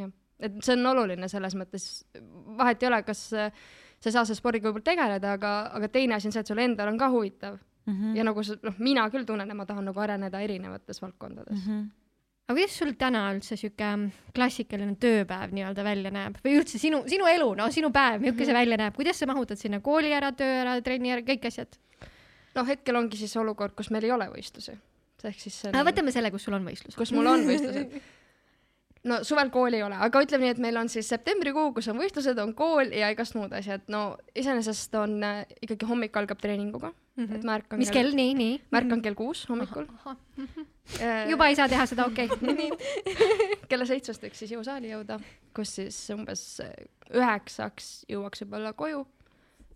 jah, 0.00 0.10
et 0.40 0.58
see 0.64 0.78
on 0.78 0.92
oluline 0.94 1.28
selles 1.28 1.54
mõttes, 1.58 1.88
vahet 2.58 2.82
ei 2.82 2.88
ole, 2.88 3.02
kas 3.02 3.28
sa 3.28 3.46
ei 4.06 4.12
saa 4.14 4.24
selle 4.24 4.38
spordiga 4.38 4.70
võib-olla 4.70 4.90
tegeleda, 4.90 5.32
aga, 5.36 5.54
aga 5.76 5.88
teine 5.92 6.16
asi 6.16 6.30
on 6.30 6.34
see, 6.34 6.40
et 6.40 6.50
sul 6.50 6.62
endal 6.62 6.88
on 6.88 6.98
ka 6.98 7.10
huvitav 7.12 7.58
mm. 7.88 7.94
-hmm. 7.94 8.16
ja 8.16 8.26
nagu 8.28 8.44
sa, 8.44 8.58
noh, 8.62 8.76
mina 8.78 9.06
küll 9.10 9.26
tunnen, 9.28 9.50
et 9.50 9.56
ma 9.56 9.66
tahan 9.66 9.88
nagu 9.90 10.00
areneda 10.00 10.40
erinevates 10.44 11.02
valdkondades 11.02 11.66
mm. 11.66 11.72
-hmm. 11.72 11.88
aga 12.48 12.58
kuidas 12.60 12.78
sul 12.78 12.92
täna 12.98 13.24
üldse 13.34 13.56
sihuke 13.56 13.90
klassikaline 14.34 14.96
tööpäev 15.04 15.54
nii-öelda 15.56 15.84
välja 15.84 16.10
näeb 16.10 16.38
või 16.44 16.58
üldse 16.60 16.78
sinu, 16.78 17.02
sinu 17.06 17.26
elu, 17.26 17.54
no 17.54 17.70
sinu 17.70 17.90
päev, 17.94 18.20
milline 18.20 18.50
see 18.50 18.60
välja 18.60 18.80
näeb, 18.84 18.96
kuidas 18.96 19.18
sa 19.18 19.26
mahutad 19.26 19.58
sinna 19.58 19.80
kooli 19.80 20.12
ära, 20.12 20.32
töö 20.32 20.60
ära, 20.62 20.80
trenni 20.82 21.12
ära, 21.16 21.24
kõik 21.32 21.48
asjad? 21.50 21.80
no 22.54 22.64
hetkel 22.68 22.96
ongi 22.96 23.16
siis 23.16 23.36
olukord, 23.36 23.74
kus 23.78 23.90
meil 23.94 24.04
ei 24.04 24.12
ole 24.14 24.28
võistlusi. 24.32 24.76
ehk 25.24 25.40
siis 25.40 25.60
see 25.62 25.72
aga 25.72 25.82
on, 25.82 25.90
võtame 25.90 26.14
selle, 26.14 26.30
kus 26.30 26.46
sul 26.46 26.54
on 26.54 26.64
võistlus. 26.64 26.96
kus 26.96 27.12
mul 27.12 27.26
on 27.26 27.46
võistlused. 27.48 27.98
no 29.06 29.18
suvel 29.26 29.50
kooli 29.54 29.78
ei 29.78 29.84
ole, 29.86 29.98
aga 30.04 30.22
ütleme 30.24 30.46
nii, 30.46 30.54
et 30.56 30.62
meil 30.62 30.78
on 30.80 30.88
siis 30.90 31.08
septembrikuu, 31.10 31.70
kus 31.76 31.88
on 31.92 31.98
võistlused, 32.00 32.38
on 32.42 32.54
kool 32.58 32.90
ja 32.96 33.10
igast 33.14 33.36
muud 33.38 33.52
asjad. 33.56 33.84
no 33.92 34.16
iseenesest 34.34 34.94
on 34.98 35.18
äh, 35.24 35.44
ikkagi 35.62 35.86
hommik 35.88 36.16
algab 36.18 36.40
treeninguga 36.42 36.90
mm, 36.90 37.24
-hmm. 37.24 37.36
et 37.36 37.44
ma 37.44 37.58
ärkan 37.58 37.78
Mhm. 37.78 37.84
mis 37.84 37.94
kell, 37.94 38.14
nii, 38.14 38.34
nii? 38.34 38.60
ma 38.70 38.80
ärkan 38.82 39.02
kell 39.02 39.14
kuus 39.14 39.46
hommikul. 39.48 39.86
Äh, 41.00 41.28
juba 41.28 41.46
ei 41.48 41.54
saa 41.54 41.68
teha 41.68 41.86
seda, 41.86 42.06
okei 42.06 42.30
okay.. 42.32 42.70
kella 43.68 43.84
seitsmest 43.84 44.22
võiks 44.24 44.38
siis 44.40 44.54
jõusaali 44.56 44.88
jõuda, 44.88 45.20
kus 45.54 45.74
siis 45.76 45.98
umbes 46.14 46.60
äh, 46.64 46.72
üheksaks 47.12 48.06
jõuaks 48.08 48.42
võib-olla 48.44 48.72
koju, 48.72 49.06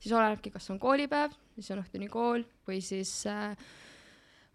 siis 0.00 0.14
olenebki, 0.14 0.50
kas 0.50 0.70
on 0.70 0.80
koolipäev, 0.80 1.36
siis 1.54 1.70
on 1.70 1.82
õhtuni 1.84 2.08
kool 2.08 2.46
või 2.68 2.80
siis 2.80 3.26
äh, 3.26 3.52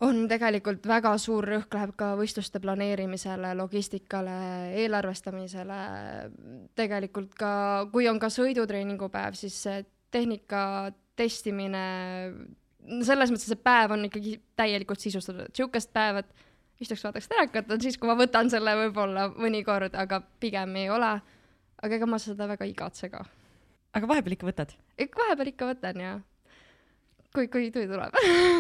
on 0.06 0.28
tegelikult 0.30 0.86
väga 0.88 1.14
suur 1.22 1.46
rõhk 1.48 1.74
läheb 1.74 1.94
ka 1.98 2.12
võistluste 2.20 2.62
planeerimisele, 2.62 3.54
logistikale, 3.58 4.38
eelarvestamisele, 4.84 5.80
tegelikult 6.78 7.34
ka, 7.38 7.52
kui 7.94 8.10
on 8.10 8.22
ka 8.22 8.30
sõidutreeningu 8.34 9.10
päev, 9.14 9.38
siis 9.40 9.58
tehnika 10.14 10.62
testimine, 11.18 11.86
selles 13.02 13.34
mõttes, 13.34 13.48
et 13.48 13.56
see 13.56 13.64
päev 13.64 13.96
on 13.96 14.06
ikkagi 14.08 14.38
täielikult 14.60 15.02
sisustatud, 15.02 15.48
et 15.48 15.56
niisugust 15.56 15.92
päeva, 15.96 16.22
et 16.22 16.84
istuks 16.86 17.02
vaataks 17.08 17.32
telekat, 17.32 17.74
on 17.74 17.82
siis, 17.82 17.98
kui 17.98 18.10
ma 18.10 18.16
võtan 18.20 18.52
selle 18.54 18.76
võib-olla 18.84 19.32
mõnikord, 19.34 19.98
aga 19.98 20.22
pigem 20.42 20.78
ei 20.78 20.92
ole. 20.94 21.18
aga 21.82 21.96
ega 21.96 22.06
ma 22.10 22.18
seda 22.22 22.48
väga 22.50 22.66
ei 22.66 22.72
igatse 22.74 23.10
ka. 23.10 23.26
aga 23.94 24.08
vahepeal 24.08 24.38
ikka 24.38 24.48
võtad? 24.52 24.78
vahepeal 24.98 25.54
ikka 25.56 25.74
võtan 25.74 26.02
ja 26.02 26.20
kui, 27.36 27.48
kui 27.52 27.72
tuju 27.72 27.90
tuleb. 27.92 28.18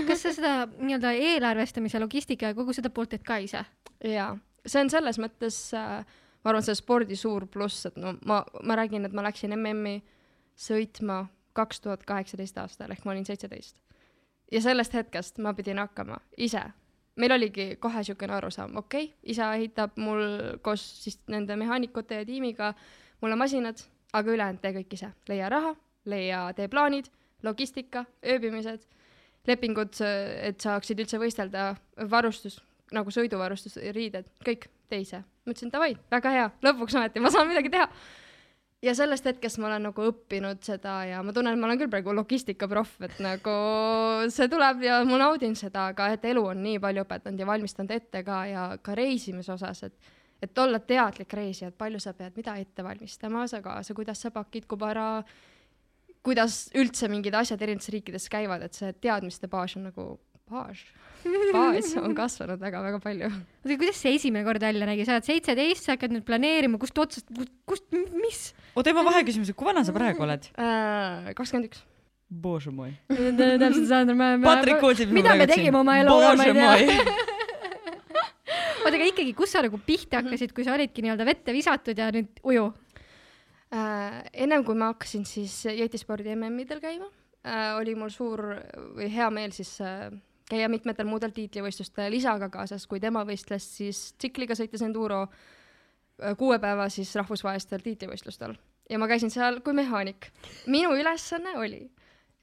kas 0.09 0.25
sa 0.25 0.33
seda 0.35 0.53
nii-öelda 0.67 1.13
eelarvestamise, 1.17 2.01
logistika 2.03 2.51
ja 2.51 2.57
kogu 2.57 2.75
seda 2.75 2.91
poolt 2.93 3.13
teed 3.15 3.25
ka 3.27 3.39
ise? 3.43 3.63
jaa, 4.03 4.31
see 4.65 4.83
on 4.83 4.91
selles 4.93 5.19
mõttes 5.21 5.59
äh,, 5.77 6.03
ma 6.43 6.53
arvan, 6.53 6.65
see 6.65 6.77
spordi 6.77 7.17
suur 7.19 7.47
pluss, 7.51 7.87
et 7.89 7.97
no 7.99 8.15
ma, 8.27 8.43
ma 8.63 8.77
räägin, 8.79 9.07
et 9.07 9.15
ma 9.15 9.25
läksin 9.25 9.55
MM-i 9.57 10.01
sõitma 10.57 11.25
kaks 11.57 11.81
tuhat 11.81 12.05
kaheksateist 12.07 12.57
aastal 12.61 12.93
ehk 12.93 13.05
ma 13.05 13.13
olin 13.13 13.25
seitseteist. 13.25 13.81
ja 14.51 14.61
sellest 14.61 14.93
hetkest 14.93 15.41
ma 15.43 15.53
pidin 15.53 15.81
hakkama 15.81 16.19
ise. 16.37 16.61
meil 17.15 17.33
oligi 17.33 17.75
kohe 17.81 18.03
niisugune 18.03 18.33
arusaam, 18.33 18.75
okei 18.77 19.03
okay,, 19.03 19.15
isa 19.23 19.53
ehitab 19.55 19.97
mul 19.97 20.23
koos 20.61 20.83
siis 21.03 21.19
nende 21.27 21.55
mehaanikute 21.55 22.21
ja 22.21 22.25
tiimiga 22.25 22.73
mulle 23.21 23.35
masinad, 23.35 23.81
aga 24.13 24.31
ülejäänud 24.31 24.61
tee 24.61 24.73
kõik 24.75 24.93
ise, 24.93 25.09
leia 25.29 25.49
raha, 25.49 25.73
leia, 26.05 26.43
tee 26.55 26.67
plaanid, 26.67 27.09
logistika, 27.43 28.05
ööbimised, 28.25 28.85
lepingud, 29.47 29.99
et 30.01 30.61
saaksid 30.61 30.99
üldse 31.03 31.19
võistelda, 31.21 31.71
varustus, 32.11 32.59
nagu 32.95 33.11
sõiduvarustus, 33.13 33.77
riided, 33.95 34.27
kõik 34.45 34.69
tee 34.89 35.03
ise. 35.03 35.23
ma 35.45 35.53
ütlesin 35.53 35.71
davai, 35.71 35.93
väga 36.11 36.31
hea, 36.31 36.47
lõpuks 36.63 36.95
ometi 36.97 37.21
ma 37.23 37.31
saan 37.31 37.47
midagi 37.47 37.71
teha. 37.71 37.87
ja 38.83 38.93
sellest 38.95 39.25
hetkest 39.25 39.57
ma 39.57 39.67
olen 39.71 39.87
nagu 39.89 40.03
õppinud 40.11 40.61
seda 40.63 40.99
ja 41.09 41.23
ma 41.23 41.33
tunnen, 41.33 41.55
et 41.55 41.59
ma 41.59 41.67
olen 41.67 41.79
küll 41.79 41.91
praegu 41.91 42.13
logistikaproff, 42.15 42.99
et 43.01 43.17
nagu 43.23 43.55
see 44.33 44.49
tuleb 44.51 44.83
ja 44.85 45.01
ma 45.07 45.21
naudin 45.23 45.55
seda, 45.55 45.89
aga 45.93 46.11
et 46.13 46.25
elu 46.25 46.43
on 46.53 46.61
nii 46.63 46.79
palju 46.83 47.03
õpetanud 47.07 47.41
ja 47.41 47.49
valmistanud 47.49 47.95
ette 47.95 48.23
ka 48.27 48.45
ja 48.51 48.69
ka 48.81 48.95
reisimise 48.95 49.53
osas, 49.55 49.83
et 49.83 50.15
et 50.41 50.59
olla 50.61 50.79
teadlik 50.79 51.33
reisija, 51.33 51.71
et 51.71 51.77
palju 51.77 51.99
sa 51.99 52.13
pead 52.13 52.35
mida 52.37 52.53
ette 52.61 52.83
valmistama 52.85 53.47
sa 53.49 53.61
kaasa, 53.61 53.95
kuidas 53.97 54.21
sa 54.21 54.29
pakid 54.31 54.67
kubara, 54.69 55.23
kuidas 56.25 56.67
üldse 56.77 57.09
mingid 57.11 57.35
asjad 57.37 57.61
erinevates 57.61 57.91
riikides 57.93 58.29
käivad, 58.31 58.63
et 58.67 58.77
see 58.77 58.93
teadmiste 59.03 59.49
baas 59.51 59.75
on 59.79 59.87
nagu 59.89 60.07
baas, 60.47 60.83
baas 61.55 61.91
on 61.99 62.15
kasvanud 62.17 62.61
väga-väga 62.61 63.01
palju. 63.03 63.29
oota, 63.31 63.75
kuidas 63.75 63.99
see 64.03 64.15
esimene 64.17 64.45
kord 64.47 64.63
välja 64.63 64.87
nägi, 64.89 65.05
sa 65.07 65.17
oled 65.17 65.27
seitseteist, 65.27 65.85
sa 65.85 65.97
hakkad 65.97 66.15
nüüd 66.15 66.25
planeerima, 66.27 66.79
kust 66.81 66.97
otsast, 67.03 67.29
kust, 67.35 67.53
kust, 67.67 67.87
mis? 68.15 68.49
oota, 68.75 68.95
ma 68.97 69.05
vaheküsimus, 69.11 69.53
kui 69.57 69.69
vana 69.69 69.85
sa 69.87 69.95
praegu 69.95 70.25
oled? 70.27 70.49
Äh, 70.55 71.31
kakskümmend 71.37 71.71
üks. 71.71 71.85
Bože 72.27 72.73
moj. 72.75 72.91
täpselt 73.07 73.87
sama, 73.87 74.33
ma, 74.35 74.35
Patrik 74.43 74.81
kuulsid, 74.83 75.11
mida 75.15 75.35
me 75.39 75.47
tegime 75.47 75.79
oma 75.79 75.95
eluga, 76.01 76.33
ma 76.35 76.47
ei 76.49 76.57
tea. 76.57 77.03
oota, 78.83 78.95
aga 78.95 79.07
ikkagi, 79.11 79.31
kus 79.35 79.53
sa 79.55 79.63
nagu 79.63 79.79
pihta 79.83 80.21
hakkasid, 80.21 80.53
kui 80.55 80.65
sa 80.67 80.75
olidki 80.75 81.03
nii-öelda 81.05 81.27
vette 81.27 81.55
visatud 81.55 81.99
ja 81.99 82.09
nüüd 82.15 82.41
uju? 82.43 82.67
äh,. 83.73 84.23
ennem 84.33 84.63
kui 84.65 84.75
ma 84.75 84.91
hakkasin 84.93 85.25
siis 85.25 85.65
jõtispordi 85.65 86.35
MM-idel 86.35 86.81
käima 86.83 87.09
äh,, 87.45 87.75
oli 87.79 87.95
mul 87.95 88.13
suur 88.13 88.43
või 88.95 89.11
hea 89.13 89.29
meel 89.33 89.55
siis 89.55 89.77
äh, 89.81 90.07
käia 90.47 90.69
mitmetel 90.71 91.07
muudel 91.09 91.35
tiitlivõistlustel 91.35 92.13
isaga 92.13 92.49
kaasas, 92.49 92.87
kui 92.87 92.99
tema 93.03 93.25
võistles 93.27 93.67
siis 93.77 94.13
tsikliga 94.17 94.55
sõites 94.55 94.85
enduro 94.85 95.25
kuue 96.37 96.57
päeva 96.59 96.87
siis 96.89 97.11
rahvusvahelistel 97.19 97.83
tiitlivõistlustel 97.85 98.55
ja 98.89 98.99
ma 98.99 99.07
käisin 99.07 99.31
seal 99.31 99.59
kui 99.61 99.73
mehaanik. 99.73 100.31
minu 100.67 100.95
ülesanne 100.95 101.57
oli 101.57 101.89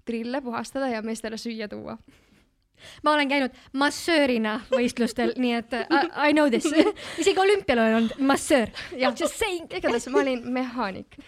trille 0.04 0.40
puhastada 0.40 0.88
ja 0.88 1.02
meestele 1.02 1.36
süüa 1.36 1.68
tuua. 1.68 1.98
Ma 3.02 3.14
olen 3.14 3.30
käinud 3.30 3.62
massöörina 3.72 4.58
võistlustel, 4.72 5.34
nii 5.40 5.54
et 5.60 5.78
uh, 5.78 5.86
I, 5.88 6.30
I 6.30 6.36
know 6.36 6.50
this. 6.52 6.68
isegi 7.22 7.40
olümpial 7.40 7.78
olen 7.78 8.00
olnud 8.02 8.18
massöör. 8.18 8.70
Just 9.00 9.38
saying. 9.38 9.72
igatahes 9.72 10.08
ma 10.12 10.22
olin 10.24 10.44
mehaanik 10.52 11.18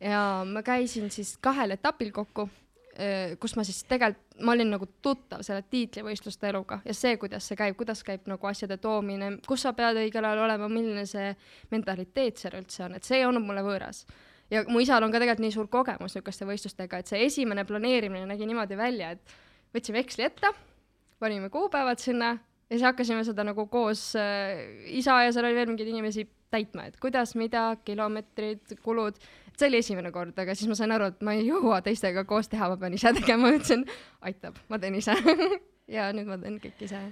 ja 0.00 0.44
ma 0.48 0.62
käisin 0.62 1.10
siis 1.10 1.36
kahel 1.40 1.74
etapil 1.76 2.12
kokku, 2.12 2.48
kus 3.40 3.56
ma 3.56 3.64
siis 3.66 3.82
tegelikult, 3.88 4.20
ma 4.44 4.52
olin 4.54 4.70
nagu 4.74 4.86
tuttav 5.02 5.42
selle 5.46 5.64
tiitlivõistluste 5.70 6.48
eluga 6.50 6.80
ja 6.84 6.94
see, 6.94 7.16
kuidas 7.18 7.46
see 7.48 7.58
käib, 7.58 7.76
kuidas 7.78 8.02
käib 8.06 8.28
nagu 8.30 8.50
asjade 8.50 8.76
toomine, 8.82 9.36
kus 9.46 9.64
sa 9.66 9.72
pead 9.74 9.98
õigel 10.02 10.26
ajal 10.26 10.44
olema, 10.46 10.68
milline 10.70 11.06
see 11.10 11.32
mentaliteet 11.74 12.42
seal 12.42 12.58
üldse 12.60 12.84
on, 12.86 12.94
et 12.98 13.06
see 13.06 13.20
ei 13.20 13.26
olnud 13.26 13.46
mulle 13.46 13.64
võõras. 13.66 14.04
ja 14.50 14.64
mu 14.68 14.82
isal 14.82 15.02
on 15.02 15.14
ka 15.14 15.22
tegelikult 15.22 15.46
nii 15.46 15.54
suur 15.54 15.70
kogemus 15.70 16.14
niisuguste 16.14 16.46
võistlustega, 16.46 17.00
et 17.00 17.10
see 17.10 17.24
esimene 17.26 17.64
planeerimine 17.64 18.26
nägi 18.30 18.46
niimoodi 18.46 18.78
välja, 18.78 19.10
et 19.14 19.36
võtsime 19.74 20.02
Exceli 20.04 20.28
ette, 20.28 20.52
panime 21.18 21.50
kuupäevad 21.50 22.02
sinna 22.02 22.34
ja 22.34 22.76
siis 22.78 22.86
hakkasime 22.86 23.24
seda 23.24 23.44
nagu 23.46 23.66
koos 23.70 24.12
äh, 24.18 24.64
isa 24.98 25.20
ja 25.24 25.32
seal 25.32 25.48
oli 25.48 25.58
veel 25.58 25.70
mingeid 25.72 25.90
inimesi 25.90 26.26
täitma, 26.54 26.88
et 26.88 26.98
kuidas, 27.02 27.34
mida, 27.38 27.72
kilomeetrid, 27.86 28.76
kulud, 28.84 29.18
see 29.58 29.68
oli 29.68 29.80
esimene 29.82 30.12
kord, 30.14 30.36
aga 30.38 30.54
siis 30.56 30.70
ma 30.70 30.78
sain 30.78 30.94
aru, 30.94 31.10
et 31.12 31.22
ma 31.26 31.34
ei 31.36 31.44
jõua 31.48 31.80
teistega 31.84 32.24
koos 32.28 32.50
teha, 32.52 32.68
ma 32.70 32.78
pean 32.80 32.96
ise 32.96 33.12
tegema, 33.16 33.50
ütlesin 33.54 33.84
aitab, 34.26 34.58
ma 34.70 34.78
teen 34.82 34.98
ise. 34.98 35.16
ja 35.96 36.08
nüüd 36.16 36.30
ma 36.30 36.38
teen 36.40 36.58
kõik 36.62 36.82
ise. 36.86 37.02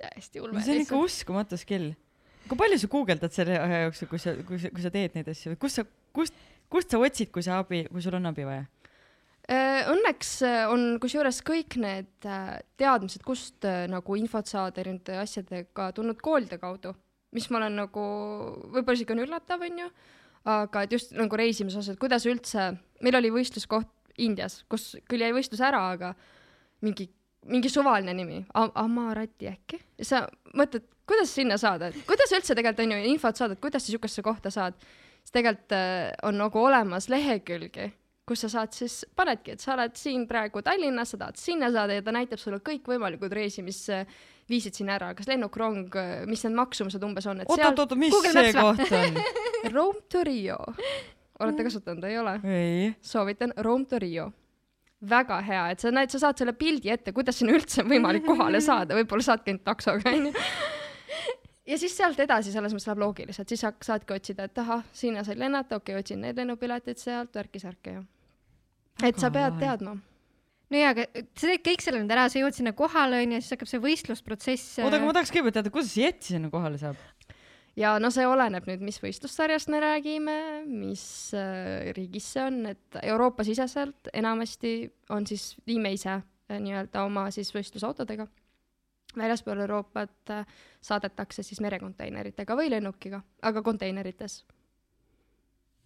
täiesti 0.00 0.42
ulme. 0.44 0.62
see 0.62 0.76
on 0.76 0.84
ikka 0.84 1.00
uskumatu 1.00 1.58
skill. 1.60 1.94
kui 2.46 2.58
palju 2.58 2.78
sa 2.78 2.90
guugeldad 2.92 3.34
selle 3.34 3.58
aja 3.58 3.86
jooksul, 3.86 4.10
kui 4.12 4.22
sa, 4.22 4.36
kui 4.46 4.60
sa, 4.62 4.70
kui 4.74 4.84
sa 4.84 4.92
teed 4.94 5.18
neid 5.18 5.30
asju 5.32 5.54
või 5.54 5.60
kust 5.66 5.80
sa, 5.80 5.86
kust, 6.14 6.42
kust 6.70 6.94
sa 6.94 7.02
otsid, 7.02 7.32
kui 7.34 7.42
sa 7.42 7.60
abi, 7.62 7.86
kui 7.90 8.04
sul 8.04 8.18
on 8.18 8.30
abi 8.30 8.46
vaja? 8.46 8.66
Äh, 9.46 9.86
Õnneks 9.86 10.30
äh, 10.42 10.64
on 10.66 10.96
kusjuures 10.98 11.36
kõik 11.46 11.76
need 11.78 12.26
äh, 12.26 12.56
teadmised, 12.80 13.22
kust 13.22 13.62
nagu 13.62 14.16
infot 14.18 14.48
saada 14.50 14.80
erinevate 14.82 15.20
asjadega 15.22 15.92
tulnud 15.94 16.18
koolide 16.18 16.56
kaudu, 16.58 16.96
mis 17.36 17.46
ma 17.52 17.60
olen 17.60 17.76
nagu, 17.78 18.06
võib-olla 18.74 18.96
isegi 18.98 19.14
on 19.14 19.20
üllatav, 19.22 19.62
onju, 19.62 19.86
aga 20.50 20.82
et 20.82 20.96
just 20.96 21.14
nagu 21.14 21.38
reisimise 21.38 21.78
osas, 21.78 21.94
et 21.94 22.00
kuidas 22.02 22.26
üldse, 22.26 22.72
meil 23.06 23.18
oli 23.20 23.30
võistluskoht 23.34 23.92
Indias, 24.24 24.64
kus 24.72 24.96
küll 25.06 25.22
jäi 25.22 25.34
võistlus 25.36 25.60
ära, 25.62 25.82
aga 25.92 26.10
mingi, 26.82 27.06
mingi 27.46 27.70
suvaline 27.70 28.14
nimi, 28.16 28.40
Amarati 28.56 29.50
äkki. 29.50 29.78
sa 30.02 30.24
mõtled, 30.58 30.88
kuidas 31.06 31.30
sinna 31.36 31.58
saada, 31.60 31.92
et 31.92 32.00
kuidas 32.08 32.34
üldse 32.34 32.56
tegelikult 32.56 32.82
on 32.82 32.96
ju 32.96 33.12
infot 33.12 33.38
saada, 33.38 33.54
et 33.54 33.62
kuidas 33.62 33.86
sa 33.86 33.92
sihukesesse 33.92 34.26
kohta 34.26 34.50
saad. 34.50 34.74
siis 35.20 35.36
tegelikult 35.36 35.76
on 36.26 36.40
nagu 36.40 36.64
olemas 36.64 37.06
lehekülgi, 37.12 37.92
kus 38.26 38.42
sa 38.42 38.48
saad 38.50 38.74
siis, 38.74 39.04
panedki, 39.16 39.54
et 39.54 39.62
sa 39.62 39.76
oled 39.76 39.94
siin 39.98 40.24
praegu 40.26 40.62
Tallinnas, 40.66 41.12
sa 41.14 41.20
tahad 41.20 41.38
sinna 41.38 41.70
saada 41.70 41.94
ja 41.94 42.02
ta 42.02 42.14
näitab 42.14 42.40
sulle 42.42 42.58
kõikvõimalikud 42.64 43.34
reisi, 43.38 43.62
mis 43.62 43.84
äh, 43.94 44.02
viisid 44.50 44.74
sinna 44.78 44.96
ära, 44.96 45.12
kas 45.14 45.28
lennuk, 45.30 45.54
rong, 45.58 45.94
mis 46.30 46.42
need 46.46 46.56
maksumused 46.58 47.02
umbes 47.06 47.26
on, 47.30 47.42
et 47.42 47.50
seal 47.50 47.70
oot-oot-oot, 47.70 48.00
mis 48.00 48.14
Google 48.14 48.32
see 48.34 48.56
Maps 48.56 48.82
koht 48.82 48.96
on? 48.98 49.20
Rome 49.76 50.02
to 50.10 50.24
Rio. 50.26 50.58
olete 51.42 51.66
kasutanud, 51.66 52.06
ei 52.08 52.18
ole? 52.18 52.34
soovitan 53.02 53.54
Rome 53.62 53.86
to 53.90 54.00
Rio. 54.02 54.30
väga 55.06 55.38
hea, 55.46 55.62
et 55.74 55.82
sa 55.82 55.92
näed, 55.94 56.10
sa 56.10 56.22
saad 56.22 56.42
selle 56.42 56.56
pildi 56.58 56.90
ette, 56.90 57.14
kuidas 57.14 57.38
sinna 57.38 57.54
üldse 57.54 57.84
on 57.84 57.90
võimalik 57.94 58.26
kohale 58.30 58.62
saada, 58.64 58.98
võib-olla 58.98 59.28
saadki 59.28 59.54
ainult 59.54 59.66
taksoga, 59.66 60.10
onju. 60.10 60.34
ja 61.70 61.78
siis 61.78 61.94
sealt 61.94 62.18
edasi 62.26 62.54
selles 62.54 62.74
mõttes 62.74 62.90
läheb 62.90 63.06
loogiliselt, 63.06 63.54
siis 63.54 63.62
sa 63.62 63.70
saadki 63.90 64.18
otsida, 64.18 64.50
et 64.50 64.62
ahah, 64.66 64.82
sinna 64.90 65.22
said 65.26 65.38
lennata, 65.38 65.78
okei 65.78 65.94
okay,, 65.94 66.06
otsin 66.06 66.26
need 66.26 66.42
lennupiletid 66.42 67.02
sealt, 67.02 67.34
värki-särki 67.38 67.98
ja. 67.98 68.04
Et 69.04 69.18
sa 69.20 69.30
pead 69.32 69.58
teadma. 69.60 69.96
no 70.70 70.80
jaa, 70.80 70.94
aga 70.94 71.06
sa 71.36 71.50
teed 71.50 71.64
kõik 71.66 71.84
selle 71.84 72.00
nüüd 72.02 72.14
ära, 72.14 72.28
sa 72.32 72.40
jõuad 72.40 72.56
sinna 72.56 72.72
kohale 72.76 73.20
onju, 73.24 73.42
siis 73.42 73.56
hakkab 73.56 73.70
see 73.70 73.82
võistlusprotsess. 73.82 74.78
oota, 74.80 74.96
aga 74.96 75.04
ma 75.04 75.16
tahaks 75.16 75.34
kõigepealt 75.34 75.60
teada, 75.60 75.74
kuidas 75.74 75.94
Jet 75.98 76.24
sinna 76.30 76.50
kohale 76.52 76.80
saab? 76.80 77.00
ja 77.76 77.96
no 78.02 78.10
see 78.14 78.26
oleneb 78.28 78.66
nüüd, 78.68 78.82
mis 78.84 78.98
võistlussarjast 79.02 79.70
me 79.72 79.80
räägime, 79.84 80.38
mis 80.68 81.04
äh, 81.36 81.92
riigis 81.96 82.30
see 82.34 82.46
on, 82.46 82.62
et 82.72 83.00
Euroopa-siseselt 83.02 84.10
enamasti 84.16 84.78
on 85.14 85.28
siis 85.28 85.52
viime 85.68 85.92
ise 85.94 86.16
äh, 86.16 86.58
nii-öelda 86.62 87.04
oma 87.06 87.28
siis 87.34 87.52
võistlusautodega. 87.54 88.26
väljaspool 89.16 89.60
Euroopat 89.64 90.32
äh, 90.32 90.46
saadetakse 90.80 91.42
siis 91.42 91.60
merekonteineritega 91.64 92.56
või 92.56 92.72
lennukiga, 92.72 93.22
aga 93.42 93.62
konteinerites. 93.62 94.44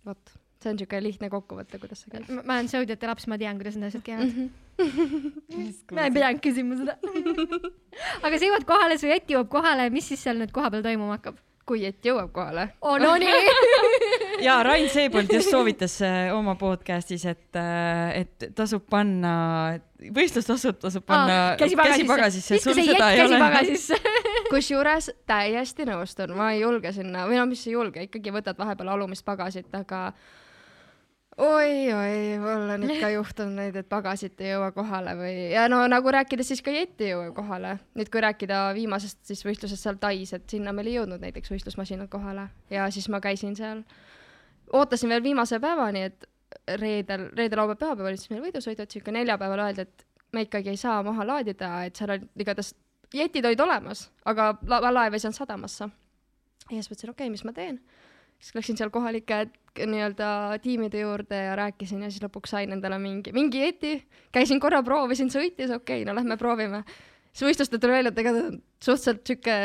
vot, 0.07 0.39
see 0.61 0.71
on 0.71 0.77
niisugune 0.77 1.03
lihtne 1.07 1.31
kokkuvõte, 1.33 1.79
kuidas 1.81 2.03
see 2.05 2.13
käib. 2.13 2.33
ma 2.45 2.59
olen 2.59 2.69
Saudi-Ate 2.69 3.09
laps, 3.09 3.29
ma 3.33 3.39
tean, 3.41 3.61
kuidas 3.61 3.79
need 3.81 3.89
asjad 3.89 4.05
käivad. 4.05 4.33
Mhm. 4.33 5.31
ma 5.97 6.09
ei 6.09 6.17
pidanud 6.17 6.43
küsima 6.45 6.81
seda. 6.81 6.97
aga 8.25 8.35
sa 8.35 8.51
jõuad 8.51 8.67
kohale, 8.69 8.99
su 9.01 9.09
jett 9.09 9.31
jõuab 9.33 9.49
kohale, 9.53 9.89
mis 9.95 10.11
siis 10.13 10.27
seal 10.27 10.41
nüüd 10.41 10.53
kohapeal 10.57 10.85
toimuma 10.85 11.17
hakkab? 11.19 11.41
kui 11.71 11.85
jet 11.85 12.03
jõuab 12.03 12.33
kohale. 12.35 12.67
oh 12.83 12.97
no 12.99 13.13
nii. 13.21 13.37
ja 14.47 14.57
Rain 14.67 14.89
Seebold 14.91 15.31
just 15.31 15.53
soovitas 15.53 16.01
äh, 16.03 16.33
oma 16.35 16.57
podcast'is, 16.59 17.27
et, 17.31 17.61
et 18.17 18.49
tasub 18.59 18.83
panna, 18.91 19.79
võistlustasud 20.17 20.81
tasub 20.83 21.07
panna 21.07 21.55
käsi 21.61 21.79
käsipagasisse, 21.79 22.59
sul 22.59 22.75
see 22.75 22.89
seda 22.91 23.13
jett 23.13 23.21
ei 23.21 23.25
ole. 23.27 23.39
käsipagasisse. 23.39 24.01
kusjuures 24.53 25.13
täiesti 25.31 25.87
nõustun, 25.89 26.35
ma 26.35 26.51
ei 26.57 26.65
julge 26.65 26.93
sinna 26.97 27.29
või 27.31 27.39
no 27.39 27.47
mis 27.53 27.63
ei 27.69 27.77
julge, 27.77 28.09
ikkagi 28.09 28.35
võtad 28.35 28.59
vahepeal 28.59 28.97
alumist 28.97 29.25
pagasit, 29.29 29.71
aga 29.79 30.09
oi-oi, 31.41 32.39
mul 32.43 32.73
on 32.75 32.87
ikka 32.91 33.11
juhtunud 33.17 33.57
neid, 33.57 33.77
et 33.81 33.89
pagasit 33.89 34.41
ei 34.45 34.53
jõua 34.53 34.71
kohale 34.77 35.15
või 35.19 35.35
ja 35.55 35.67
no 35.73 35.83
nagu 35.91 36.13
rääkides 36.15 36.53
siis 36.53 36.63
ka 36.65 36.75
jett 36.75 37.01
ei 37.01 37.15
jõua 37.15 37.31
kohale. 37.37 37.77
nüüd 37.99 38.11
kui 38.13 38.23
rääkida 38.25 38.63
viimasest 38.77 39.23
siis 39.31 39.45
võistlusest 39.47 39.87
seal 39.87 40.01
Tais, 40.03 40.35
et 40.37 40.51
sinna 40.51 40.75
meil 40.77 40.91
ei 40.91 40.99
jõudnud 40.99 41.23
näiteks 41.25 41.53
võistlusmasinad 41.55 42.11
kohale 42.13 42.51
ja 42.71 42.91
siis 42.93 43.09
ma 43.13 43.23
käisin 43.25 43.57
seal, 43.57 43.83
ootasin 44.73 45.13
veel 45.13 45.25
viimase 45.25 45.61
päevani, 45.63 46.07
et 46.11 46.29
reedel, 46.81 47.29
reede, 47.37 47.57
laupäev, 47.57 47.79
pühapäev 47.81 48.11
oli 48.11 48.21
siis 48.21 48.31
meil 48.33 48.45
võidusõit, 48.49 48.81
et 48.83 48.91
sihuke 48.91 49.15
neljapäeval 49.15 49.65
öeldi, 49.67 49.87
et 49.87 50.07
me 50.33 50.45
ikkagi 50.47 50.73
ei 50.73 50.79
saa 50.81 51.03
maha 51.07 51.27
laadida, 51.27 51.73
et 51.87 51.99
seal 51.99 52.15
olid 52.15 52.27
igatahes 52.43 52.75
jetid 53.15 53.47
olid 53.47 53.61
olemas, 53.61 54.09
aga 54.29 54.53
la 54.69 54.93
laev 54.93 55.17
ei 55.17 55.23
saanud 55.23 55.39
sadamasse. 55.39 55.89
ja 56.71 56.77
siis 56.77 56.91
mõtlesin, 56.91 57.11
okei 57.11 57.27
okay,, 57.27 57.31
mis 57.31 57.45
ma 57.45 57.53
teen. 57.53 57.81
Siis 58.41 58.57
läksin 58.57 58.79
seal 58.81 58.91
kohalike 58.93 59.45
nii-öelda 59.79 60.59
tiimide 60.63 61.01
juurde 61.01 61.45
ja 61.45 61.55
rääkisin 61.57 62.03
ja 62.03 62.11
siis 62.11 62.23
lõpuks 62.25 62.55
sain 62.57 62.73
endale 62.75 62.99
mingi, 62.99 63.33
mingi 63.33 63.63
jeti. 63.63 63.93
käisin 64.33 64.61
korra, 64.61 64.83
proovisin, 64.83 65.31
sõitis, 65.31 65.71
okei 65.71 66.03
okay,, 66.03 66.09
no 66.09 66.15
lähme 66.17 66.37
proovime. 66.41 66.83
siis 67.33 67.47
võistlustel 67.49 67.83
tuli 67.83 67.99
välja, 67.99 68.11
et 68.11 68.19
ega 68.19 68.33
ta 68.35 68.47
suhteliselt 68.85 69.23
sihuke 69.27 69.59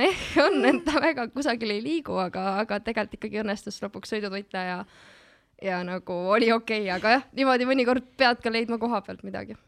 meh 0.00 0.24
on, 0.46 0.64
et 0.70 0.80
ta 0.86 1.02
väga 1.02 1.28
kusagil 1.34 1.74
ei 1.74 1.82
liigu, 1.84 2.16
aga, 2.22 2.46
aga 2.62 2.80
tegelikult 2.80 3.18
ikkagi 3.20 3.42
õnnestus 3.44 3.82
lõpuks 3.84 4.14
sõidud 4.14 4.32
võita 4.32 4.64
ja 4.64 4.78
ja 5.62 5.84
nagu 5.86 6.12
oli 6.34 6.52
okei 6.52 6.86
okay,, 6.86 6.96
aga 6.96 7.18
jah, 7.18 7.28
niimoodi 7.36 7.68
mõnikord 7.68 8.06
pead 8.18 8.42
ka 8.42 8.52
leidma 8.52 8.78
koha 8.78 9.02
pealt 9.04 9.22
midagi. 9.26 9.58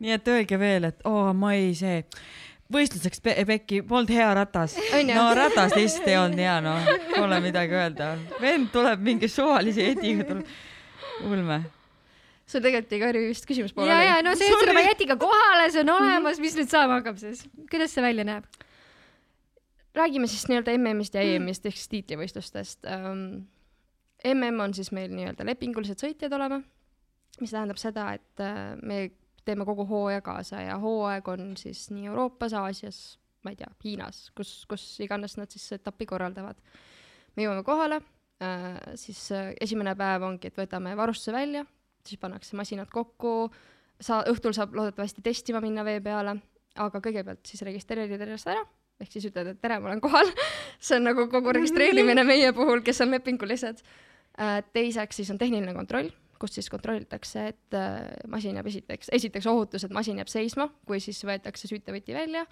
nii 0.00 0.12
et 0.16 0.28
öelge 0.28 0.58
veel, 0.60 0.90
et 0.90 1.06
oo, 1.08 1.32
ma 1.32 1.54
ei 1.56 1.74
see, 1.74 2.02
võistluseks 2.72 3.22
pe 3.22 3.34
Pekki, 3.46 3.80
polnud 3.86 4.10
hea 4.12 4.26
ratas. 4.36 4.76
No 5.08 5.28
ratas 5.36 5.74
lihtsalt 5.76 6.10
ei 6.10 6.18
olnud 6.18 6.42
hea, 6.42 6.56
noh, 6.64 6.90
pole 7.12 7.40
midagi 7.44 7.78
öelda. 7.78 8.12
vend 8.42 8.70
tuleb 8.74 9.02
mingi 9.06 9.30
suvalise 9.30 9.90
jetiga, 9.90 10.26
tuleb, 10.30 10.52
ulme. 11.26 11.60
sul 12.46 12.62
tegelikult 12.62 12.92
jäi 12.94 13.00
Kari 13.02 13.24
vist 13.26 13.46
küsimus 13.48 13.72
ja, 13.72 13.74
pooleli 13.74 14.06
ja. 14.06 14.20
no 14.22 14.36
see 14.38 14.46
jõudsid 14.50 14.68
Sorry. 14.68 14.76
oma 14.76 14.84
jetiga 14.86 15.16
kohale, 15.18 15.66
see 15.74 15.82
on 15.82 15.92
olemas, 15.96 16.38
mis 16.42 16.54
nüüd 16.58 16.70
saama 16.70 17.00
hakkab 17.00 17.18
siis? 17.18 17.42
kuidas 17.70 17.94
see 17.94 18.04
välja 18.04 18.26
näeb? 18.28 18.46
räägime 19.96 20.28
siis 20.30 20.46
nii-öelda 20.50 20.76
MM-ist 20.76 21.16
ja 21.16 21.24
EM-ist 21.26 21.66
ehk 21.66 21.78
siis 21.78 21.92
tiitlivõistlustest 21.94 22.86
um,. 22.86 23.28
MM 24.26 24.58
on 24.62 24.72
siis 24.74 24.90
meil 24.96 25.12
nii-öelda 25.14 25.44
lepingulised 25.46 26.00
sõitjad 26.02 26.32
oleme, 26.34 26.62
mis 27.40 27.52
tähendab 27.52 27.78
seda, 27.78 28.08
et 28.16 28.42
uh, 28.42 28.74
me 28.82 29.04
teeme 29.46 29.66
kogu 29.68 29.86
hooaja 29.86 30.22
kaasa 30.24 30.60
ja 30.64 30.78
hooaeg 30.82 31.28
on 31.28 31.54
siis 31.58 31.86
nii 31.94 32.10
Euroopas, 32.10 32.54
Aasias, 32.58 33.00
ma 33.44 33.52
ei 33.54 33.58
tea, 33.60 33.70
Hiinas, 33.84 34.26
kus, 34.36 34.58
kus 34.70 34.84
iganes 35.04 35.36
nad 35.38 35.50
siis 35.52 35.66
etappi 35.78 36.06
korraldavad. 36.06 36.58
me 37.36 37.46
jõuame 37.46 37.62
kohale 37.64 38.00
uh,, 38.00 38.80
siis 38.98 39.20
uh, 39.34 39.52
esimene 39.60 39.94
päev 39.96 40.24
ongi, 40.26 40.50
et 40.50 40.58
võtame 40.58 40.96
varustuse 40.96 41.34
välja, 41.36 41.64
siis 42.06 42.20
pannakse 42.20 42.56
masinad 42.56 42.90
kokku, 42.92 43.50
sa 44.00 44.22
õhtul 44.30 44.56
saab 44.56 44.74
loodetavasti 44.74 45.22
testima 45.22 45.60
minna 45.64 45.84
vee 45.84 46.00
peale, 46.00 46.38
aga 46.76 47.00
kõigepealt 47.00 47.46
siis 47.46 47.62
registreerid 47.66 48.20
ennast 48.20 48.50
ära 48.52 48.64
ehk 49.00 49.12
siis 49.12 49.28
ütled, 49.28 49.52
et 49.52 49.60
tere, 49.60 49.78
ma 49.80 49.90
olen 49.90 50.00
kohal. 50.00 50.30
see 50.86 50.98
on 50.98 51.08
nagu 51.10 51.26
kogu 51.32 51.52
registreerimine 51.56 52.24
meie 52.26 52.52
puhul, 52.56 52.82
kes 52.84 53.02
on 53.04 53.12
lepingulised. 53.12 53.82
teiseks 54.72 55.16
siis 55.16 55.30
on 55.32 55.38
tehniline 55.40 55.72
kontroll, 55.76 56.10
kus 56.40 56.56
siis 56.56 56.70
kontrollitakse, 56.72 57.46
et 57.52 57.76
äh, 57.76 58.00
masin 58.32 58.58
jääb 58.58 58.70
esiteks, 58.70 59.10
esiteks 59.16 59.46
ohutus, 59.50 59.84
et 59.86 59.94
masin 59.94 60.20
jääb 60.20 60.30
seisma, 60.32 60.68
kui 60.88 61.00
siis 61.02 61.22
võetakse 61.26 61.70
süütevõti 61.70 62.16
välja 62.16 62.46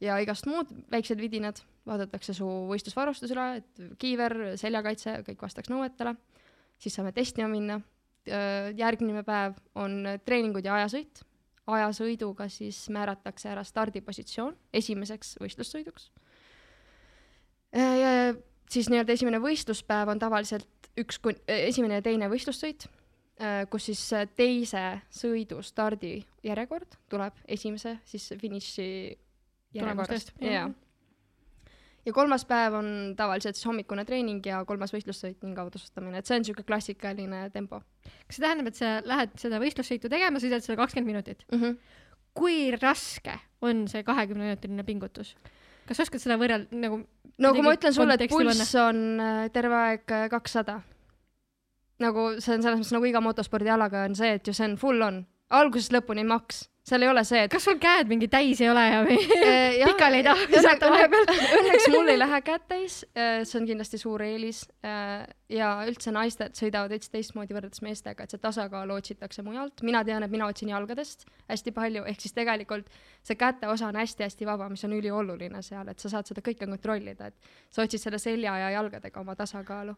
ja 0.00 0.18
igast 0.22 0.46
muud 0.46 0.70
väiksed 0.92 1.20
vidinad, 1.20 1.60
vaadatakse 1.88 2.34
su 2.36 2.48
võistlusvarustus 2.70 3.32
üle, 3.34 3.46
et 3.62 3.86
kiiver, 3.98 4.36
seljakaitse, 4.60 5.20
kõik 5.26 5.46
vastaks 5.46 5.70
nõuetele. 5.72 6.16
siis 6.78 6.94
saame 6.94 7.12
testima 7.12 7.48
minna. 7.48 7.80
järgmine 8.76 9.22
päev 9.24 9.54
on 9.74 10.04
treeningud 10.24 10.64
ja 10.64 10.74
ajasõit 10.74 11.22
ajasõiduga 11.68 12.48
siis 12.52 12.86
määratakse 12.92 13.50
ära 13.52 13.64
stardipositsioon 13.66 14.56
esimeseks 14.72 15.36
võistlussõiduks. 15.42 16.10
siis 18.70 18.88
nii-öelda 18.88 19.12
esimene 19.12 19.40
võistluspäev 19.42 20.12
on 20.14 20.18
tavaliselt 20.18 20.90
üks 20.98 21.20
kun-, 21.22 21.40
esimene 21.46 22.00
ja 22.00 22.04
teine 22.04 22.30
võistlussõit, 22.32 22.88
kus 23.70 23.88
siis 23.90 24.02
äh, 24.16 24.26
teise 24.36 24.84
sõidu 25.14 25.62
stardijärjekord 25.62 26.98
tuleb 27.10 27.36
esimese 27.46 27.98
siis 28.08 28.32
finiši 28.40 28.88
järjekorrast 29.76 30.32
jaa. 30.42 30.64
ja 32.06 32.14
kolmas 32.16 32.44
päev 32.48 32.78
on 32.80 32.88
tavaliselt 33.18 33.58
siis 33.58 33.68
hommikune 33.68 34.04
treening 34.08 34.46
ja 34.46 34.64
kolmas 34.66 34.94
võistlussõit 34.94 35.44
ning 35.46 35.58
autosustamine, 35.58 36.18
et 36.18 36.26
see 36.26 36.38
on 36.38 36.44
niisugune 36.44 36.66
klassikaline 36.66 37.44
tempo 37.54 37.82
kas 38.26 38.38
see 38.38 38.44
tähendab, 38.44 38.72
et 38.72 38.80
sa 38.80 38.98
lähed 39.06 39.38
seda 39.40 39.62
võistlussõitu 39.62 40.10
tegema, 40.10 40.42
sõidad 40.42 40.64
seda 40.64 40.80
kakskümmend 40.80 41.12
minutit? 41.12 41.44
mm. 41.52 41.62
-hmm. 41.62 41.78
kui 42.34 42.58
raske 42.74 43.38
on 43.62 43.86
see 43.88 44.02
kahekümneminutiline 44.02 44.84
pingutus? 44.88 45.36
kas 45.86 45.96
sa 45.96 46.08
oskad 46.08 46.26
seda 46.26 46.36
võrrelda 46.40 46.74
nagu 46.74 47.04
no 47.38 47.54
kui 47.54 47.62
ma 47.62 47.74
ütlen 47.76 47.94
sulle, 47.94 48.18
et 48.18 48.30
pulss 48.30 48.74
on 48.82 49.20
äh, 49.20 49.50
terve 49.52 49.74
aeg 49.74 50.16
kakssada, 50.30 50.80
nagu 52.02 52.30
see 52.38 52.56
on 52.56 52.64
selles 52.64 52.80
mõttes 52.80 52.94
nagu 52.94 53.10
iga 53.10 53.22
motospordialaga 53.24 54.06
on 54.08 54.16
see, 54.18 54.36
et 54.38 54.46
ju 54.46 54.54
see 54.56 54.68
on 54.70 54.76
full 54.80 55.04
on, 55.04 55.22
algusest 55.54 55.94
lõpuni 55.94 56.24
maks, 56.28 56.66
seal 56.88 57.04
ei 57.04 57.10
ole 57.10 57.22
see, 57.26 57.40
et 57.44 57.52
kas 57.52 57.64
sul 57.68 57.78
käed 57.80 58.08
mingi 58.08 58.28
täis 58.32 58.60
ei 58.62 58.68
ole 58.70 58.82
ja 58.84 59.00
või? 59.04 59.16
Jah, 59.80 59.90
pikali 59.90 60.20
ei 60.20 60.24
taha 60.26 60.46
visata 60.50 60.90
vahepeal? 60.92 61.26
õnneks 61.58 61.88
mul 61.92 62.12
ei 62.12 62.20
lähe 62.24 62.40
käed 62.46 62.64
täis, 62.70 63.00
see 63.14 63.58
on 63.60 63.66
kindlasti 63.68 64.00
suur 64.00 64.24
eelis. 64.24 64.62
Äh, 64.86 65.26
ja 65.52 65.72
üldse 65.88 66.12
naised 66.14 66.56
sõidavad 66.58 66.92
veits 66.94 67.12
teistmoodi 67.12 67.56
võrreldes 67.56 67.82
meestega, 67.84 68.24
et 68.24 68.34
see 68.34 68.42
tasakaal 68.42 68.94
otsitakse 68.96 69.44
mujalt, 69.46 69.84
mina 69.86 70.02
tean, 70.06 70.24
et 70.24 70.32
mina 70.32 70.48
otsin 70.48 70.72
jalgadest 70.72 71.26
hästi 71.50 71.74
palju, 71.76 72.06
ehk 72.08 72.24
siis 72.24 72.36
tegelikult 72.36 72.88
see 73.24 73.36
käte 73.40 73.68
osa 73.68 73.90
on 73.90 74.00
hästi-hästi 74.00 74.48
vaba, 74.48 74.70
mis 74.72 74.84
on 74.88 74.96
ülioluline 74.96 75.62
seal, 75.64 75.88
et 75.92 76.00
sa 76.00 76.12
saad 76.12 76.28
seda 76.28 76.44
kõike 76.44 76.68
kontrollida, 76.68 77.32
et 77.32 77.54
sa 77.72 77.84
otsid 77.84 78.04
selle 78.04 78.20
selja 78.22 78.56
ja 78.64 78.74
jalgadega 78.78 79.24
oma 79.24 79.36
tasakaalu 79.38 79.96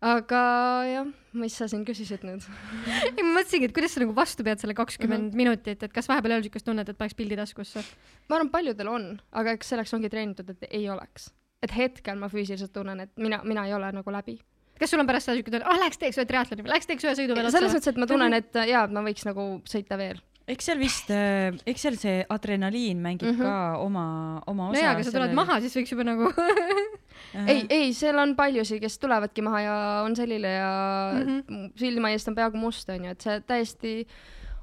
aga 0.00 0.42
jah, 0.88 1.08
mis 1.36 1.54
sa 1.60 1.66
siin 1.68 1.82
küsisid 1.84 2.22
nüüd? 2.24 2.44
ei, 3.16 3.22
ma 3.22 3.34
mõtlesingi, 3.40 3.68
et 3.68 3.74
kuidas 3.76 3.92
sa 3.94 4.00
nagu 4.02 4.14
vastu 4.16 4.44
pead 4.46 4.62
selle 4.62 4.74
kakskümmend 4.78 5.30
Mhm. 5.30 5.36
minutit, 5.36 5.82
et 5.84 5.92
kas 5.92 6.08
vahepeal 6.08 6.32
ei 6.32 6.38
ole 6.40 6.46
siukest 6.48 6.64
tunnet, 6.66 6.88
et 6.88 6.96
paneks 6.98 7.16
pildi 7.18 7.36
taskusse? 7.36 7.82
ma 8.28 8.38
arvan, 8.38 8.50
paljudel 8.54 8.88
on, 8.88 9.10
aga 9.32 9.52
eks 9.58 9.74
selleks 9.74 9.92
ongi 9.98 10.08
treenitud, 10.12 10.48
et 10.50 10.64
ei 10.70 10.88
oleks. 10.88 11.30
et 11.62 11.74
hetkel 11.76 12.16
ma 12.16 12.28
füüsiliselt 12.32 12.72
tunnen, 12.72 13.00
et 13.04 13.10
mina, 13.20 13.42
mina 13.44 13.66
ei 13.68 13.74
ole 13.76 13.92
nagu 13.92 14.10
läbi. 14.10 14.38
kas 14.80 14.90
sul 14.90 15.00
on 15.02 15.06
pärast 15.06 15.28
seda 15.28 15.36
siuke 15.36 15.50
tunne, 15.52 15.66
ah 15.68 15.76
läheks 15.76 15.98
teeks 16.00 16.16
ühe 16.16 16.24
triatloni 16.24 16.62
või 16.64 16.72
läheks 16.72 16.86
teeks 16.88 17.04
ühe 17.04 17.12
sõidu 17.18 17.36
veel 17.36 17.50
selles 17.52 17.74
mõttes, 17.74 17.88
et 17.92 18.00
ma 18.00 18.06
tunnen, 18.08 18.32
et 18.32 18.56
äh, 18.56 18.68
jaa, 18.72 18.84
et 18.88 18.90
ma 18.96 19.02
võiks 19.04 19.26
nagu 19.28 19.60
sõita 19.68 19.98
veel. 20.00 20.22
Eks 20.50 20.70
seal 20.70 20.80
vist, 20.80 21.10
eks 21.10 21.86
seal 21.86 21.98
see 22.00 22.24
adrenaliin 22.28 22.98
mängib 23.02 23.28
mm. 23.30 23.38
-hmm. 23.38 23.44
ka 23.44 23.78
oma, 23.84 24.06
oma 24.50 24.70
osa. 24.70 24.82
jaa, 24.82 24.94
aga 24.96 25.06
sa 25.06 25.14
tuled 25.14 25.36
maha, 25.36 25.60
siis 25.64 25.76
võiks 25.78 25.94
juba 25.94 26.06
nagu 26.08 26.32
ei, 27.52 27.64
ei, 27.68 27.92
seal 27.96 28.18
on 28.18 28.34
paljusid, 28.36 28.80
kes 28.82 28.98
tulevadki 28.98 29.44
maha 29.46 29.62
ja 29.66 29.76
on 30.04 30.16
selline 30.16 30.52
ja 30.56 30.74
mm. 31.14 31.40
-hmm. 31.40 31.72
silma 31.76 32.10
eest 32.10 32.28
on 32.28 32.38
peaaegu 32.38 32.60
must, 32.60 32.88
onju, 32.88 33.16
et 33.16 33.26
see 33.26 33.40
täiesti 33.46 33.94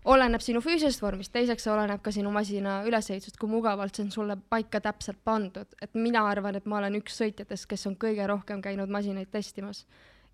oleneb 0.07 0.41
sinu 0.41 0.61
füüsilisest 0.63 1.01
vormist, 1.03 1.33
teiseks 1.35 1.65
see 1.67 1.73
oleneb 1.73 2.01
ka 2.03 2.11
sinu 2.15 2.31
masina 2.31 2.81
ülesehitusest, 2.87 3.37
kui 3.39 3.49
mugavalt 3.51 3.95
see 3.95 4.05
on 4.05 4.11
sulle 4.11 4.37
paika 4.49 4.79
täpselt 4.83 5.19
pandud, 5.23 5.73
et 5.81 5.95
mina 5.95 6.23
arvan, 6.29 6.55
et 6.55 6.65
ma 6.65 6.79
olen 6.79 6.95
üks 7.01 7.17
sõitjatest, 7.19 7.67
kes 7.67 7.87
on 7.89 7.97
kõige 7.99 8.27
rohkem 8.27 8.61
käinud 8.63 8.89
masinaid 8.89 9.31
testimas 9.31 9.85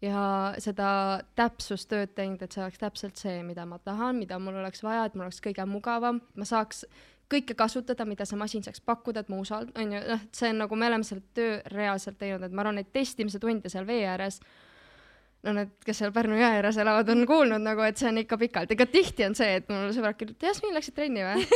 ja 0.04 0.26
seda 0.62 0.90
täpsustööd 1.38 2.14
teinud, 2.18 2.42
et 2.44 2.52
see 2.52 2.64
oleks 2.64 2.82
täpselt 2.82 3.20
see, 3.20 3.40
mida 3.48 3.66
ma 3.70 3.80
tahan, 3.80 4.20
mida 4.20 4.40
mul 4.42 4.60
oleks 4.60 4.84
vaja, 4.84 5.08
et 5.08 5.16
mul 5.16 5.30
oleks 5.30 5.42
kõige 5.44 5.66
mugavam, 5.70 6.20
ma 6.36 6.48
saaks 6.48 6.84
kõike 7.32 7.56
kasutada, 7.58 8.06
mida 8.06 8.28
see 8.28 8.38
masin 8.40 8.66
saaks 8.66 8.84
pakkuda, 8.84 9.24
et 9.24 9.32
ma 9.32 9.40
usaldan, 9.42 9.74
onju, 9.80 10.04
noh, 10.12 10.28
et 10.28 10.38
see 10.38 10.52
on 10.52 10.62
nagu, 10.66 10.78
me 10.78 10.90
oleme 10.90 11.08
selle 11.08 11.24
töö 11.38 11.58
reaalselt 11.72 12.20
teinud, 12.20 12.44
et 12.46 12.54
ma 12.54 12.66
arvan, 12.66 12.82
neid 12.82 12.92
testimise 12.94 13.42
tunde 13.42 13.72
seal 13.72 13.88
vee 13.88 14.04
ääres, 14.10 14.42
no 15.48 15.56
need, 15.56 15.74
kes 15.88 16.04
seal 16.04 16.14
Pärnu 16.16 16.38
jõe 16.38 16.52
ääres 16.60 16.78
elavad, 16.84 17.10
on 17.14 17.24
kuulnud 17.30 17.64
nagu, 17.64 17.84
et 17.88 18.00
see 18.00 18.12
on 18.12 18.20
ikka 18.22 18.38
pikalt, 18.44 18.76
ega 18.76 18.88
tihti 18.92 19.26
on 19.28 19.38
see, 19.40 19.60
et 19.62 19.72
mul 19.72 19.92
sõbrad 19.96 20.20
kirjutavad, 20.20 20.50
Jasmin, 20.52 20.76
läksid 20.78 20.98
trenni 21.00 21.26
või? 21.26 21.48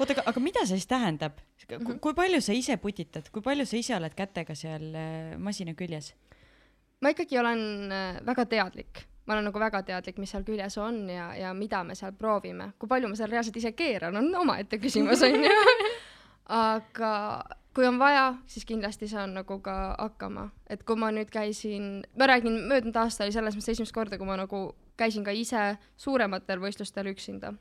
oota, 0.00 0.12
aga, 0.16 0.26
aga 0.32 0.42
mida 0.42 0.66
see 0.66 0.80
siis 0.80 0.90
tähendab? 0.90 1.38
Mhm. 1.68 1.98
kui 2.00 2.14
palju 2.16 2.40
sa 2.40 2.54
ise 2.56 2.78
putitad, 2.80 3.26
kui 3.30 3.44
palju 3.44 3.66
sa 3.68 3.76
ise 3.76 3.94
oled 3.96 4.14
kätega 4.16 4.54
seal 4.58 4.90
äh, 4.96 5.36
masina 5.38 5.74
küljes? 5.78 6.14
Ma 7.00 7.12
ikkagi 7.14 7.38
olen 7.38 7.92
äh, 7.92 8.18
väga 8.26 8.46
teadlik, 8.50 9.04
ma 9.26 9.36
olen 9.36 9.48
nagu 9.50 9.60
väga 9.60 9.82
teadlik, 9.86 10.18
mis 10.18 10.32
seal 10.34 10.46
küljes 10.46 10.78
on 10.82 11.04
ja, 11.12 11.30
ja 11.36 11.54
mida 11.54 11.84
me 11.84 11.94
seal 11.98 12.14
proovime, 12.18 12.72
kui 12.78 12.90
palju 12.90 13.10
ma 13.10 13.18
seal 13.18 13.30
reaalselt 13.32 13.56
ise 13.60 13.72
keeran, 13.76 14.16
on 14.16 14.34
omaette 14.42 14.80
küsimus 14.82 15.22
onju. 15.26 15.54
aga 16.58 17.12
kui 17.76 17.86
on 17.86 17.98
vaja, 18.00 18.32
siis 18.50 18.64
kindlasti 18.66 19.06
saan 19.10 19.36
nagu 19.36 19.60
ka 19.62 19.74
hakkama, 19.98 20.48
et 20.66 20.82
kui 20.82 20.98
ma 20.98 21.12
nüüd 21.14 21.30
käisin, 21.30 22.00
ma 22.18 22.26
räägin, 22.26 22.56
möödunud 22.70 22.96
aasta 22.98 23.26
oli 23.26 23.34
selles 23.36 23.54
mõttes 23.54 23.76
esimest 23.76 23.94
korda, 23.94 24.18
kui 24.18 24.26
ma 24.26 24.38
nagu 24.40 24.62
käisin 24.98 25.26
ka 25.26 25.34
ise 25.36 25.76
suurematel 26.00 26.58
võistlustel 26.62 27.12
üksinda. 27.12 27.54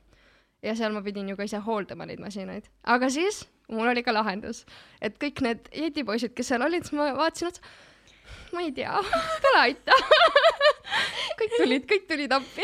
ja 0.66 0.74
seal 0.76 0.90
ma 0.90 1.04
pidin 1.06 1.28
ju 1.30 1.36
ka 1.38 1.46
ise 1.46 1.60
hooldama 1.62 2.08
neid 2.10 2.20
masinaid, 2.20 2.66
aga 2.82 3.12
siis 3.14 3.44
mul 3.70 3.92
oli 3.92 4.02
ka 4.04 4.14
lahendus, 4.16 4.64
et 5.02 5.20
kõik 5.22 5.44
need 5.46 5.70
jetipoisid, 5.70 6.34
kes 6.34 6.50
seal 6.50 6.66
olid, 6.66 6.88
siis 6.88 6.98
ma 6.98 7.12
vaatasin 7.14 7.52
otsa, 7.52 7.62
ma 8.54 8.66
ei 8.66 8.74
tea, 8.76 9.00
tule 9.44 9.64
aita. 9.64 9.98
kõik 11.40 11.58
tulid, 11.58 11.90
kõik 11.90 12.06
tulid 12.10 12.38
appi. 12.38 12.64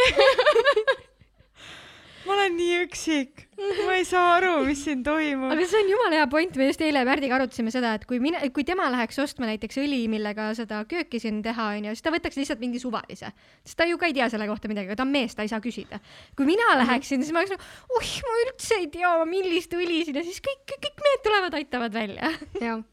ma 2.24 2.36
olen 2.38 2.54
nii 2.56 2.76
üksik, 2.86 3.44
ma 3.58 3.96
ei 3.98 4.06
saa 4.08 4.38
aru, 4.38 4.54
mis 4.68 4.84
siin 4.86 5.02
toimub. 5.06 5.52
aga 5.54 5.66
see 5.68 5.82
on 5.84 5.92
jumala 5.92 6.20
hea 6.22 6.28
point, 6.32 6.56
me 6.60 6.68
just 6.70 6.84
eile 6.86 7.04
Pärdiga 7.08 7.38
arutasime 7.38 7.74
seda, 7.74 7.94
et 8.00 8.06
kui 8.10 8.22
mina, 8.24 8.42
kui 8.56 8.66
tema 8.68 8.88
läheks 8.94 9.20
ostma 9.24 9.50
näiteks 9.50 9.82
õli, 9.84 10.06
millega 10.12 10.50
seda 10.58 10.84
kööki 10.90 11.20
siin 11.24 11.42
teha, 11.46 11.74
onju, 11.78 11.96
siis 11.96 12.06
ta 12.06 12.14
võtaks 12.16 12.40
lihtsalt 12.40 12.64
mingi 12.64 12.82
suvalise. 12.84 13.34
sest 13.66 13.80
ta 13.80 13.88
ju 13.90 14.00
ka 14.00 14.10
ei 14.10 14.16
tea 14.16 14.30
selle 14.32 14.48
kohta 14.50 14.72
midagi, 14.72 14.92
aga 14.92 15.02
ta 15.02 15.08
on 15.08 15.14
mees, 15.14 15.36
ta 15.36 15.46
ei 15.46 15.52
saa 15.52 15.62
küsida. 15.64 16.00
kui 16.38 16.48
mina 16.50 16.72
läheksin, 16.80 17.24
siis 17.26 17.36
ma 17.36 17.44
oleks 17.44 17.58
nagu, 17.58 17.70
oih, 18.00 18.16
ma 18.30 18.40
üldse 18.46 18.80
ei 18.80 18.90
tea, 18.96 19.14
millist 19.30 19.76
õli 19.76 20.04
siin 20.08 20.22
ja 20.22 20.26
siis 20.26 20.42
kõik, 20.44 20.64
kõik 20.78 21.08
mehed 21.08 21.28
tulevad, 21.28 21.60
aitavad 21.60 22.00
välja. 22.00 22.34
jah, 22.64 22.84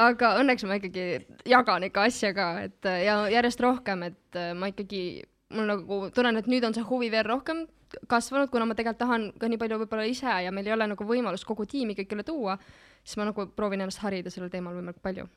aga 0.00 0.32
õnneks 0.40 0.66
ma 0.68 0.78
ikkagi 0.80 1.04
jagan 1.48 1.86
ikka 1.88 2.08
asja 2.08 2.32
ka, 2.36 2.48
et 2.66 2.90
ja 3.04 3.20
järjest 3.32 3.62
rohkem, 3.62 4.08
et 4.10 4.38
äh, 4.40 4.52
ma 4.58 4.70
ikkagi, 4.72 5.22
mul 5.54 5.70
nagu 5.70 6.00
tunnen, 6.14 6.40
et 6.40 6.50
nüüd 6.50 6.66
on 6.66 6.76
see 6.76 6.86
huvi 6.88 7.10
veel 7.12 7.26
rohkem 7.28 7.64
kasvanud, 8.10 8.50
kuna 8.50 8.66
ma 8.66 8.74
tegelikult 8.74 9.02
tahan 9.04 9.30
ka 9.38 9.48
nii 9.50 9.60
palju 9.60 9.78
võib-olla 9.84 10.06
ise 10.10 10.36
ja 10.46 10.52
meil 10.54 10.66
ei 10.66 10.74
ole 10.74 10.88
nagu 10.90 11.06
võimalust 11.06 11.46
kogu 11.46 11.66
tiimi 11.70 11.94
kõigile 11.98 12.26
tuua, 12.26 12.58
siis 13.04 13.18
ma 13.20 13.28
nagu 13.30 13.46
proovin 13.54 13.84
ennast 13.84 14.02
harida 14.02 14.32
sellel 14.34 14.50
teemal 14.50 14.74
võimalikult 14.74 15.04
palju. 15.04 15.28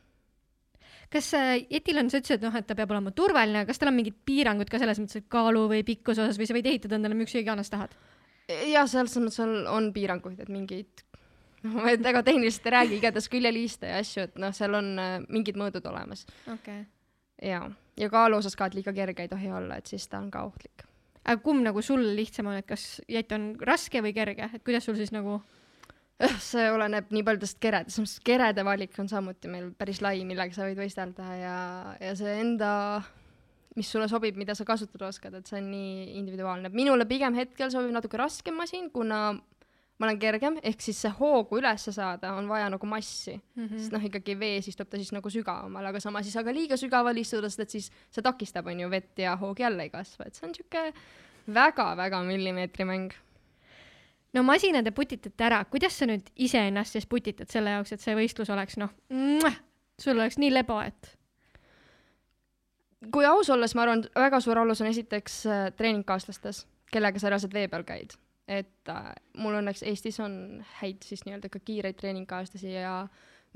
kas 1.13 1.31
äh, 1.37 1.53
Jetil 1.69 2.01
on, 2.01 2.09
sa 2.11 2.21
ütlesid, 2.21 2.39
et 2.39 2.47
noh, 2.47 2.57
et 2.57 2.67
ta 2.67 2.75
peab 2.75 2.91
olema 2.95 3.13
turvaline, 3.15 3.65
kas 3.67 3.79
tal 3.79 3.93
on 3.93 3.99
mingid 3.99 4.17
piirangud 4.25 4.69
ka 4.71 4.81
selles 4.81 4.99
mõttes, 4.99 5.21
et 5.21 5.29
kaalu 5.31 5.67
või 5.71 5.83
pikkuse 5.87 6.25
osas 6.25 6.39
või 6.39 6.49
sa 6.49 6.57
võid 6.57 6.71
ehitada 6.73 6.97
endale 6.97 7.17
miks 7.17 7.35
iganes 7.37 7.71
tahad? 7.71 7.93
ja 8.47 8.85
selles 8.87 9.15
mõttes 9.19 9.41
on, 9.43 9.53
on 9.69 9.91
piiranguid, 9.95 10.39
et 10.43 10.51
mingeid, 10.51 11.03
ma 11.65 11.95
väga 12.03 12.23
tehniliselt 12.23 12.67
ei 12.69 12.75
räägi, 12.75 12.99
igatahes 12.99 13.29
küljeliiste 13.33 13.89
ja 13.89 14.01
asju, 14.03 14.27
et 14.27 14.37
noh, 14.41 14.53
seal 14.55 14.77
on 14.77 14.93
äh, 15.01 15.17
mingid 15.29 15.57
mõõdud 15.59 15.85
olemas 15.89 16.25
okei 16.45 16.53
okay.. 16.53 16.83
ja, 17.49 17.63
ja 17.97 18.09
kaalu 18.13 18.41
osas 18.41 18.55
ka, 18.55 18.69
et 18.69 18.77
liiga 18.77 18.93
kerge 18.93 19.25
ei 19.25 19.31
tohi 19.31 19.51
olla, 19.51 19.79
et 19.79 19.89
siis 19.89 20.07
ta 20.07 20.21
on 20.21 20.31
ka 20.33 20.45
ohtlik. 20.47 20.85
aga 21.23 21.41
kumb 21.43 21.65
nagu 21.65 21.81
sul 21.81 22.03
lihtsam 22.17 22.51
on, 22.51 22.59
et 22.61 22.67
kas 22.69 23.01
jett 23.09 23.31
on 23.35 23.53
raske 23.59 24.01
või 24.03 24.13
kerge, 24.15 24.49
et 24.53 24.63
kuidas 24.63 24.85
sul 24.85 24.99
siis 24.99 25.13
nagu 25.15 25.41
see 26.41 26.69
oleneb 26.73 27.11
nii 27.13 27.25
paljudest 27.25 27.59
keredest, 27.61 27.99
sest 27.99 28.23
kerede 28.25 28.65
valik 28.65 28.95
on 29.01 29.09
samuti 29.09 29.49
meil 29.51 29.69
päris 29.77 30.01
lai, 30.01 30.23
millega 30.25 30.55
sa 30.55 30.65
võid 30.65 30.79
võistelda 30.81 31.27
ja, 31.37 31.57
ja 32.01 32.13
see 32.17 32.39
enda, 32.41 32.71
mis 33.77 33.89
sulle 33.91 34.07
sobib, 34.09 34.37
mida 34.39 34.55
sa 34.57 34.65
kasutada 34.65 35.11
oskad, 35.11 35.37
et 35.37 35.49
see 35.49 35.59
on 35.61 35.69
nii 35.69 36.17
individuaalne. 36.17 36.73
minule 36.73 37.05
pigem 37.09 37.37
hetkel 37.37 37.69
sobib 37.73 37.93
natuke 37.93 38.17
raskem 38.17 38.57
masin, 38.57 38.89
kuna 38.93 39.37
ma 39.97 40.05
olen 40.05 40.19
kergem, 40.21 40.57
ehk 40.61 40.81
siis 40.81 40.99
see 41.01 41.11
hoogu 41.19 41.57
ülesse 41.57 41.91
saada 41.95 42.33
on 42.37 42.49
vaja 42.49 42.69
nagu 42.69 42.85
massi. 42.85 43.33
Mm, 43.55 43.65
-hmm. 43.65 43.77
sest 43.77 43.93
noh, 43.95 44.03
ikkagi 44.09 44.39
vees 44.39 44.67
istub 44.69 44.89
ta 44.89 44.97
siis 44.97 45.11
nagu 45.15 45.29
sügavamal, 45.29 45.85
aga 45.85 45.99
samas 45.99 46.25
ei 46.25 46.31
saa 46.31 46.43
ka 46.45 46.53
liiga 46.53 46.77
sügaval 46.77 47.17
istuda, 47.17 47.49
sest 47.49 47.65
et 47.65 47.77
siis 47.77 47.91
see 48.11 48.21
takistab, 48.21 48.67
on 48.67 48.79
ju, 48.79 48.89
vett 48.89 49.19
ja 49.19 49.35
hoog 49.35 49.59
jälle 49.59 49.83
ei 49.83 49.89
kasva, 49.89 50.27
et 50.27 50.35
see 50.35 50.45
on 50.45 50.53
niisugune 50.53 50.93
väga-väga 51.47 52.21
millimeetrimäng 52.27 53.13
no 54.33 54.43
masinad 54.43 54.85
te 54.85 54.91
putitate 54.91 55.47
ära, 55.47 55.63
kuidas 55.71 55.97
sa 55.97 56.07
nüüd 56.09 56.29
iseennast 56.35 56.97
siis 56.97 57.07
putitad 57.09 57.49
selle 57.51 57.73
jaoks, 57.77 57.93
et 57.95 58.03
see 58.03 58.15
võistlus 58.17 58.51
oleks 58.53 58.77
noh, 58.77 58.93
sul 59.99 60.17
oleks 60.17 60.37
nii 60.41 60.51
lebo, 60.53 60.79
et? 60.83 61.13
Kui 63.13 63.25
aus 63.29 63.49
olla, 63.53 63.67
siis 63.67 63.77
ma 63.77 63.85
arvan, 63.85 64.03
väga 64.17 64.39
suur 64.43 64.59
alus 64.61 64.81
on 64.81 64.89
esiteks 64.89 65.41
äh, 65.45 65.65
treeningkaaslastes, 65.77 66.65
kellega 66.91 67.21
sa 67.21 67.29
reaalselt 67.29 67.53
vee 67.53 67.67
peal 67.71 67.85
käid. 67.87 68.17
Et 68.47 68.89
äh, 68.89 69.11
mul 69.37 69.59
õnneks 69.59 69.83
Eestis 69.87 70.19
on 70.23 70.63
häid 70.79 71.03
siis 71.03 71.25
nii-öelda 71.25 71.49
ka 71.51 71.59
kiireid 71.59 71.97
treeningkaaslasi 71.99 72.71
ja 72.73 73.07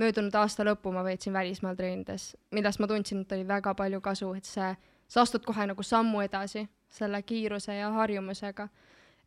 möödunud 0.01 0.35
aasta 0.35 0.65
lõppu 0.67 0.91
ma 0.93 1.03
veetsin 1.05 1.33
välismaal 1.33 1.77
treenides, 1.79 2.31
millest 2.51 2.81
ma 2.81 2.89
tundsin, 2.91 3.23
et 3.23 3.35
oli 3.35 3.47
väga 3.47 3.73
palju 3.77 4.01
kasu, 4.03 4.33
et 4.37 4.47
see, 4.47 4.71
sa 5.07 5.23
astud 5.23 5.45
kohe 5.47 5.67
nagu 5.69 5.83
sammu 5.83 6.23
edasi 6.25 6.65
selle 6.91 7.21
kiiruse 7.23 7.75
ja 7.75 7.91
harjumusega. 7.95 8.67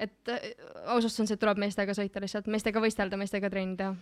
et 0.00 0.28
äh, 0.28 0.50
ausalt 0.90 1.30
et 1.30 1.40
tuleb 1.40 1.58
meestega 1.58 1.94
sõita 1.94 2.20
lihtsalt, 2.20 2.46
meestega 2.46 2.80
võistelda, 2.80 3.16
meestega 3.16 3.50
trenni 3.50 3.76
teha. 3.76 3.94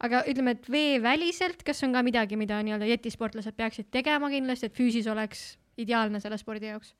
aga 0.00 0.22
ütleme, 0.28 0.50
et 0.50 0.70
veeväliselt, 0.70 1.62
kas 1.64 1.82
on 1.82 1.92
ka 1.92 2.02
midagi, 2.02 2.36
mida 2.36 2.62
nii-öelda 2.62 2.86
jetisportlased 2.86 3.56
peaksid 3.56 3.90
tegema 3.90 4.30
kindlasti, 4.30 4.66
et 4.66 4.76
füüsis 4.76 5.08
oleks 5.10 5.56
ideaalne 5.76 6.20
selle 6.20 6.38
spordi 6.38 6.70
jaoks? 6.70 6.94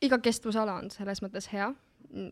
iga 0.00 0.18
kestvusala 0.22 0.78
on 0.78 0.90
selles 0.90 1.22
mõttes 1.22 1.50
hea. 1.52 1.72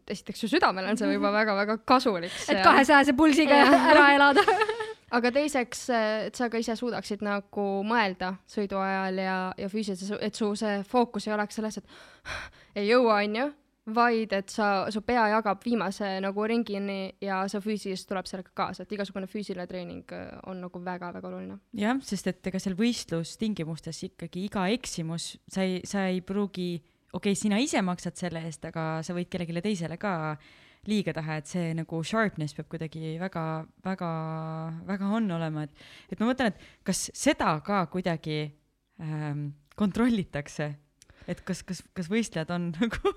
Esiteks 0.09 0.41
su 0.41 0.49
südamele 0.51 0.91
on 0.91 0.99
see 0.99 1.13
juba 1.13 1.33
väga-väga 1.35 1.79
kasulik. 1.85 2.33
et 2.49 2.63
kahesajase 2.65 3.17
pulsiga 3.17 3.61
ära 3.93 4.09
elada. 4.15 4.45
aga 5.17 5.31
teiseks, 5.35 5.85
et 6.27 6.39
sa 6.39 6.49
ka 6.51 6.59
ise 6.59 6.75
suudaksid 6.79 7.23
nagu 7.25 7.67
mõelda 7.87 8.35
sõidu 8.51 8.81
ajal 8.83 9.21
ja, 9.23 9.37
ja 9.59 9.69
füüsiliselt, 9.71 10.23
et 10.23 10.35
su 10.35 10.51
see 10.59 10.81
fookus 10.89 11.29
ei 11.29 11.37
oleks 11.37 11.61
selles, 11.61 11.79
et 11.79 12.83
ei 12.83 12.89
jõua, 12.89 13.21
onju, 13.23 13.47
vaid 13.95 14.33
et 14.35 14.51
sa, 14.51 14.89
su 14.91 15.03
pea 15.07 15.29
jagab 15.31 15.63
viimase 15.63 16.17
nagu 16.23 16.47
ringini 16.51 17.15
ja 17.23 17.45
sa 17.51 17.61
füüsiliselt 17.63 18.11
tuleb 18.11 18.27
sellega 18.27 18.51
kaasa, 18.59 18.83
et 18.83 18.97
igasugune 18.97 19.29
füüsiline 19.31 19.67
treening 19.71 20.17
äh, 20.17 20.27
on 20.51 20.61
nagu 20.65 20.83
väga-väga 20.83 21.31
oluline. 21.31 21.61
jah, 21.77 22.01
sest 22.03 22.33
et 22.33 22.51
ega 22.51 22.61
seal 22.63 22.75
võistlustingimustes 22.79 24.03
ikkagi 24.11 24.47
iga 24.49 24.67
eksimus, 24.75 25.37
sa 25.47 25.67
ei, 25.67 25.81
sa 25.87 26.09
ei 26.11 26.21
pruugi, 26.27 26.81
okei 27.13 27.33
okay,, 27.33 27.39
sina 27.39 27.59
ise 27.63 27.83
maksad 27.83 28.17
selle 28.19 28.43
eest, 28.47 28.65
aga 28.69 29.03
sa 29.07 29.17
võid 29.17 29.31
kellelegi 29.33 29.65
teisele 29.69 29.99
ka 30.01 30.15
liiga 30.87 31.15
teha, 31.17 31.39
et 31.41 31.51
see 31.51 31.75
nagu 31.77 32.01
sharpness 32.07 32.57
peab 32.57 32.69
kuidagi 32.71 33.17
väga, 33.21 33.45
väga, 33.85 34.11
väga 34.87 35.13
on 35.19 35.31
olema, 35.39 35.67
et, 35.67 35.87
et 36.13 36.21
ma 36.21 36.31
mõtlen, 36.31 36.53
et 36.53 36.87
kas 36.87 37.09
seda 37.17 37.57
ka 37.67 37.85
kuidagi 37.93 38.45
ähm, 39.03 39.49
kontrollitakse, 39.79 40.71
et 41.27 41.43
kas, 41.47 41.65
kas, 41.67 41.83
kas 41.97 42.11
võistlejad 42.13 42.53
on 42.55 42.71
nagu 42.79 43.17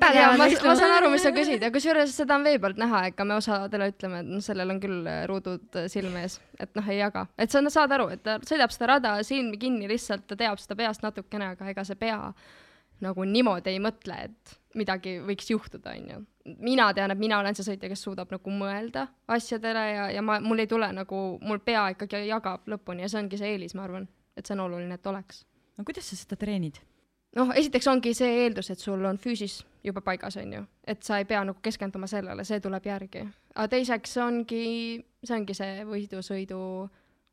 pädevad 0.00 0.38
ma, 0.40 0.48
ma 0.48 0.74
saan 0.76 0.94
aru, 0.98 1.10
mis 1.12 1.24
sa 1.24 1.32
küsid 1.34 1.62
ja 1.64 1.70
kusjuures 1.72 2.12
seda 2.16 2.36
on 2.36 2.46
vee 2.46 2.58
pealt 2.60 2.80
näha, 2.80 3.06
ega 3.10 3.26
me 3.28 3.36
osadele 3.38 3.88
ütleme, 3.92 4.22
et 4.22 4.32
noh, 4.32 4.42
sellel 4.44 4.74
on 4.74 4.80
küll 4.82 5.06
äh, 5.08 5.22
ruudud 5.30 5.78
äh, 5.80 5.88
silme 5.92 6.24
ees, 6.26 6.38
et 6.60 6.72
noh, 6.78 6.88
ei 6.92 7.00
jaga, 7.00 7.26
et 7.40 7.52
sa 7.52 7.62
saad 7.72 7.94
aru, 7.96 8.10
et 8.16 8.24
ta 8.24 8.38
sõidab 8.46 8.74
seda 8.74 8.94
rada 8.94 9.14
silmi 9.26 9.60
kinni 9.60 9.88
lihtsalt, 9.90 10.26
ta 10.28 10.38
teab 10.38 10.60
seda 10.62 10.76
peast 10.80 11.04
natukene, 11.04 11.52
aga 11.56 11.72
ega 11.72 11.86
see 11.88 12.00
pea 12.00 12.18
nagu 13.02 13.24
niimoodi 13.28 13.74
ei 13.74 13.80
mõtle, 13.82 14.18
et 14.28 14.56
midagi 14.78 15.18
võiks 15.26 15.50
juhtuda, 15.50 15.92
onju. 15.98 16.22
mina 16.64 16.88
tean, 16.94 17.12
et 17.12 17.20
mina 17.20 17.38
olen 17.38 17.54
see 17.54 17.66
sõitja, 17.66 17.90
kes 17.92 18.02
suudab 18.02 18.32
nagu 18.32 18.50
mõelda 18.50 19.06
asjadele 19.28 19.86
ja, 19.90 20.10
ja 20.16 20.22
ma, 20.24 20.40
mul 20.40 20.64
ei 20.64 20.70
tule 20.70 20.88
nagu, 20.94 21.22
mul 21.42 21.60
pea 21.64 21.88
ikkagi 21.94 22.24
jagab 22.28 22.68
lõpuni 22.70 23.04
ja 23.04 23.12
see 23.12 23.20
ongi 23.20 23.40
see 23.40 23.54
eelis, 23.54 23.76
ma 23.78 23.84
arvan, 23.86 24.08
et 24.36 24.46
see 24.46 24.56
on 24.56 24.64
oluline, 24.66 24.96
et 24.96 25.10
oleks 25.12 25.44
no 25.76 25.84
kuidas 25.84 26.08
sa 26.10 26.18
seda 26.18 26.38
treenid? 26.40 26.80
noh, 27.36 27.52
esiteks 27.56 27.88
ongi 27.88 28.12
see 28.16 28.32
eeldus, 28.44 28.68
et 28.72 28.80
sul 28.80 29.04
on 29.08 29.18
füüsis 29.20 29.62
juba 29.84 30.02
paigas, 30.04 30.36
on 30.40 30.52
ju, 30.58 30.64
et 30.88 31.02
sa 31.06 31.18
ei 31.20 31.28
pea 31.28 31.40
nagu 31.48 31.62
keskenduma 31.64 32.08
sellele, 32.10 32.44
see 32.44 32.60
tuleb 32.60 32.86
järgi. 32.86 33.24
aga 33.54 33.68
teiseks 33.72 34.16
ongi, 34.20 34.64
see 35.24 35.38
ongi 35.38 35.56
see 35.56 35.86
võidusõidu 35.88 36.60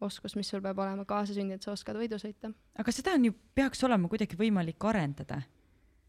oskus, 0.07 0.37
mis 0.39 0.47
sul 0.47 0.63
peab 0.63 0.79
olema 0.79 1.03
kaasasündinud, 1.07 1.63
sa 1.63 1.73
oskad 1.75 1.99
võidu 1.99 2.19
sõita. 2.21 2.53
aga 2.79 2.95
seda 2.95 3.17
on 3.17 3.27
ju, 3.27 3.35
peaks 3.55 3.83
olema 3.83 4.11
kuidagi 4.11 4.39
võimalik 4.39 4.87
arendada. 4.87 5.41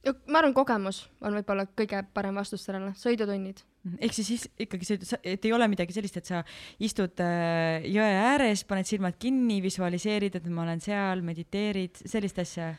Ma 0.04 0.40
arvan, 0.40 0.54
kogemus 0.56 1.02
on 1.20 1.34
võib-olla 1.36 1.66
kõige 1.76 2.00
parem 2.14 2.38
vastus 2.40 2.62
sellele, 2.64 2.92
sõidutunnid. 2.96 3.62
ehk 4.00 4.14
siis 4.16 4.30
is- 4.36 4.48
ikkagi 4.64 4.86
see, 4.88 5.18
et 5.24 5.44
ei 5.44 5.52
ole 5.52 5.68
midagi 5.68 5.92
sellist, 5.92 6.16
et 6.16 6.28
sa 6.28 6.42
istud 6.80 7.20
äh, 7.20 7.84
jõe 7.84 8.08
ääres, 8.08 8.64
paned 8.64 8.88
silmad 8.88 9.18
kinni, 9.20 9.60
visualiseerid, 9.64 10.36
et 10.36 10.46
ma 10.48 10.64
olen 10.64 10.80
seal, 10.80 11.24
mediteerid, 11.26 12.00
sellist 12.08 12.38
asja. 12.38 12.74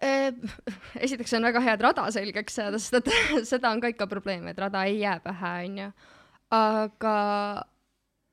esiteks 1.04 1.34
on 1.36 1.44
väga 1.44 1.60
hea, 1.60 1.74
et 1.76 1.82
rada 1.84 2.06
selgeks 2.14 2.54
saada, 2.56 2.78
sest 2.80 2.98
et 3.02 3.10
seda 3.52 3.70
on 3.70 3.82
ka 3.82 3.90
ikka 3.92 4.08
probleem, 4.10 4.48
et 4.50 4.58
rada 4.58 4.86
ei 4.88 5.00
jää 5.02 5.18
pähe, 5.20 5.54
on 5.66 5.78
ju. 5.84 5.88
aga 6.56 7.14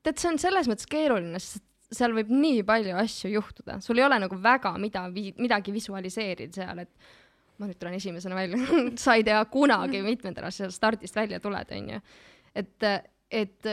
tead, 0.02 0.18
see 0.18 0.30
on 0.32 0.42
selles 0.42 0.70
mõttes 0.70 0.88
keeruline, 0.90 1.38
sest 1.42 1.64
seal 1.94 2.12
võib 2.16 2.30
nii 2.32 2.64
palju 2.68 2.96
asju 3.00 3.30
juhtuda, 3.32 3.78
sul 3.84 4.00
ei 4.00 4.04
ole 4.04 4.18
nagu 4.20 4.36
väga 4.42 4.74
mida, 4.80 5.06
midagi 5.12 5.72
visualiseerida 5.72 6.62
seal, 6.62 6.82
et 6.84 7.14
ma 7.58 7.68
nüüd 7.68 7.78
tulen 7.78 7.98
esimesena 7.98 8.38
välja 8.38 8.58
sa 9.04 9.16
ei 9.18 9.24
tea 9.26 9.44
kunagi, 9.52 10.02
mitmendal 10.06 10.50
sa 10.54 10.70
stardist 10.70 11.16
välja 11.16 11.40
tuled, 11.40 11.72
onju. 11.78 12.00
et, 12.54 12.90
et 13.30 13.70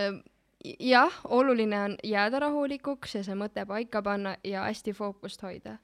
jah, 0.80 1.20
oluline 1.30 1.82
on 1.82 1.98
jääda 2.04 2.40
rahulikuks 2.48 3.20
ja 3.20 3.26
see 3.26 3.38
mõte 3.38 3.66
paika 3.70 4.02
panna 4.06 4.38
ja 4.44 4.66
hästi 4.68 4.96
fookust 4.98 5.46
hoida 5.46 5.78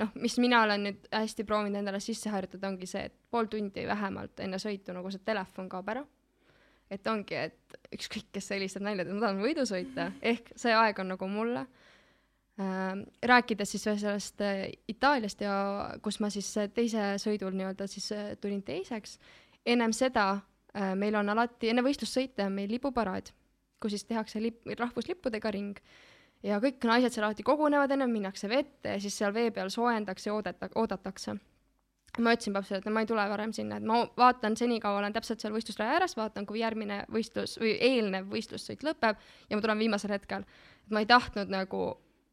noh, 0.00 0.12
mis 0.20 0.36
mina 0.42 0.62
olen 0.64 0.86
nüüd 0.88 1.08
hästi 1.14 1.44
proovinud 1.48 1.80
endale 1.80 2.00
sisse 2.04 2.30
harjutada, 2.32 2.70
ongi 2.70 2.88
see, 2.90 3.06
et 3.08 3.16
pool 3.32 3.48
tundi 3.52 3.86
vähemalt 3.88 4.40
enne 4.44 4.60
sõitu 4.62 4.94
nagu 4.96 5.10
see 5.12 5.24
telefon 5.24 5.70
kaob 5.72 5.90
ära. 5.94 6.04
et 6.90 7.06
ongi, 7.10 7.34
et 7.34 7.78
ükskõik, 7.96 8.28
kes 8.36 8.52
helistab 8.54 8.84
nalja, 8.86 9.02
ma 9.10 9.24
tahan 9.24 9.40
võidu 9.42 9.64
sõita, 9.66 10.12
ehk 10.22 10.52
see 10.54 10.70
aeg 10.70 11.00
on 11.02 11.08
nagu 11.16 11.28
mulle. 11.28 11.64
Rääkides 12.56 13.70
siis 13.70 13.86
veel 13.86 13.98
sellest 14.00 14.40
äh, 14.40 14.62
Itaaliast 14.88 15.40
ja 15.44 15.54
kus 16.02 16.20
ma 16.24 16.30
siis 16.32 16.48
äh, 16.56 16.70
teise 16.72 17.14
sõidul 17.20 17.52
nii-öelda 17.52 17.84
siis 17.90 18.08
äh, 18.16 18.30
tulin 18.40 18.62
teiseks, 18.64 19.18
ennem 19.66 19.92
seda 19.92 20.30
äh, 20.32 20.94
meil 20.96 21.18
on 21.20 21.28
alati 21.34 21.68
enne 21.68 21.84
võistlussõite 21.84 22.46
on 22.46 22.56
meil 22.56 22.72
lipuparaad, 22.72 23.28
kus 23.80 23.92
siis 23.92 24.06
tehakse 24.08 24.40
lip-, 24.40 24.64
rahvuslippudega 24.78 25.52
ring 25.52 25.76
ja 26.46 26.56
kõik 26.62 26.84
naised 26.88 27.12
seal 27.12 27.26
alati 27.28 27.44
kogunevad 27.44 27.92
ennem, 27.92 28.14
minnakse 28.16 28.48
vette 28.48 28.96
ja 28.96 29.02
siis 29.04 29.18
seal 29.20 29.36
vee 29.36 29.50
peal 29.52 29.68
soojendakse 29.72 30.30
ja 30.30 30.38
oodata-, 30.38 30.70
oodatakse. 30.80 31.36
ma 32.18 32.32
ütlesin 32.32 32.56
papsile, 32.56 32.80
et 32.80 32.88
ma 32.88 33.04
ei 33.04 33.08
tule 33.10 33.28
varem 33.28 33.52
sinna, 33.52 33.76
et 33.76 33.84
ma 33.84 34.00
vaatan 34.16 34.56
senikaua 34.56 35.02
olen 35.02 35.12
täpselt 35.12 35.44
seal 35.44 35.52
võistlusraja 35.52 35.98
ääres, 35.98 36.16
vaatan, 36.16 36.46
kui 36.48 36.62
järgmine 36.62 37.02
võistlus 37.12 37.58
või 37.60 37.76
eelnev 37.76 38.32
võistlussõit 38.32 38.80
lõpeb 38.80 39.20
ja 39.50 39.56
ma 39.56 39.60
tulen 39.60 39.84
viimasel 39.84 40.16
hetkel. 40.16 40.48
et 40.86 40.96
ma 40.96 41.04
ei 41.04 41.12
tahtnud 41.12 41.52
nagu, 41.52 41.84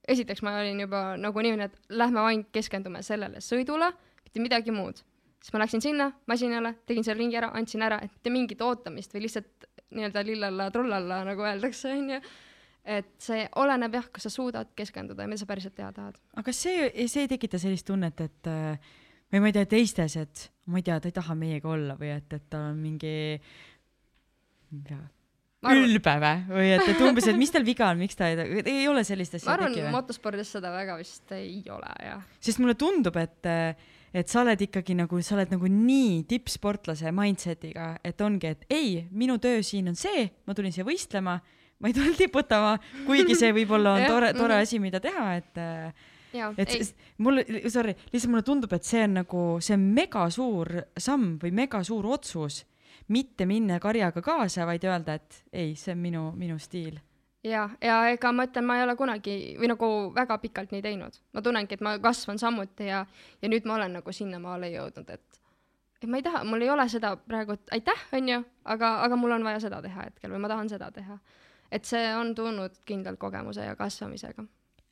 esiteks 0.07 0.43
ma 0.43 0.57
olin 0.59 0.79
juba 0.83 1.03
nagu 1.17 1.43
niimoodi, 1.45 1.69
et 1.69 1.97
lähme 1.99 2.23
ainult 2.27 2.51
keskendume 2.55 3.03
sellele 3.05 3.41
sõidule, 3.43 3.91
mitte 4.23 4.43
midagi 4.43 4.71
muud. 4.75 5.03
siis 5.43 5.53
ma 5.53 5.59
läksin 5.59 5.81
sinna 5.83 6.11
masinale, 6.27 6.75
tegin 6.87 7.03
selle 7.03 7.19
ringi 7.19 7.37
ära, 7.39 7.51
andsin 7.53 7.83
ära, 7.83 7.99
et 8.03 8.11
mitte 8.11 8.31
mingit 8.31 8.61
ootamist 8.61 9.13
või 9.13 9.25
lihtsalt 9.25 9.67
nii-öelda 9.93 10.23
lillalla-trullalla, 10.25 11.23
nagu 11.27 11.45
öeldakse, 11.45 11.91
onju 11.91 12.19
et 12.83 13.13
see 13.23 13.45
oleneb 13.61 13.93
jah, 13.95 14.07
kas 14.11 14.27
sa 14.27 14.31
suudad 14.33 14.73
keskenduda 14.75 15.23
ja 15.23 15.31
mida 15.31 15.39
sa 15.39 15.47
päriselt 15.47 15.75
teha 15.75 15.91
tahad. 15.95 16.17
aga 16.33 16.43
kas 16.49 16.59
see, 16.65 16.89
see 17.07 17.23
ei 17.23 17.31
tekita 17.31 17.59
sellist 17.61 17.87
tunnet, 17.87 18.19
et 18.19 18.49
või 19.31 19.41
ma 19.41 19.49
ei 19.49 19.55
tea, 19.55 19.69
teistes, 19.71 20.17
et 20.19 20.47
ma 20.67 20.81
ei 20.81 20.85
tea, 20.85 20.99
ta 20.99 21.09
ei 21.09 21.15
taha 21.15 21.35
meiega 21.39 21.71
olla 21.71 21.95
või 21.99 22.11
et, 22.13 22.35
et 22.35 22.49
tal 22.51 22.69
on 22.73 22.81
mingi, 22.83 23.13
ma 24.69 24.81
ei 24.81 24.87
tea, 24.91 24.99
ülbe 25.71 26.13
või, 26.19 26.35
või 26.49 26.69
et, 26.75 26.85
et 26.91 27.01
umbes, 27.05 27.27
et 27.31 27.39
mis 27.39 27.51
tal 27.53 27.65
viga 27.67 27.89
on, 27.91 27.99
miks 28.01 28.19
ta 28.19 28.29
ei, 28.31 28.61
ei 28.61 28.85
ole 28.91 29.05
sellist 29.07 29.37
asja 29.39 29.49
ma 29.49 29.55
arvan, 29.57 29.89
motospordis 29.93 30.53
seda 30.57 30.73
väga 30.73 30.97
vist 30.99 31.33
ei 31.37 31.61
ole 31.71 31.89
jah. 32.03 32.21
sest 32.43 32.61
mulle 32.63 32.75
tundub, 32.79 33.17
et, 33.21 33.49
et 34.13 34.31
sa 34.31 34.43
oled 34.43 34.63
ikkagi 34.67 34.97
nagu, 34.99 35.21
sa 35.25 35.37
oled 35.37 35.53
nagu 35.55 35.71
nii 35.71 36.23
tippsportlase 36.29 37.13
mindset'iga, 37.15 37.89
et 38.05 38.23
ongi, 38.25 38.53
et 38.55 38.65
ei, 38.73 38.95
minu 39.11 39.39
töö 39.43 39.63
siin 39.65 39.91
on 39.91 39.99
see, 39.99 40.27
ma 40.47 40.57
tulin 40.57 40.75
siia 40.75 40.87
võistlema, 40.87 41.37
ma 41.79 41.91
ei 41.91 41.95
tulnud 41.95 42.19
tiputama, 42.19 42.75
kuigi 43.07 43.37
see 43.39 43.53
võib-olla 43.55 43.97
on 43.99 44.07
tore, 44.11 44.33
tore 44.37 44.57
mhm. 44.57 44.67
asi, 44.67 44.81
mida 44.83 45.03
teha, 45.03 45.29
et 45.39 45.63
jaa, 46.33 46.51
et 46.57 46.75
ei 46.75 46.85
mulle, 47.23 47.45
sorry, 47.71 47.95
lihtsalt 48.11 48.31
mulle 48.31 48.45
tundub, 48.47 48.73
et 48.75 48.87
see 48.87 49.03
on 49.05 49.17
nagu, 49.21 49.43
see 49.63 49.75
on 49.77 49.87
mega 49.95 50.27
suur 50.33 50.71
samm 50.97 51.37
või 51.41 51.53
mega 51.63 51.83
suur 51.85 52.07
otsus, 52.15 52.63
mitte 53.07 53.45
minna 53.45 53.79
karjaga 53.79 54.21
kaasa, 54.21 54.65
vaid 54.65 54.83
öelda, 54.83 55.13
et 55.19 55.43
ei, 55.53 55.75
see 55.75 55.91
on 55.95 55.99
minu, 55.99 56.31
minu 56.37 56.57
stiil. 56.59 56.99
ja, 57.43 57.69
ja 57.81 57.97
ega 58.09 58.31
ma 58.31 58.45
ütlen, 58.47 58.65
ma 58.65 58.77
ei 58.79 58.83
ole 58.85 58.95
kunagi 58.95 59.55
või 59.59 59.67
nagu 59.73 59.87
väga 60.15 60.37
pikalt 60.37 60.71
nii 60.71 60.81
teinud. 60.81 61.17
ma 61.33 61.41
tunnengi, 61.41 61.73
et 61.73 61.81
ma 61.81 61.97
kasvan 61.99 62.39
samuti 62.39 62.87
ja, 62.87 63.05
ja 63.41 63.49
nüüd 63.49 63.65
ma 63.67 63.75
olen 63.75 63.93
nagu 63.99 64.11
sinnamaale 64.11 64.71
jõudnud, 64.71 65.09
et 65.09 65.39
et 66.03 66.09
ma 66.11 66.17
ei 66.19 66.23
taha, 66.23 66.43
mul 66.43 66.61
ei 66.61 66.69
ole 66.69 66.83
seda 66.91 67.15
praegu, 67.15 67.53
et 67.55 67.69
aitäh, 67.77 68.01
onju, 68.13 68.41
aga, 68.65 68.89
aga 69.05 69.15
mul 69.15 69.31
on 69.31 69.43
vaja 69.47 69.59
seda 69.63 69.81
teha 69.81 70.03
hetkel 70.09 70.31
või 70.35 70.41
ma 70.43 70.49
tahan 70.51 70.69
seda 70.69 70.91
teha. 70.91 71.17
et 71.71 71.85
see 71.85 72.15
on 72.15 72.35
tulnud 72.35 72.75
kindlalt 72.85 73.19
kogemuse 73.19 73.63
ja 73.65 73.75
kasvamisega. 73.75 74.43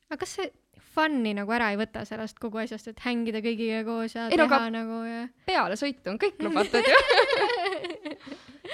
aga 0.10 0.18
kas 0.18 0.36
see 0.40 0.52
fun'i 0.92 1.32
nagu 1.36 1.52
ära 1.52 1.70
ei 1.72 1.78
võta 1.80 2.02
sellest 2.06 2.40
kogu 2.40 2.58
asjast, 2.60 2.88
et 2.92 3.00
hängida 3.06 3.40
kõigiga 3.44 3.84
koos 3.88 4.16
ja 4.16 4.26
Ei 4.28 4.36
no 4.38 4.48
teha 4.48 4.56
aga- 4.58 4.70
nagu 4.72 5.04
ja 5.08 5.28
peale 5.46 5.76
sõitu 5.80 6.10
on 6.12 6.18
kõik 6.20 6.40
lubatud 6.44 6.84
ju. 6.84 6.98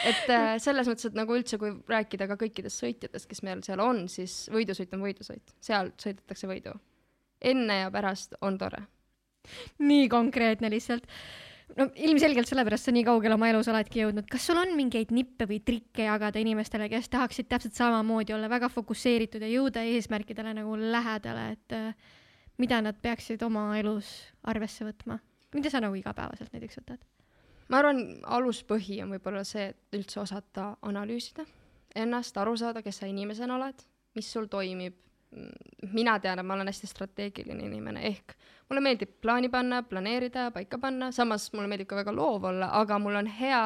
et 0.05 0.29
äh, 0.33 0.53
selles 0.61 0.89
mõttes, 0.89 1.07
et 1.09 1.17
nagu 1.17 1.35
üldse, 1.37 1.59
kui 1.61 1.71
rääkida 1.89 2.27
ka 2.29 2.37
kõikidest 2.39 2.83
sõitjatest, 2.83 3.29
kes 3.29 3.43
meil 3.45 3.63
seal 3.65 3.81
on, 3.83 4.05
siis 4.11 4.45
võidusõit 4.53 4.93
on 4.97 5.03
võidusõit, 5.05 5.55
seal 5.63 5.91
sõidetakse 6.01 6.49
võidu. 6.49 6.75
enne 7.41 7.81
ja 7.83 7.91
pärast 7.93 8.33
on 8.41 8.57
tore. 8.57 8.83
nii 9.79 10.07
konkreetne 10.09 10.69
lihtsalt. 10.69 11.07
no 11.77 11.89
ilmselgelt 11.95 12.47
sellepärast 12.47 12.89
sa 12.89 12.91
nii 12.91 13.03
kaugele 13.03 13.35
oma 13.35 13.49
elus 13.49 13.67
oledki 13.67 14.03
jõudnud. 14.03 14.27
kas 14.29 14.45
sul 14.47 14.57
on 14.57 14.75
mingeid 14.75 15.11
nippe 15.11 15.45
või 15.45 15.59
trikke 15.63 16.03
jagada 16.03 16.39
inimestele, 16.39 16.89
kes 16.89 17.09
tahaksid 17.09 17.47
täpselt 17.47 17.73
samamoodi 17.73 18.33
olla 18.33 18.49
väga 18.49 18.69
fokusseeritud 18.69 19.41
ja 19.41 19.47
jõuda 19.47 19.83
eesmärkidele 19.83 20.53
nagu 20.53 20.75
lähedale, 20.75 21.51
et 21.51 21.73
äh, 21.73 21.93
mida 22.57 22.81
nad 22.81 22.97
peaksid 23.01 23.43
oma 23.43 23.71
elus 23.79 24.33
arvesse 24.43 24.85
võtma? 24.85 25.19
mida 25.55 25.69
sa 25.69 25.79
nagu 25.81 25.95
igapäevaselt 25.95 26.53
näiteks 26.53 26.81
võtad? 26.81 27.16
Ma 27.69 27.81
arvan, 27.81 28.01
aluspõhi 28.23 29.01
on 29.03 29.15
võib-olla 29.15 29.43
see, 29.47 29.71
et 29.73 29.97
üldse 29.97 30.21
osata 30.23 30.73
analüüsida 30.87 31.45
ennast, 31.97 32.37
aru 32.37 32.55
saada, 32.57 32.83
kes 32.85 33.01
sa 33.01 33.09
inimesena 33.09 33.57
oled, 33.57 33.83
mis 34.17 34.31
sul 34.33 34.47
toimib. 34.51 35.03
mina 35.91 36.13
tean, 36.23 36.39
et 36.39 36.45
ma 36.47 36.55
olen 36.55 36.69
hästi 36.69 36.87
strateegiline 36.87 37.65
inimene, 37.67 37.99
ehk 38.07 38.31
mulle 38.69 38.81
meeldib 38.81 39.09
plaani 39.21 39.49
panna, 39.51 39.81
planeerida, 39.83 40.45
paika 40.55 40.79
panna, 40.79 41.09
samas 41.11 41.49
mulle 41.53 41.67
meeldib 41.67 41.89
ka 41.89 41.97
väga 41.99 42.13
loov 42.15 42.45
olla, 42.47 42.69
aga 42.79 42.95
mul 43.03 43.19
on 43.19 43.27
hea, 43.27 43.59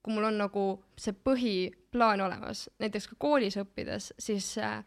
kui 0.00 0.14
mul 0.16 0.24
on 0.30 0.40
nagu 0.40 0.64
see 0.96 1.12
põhiplaan 1.28 2.24
olemas, 2.24 2.70
näiteks 2.80 3.10
ka 3.12 3.18
koolis 3.26 3.58
õppides, 3.60 4.14
siis 4.18 4.48
äh, 4.56 4.80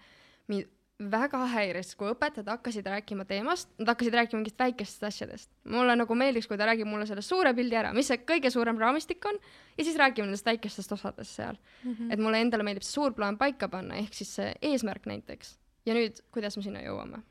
mind 0.50 0.74
väga 1.00 1.40
häiris, 1.54 1.94
kui 1.96 2.10
õpetajad 2.12 2.50
hakkasid 2.52 2.88
rääkima 2.92 3.24
teemast, 3.28 3.70
nad 3.80 3.94
hakkasid 3.94 4.16
rääkima 4.18 4.42
mingitest 4.42 4.60
väikestest 4.60 5.04
asjadest. 5.08 5.50
mulle 5.64 5.96
nagu 5.96 6.16
meeldiks, 6.16 6.48
kui 6.48 6.58
ta 6.58 6.66
räägib 6.68 6.88
mulle 6.88 7.06
selle 7.08 7.22
suure 7.24 7.54
pildi 7.56 7.78
ära, 7.80 7.94
mis 7.96 8.08
see 8.12 8.20
kõige 8.28 8.52
suurem 8.52 8.78
raamistik 8.78 9.26
on 9.26 9.40
ja 9.78 9.84
siis 9.84 9.96
räägime 9.96 10.28
nendest 10.28 10.46
väikestest 10.46 10.92
osadest 10.92 11.36
seal 11.36 11.56
mm. 11.56 11.94
-hmm. 11.94 12.14
et 12.14 12.20
mulle 12.20 12.42
endale 12.42 12.64
meeldib 12.64 12.84
see 12.84 12.98
suur 12.98 13.14
plaan 13.14 13.38
paika 13.38 13.70
panna, 13.70 13.96
ehk 13.96 14.14
siis 14.14 14.36
see 14.36 14.54
eesmärk 14.62 15.06
näiteks. 15.06 15.58
ja 15.86 15.94
nüüd, 15.94 16.20
kuidas 16.32 16.58
me 16.58 16.64
sinna 16.64 16.84
jõuame? 16.84 17.24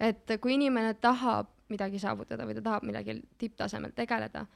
et 0.00 0.40
kui 0.40 0.54
inimene 0.54 0.94
tahab 0.94 1.52
midagi 1.68 1.98
saavutada 1.98 2.46
või 2.46 2.54
ta 2.54 2.62
tahab 2.62 2.82
midagi 2.82 3.22
tipptasemel 3.38 3.92
tegeleda, 3.92 4.46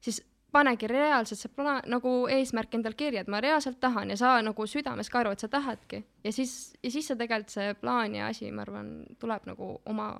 siis 0.00 0.22
panegi 0.52 0.88
reaalselt 0.90 1.40
see 1.40 1.52
plaan 1.56 1.80
nagu 1.90 2.12
eesmärk 2.30 2.74
endal 2.76 2.96
kirja, 2.98 3.24
et 3.24 3.30
ma 3.32 3.40
reaalselt 3.42 3.80
tahan 3.80 4.12
ja 4.12 4.18
sa 4.20 4.34
nagu 4.44 4.66
südames 4.68 5.10
ka 5.12 5.22
aru, 5.22 5.32
et 5.32 5.42
sa 5.42 5.48
tahadki 5.52 6.02
ja 6.24 6.32
siis, 6.34 6.74
ja 6.82 6.92
siis 6.92 7.08
see 7.08 7.18
tegelikult 7.18 7.54
see 7.54 7.72
plaan 7.80 8.16
ja 8.18 8.28
asi, 8.32 8.50
ma 8.52 8.66
arvan, 8.66 8.92
tuleb 9.22 9.48
nagu 9.48 9.72
oma 9.88 10.12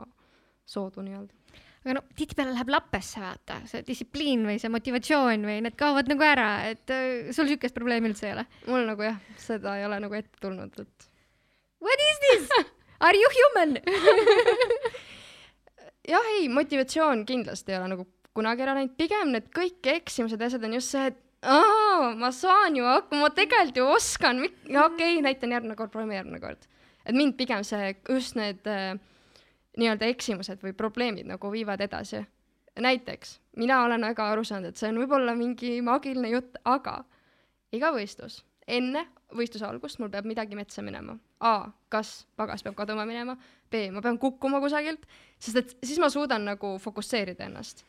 soodu 0.68 1.04
nii-öelda. 1.04 1.56
aga 1.84 1.96
no 1.98 2.04
tihtipeale 2.16 2.54
läheb 2.54 2.72
lappesse, 2.72 3.20
vaata, 3.20 3.60
see 3.68 3.84
distsipliin 3.86 4.46
või 4.48 4.58
see 4.62 4.72
motivatsioon 4.72 5.48
või 5.48 5.60
need 5.66 5.76
kaovad 5.78 6.10
nagu 6.12 6.26
ära, 6.26 6.50
et 6.72 6.92
äh, 6.94 7.32
sul 7.36 7.50
siukest 7.50 7.76
probleemi 7.76 8.12
üldse 8.12 8.30
ei 8.30 8.36
ole? 8.38 8.46
mul 8.68 8.86
nagu 8.88 9.08
jah, 9.10 9.18
seda 9.42 9.78
ei 9.80 9.88
ole 9.88 10.00
nagu 10.06 10.20
ette 10.20 10.42
tulnud, 10.42 10.84
et 10.84 11.10
What 11.82 11.98
is 11.98 12.18
this? 12.22 12.66
Are 13.00 13.18
you 13.18 13.28
human? 13.34 13.80
jah, 16.12 16.28
ei, 16.36 16.48
motivatsioon 16.48 17.24
kindlasti 17.26 17.74
ei 17.74 17.80
ole 17.80 17.88
nagu 17.96 18.06
kunagi 18.36 18.64
ära 18.64 18.74
läinud, 18.76 18.96
pigem 18.98 19.32
need 19.34 19.48
kõik 19.54 19.86
eksimused 19.98 20.40
ja 20.40 20.48
asjad 20.48 20.66
on 20.66 20.76
just 20.78 20.94
see, 20.94 21.12
et 21.12 21.18
aa, 21.42 22.12
ma 22.18 22.30
saan 22.34 22.76
ju 22.78 22.86
hakkama, 22.86 23.26
ma 23.26 23.30
tegelikult 23.34 23.80
ju 23.80 23.88
oskan, 23.92 24.44
ja 24.68 24.86
okei 24.86 25.16
okay,, 25.16 25.22
näitan 25.24 25.54
järgmine 25.54 25.76
kord, 25.78 25.92
proovime 25.94 26.16
järgmine 26.16 26.40
kord. 26.40 26.68
et 27.04 27.14
mind 27.14 27.36
pigem 27.36 27.64
see, 27.66 27.96
just 28.08 28.36
need 28.38 28.66
äh, 28.70 28.94
nii-öelda 29.78 30.08
eksimused 30.12 30.62
või 30.62 30.74
probleemid 30.76 31.26
nagu 31.26 31.50
viivad 31.52 31.80
edasi. 31.80 32.24
näiteks, 32.80 33.40
mina 33.56 33.82
olen 33.84 34.00
väga 34.00 34.30
aru 34.32 34.44
saanud, 34.44 34.72
et 34.72 34.80
see 34.80 34.88
on 34.88 35.02
võib-olla 35.02 35.34
mingi 35.36 35.80
maagiline 35.84 36.30
jutt, 36.32 36.56
aga 36.64 37.02
iga 37.72 37.92
võistlus, 37.92 38.42
enne 38.66 39.06
võistluse 39.36 39.66
algust 39.66 39.98
mul 40.00 40.10
peab 40.12 40.24
midagi 40.28 40.56
metsa 40.56 40.82
minema. 40.84 41.16
A, 41.40 41.68
kas 41.88 42.26
pagas 42.36 42.62
peab 42.62 42.76
kaduma 42.78 43.04
minema, 43.08 43.36
B, 43.70 43.88
ma 43.92 44.00
pean 44.04 44.18
kukkuma 44.20 44.60
kusagilt, 44.60 45.04
sest 45.40 45.56
et 45.56 45.76
siis 45.84 46.00
ma 46.00 46.08
suudan 46.12 46.44
nagu 46.44 46.76
fokusseerida 46.80 47.44
ennast. 47.48 47.84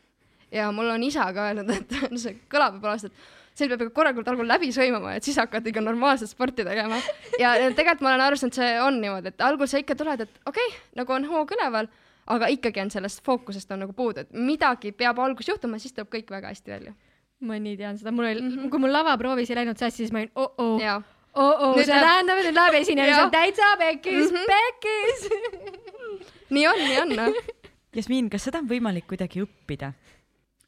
Ja 0.54 0.68
mul 0.76 0.92
on 0.94 1.04
isa 1.04 1.26
ka 1.34 1.50
öelnud, 1.50 1.70
et 1.74 1.96
see 2.24 2.36
kõlab 2.52 2.76
võib-olla 2.78 2.96
aastat, 3.00 3.16
seal 3.58 3.70
peab 3.72 3.84
ikka 3.86 3.94
korralikult 3.98 4.30
algul 4.32 4.48
läbi 4.50 4.70
sõimama, 4.74 5.16
et 5.18 5.26
siis 5.28 5.38
hakkad 5.42 5.66
ikka 5.70 5.82
normaalset 5.82 6.30
sporti 6.32 6.66
tegema. 6.66 6.98
ja 7.42 7.56
tegelikult 7.74 8.02
ma 8.06 8.14
olen 8.14 8.26
aru 8.28 8.40
saanud, 8.42 8.58
see 8.58 8.72
on 8.82 8.98
niimoodi, 9.02 9.34
et 9.34 9.42
algul 9.46 9.70
sa 9.70 9.82
ikka 9.82 9.98
tuled, 10.00 10.26
et 10.26 10.40
okei 10.50 10.68
okay,, 10.72 10.80
nagu 11.00 11.14
on 11.18 11.26
hoog 11.30 11.54
üleval, 11.58 11.90
aga 12.34 12.48
ikkagi 12.54 12.82
on 12.86 12.90
sellest 12.94 13.24
fookusest 13.26 13.72
on 13.76 13.84
nagu 13.84 13.94
puudu, 13.98 14.24
et 14.24 14.32
midagi 14.34 14.92
peab 14.96 15.20
alguses 15.20 15.50
juhtuma, 15.54 15.80
siis 15.82 15.94
tuleb 15.98 16.10
kõik 16.14 16.30
väga 16.32 16.54
hästi 16.54 16.72
välja. 16.78 16.94
ma 17.44 17.58
nii 17.60 17.76
tean 17.78 17.98
seda, 18.00 18.12
mul 18.16 18.26
oli 18.30 18.40
mm, 18.42 18.50
-hmm. 18.56 18.70
kui 18.72 18.80
mul 18.80 18.94
lavaproovis 18.96 19.50
ei 19.52 19.56
läinud 19.60 19.78
sassi, 19.78 19.98
siis 20.06 20.12
ma 20.16 20.20
olin 20.22 20.32
oh-oh 20.36 21.04
oh-oh, 21.34 21.76
see 21.76 21.90
läheb- 21.92 22.06
tähendab, 22.06 22.38
et 22.40 22.46
nüüd 22.48 22.56
läheb 22.56 22.76
esinemisel 22.80 23.24
Jah. 23.26 23.32
täitsa 23.34 23.70
pekkis 23.82 24.32
Mhm. 24.32 24.46
pekkis 24.54 25.28
nii 26.56 26.68
on, 26.68 26.80
nii 26.88 27.00
on 27.02 27.10
noh. 27.18 27.42
Jasmiin, 27.96 28.30
kas 28.30 28.44
seda 28.48 28.62
on 28.64 28.68
võimalik 28.70 29.06
kuidagi 29.10 29.44
õppida? 29.44 29.92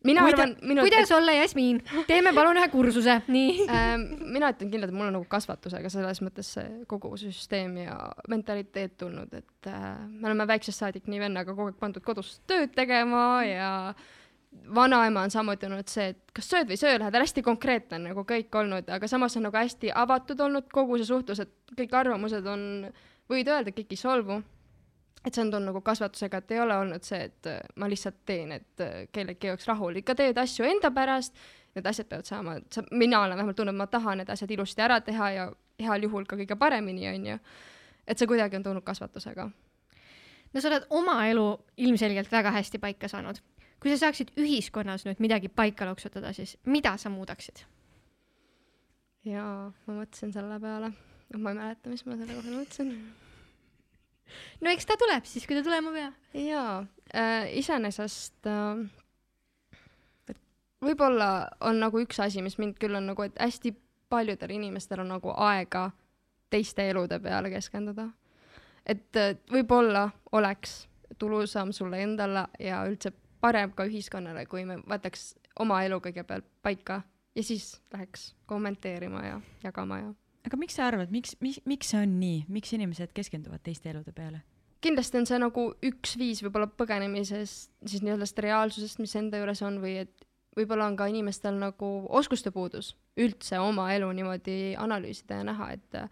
Mina 0.05 0.25
Kuida- 0.25 0.43
arvan, 0.45 0.55
minu 0.61 0.85
kuidas 0.85 1.11
olla 1.15 1.33
Jasmiin? 1.35 1.81
teeme 2.07 2.33
palun 2.33 2.59
ühe 2.61 2.67
kursuse, 2.73 3.19
nii. 3.35 3.67
ähm, 3.69 4.03
mina 4.35 4.51
ütlen 4.53 4.71
kindlalt, 4.71 4.93
et 4.93 4.97
mul 4.97 5.09
on 5.09 5.17
nagu 5.19 5.29
kasvatusega 5.29 5.91
selles 5.93 6.21
mõttes 6.25 6.51
see 6.57 6.67
kogu 6.91 7.13
süsteem 7.19 7.77
ja 7.83 7.97
mentaliteet 8.31 8.97
tulnud, 9.01 9.33
et 9.33 9.71
äh, 9.71 9.87
me 10.09 10.29
oleme 10.29 10.47
väiksest 10.49 10.83
saadik 10.83 11.09
nii 11.11 11.23
vennaga 11.27 11.53
kogu 11.53 11.71
aeg 11.71 11.79
pandud 11.81 12.05
kodus 12.05 12.37
tööd 12.47 12.75
tegema 12.77 13.25
ja 13.47 13.71
vanaema 14.75 15.25
on 15.25 15.33
samuti 15.33 15.67
olnud 15.67 15.89
see, 15.91 16.11
et 16.13 16.33
kas 16.35 16.47
sööd 16.49 16.69
või 16.69 16.77
ei 16.77 16.81
söö, 16.81 16.97
lähed 17.01 17.17
hästi 17.19 17.43
konkreetne 17.45 17.99
on 17.99 18.09
nagu 18.09 18.23
kõik 18.27 18.55
olnud, 18.55 18.89
aga 18.89 19.09
samas 19.11 19.35
on 19.37 19.47
nagu 19.49 19.57
hästi 19.57 19.91
avatud 19.95 20.39
olnud 20.41 20.69
kogu 20.73 20.99
see 21.01 21.09
suhtlus, 21.09 21.41
et 21.43 21.75
kõik 21.77 21.95
arvamused 21.97 22.45
on, 22.47 22.85
võid 23.31 23.49
öelda, 23.51 23.73
kõik 23.75 23.91
ei 23.91 23.99
solvu 23.99 24.39
et 25.25 25.33
see 25.33 25.41
on 25.41 25.51
tulnud 25.51 25.71
nagu 25.71 25.81
kasvatusega, 25.81 26.37
et 26.37 26.51
ei 26.53 26.61
ole 26.61 26.77
olnud 26.77 27.05
see, 27.05 27.25
et 27.29 27.49
äh, 27.49 27.59
ma 27.81 27.89
lihtsalt 27.89 28.21
teen, 28.29 28.51
et 28.59 28.83
äh, 28.83 28.95
kellelgi 29.13 29.49
oleks 29.51 29.67
rahul, 29.69 29.97
ikka 30.01 30.15
teed 30.19 30.37
asju 30.37 30.67
enda 30.69 30.91
pärast, 30.93 31.37
need 31.75 31.89
asjad 31.89 32.09
peavad 32.11 32.29
saama, 32.29 32.57
sa, 32.71 32.83
mina 32.91 33.21
olen 33.23 33.37
vähemalt 33.37 33.57
tundnud, 33.57 33.77
ma 33.77 33.87
tahan 33.91 34.21
need 34.21 34.31
asjad 34.31 34.53
ilusti 34.53 34.85
ära 34.85 34.99
teha 35.03 35.31
ja 35.33 35.47
heal 35.81 36.07
juhul 36.07 36.27
ka 36.29 36.37
kõige 36.39 36.57
paremini, 36.59 37.07
onju. 37.09 37.39
et 38.07 38.21
see 38.21 38.29
kuidagi 38.29 38.59
on 38.59 38.63
tulnud 38.63 38.85
kasvatusega. 38.85 39.49
no 40.53 40.61
sa 40.61 40.69
oled 40.69 40.87
oma 40.89 41.17
elu 41.27 41.47
ilmselgelt 41.87 42.31
väga 42.31 42.53
hästi 42.59 42.79
paika 42.79 43.09
saanud. 43.11 43.41
kui 43.81 43.91
sa 43.91 44.05
saaksid 44.05 44.31
ühiskonnas 44.37 45.05
nüüd 45.09 45.19
midagi 45.19 45.49
paika 45.49 45.89
loksutada, 45.89 46.33
siis 46.33 46.57
mida 46.65 46.97
sa 46.97 47.09
muudaksid? 47.09 47.65
jaa, 49.25 49.73
ma 49.87 49.99
mõtlesin 50.03 50.31
selle 50.31 50.59
peale, 50.61 50.93
ma 51.33 51.51
ei 51.51 51.61
mäleta, 51.63 51.89
mis 51.89 52.05
ma 52.05 52.15
selle 52.15 52.37
kohta 52.37 52.59
mõtlesin 52.61 52.97
no 54.61 54.71
eks 54.71 54.85
ta 54.89 54.97
tuleb 54.99 55.25
siis, 55.29 55.47
kui 55.47 55.57
ta 55.57 55.63
tulema 55.65 55.91
peab. 55.95 56.13
jaa 56.33 56.85
äh,, 57.15 57.49
iseenesest 57.61 58.49
äh, 58.49 58.85
võib-olla 60.85 61.29
on 61.61 61.79
nagu 61.83 62.01
üks 62.03 62.19
asi, 62.23 62.41
mis 62.45 62.57
mind 62.61 62.79
küll 62.81 62.97
on 62.97 63.09
nagu, 63.11 63.25
et 63.25 63.37
hästi 63.41 63.73
paljudel 64.09 64.55
inimestel 64.57 65.01
on 65.03 65.13
nagu 65.15 65.33
aega 65.47 65.89
teiste 66.53 66.89
elude 66.89 67.19
peale 67.19 67.49
keskenduda. 67.53 68.09
et 68.85 69.17
äh, 69.17 69.35
võib-olla 69.51 70.09
oleks 70.31 70.87
tulusam 71.19 71.71
sulle 71.73 72.01
endale 72.03 72.47
ja 72.59 72.83
üldse 72.89 73.11
parem 73.41 73.71
ka 73.71 73.85
ühiskonnale, 73.85 74.45
kui 74.49 74.65
me 74.65 74.79
võtaks 74.81 75.35
oma 75.59 75.83
elu 75.85 75.99
kõigepealt 76.01 76.47
paika 76.65 77.01
ja 77.35 77.43
siis 77.43 77.81
läheks 77.93 78.33
kommenteerima 78.45 79.25
ja 79.25 79.41
jagama 79.63 79.99
ja 79.99 80.13
aga 80.45 80.59
miks 80.59 80.77
sa 80.77 80.89
arvad, 80.89 81.13
miks, 81.13 81.35
miks, 81.43 81.61
miks 81.65 81.93
see 81.93 82.01
on 82.01 82.19
nii, 82.19 82.43
miks 82.51 82.73
inimesed 82.75 83.13
keskenduvad 83.17 83.63
teiste 83.65 83.91
elude 83.93 84.13
peale? 84.15 84.43
kindlasti 84.85 85.17
on 85.17 85.25
see 85.25 85.39
nagu 85.41 85.65
üks 85.87 86.13
viis 86.21 86.43
võib-olla 86.45 86.67
põgenemisest 86.69 87.71
siis 87.89 88.03
nii-öelda 88.05 88.27
reaalsusest, 88.45 88.99
mis 89.01 89.15
enda 89.17 89.39
juures 89.41 89.63
on 89.65 89.79
või 89.81 89.95
et 90.03 90.25
võib-olla 90.55 90.87
on 90.91 90.97
ka 90.99 91.07
inimestel 91.11 91.57
nagu 91.59 91.89
oskuste 92.19 92.51
puudus 92.53 92.93
üldse 93.19 93.59
oma 93.59 93.89
elu 93.95 94.11
niimoodi 94.15 94.75
analüüsida 94.79 95.39
ja 95.41 95.47
näha, 95.47 95.71
et 95.75 95.97
äh, 95.99 96.09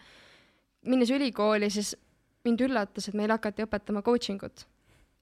minnes 0.89 1.11
ülikooli, 1.13 1.69
siis 1.71 1.93
mind 2.43 2.63
üllatas, 2.65 3.07
et 3.07 3.17
meile 3.17 3.37
hakati 3.37 3.65
õpetama 3.67 4.03
coaching 4.05 4.43
ut. 4.43 4.65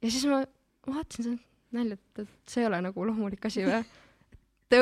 ja 0.02 0.12
siis 0.12 0.26
ma 0.30 0.44
vaatasin 0.88 1.28
seda 1.28 1.38
nalja, 1.78 1.98
et, 2.00 2.24
et 2.24 2.52
see 2.52 2.64
ei 2.64 2.70
ole 2.70 2.82
nagu 2.88 3.06
loomulik 3.08 3.46
asi 3.50 3.66
või? 3.68 3.84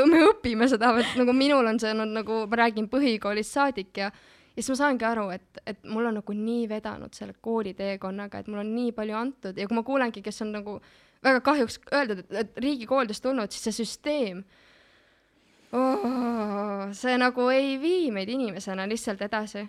me 0.09 0.23
õpime 0.27 0.67
seda, 0.69 0.91
et 1.01 1.15
nagu 1.19 1.33
minul 1.35 1.67
on 1.69 1.79
see 1.81 1.93
olnud 1.93 2.13
nagu, 2.21 2.43
ma 2.49 2.61
räägin 2.63 2.89
põhikoolist 2.91 3.55
saadik 3.57 3.97
ja 3.97 4.11
ja 4.59 4.63
siis 4.63 4.73
ma 4.73 4.79
saangi 4.81 5.05
aru, 5.07 5.29
et, 5.31 5.59
et 5.65 5.85
mul 5.87 6.09
on 6.09 6.17
nagu 6.19 6.33
nii 6.35 6.65
vedanud 6.67 7.13
selle 7.15 7.35
kooliteekonnaga, 7.41 8.41
et 8.41 8.49
mul 8.51 8.59
on 8.59 8.73
nii 8.75 8.91
palju 8.97 9.15
antud 9.15 9.57
ja 9.57 9.67
kui 9.69 9.77
ma 9.77 9.83
kuulengi, 9.87 10.23
kes 10.25 10.41
on 10.43 10.51
nagu 10.57 10.73
väga 11.23 11.39
kahjuks 11.45 11.79
öeldud, 11.95 12.25
et, 12.25 12.33
et 12.41 12.59
riigikoolidest 12.65 13.23
tulnud, 13.23 13.53
siis 13.53 13.69
see 13.69 13.77
süsteem 13.83 14.41
oh,, 15.71 16.89
see 16.97 17.15
nagu 17.21 17.47
ei 17.53 17.77
vii 17.81 18.09
meid 18.15 18.31
inimesena 18.35 18.87
lihtsalt 18.89 19.23
edasi. 19.29 19.63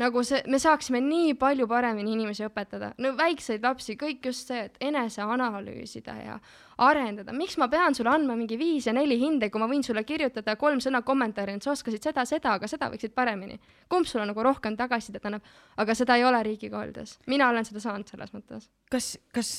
Nagu 0.00 0.22
see, 0.26 0.42
me 0.52 0.58
saaksime 0.60 1.00
nii 1.00 1.34
palju 1.40 1.66
paremini 1.70 2.12
inimesi 2.12 2.44
õpetada, 2.46 2.92
no 3.00 3.12
väikseid 3.16 3.64
lapsi, 3.64 3.96
kõik 4.00 4.28
just 4.28 4.50
see, 4.50 4.66
et 4.68 4.76
enese 4.84 5.24
analüüsida 5.24 6.16
ja 6.20 6.36
arendada, 6.84 7.32
miks 7.36 7.56
ma 7.60 7.70
pean 7.72 7.96
sulle 7.96 8.12
andma 8.12 8.36
mingi 8.36 8.58
viis 8.60 8.88
ja 8.88 8.92
neli 8.96 9.16
hinde, 9.20 9.48
kui 9.50 9.62
ma 9.62 9.68
võin 9.70 9.84
sulle 9.86 10.04
kirjutada 10.04 10.56
kolm 10.60 10.82
sõna 10.84 11.00
kommentaari, 11.06 11.56
et 11.56 11.64
sa 11.64 11.72
oskasid 11.72 12.10
seda, 12.10 12.26
seda, 12.28 12.56
aga 12.60 12.68
seda 12.68 12.90
võiksid 12.92 13.14
paremini. 13.16 13.58
kumb 13.88 14.06
sulle 14.06 14.26
nagu 14.28 14.42
rohkem 14.44 14.76
tagasisidet 14.76 15.24
annab, 15.26 15.44
aga 15.76 15.94
seda 15.94 16.16
ei 16.16 16.24
ole 16.24 16.42
riigikoolides. 16.42 17.18
mina 17.26 17.48
olen 17.48 17.64
seda 17.64 17.80
saanud 17.80 18.08
selles 18.08 18.34
mõttes. 18.36 18.68
kas, 18.90 19.16
kas, 19.32 19.52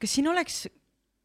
kas 0.00 0.14
siin 0.14 0.28
oleks, 0.28 0.66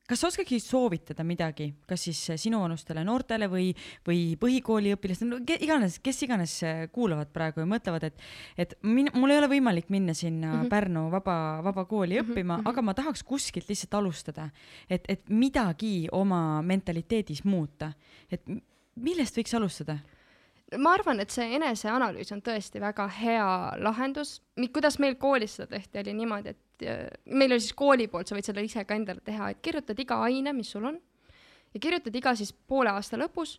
kas 0.10 0.20
sa 0.20 0.28
oskaksid 0.28 0.64
soovitada 0.64 1.24
midagi, 1.24 1.70
kas 1.88 2.04
siis 2.08 2.20
sinuvanustele 2.42 3.04
noortele 3.08 3.48
või, 3.52 3.70
või 4.08 4.34
põhikooliõpilastele 4.40 5.30
no,, 5.32 5.40
iganes, 5.60 6.00
kes 6.04 6.24
iganes 6.28 6.58
äh, 6.68 6.84
kuulavad 6.92 7.32
praegu 7.34 7.64
ja 7.64 7.68
mõtlevad, 7.70 8.10
et, 8.10 8.26
et 8.58 8.76
min, 8.84 9.12
mul 9.16 9.32
ei 9.32 9.40
ole 9.40 9.52
võimalik 9.56 9.92
minna 9.94 10.16
sinna 10.18 10.50
mm. 10.50 10.60
-hmm. 10.60 10.74
Pärnu 10.74 11.06
vaba, 11.12 11.38
vabakooli 11.64 12.20
Mhm, 12.20 12.32
õppima 12.32 12.58
mm. 12.58 12.64
-hmm. 12.64 12.70
aga 12.70 12.82
ma 12.82 12.94
tahaks 12.94 13.24
kuskilt 13.24 13.70
lihtsalt 13.70 13.94
alustada, 13.94 14.50
et, 14.90 15.04
et 15.08 15.30
midagi 15.30 16.08
oma 16.12 16.62
mentaliteedis 16.62 17.44
muuta, 17.44 17.94
et 18.32 18.42
millest 18.96 19.38
võiks 19.38 19.56
alustada? 19.56 19.98
ma 20.78 20.94
arvan, 20.94 21.20
et 21.20 21.30
see 21.30 21.56
eneseanalüüs 21.56 22.32
on 22.34 22.42
tõesti 22.42 22.80
väga 22.82 23.08
hea 23.08 23.74
lahendus. 23.78 24.42
kuidas 24.74 25.00
meil 25.00 25.16
koolis 25.16 25.56
seda 25.56 25.68
tehti, 25.68 26.00
oli 26.00 26.14
niimoodi, 26.14 26.50
et 26.50 26.58
äh, 26.88 27.08
meil 27.26 27.56
oli 27.56 27.64
siis 27.64 27.76
kooli 27.78 28.08
poolt, 28.12 28.30
sa 28.30 28.38
võid 28.38 28.48
seda 28.48 28.64
ise 28.64 28.84
ka 28.88 28.98
endale 28.98 29.24
teha, 29.26 29.52
et 29.54 29.62
kirjutad 29.66 30.00
iga 30.00 30.20
aine, 30.26 30.54
mis 30.56 30.72
sul 30.74 30.86
on 30.90 31.00
ja 31.74 31.80
kirjutad 31.82 32.16
iga 32.16 32.36
siis 32.38 32.54
poole 32.54 32.94
aasta 32.94 33.20
lõpus, 33.20 33.58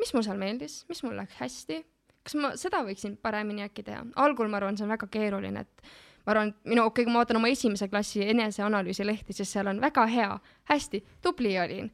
mis 0.00 0.14
mul 0.14 0.24
seal 0.26 0.40
meeldis, 0.40 0.82
mis 0.88 1.02
mul 1.04 1.16
läks 1.18 1.36
hästi, 1.40 1.82
kas 2.24 2.38
ma 2.40 2.54
seda 2.60 2.82
võiksin 2.86 3.18
paremini 3.22 3.64
äkki 3.66 3.84
teha. 3.86 4.02
algul 4.16 4.48
ma 4.48 4.58
arvan, 4.60 4.78
see 4.78 4.86
on 4.86 4.94
väga 4.94 5.08
keeruline, 5.12 5.64
et 5.64 5.86
ma 6.24 6.32
arvan, 6.32 6.52
et 6.52 6.70
minu, 6.72 6.86
okei 6.88 7.04
okay,, 7.04 7.06
kui 7.06 7.12
ma 7.12 7.22
vaatan 7.22 7.40
oma 7.40 7.50
esimese 7.52 7.88
klassi 7.92 8.24
eneseanalüüsi 8.32 9.06
lehti, 9.06 9.36
siis 9.36 9.52
seal 9.52 9.68
on 9.70 9.80
väga 9.82 10.06
hea, 10.10 10.30
hästi, 10.70 11.02
tubli 11.22 11.56
olin. 11.60 11.90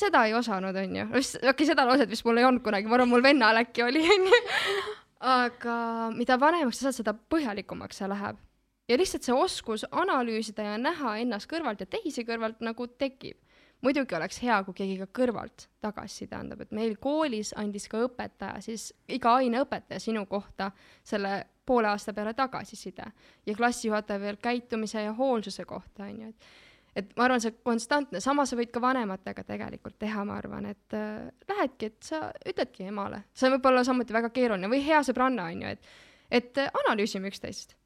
seda 0.00 0.26
ei 0.28 0.34
osanud, 0.36 0.76
onju. 0.76 1.08
okei 1.08 1.54
okay,, 1.54 1.68
seda 1.68 1.86
lauset 1.88 2.10
vist 2.10 2.26
mul 2.28 2.42
ei 2.42 2.48
olnud 2.48 2.64
kunagi, 2.64 2.90
ma 2.90 3.00
arvan, 3.00 3.12
mul 3.14 3.24
vennal 3.24 3.64
äkki 3.64 3.86
oli, 3.86 4.04
onju. 4.16 4.42
aga 5.38 5.76
mida 6.16 6.36
vanemaks 6.40 6.80
sa 6.82 6.90
saad, 6.90 7.00
seda 7.00 7.14
põhjalikumaks 7.14 8.02
see 8.02 8.10
läheb. 8.10 8.40
Ja 8.92 8.98
lihtsalt 9.00 9.24
see 9.24 9.36
oskus 9.36 9.86
analüüsida 9.90 10.66
ja 10.66 10.78
näha 10.80 11.16
ennast 11.22 11.48
kõrvalt 11.50 11.80
ja 11.80 11.88
teisi 11.88 12.26
kõrvalt 12.28 12.60
nagu 12.60 12.86
tekib. 12.86 13.38
muidugi 13.82 14.14
oleks 14.14 14.38
hea, 14.42 14.60
kui 14.62 14.74
keegi 14.78 14.98
ka 15.00 15.06
kõrvalt 15.18 15.66
tagasiside 15.82 16.36
andab, 16.38 16.60
et 16.60 16.70
meil 16.70 16.96
koolis 17.02 17.50
andis 17.58 17.88
ka 17.90 18.04
õpetaja 18.04 18.60
siis, 18.62 18.92
iga 19.08 19.34
aineõpetaja 19.40 20.00
sinu 20.00 20.26
kohta 20.26 20.70
selle 21.02 21.46
poole 21.66 21.88
aasta 21.88 22.12
peale 22.12 22.34
tagasiside 22.34 23.06
ja 23.46 23.54
klassijuhataja 23.54 24.20
veel 24.20 24.36
käitumise 24.36 25.02
ja 25.02 25.12
hoolsuse 25.12 25.64
kohta, 25.64 26.04
onju, 26.04 26.28
et 26.28 26.52
et 26.96 27.12
ma 27.16 27.24
arvan, 27.24 27.40
see 27.40 27.54
konstantne, 27.64 28.20
sama 28.20 28.44
sa 28.44 28.56
võid 28.58 28.68
ka 28.72 28.80
vanematega 28.84 29.44
tegelikult 29.48 29.96
teha, 29.98 30.24
ma 30.28 30.36
arvan, 30.36 30.66
et 30.74 30.96
äh, 30.96 31.30
lähedki, 31.48 31.88
et 31.88 32.02
sa 32.04 32.26
ütledki 32.48 32.84
emale, 32.90 33.22
see 33.32 33.48
võib 33.54 33.68
olla 33.70 33.84
samuti 33.88 34.12
väga 34.12 34.28
keeruline 34.34 34.68
või 34.68 34.82
hea 34.84 35.00
sõbranna 35.06 35.48
on 35.48 35.62
ju, 35.64 35.72
et, 35.72 35.94
et 36.30 36.60
äh, 36.60 36.68
analüüsime 36.84 37.32
üksteist. 37.32 37.78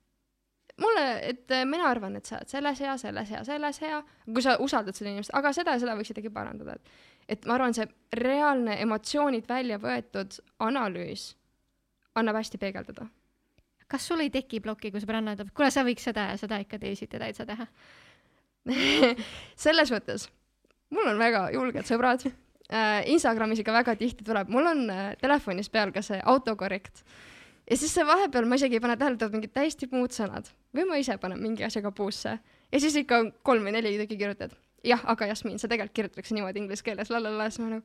Mulle, 0.83 1.05
et 1.31 1.51
äh, 1.51 1.64
mina 1.68 1.91
arvan, 1.91 2.16
et 2.16 2.29
sa 2.29 2.39
oled 2.39 2.53
selles 2.53 2.81
hea, 2.85 2.97
selles 3.01 3.31
hea, 3.31 3.43
selles 3.45 3.83
hea, 3.83 4.01
kui 4.27 4.45
sa 4.45 4.57
usaldad 4.62 4.97
seda 4.97 5.12
inimest, 5.12 5.35
aga 5.35 5.53
seda 5.57 5.77
ja 5.77 5.83
seda 5.83 5.99
võiks 5.99 6.14
ikkagi 6.14 6.33
parandada, 6.33 6.79
et 6.79 7.14
et 7.37 7.47
ma 7.47 7.57
arvan, 7.57 7.74
see 7.74 7.89
reaalne 8.14 8.77
emotsioonid 8.85 9.49
välja 9.49 9.81
võetud 9.83 10.37
analüüs 10.62 11.33
annab 12.14 12.39
hästi 12.39 12.61
peegeldada 12.62 13.09
kas 13.91 14.07
sul 14.09 14.22
ei 14.24 14.31
teki 14.35 14.61
ploki, 14.64 14.91
kui 14.91 15.03
sõbranna 15.03 15.37
ütleb, 15.37 15.53
kuule, 15.57 15.70
sa 15.74 15.85
võiks 15.87 16.07
seda 16.09 16.31
ja 16.33 16.41
seda 16.41 16.59
ikka 16.62 16.79
teisiti 16.83 17.20
täitsa 17.22 17.47
teha? 17.49 17.68
selles 19.66 19.93
mõttes, 19.95 20.27
mul 20.95 21.12
on 21.12 21.22
väga 21.22 21.47
julged 21.55 21.87
sõbrad 21.87 22.27
äh,. 22.27 23.07
Instagramis 23.14 23.62
ikka 23.62 23.74
väga 23.77 23.95
tihti 23.99 24.27
tuleb, 24.27 24.51
mul 24.51 24.66
on 24.66 24.85
äh, 24.91 25.12
telefonis 25.20 25.70
peal 25.70 25.95
ka 25.95 26.03
see 26.03 26.18
autokorrekt. 26.18 27.05
ja 27.70 27.79
siis 27.79 27.95
see 27.95 28.07
vahepeal 28.07 28.49
ma 28.51 28.59
isegi 28.59 28.81
ei 28.81 28.83
pane 28.83 28.97
tähele, 28.99 29.20
tulevad 29.20 29.39
mingid 29.39 29.55
täiesti 29.55 29.89
muud 29.93 30.14
sõnad 30.16 30.51
või 30.77 30.89
ma 30.89 31.01
ise 31.01 31.18
panen 31.22 31.43
mingi 31.43 31.64
asjaga 31.66 31.91
puusse 31.91 32.39
ja 32.72 32.81
siis 32.81 32.97
ikka 33.03 33.22
kolm 33.47 33.66
või 33.66 33.77
neli 33.79 33.97
tükki 34.01 34.18
kirjutad. 34.20 34.57
jah, 34.85 35.03
aga 35.05 35.27
Jasmin, 35.33 35.59
sa 35.59 35.68
tegelikult 35.68 35.97
kirjutatakse 35.97 36.35
niimoodi 36.35 36.62
inglise 36.62 36.85
keeles, 36.87 37.11
lalala, 37.11 37.51
siis 37.51 37.64
ma 37.64 37.79
nagu 37.79 37.85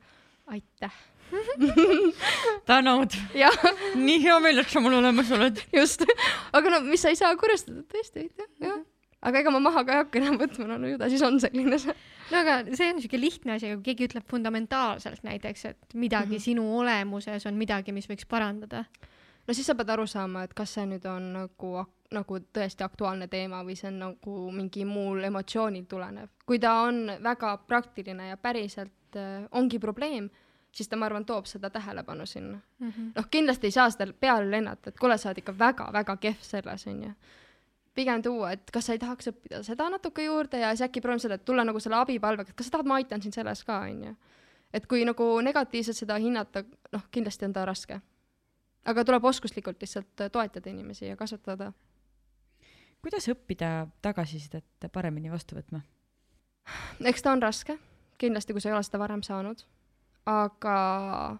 aitäh 0.52 0.94
tänud. 2.68 3.14
nii 3.94 4.22
hea 4.22 4.38
meel, 4.44 4.62
et 4.62 4.72
sa 4.72 4.82
mul 4.84 4.98
olemas 4.98 5.30
oled. 5.32 5.60
just, 5.72 6.04
aga 6.52 6.72
no 6.74 6.82
mis 6.86 7.02
sa 7.02 7.12
ei 7.12 7.18
saa 7.18 7.36
kurjustada, 7.40 7.84
tõesti, 7.88 8.26
aitäh, 8.26 8.50
jah. 8.66 8.82
aga 9.22 9.42
ega 9.42 9.54
ma 9.54 9.62
maha 9.64 9.84
ka 9.86 9.94
ei 9.94 10.02
hakka 10.02 10.20
enam 10.20 10.40
võtma, 10.40 10.68
no, 10.74 10.90
ju 10.90 11.00
ta 11.00 11.08
siis 11.12 11.24
on 11.26 11.40
selline 11.42 11.78
see. 11.80 11.96
no 12.32 12.42
aga 12.42 12.58
see 12.70 12.90
on 12.92 13.00
siuke 13.04 13.20
lihtne 13.20 13.56
asi, 13.56 13.72
kui 13.72 13.88
keegi 13.90 14.10
ütleb 14.10 14.28
fundamentaalselt 14.30 15.24
näiteks, 15.26 15.64
et 15.72 15.94
midagi 15.94 16.34
mm 16.34 16.36
-hmm. 16.36 16.46
sinu 16.50 16.68
olemuses 16.82 17.48
on 17.48 17.58
midagi, 17.58 17.96
mis 17.96 18.08
võiks 18.10 18.28
parandada. 18.28 18.84
no 19.46 19.54
siis 19.54 19.66
sa 19.66 19.74
pead 19.74 19.90
aru 19.90 20.06
saama, 20.06 20.44
et 20.44 20.54
kas 20.54 20.74
see 20.74 20.86
nüüd 20.86 21.08
on 21.08 21.32
nagu 21.40 21.86
nagu 22.12 22.38
tõesti 22.52 22.84
aktuaalne 22.84 23.28
teema 23.28 23.62
või 23.64 23.76
see 23.78 23.88
on 23.88 23.98
nagu 23.98 24.50
mingi 24.52 24.84
muul 24.84 25.24
emotsioonil 25.24 25.84
tulenev. 25.88 26.28
kui 26.46 26.58
ta 26.58 26.80
on 26.86 27.06
väga 27.22 27.56
praktiline 27.66 28.28
ja 28.28 28.36
päriselt 28.36 29.16
äh, 29.16 29.44
ongi 29.50 29.78
probleem 29.78 30.30
siis 30.72 30.88
ta, 30.88 30.96
ma 30.96 31.06
arvan, 31.06 31.24
toob 31.28 31.46
seda 31.46 31.70
tähelepanu 31.70 32.26
sinna 32.26 32.58
mm 32.78 32.88
-hmm.. 32.88 33.12
noh, 33.16 33.28
kindlasti 33.30 33.66
ei 33.66 33.70
saa 33.70 33.90
seda 33.90 34.12
peale 34.20 34.50
lennata, 34.50 34.88
et 34.88 34.98
kuule, 34.98 35.18
sa 35.18 35.28
oled 35.28 35.38
ikka 35.38 35.58
väga-väga 35.58 36.16
kehv 36.16 36.40
selles, 36.40 36.86
onju. 36.86 37.12
pigem 37.94 38.22
tuua, 38.22 38.52
et 38.52 38.70
kas 38.72 38.86
sa 38.86 38.92
ei 38.92 38.98
tahaks 38.98 39.28
õppida 39.28 39.62
seda 39.62 39.88
natuke 39.90 40.24
juurde 40.24 40.58
ja 40.58 40.70
siis 40.76 40.88
äkki 40.88 41.00
proovime 41.00 41.20
seda, 41.20 41.34
et 41.34 41.44
tulla 41.44 41.64
nagu 41.64 41.80
selle 41.80 41.96
abipalvega, 41.96 42.50
et 42.50 42.56
kas 42.56 42.66
sa 42.66 42.72
tahad, 42.72 42.86
ma 42.86 42.94
aitan 42.94 43.22
sind 43.22 43.34
selles 43.34 43.64
ka, 43.64 43.80
onju. 43.80 44.14
et 44.72 44.86
kui 44.86 45.04
nagu 45.04 45.40
negatiivselt 45.40 45.96
seda 45.96 46.16
hinnata, 46.16 46.64
noh, 46.92 47.04
kindlasti 47.10 47.44
on 47.44 47.52
ta 47.52 47.64
raske. 47.64 48.00
aga 48.84 49.04
tuleb 49.04 49.24
oskuslikult 49.24 49.80
lihtsalt 49.80 50.32
toetada 50.32 50.70
inimesi 50.70 51.06
ja 51.06 51.16
kasvatada. 51.16 51.72
Kuidas 53.02 53.28
õppida 53.28 53.88
tagasisidet 54.02 54.90
paremini 54.92 55.30
vastu 55.30 55.58
võtma? 55.58 55.82
eks 57.04 57.22
ta 57.22 57.32
on 57.34 57.42
raske, 57.42 57.78
kindlasti, 58.18 58.54
kui 58.54 58.62
sa 58.62 58.70
ei 58.70 58.76
ole 58.76 58.86
seda 58.86 59.02
varem 59.02 59.22
saanud 59.26 59.64
aga 60.26 61.38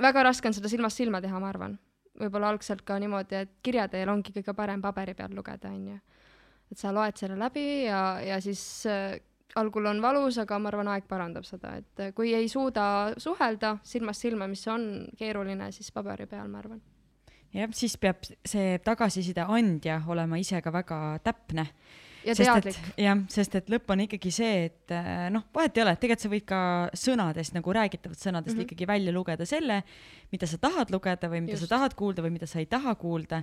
väga 0.00 0.22
raske 0.22 0.48
on 0.48 0.54
seda 0.54 0.70
silmast 0.70 1.00
silma 1.00 1.20
teha, 1.20 1.40
ma 1.40 1.48
arvan. 1.50 1.78
võib-olla 2.20 2.50
algselt 2.52 2.82
ka 2.84 2.98
niimoodi, 3.00 3.38
et 3.38 3.52
kirja 3.64 3.86
teel 3.88 4.10
ongi 4.12 4.32
kõige 4.34 4.52
parem 4.54 4.82
paberi 4.82 5.14
peal 5.14 5.32
lugeda, 5.34 5.70
on 5.70 5.88
ju. 5.88 5.98
et 6.70 6.78
sa 6.78 6.92
loed 6.92 7.16
selle 7.16 7.38
läbi 7.38 7.86
ja, 7.86 8.20
ja 8.20 8.40
siis 8.40 8.86
äh, 8.86 9.18
algul 9.56 9.86
on 9.86 10.02
valus, 10.02 10.38
aga 10.38 10.58
ma 10.58 10.68
arvan, 10.70 10.88
aeg 10.88 11.08
parandab 11.08 11.44
seda, 11.44 11.74
et 11.80 12.14
kui 12.14 12.34
ei 12.34 12.48
suuda 12.48 13.14
suhelda 13.18 13.78
silmast 13.82 14.26
silma, 14.26 14.46
mis 14.46 14.66
on 14.68 15.08
keeruline, 15.18 15.72
siis 15.72 15.90
paberi 15.92 16.26
peal, 16.26 16.48
ma 16.48 16.62
arvan 16.62 16.80
jah, 17.54 17.72
siis 17.76 17.96
peab 18.00 18.22
see 18.46 18.78
tagasiside 18.84 19.44
andja 19.48 20.00
olema 20.08 20.38
ise 20.40 20.60
ka 20.62 20.72
väga 20.74 21.00
täpne 21.24 21.66
ja 22.24 22.34
teadlik. 22.36 22.78
jah, 23.00 23.18
sest 23.32 23.56
et 23.60 23.72
lõpp 23.72 23.92
on 23.94 24.04
ikkagi 24.04 24.32
see, 24.34 24.66
et 24.68 24.94
äh, 24.94 25.26
noh, 25.32 25.46
vahet 25.54 25.78
ei 25.78 25.84
ole, 25.84 25.96
tegelikult 25.96 26.24
sa 26.26 26.32
võid 26.34 26.46
ka 26.48 26.60
sõnadest 27.06 27.56
nagu 27.56 27.74
räägitavat 27.76 28.20
sõnadest 28.20 28.54
mm 28.54 28.60
-hmm. 28.60 28.68
ikkagi 28.68 28.88
välja 28.88 29.14
lugeda 29.14 29.46
selle, 29.48 29.82
mida 30.32 30.46
sa 30.46 30.58
tahad 30.58 30.92
lugeda 30.94 31.30
või 31.32 31.44
mida 31.46 31.58
Just. 31.58 31.68
sa 31.68 31.76
tahad 31.76 31.96
kuulda 31.98 32.22
või 32.22 32.34
mida 32.36 32.46
sa 32.46 32.60
ei 32.60 32.66
taha 32.66 32.94
kuulda. 32.94 33.42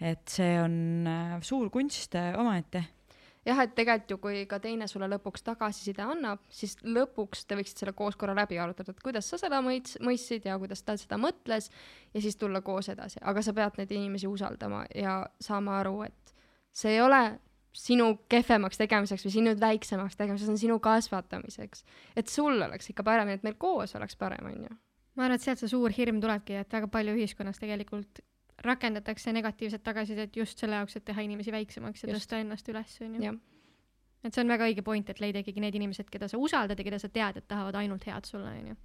et 0.00 0.28
see 0.28 0.58
on 0.58 1.06
äh, 1.06 1.40
suur 1.42 1.70
kunst 1.70 2.14
äh, 2.14 2.34
omaette 2.38 2.84
jah, 3.46 3.60
et 3.64 3.74
tegelikult 3.74 4.14
ju, 4.14 4.18
kui 4.22 4.42
ka 4.50 4.58
teine 4.62 4.86
sulle 4.90 5.08
lõpuks 5.10 5.44
tagasiside 5.46 6.04
annab, 6.04 6.42
siis 6.52 6.76
lõpuks 6.86 7.46
te 7.46 7.58
võiksite 7.58 7.84
selle 7.84 7.94
koos 7.98 8.16
korra 8.18 8.36
läbi 8.38 8.58
arutada, 8.62 8.94
et 8.94 9.02
kuidas 9.04 9.28
sa 9.30 9.40
seda 9.40 9.62
mõits-, 9.64 9.98
mõistsid 10.04 10.46
ja 10.48 10.58
kuidas 10.62 10.84
ta 10.86 10.96
seda 11.00 11.18
mõtles 11.20 11.70
ja 12.14 12.22
siis 12.22 12.38
tulla 12.40 12.62
koos 12.64 12.90
edasi, 12.92 13.20
aga 13.22 13.42
sa 13.42 13.54
pead 13.56 13.80
neid 13.80 13.94
inimesi 13.98 14.30
usaldama 14.30 14.84
ja 14.94 15.22
saama 15.42 15.80
aru, 15.80 16.02
et 16.06 16.36
see 16.72 16.94
ei 16.96 17.02
ole 17.02 17.22
sinu 17.72 18.12
kehvemaks 18.28 18.78
tegemiseks 18.78 19.24
või 19.26 19.34
sinu 19.34 19.52
väiksemaks 19.58 20.18
tegemiseks, 20.18 20.46
see 20.46 20.54
on 20.54 20.60
sinu 20.60 20.80
kasvatamiseks. 20.84 21.84
et 22.16 22.28
sul 22.28 22.60
oleks 22.60 22.90
ikka 22.92 23.02
parem 23.02 23.32
et 23.32 23.42
meil 23.42 23.56
koos 23.58 23.96
oleks 23.96 24.16
parem, 24.16 24.44
onju. 24.46 24.76
ma 25.16 25.24
arvan, 25.24 25.40
et 25.40 25.44
sealt 25.44 25.62
see 25.62 25.72
suur 25.72 25.90
hirm 25.90 26.20
tulebki, 26.20 26.60
et 26.60 26.72
väga 26.72 26.90
palju 26.92 27.16
ühiskonnas 27.16 27.58
tegelikult 27.58 28.20
rakendatakse 28.64 29.32
negatiivset 29.32 29.82
tagasisidet 29.84 30.36
just 30.36 30.58
selle 30.58 30.78
jaoks, 30.80 30.96
et 30.96 31.04
teha 31.04 31.24
inimesi 31.24 31.52
väiksemaks 31.54 32.04
ja 32.04 32.10
just. 32.10 32.20
tõsta 32.20 32.40
ennast 32.42 32.68
üles, 32.72 32.94
onju. 33.06 33.34
et 34.24 34.34
see 34.34 34.44
on 34.44 34.54
väga 34.54 34.70
õige 34.70 34.84
point, 34.86 35.10
et 35.10 35.20
leida 35.20 35.42
ikkagi 35.42 35.64
need 35.64 35.76
inimesed, 35.80 36.08
keda 36.12 36.30
sa 36.30 36.40
usaldad 36.40 36.78
ja 36.78 36.86
keda 36.86 37.00
sa 37.02 37.10
tead, 37.12 37.42
et 37.42 37.48
tahavad 37.48 37.78
ainult 37.82 38.06
head 38.08 38.28
sulle, 38.28 38.54
onju. 38.62 38.78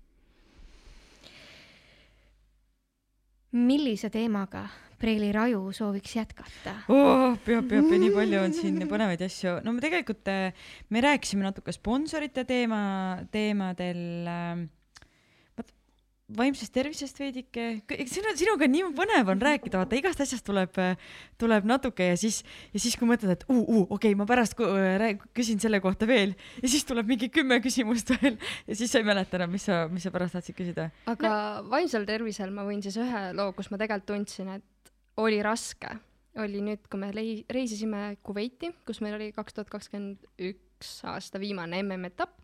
millise 3.57 4.09
teemaga 4.13 4.67
Preili 4.97 5.29
Raju 5.31 5.71
sooviks 5.71 6.15
jätkata 6.15 6.73
oh,? 6.89 7.37
peab, 7.45 7.67
peab 7.69 7.85
nii 7.89 8.09
palju 8.13 8.39
on 8.41 8.53
siin 8.53 8.81
põnevaid 8.89 9.21
asju. 9.25 9.59
no 9.63 9.73
me 9.75 9.81
tegelikult, 9.81 10.25
äh, 10.33 10.65
me 10.89 11.01
rääkisime 11.05 11.45
natuke 11.45 11.71
sponsorite 11.75 12.43
teema, 12.49 12.79
teemadel 13.31 14.01
äh, 14.27 14.65
vaimsest 16.35 16.73
tervisest 16.75 17.19
veidike, 17.21 17.65
sinu, 18.11 18.33
sinuga 18.35 18.67
nii 18.67 18.89
põnev 18.95 19.29
on 19.31 19.43
rääkida, 19.43 19.79
vaata 19.79 19.95
igast 19.95 20.19
asjast 20.23 20.43
tuleb, 20.47 20.75
tuleb 21.39 21.67
natuke 21.69 22.09
ja 22.09 22.17
siis, 22.19 22.41
ja 22.73 22.81
siis 22.83 22.97
kui 22.99 23.07
mõtled, 23.07 23.31
et 23.31 23.45
uu, 23.47 23.61
uu, 23.61 23.83
okei 23.85 24.11
okay,, 24.11 24.17
ma 24.19 24.27
pärast 24.27 24.59
küsin 25.37 25.63
selle 25.63 25.79
kohta 25.83 26.09
veel 26.09 26.35
ja 26.59 26.67
siis 26.67 26.83
tuleb 26.87 27.07
mingi 27.07 27.31
kümme 27.31 27.61
küsimust 27.63 28.11
veel 28.17 28.35
ja 28.67 28.75
siis 28.75 28.91
sa 28.91 28.99
ei 28.99 29.07
mäleta 29.07 29.39
enam, 29.39 29.55
mis 29.55 29.69
sa, 29.69 29.85
mis 29.91 30.03
sa 30.03 30.11
pärast 30.11 30.35
tahtsid 30.35 30.59
küsida. 30.59 30.89
aga 31.07 31.31
no. 31.31 31.71
vaimsel 31.71 32.07
tervisel 32.09 32.51
ma 32.51 32.67
võin 32.67 32.83
siis 32.83 32.99
ühe 32.99 33.25
loo, 33.37 33.53
kus 33.55 33.71
ma 33.71 33.79
tegelikult 33.79 34.11
tundsin, 34.11 34.51
et 34.59 34.93
oli 35.23 35.39
raske, 35.45 35.95
oli 36.43 36.59
nüüd, 36.61 36.83
kui 36.91 36.99
me 36.99 37.13
reisisime 37.15 38.17
Kuveiti, 38.23 38.75
kus 38.85 38.99
meil 38.99 39.15
oli 39.15 39.31
kaks 39.35 39.55
tuhat 39.55 39.71
kakskümmend 39.71 40.27
üks 40.51 40.97
aasta 41.07 41.39
viimane 41.39 41.79
MM-etapp. 41.87 42.35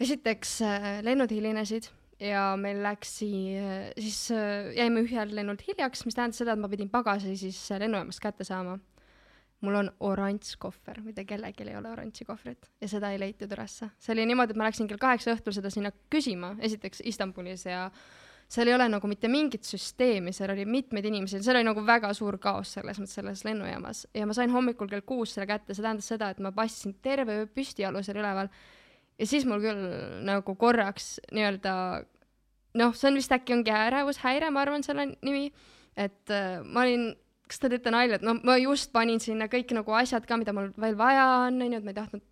esiteks 0.00 0.62
lennud 1.04 1.30
hilinesid 1.30 1.92
ja 2.22 2.44
meil 2.60 2.80
läks 2.84 3.16
siis, 3.22 4.22
jäime 4.76 5.02
ühel 5.04 5.34
lennult 5.36 5.64
hiljaks, 5.66 6.06
mis 6.06 6.16
tähendas 6.16 6.40
seda, 6.42 6.54
et 6.54 6.62
ma 6.62 6.70
pidin 6.70 6.90
pagasi 6.92 7.34
siis 7.38 7.60
lennujaamast 7.82 8.22
kätte 8.22 8.46
saama. 8.48 8.78
mul 9.62 9.76
on 9.78 9.88
oranž 10.02 10.56
kohver, 10.58 10.98
mitte 11.06 11.22
kellelgi 11.24 11.62
ei 11.62 11.76
ole 11.78 11.92
oranži 11.92 12.24
kohvrit 12.26 12.66
ja 12.80 12.88
seda 12.90 13.12
ei 13.12 13.20
leitud 13.22 13.52
ülesse. 13.54 13.90
see 13.98 14.12
oli 14.12 14.26
niimoodi, 14.26 14.52
et 14.54 14.58
ma 14.58 14.66
läksin 14.66 14.88
kell 14.90 14.98
kaheksa 14.98 15.36
õhtul 15.36 15.54
seda 15.54 15.70
sinna 15.70 15.92
küsima, 16.10 16.56
esiteks 16.58 17.02
Istanbulis 17.04 17.66
ja 17.66 17.88
seal 18.48 18.68
ei 18.68 18.74
ole 18.74 18.88
nagu 18.90 19.08
mitte 19.08 19.30
mingit 19.30 19.64
süsteemi, 19.64 20.32
seal 20.34 20.50
oli 20.50 20.66
mitmeid 20.66 21.06
inimesi, 21.08 21.40
seal 21.42 21.60
oli 21.60 21.70
nagu 21.70 21.86
väga 21.86 22.12
suur 22.14 22.38
kaos 22.42 22.74
selles 22.76 22.98
mõttes 23.00 23.14
selles 23.18 23.44
lennujaamas 23.46 24.06
ja 24.14 24.26
ma 24.26 24.36
sain 24.36 24.50
hommikul 24.50 24.90
kell 24.90 25.06
kuus 25.06 25.34
selle 25.34 25.46
kätte, 25.46 25.74
see 25.74 25.82
tähendas 25.86 26.10
seda, 26.10 26.30
et 26.30 26.42
ma 26.42 26.52
passisin 26.52 26.98
terve 27.02 27.42
öö 27.42 27.46
püstialusel 27.46 28.18
üleval 28.18 28.50
ja 29.18 29.28
siis 29.28 29.46
mul 29.48 29.62
küll 29.62 29.86
nagu 30.26 30.56
korraks 30.58 31.16
nii-öelda 31.32 31.74
noh, 32.80 32.94
see 32.96 33.10
on 33.10 33.20
vist 33.20 33.32
äkki 33.34 33.56
ongi 33.56 33.74
ärevushäire, 33.76 34.50
ma 34.50 34.64
arvan, 34.64 34.84
selle 34.86 35.10
nimi, 35.14 35.48
et 35.96 36.32
äh, 36.32 36.60
ma 36.64 36.86
olin, 36.86 37.10
kas 37.48 37.60
te 37.60 37.72
teete 37.72 37.92
nalja, 37.92 38.20
et 38.20 38.26
no 38.26 38.38
ma 38.40 38.56
just 38.60 38.92
panin 38.92 39.20
sinna 39.20 39.48
kõik 39.52 39.74
nagu 39.76 39.96
asjad 39.98 40.26
ka, 40.28 40.38
mida 40.40 40.54
mul 40.56 40.70
veel 40.80 40.96
vaja 40.98 41.26
on, 41.46 41.60
onju, 41.66 41.80
et 41.80 41.88
ma 41.88 41.92
ei 41.92 42.00
tahtnud 42.00 42.28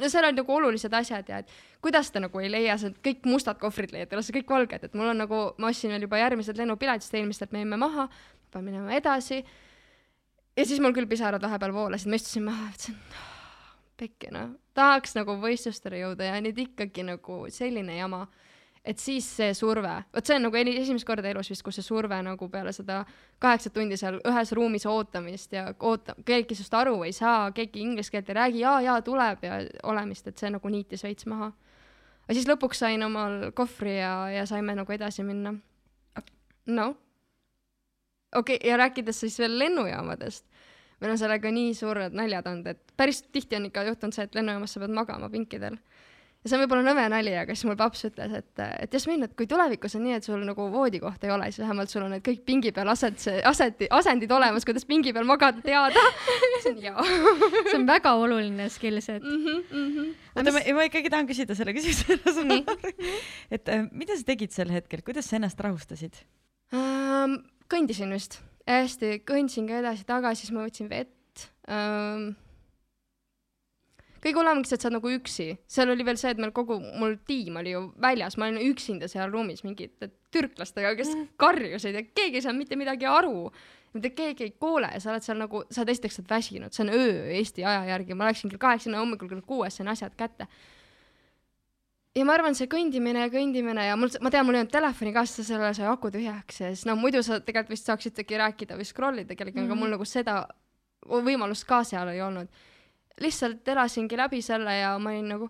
no 0.00 0.08
seal 0.10 0.26
olid 0.26 0.38
nagu 0.40 0.54
olulised 0.56 0.94
asjad 0.96 1.28
ja 1.30 1.40
et 1.42 1.52
kuidas 1.84 2.10
te 2.10 2.22
nagu 2.22 2.40
ei 2.42 2.50
leia 2.50 2.76
sealt 2.80 2.96
kõik 3.04 3.26
mustad 3.30 3.60
kohvrid 3.60 3.94
leiate, 3.94 4.16
las 4.18 4.32
kõik 4.34 4.50
valged, 4.50 4.86
et 4.88 4.96
mul 4.98 5.12
on 5.12 5.22
nagu, 5.22 5.42
ma 5.62 5.70
ostsin 5.70 5.94
veel 5.94 6.06
juba 6.06 6.18
järgmised 6.22 6.58
lennupiletid, 6.58 7.06
sest 7.06 7.18
eelmistelt 7.18 7.54
me 7.54 7.62
jäime 7.62 7.78
maha, 7.80 8.08
pean 8.50 8.66
minema 8.66 8.94
edasi. 8.96 9.44
ja 10.56 10.66
siis 10.66 10.80
mul 10.82 10.94
küll 10.96 11.10
pisarad 11.10 11.42
vahepeal 11.42 11.74
voolasid, 11.74 12.10
ma 12.10 12.18
istusin 12.18 12.46
maha, 12.48 12.70
mõtlesin, 12.72 12.98
pekki 14.00 14.32
noh, 14.34 14.56
tahaks 14.74 15.14
nagu 15.18 15.38
võistlustele 15.42 16.02
jõuda 16.02 16.32
ja 16.32 16.40
nüüd 16.42 16.58
ikkagi 16.66 17.06
nagu 17.06 17.44
selline 17.54 17.98
jama 17.98 18.24
et 18.84 19.00
siis 19.00 19.24
see 19.38 19.54
surve, 19.56 19.92
vot 20.12 20.26
see 20.28 20.36
on 20.36 20.44
nagu 20.44 20.58
esimest 20.60 21.06
korda 21.08 21.30
elus 21.30 21.48
vist, 21.50 21.64
kus 21.64 21.78
see 21.78 21.86
surve 21.86 22.18
nagu 22.22 22.48
peale 22.52 22.72
seda 22.76 23.00
kaheksat 23.40 23.72
tundi 23.72 23.96
seal 23.96 24.18
ühes 24.28 24.52
ruumis 24.56 24.84
ootamist 24.86 25.56
ja 25.56 25.70
oota-, 25.72 26.16
keegi 26.28 26.58
sinust 26.58 26.76
aru 26.76 26.98
ei 27.06 27.14
saa, 27.16 27.48
keegi 27.56 27.80
inglise 27.80 28.12
keelt 28.12 28.28
ei 28.28 28.38
räägi, 28.40 28.60
jaa, 28.60 28.80
jaa, 28.84 28.98
tuleb 29.06 29.46
ja 29.48 29.62
olemist, 29.88 30.28
et 30.28 30.40
see 30.40 30.52
nagu 30.52 30.72
niitis 30.72 31.04
veits 31.06 31.28
maha. 31.30 31.52
aga 32.26 32.36
siis 32.36 32.48
lõpuks 32.50 32.84
sain 32.84 33.02
omal 33.08 33.50
kohvri 33.56 33.96
ja, 33.96 34.12
ja 34.36 34.46
saime 34.46 34.76
nagu 34.76 34.92
edasi 34.92 35.24
minna. 35.24 35.54
noh, 36.66 36.96
okei 38.36 38.60
okay,, 38.60 38.68
ja 38.68 38.76
rääkides 38.76 39.24
siis 39.24 39.38
veel 39.40 39.58
lennujaamadest, 39.58 40.44
meil 41.00 41.16
on 41.16 41.18
sellega 41.24 41.50
nii 41.50 41.72
suured 41.74 42.12
naljad 42.12 42.52
olnud, 42.52 42.68
et 42.68 42.96
päris 42.96 43.24
tihti 43.32 43.56
on 43.56 43.72
ikka 43.72 43.88
juhtunud 43.88 44.12
see, 44.12 44.28
et 44.28 44.36
lennujaamas 44.36 44.76
sa 44.76 44.84
pead 44.84 44.92
magama 44.92 45.32
pinkidel 45.32 45.80
ja 46.44 46.50
see 46.50 46.58
on 46.58 46.60
võib-olla 46.60 46.84
nõme 46.84 47.04
nali, 47.08 47.32
aga 47.40 47.54
siis 47.56 47.64
mul 47.64 47.76
paps 47.80 48.04
ütles, 48.04 48.32
et, 48.36 48.62
et 48.84 48.92
Jasmin, 48.92 49.24
et 49.24 49.32
kui 49.36 49.48
tulevikus 49.48 49.96
on 49.96 50.04
nii, 50.04 50.18
et 50.18 50.26
sul 50.26 50.42
nagu 50.44 50.66
voodikohta 50.74 51.28
ei 51.28 51.32
ole, 51.32 51.48
siis 51.48 51.62
vähemalt 51.64 51.92
sul 51.92 52.04
on 52.04 52.12
need 52.12 52.24
kõik 52.26 52.42
pingi 52.44 52.72
peal 52.76 52.90
aset-, 52.92 53.24
aseti, 53.48 53.88
asendid 53.96 54.34
olemas, 54.36 54.66
kuidas 54.68 54.84
pingi 54.88 55.14
peal 55.16 55.24
magada 55.28 55.64
teada. 55.64 56.04
see 56.64 56.74
on 56.74 56.82
jaa. 56.84 57.08
see 57.70 57.78
on 57.78 57.88
väga 57.88 58.12
oluline 58.20 58.68
skill 58.72 59.00
set 59.04 59.24
mm. 59.24 59.40
-hmm, 59.40 59.64
mm 59.70 59.88
-hmm. 59.94 60.12
oota, 60.36 60.52
ma, 60.52 60.62
ma 60.76 60.86
ikkagi 60.90 61.10
tahan 61.16 61.28
küsida 61.32 61.56
selle 61.56 61.72
küsimuse. 61.72 62.60
et 63.50 63.68
äh, 63.68 63.88
mida 63.90 64.16
sa 64.16 64.28
tegid 64.28 64.52
sel 64.52 64.70
hetkel, 64.70 65.00
kuidas 65.02 65.30
sa 65.30 65.40
ennast 65.40 65.60
rahustasid 65.60 66.20
um,? 66.72 67.40
kõndisin 67.72 68.12
vist, 68.12 68.42
hästi, 68.68 69.22
kõndsin 69.24 69.66
ka 69.68 69.80
edasi-tagasi, 69.80 70.44
siis 70.44 70.52
ma 70.52 70.66
võtsin 70.66 70.90
vett 70.92 71.48
um, 71.64 72.34
kõige 74.24 74.40
hullem 74.40 74.60
on, 74.60 74.64
et 74.64 74.80
sa 74.80 74.88
oled 74.88 74.96
nagu 74.98 75.12
üksi, 75.18 75.46
seal 75.70 75.92
oli 75.92 76.04
veel 76.06 76.18
see, 76.20 76.32
et 76.32 76.40
meil 76.40 76.52
kogu, 76.56 76.78
mul 77.00 77.16
tiim 77.28 77.58
oli 77.60 77.74
ju 77.74 77.86
väljas, 78.00 78.38
ma 78.40 78.48
olin 78.48 78.70
üksinda 78.70 79.08
seal 79.10 79.32
ruumis 79.32 79.64
mingite 79.66 80.10
türklastega, 80.34 80.94
kes 80.98 81.12
mm. 81.12 81.32
karjusid 81.40 81.98
ja 81.98 82.04
keegi 82.06 82.40
ei 82.40 82.44
saanud 82.44 82.64
mitte 82.64 82.78
midagi 82.80 83.08
aru. 83.10 83.50
mitte 83.94 84.10
keegi 84.10 84.42
ei 84.48 84.54
kuule. 84.58 84.88
Sa 84.98 85.12
oled 85.12 85.22
seal 85.22 85.38
nagu, 85.38 85.60
sa 85.70 85.82
oled 85.82 85.92
esiteks 85.92 86.18
oled 86.18 86.30
väsinud, 86.32 86.74
see 86.74 86.82
on 86.82 86.94
öö 86.96 87.28
Eesti 87.36 87.62
aja 87.62 87.84
järgi, 87.92 88.16
ma 88.18 88.26
läksin 88.26 88.50
kell 88.50 88.62
kaheksa 88.64 88.96
hommikul 88.96 89.30
kell 89.30 89.44
kuues 89.46 89.76
sain 89.78 89.88
asjad 89.92 90.16
kätte. 90.18 90.48
Ja 92.14 92.24
ma 92.26 92.34
arvan, 92.34 92.54
see 92.54 92.70
kõndimine 92.70 93.24
ja 93.24 93.30
kõndimine 93.30 93.86
ja 93.88 93.94
mul, 93.98 94.10
ma 94.22 94.30
tean, 94.30 94.46
mul 94.46 94.54
ei 94.54 94.62
olnud 94.62 94.72
telefoni 94.74 95.12
kaasas, 95.14 95.46
sellele 95.46 95.72
sai 95.74 95.88
aku 95.90 96.12
tühjaks 96.14 96.60
ja 96.62 96.68
siis 96.70 96.84
no 96.86 96.94
muidu 96.98 97.22
sa 97.26 97.40
tegelikult 97.42 97.74
vist 97.74 97.90
saaksidki 97.90 98.38
rääkida 98.38 98.78
või 98.78 98.86
scroll 98.86 99.22
ida 99.22 99.34
kellegagi 99.34 99.64
mm, 99.64 99.66
-hmm. 99.66 99.72
aga 99.72 99.80
mul 99.80 99.94
nagu 99.96 100.06
seda 100.06 100.36
võimalust 101.10 101.66
ka 101.66 101.82
seal 101.86 102.12
ei 102.14 102.22
olnud 102.22 102.62
lihtsalt 103.20 103.68
elasingi 103.68 104.16
läbi 104.18 104.42
selle 104.42 104.78
ja 104.78 104.94
ma 104.98 105.10
olin 105.10 105.28
nagu, 105.34 105.48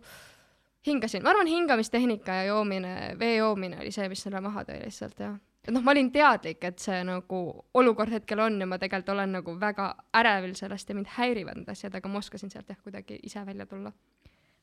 hingasin, 0.87 1.23
ma 1.25 1.33
arvan, 1.33 1.49
hingamistehnika 1.49 2.41
ja 2.41 2.45
joomine, 2.51 2.95
vee 3.19 3.37
joomine 3.37 3.81
oli 3.81 3.93
see, 3.95 4.09
mis 4.13 4.25
selle 4.27 4.41
maha 4.45 4.65
tõi 4.69 4.81
lihtsalt 4.83 5.23
jah. 5.25 5.39
et 5.65 5.73
noh, 5.73 5.85
ma 5.85 5.95
olin 5.95 6.11
teadlik, 6.13 6.65
et 6.65 6.83
see 6.83 7.01
nagu 7.09 7.41
olukord 7.81 8.13
hetkel 8.13 8.43
on 8.45 8.61
ja 8.61 8.69
ma 8.69 8.79
tegelikult 8.83 9.15
olen 9.17 9.39
nagu 9.39 9.57
väga 9.61 9.89
ärevil 10.21 10.53
sellest 10.59 10.89
ja 10.91 10.99
mind 10.99 11.09
häirivad 11.17 11.63
need 11.63 11.73
asjad, 11.73 11.95
aga 11.97 12.13
ma 12.13 12.21
oskasin 12.21 12.53
sealt 12.53 12.69
jah 12.69 12.81
kuidagi 12.83 13.21
ise 13.23 13.47
välja 13.47 13.67
tulla. 13.67 13.93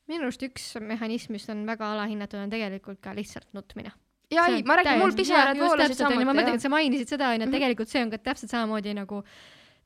minu 0.08 0.28
arust 0.28 0.44
üks 0.44 0.76
mehhanism, 0.82 1.34
mis 1.34 1.50
on 1.50 1.66
väga 1.66 1.94
alahinnatud, 1.96 2.40
on 2.40 2.50
tegelikult 2.54 3.02
ka 3.02 3.16
lihtsalt 3.16 3.48
nutmine 3.54 3.94
ja 4.32 4.46
ei, 4.48 4.64
ma 4.64 4.76
räägin, 4.76 5.00
mul 5.00 5.16
pisarad 5.16 5.60
voolasid 5.60 5.98
samuti. 5.98 6.26
ma 6.26 6.36
mõtlen, 6.36 6.60
et 6.60 6.64
sa 6.64 6.72
mainisid 6.72 7.10
seda 7.10 7.32
onju, 7.32 7.44
et 7.44 7.50
mhm. 7.50 7.58
tegelikult 7.58 7.92
see 7.92 8.04
on 8.06 8.14
ka 8.14 8.22
täpselt 8.22 8.54
samamoodi 8.54 8.94
nagu 8.98 9.24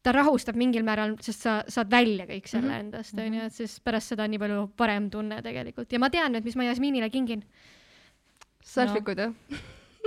ta 0.06 0.14
rahustab 0.14 0.58
mingil 0.60 0.86
määral, 0.86 1.16
sest 1.26 1.48
sa 1.48 1.60
saad 1.68 1.90
välja 1.92 2.28
kõik 2.30 2.50
selle 2.50 2.68
mm 2.68 2.74
-hmm. 2.74 2.84
endast, 2.86 3.18
onju, 3.20 3.46
et 3.50 3.54
siis 3.54 3.80
pärast 3.82 4.14
seda 4.14 4.28
on 4.28 4.36
nii 4.36 4.42
palju 4.42 4.68
parem 4.78 5.10
tunne 5.10 5.42
tegelikult 5.42 5.92
ja 5.92 6.00
ma 6.00 6.10
tean 6.14 6.36
nüüd, 6.36 6.46
mis 6.46 6.56
ma 6.56 6.70
Jasminile 6.70 7.10
kingin. 7.10 7.46
Selfikud 8.66 9.18
jah 9.18 9.34
no.? 9.34 9.64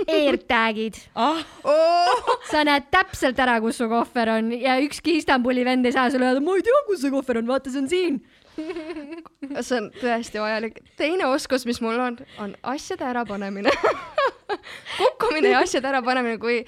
AirTagid 0.07 0.95
ah. 1.15 1.43
oh! 1.63 2.35
sa 2.47 2.63
näed 2.63 2.87
täpselt 2.91 3.39
ära, 3.39 3.57
kus 3.59 3.79
su 3.81 3.87
kohver 3.91 4.31
on 4.37 4.51
ja 4.55 4.77
ükski 4.79 5.17
Istanbuli 5.19 5.65
vend 5.67 5.85
ei 5.85 5.95
saa 5.95 6.09
sulle 6.11 6.29
öelda, 6.29 6.43
ma 6.43 6.55
ei 6.55 6.63
tea, 6.63 6.83
kus 6.87 7.01
see 7.03 7.11
kohver 7.11 7.41
on, 7.41 7.49
vaata, 7.49 7.73
see 7.73 7.81
on 7.83 7.89
siin 7.91 8.21
see 9.67 9.77
on 9.79 9.89
tõesti 9.99 10.41
vajalik. 10.41 10.79
teine 10.99 11.27
oskus, 11.27 11.65
mis 11.67 11.81
mul 11.83 11.99
on, 11.99 12.19
on 12.39 12.55
asjade 12.75 13.07
ärapanemine 13.07 13.73
kukkumine 14.99 15.53
ja 15.55 15.63
asjade 15.65 15.91
ärapanemine, 15.91 16.39
kui 16.41 16.61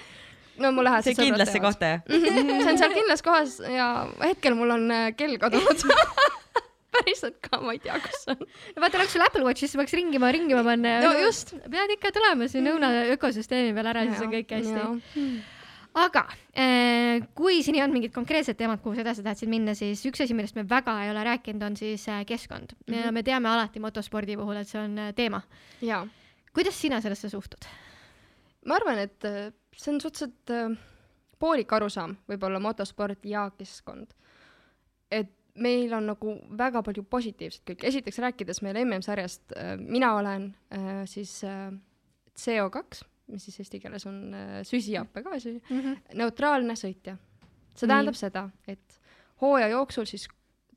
no 0.61 0.71
mu 0.75 0.85
lähedased 0.85 1.15
see 1.15 1.29
kindlas 1.29 1.51
see 1.53 1.63
koht 1.63 1.81
jah 1.81 2.03
see 2.07 2.71
on 2.73 2.81
seal 2.81 2.93
kindlas 2.95 3.25
kohas 3.25 3.59
ja 3.65 3.87
hetkel 4.21 4.55
mul 4.59 4.77
on 4.77 4.87
äh, 4.91 5.09
kell 5.17 5.37
kadunud 5.41 5.87
päriselt 6.91 7.39
ka, 7.43 7.59
ma 7.63 7.75
ei 7.75 7.81
tea, 7.81 7.95
kus 8.03 8.27
on. 8.31 8.43
no 8.75 8.83
vaata, 8.83 8.99
oleks 8.99 9.15
sul 9.15 9.23
Apple 9.25 9.45
Watch, 9.45 9.63
siis 9.63 9.75
võiks 9.79 9.95
ringima, 9.95 10.31
ringima 10.35 10.63
panna. 10.65 10.97
no 11.05 11.13
just. 11.21 11.55
pead 11.71 11.95
ikka 11.95 12.13
tulema 12.15 12.47
siin 12.51 12.69
õuna 12.71 12.91
ökosüsteemi 13.15 13.73
peal 13.77 13.91
ära, 13.93 14.05
siis 14.09 14.23
on 14.25 14.33
kõik 14.33 14.51
hästi. 14.57 15.27
aga 16.01 16.25
äh, 16.51 17.27
kui 17.37 17.61
siin 17.65 17.77
ei 17.79 17.85
olnud 17.85 17.99
mingid 17.99 18.15
konkreetsed 18.15 18.59
teemad, 18.59 18.81
kuhu 18.83 18.97
sa 18.97 19.05
edasi 19.05 19.25
tahtsid 19.25 19.51
minna, 19.51 19.75
siis 19.77 20.03
üks 20.07 20.23
asi, 20.23 20.35
millest 20.37 20.57
me 20.59 20.65
väga 20.67 20.97
ei 21.05 21.13
ole 21.13 21.23
rääkinud, 21.27 21.63
on 21.71 21.79
siis 21.79 22.07
äh, 22.11 22.25
keskkond 22.27 22.75
mm. 22.75 22.83
-hmm. 22.93 23.05
ja 23.05 23.15
me 23.15 23.23
teame 23.27 23.51
alati 23.51 23.83
motospordi 23.83 24.37
puhul, 24.39 24.61
et 24.61 24.67
see 24.67 24.81
on 24.81 24.99
teema. 25.15 25.41
kuidas 26.53 26.81
sina 26.81 27.01
sellesse 27.01 27.29
suhtud? 27.29 27.71
ma 28.65 28.75
arvan, 28.75 28.99
et 29.07 29.25
see 29.77 29.93
on 29.93 30.01
suhteliselt 30.01 30.51
äh, 30.53 30.73
poolik 31.39 31.73
arusaam, 31.73 32.15
võib-olla 32.29 32.59
motosport 32.61 33.25
ja 33.25 33.49
keskkond. 33.57 34.13
et 35.11 35.31
meil 35.55 35.93
on 35.93 36.05
nagu 36.07 36.35
väga 36.57 36.81
palju 36.85 37.03
positiivset 37.11 37.63
kõike, 37.67 37.87
esiteks 37.89 38.19
rääkides 38.23 38.61
meil 38.63 38.79
MM-sarjast 38.85 39.55
äh,, 39.57 39.73
mina 39.77 40.13
olen 40.15 40.51
äh, 40.73 41.01
siis 41.09 41.41
äh, 41.43 41.71
CO2, 42.39 43.03
mis 43.31 43.47
siis 43.47 43.59
eesti 43.63 43.81
keeles 43.83 44.05
on 44.07 44.21
äh, 44.33 44.61
süsihappegaasi 44.67 45.57
mm, 45.57 45.81
-hmm. 45.81 45.97
neutraalne 46.21 46.75
sõitja. 46.79 47.17
see 47.75 47.87
tähendab 47.87 48.13
mm. 48.15 48.19
seda, 48.19 48.49
et 48.67 49.01
hooaja 49.41 49.67
jooksul 49.67 50.05
siis 50.05 50.27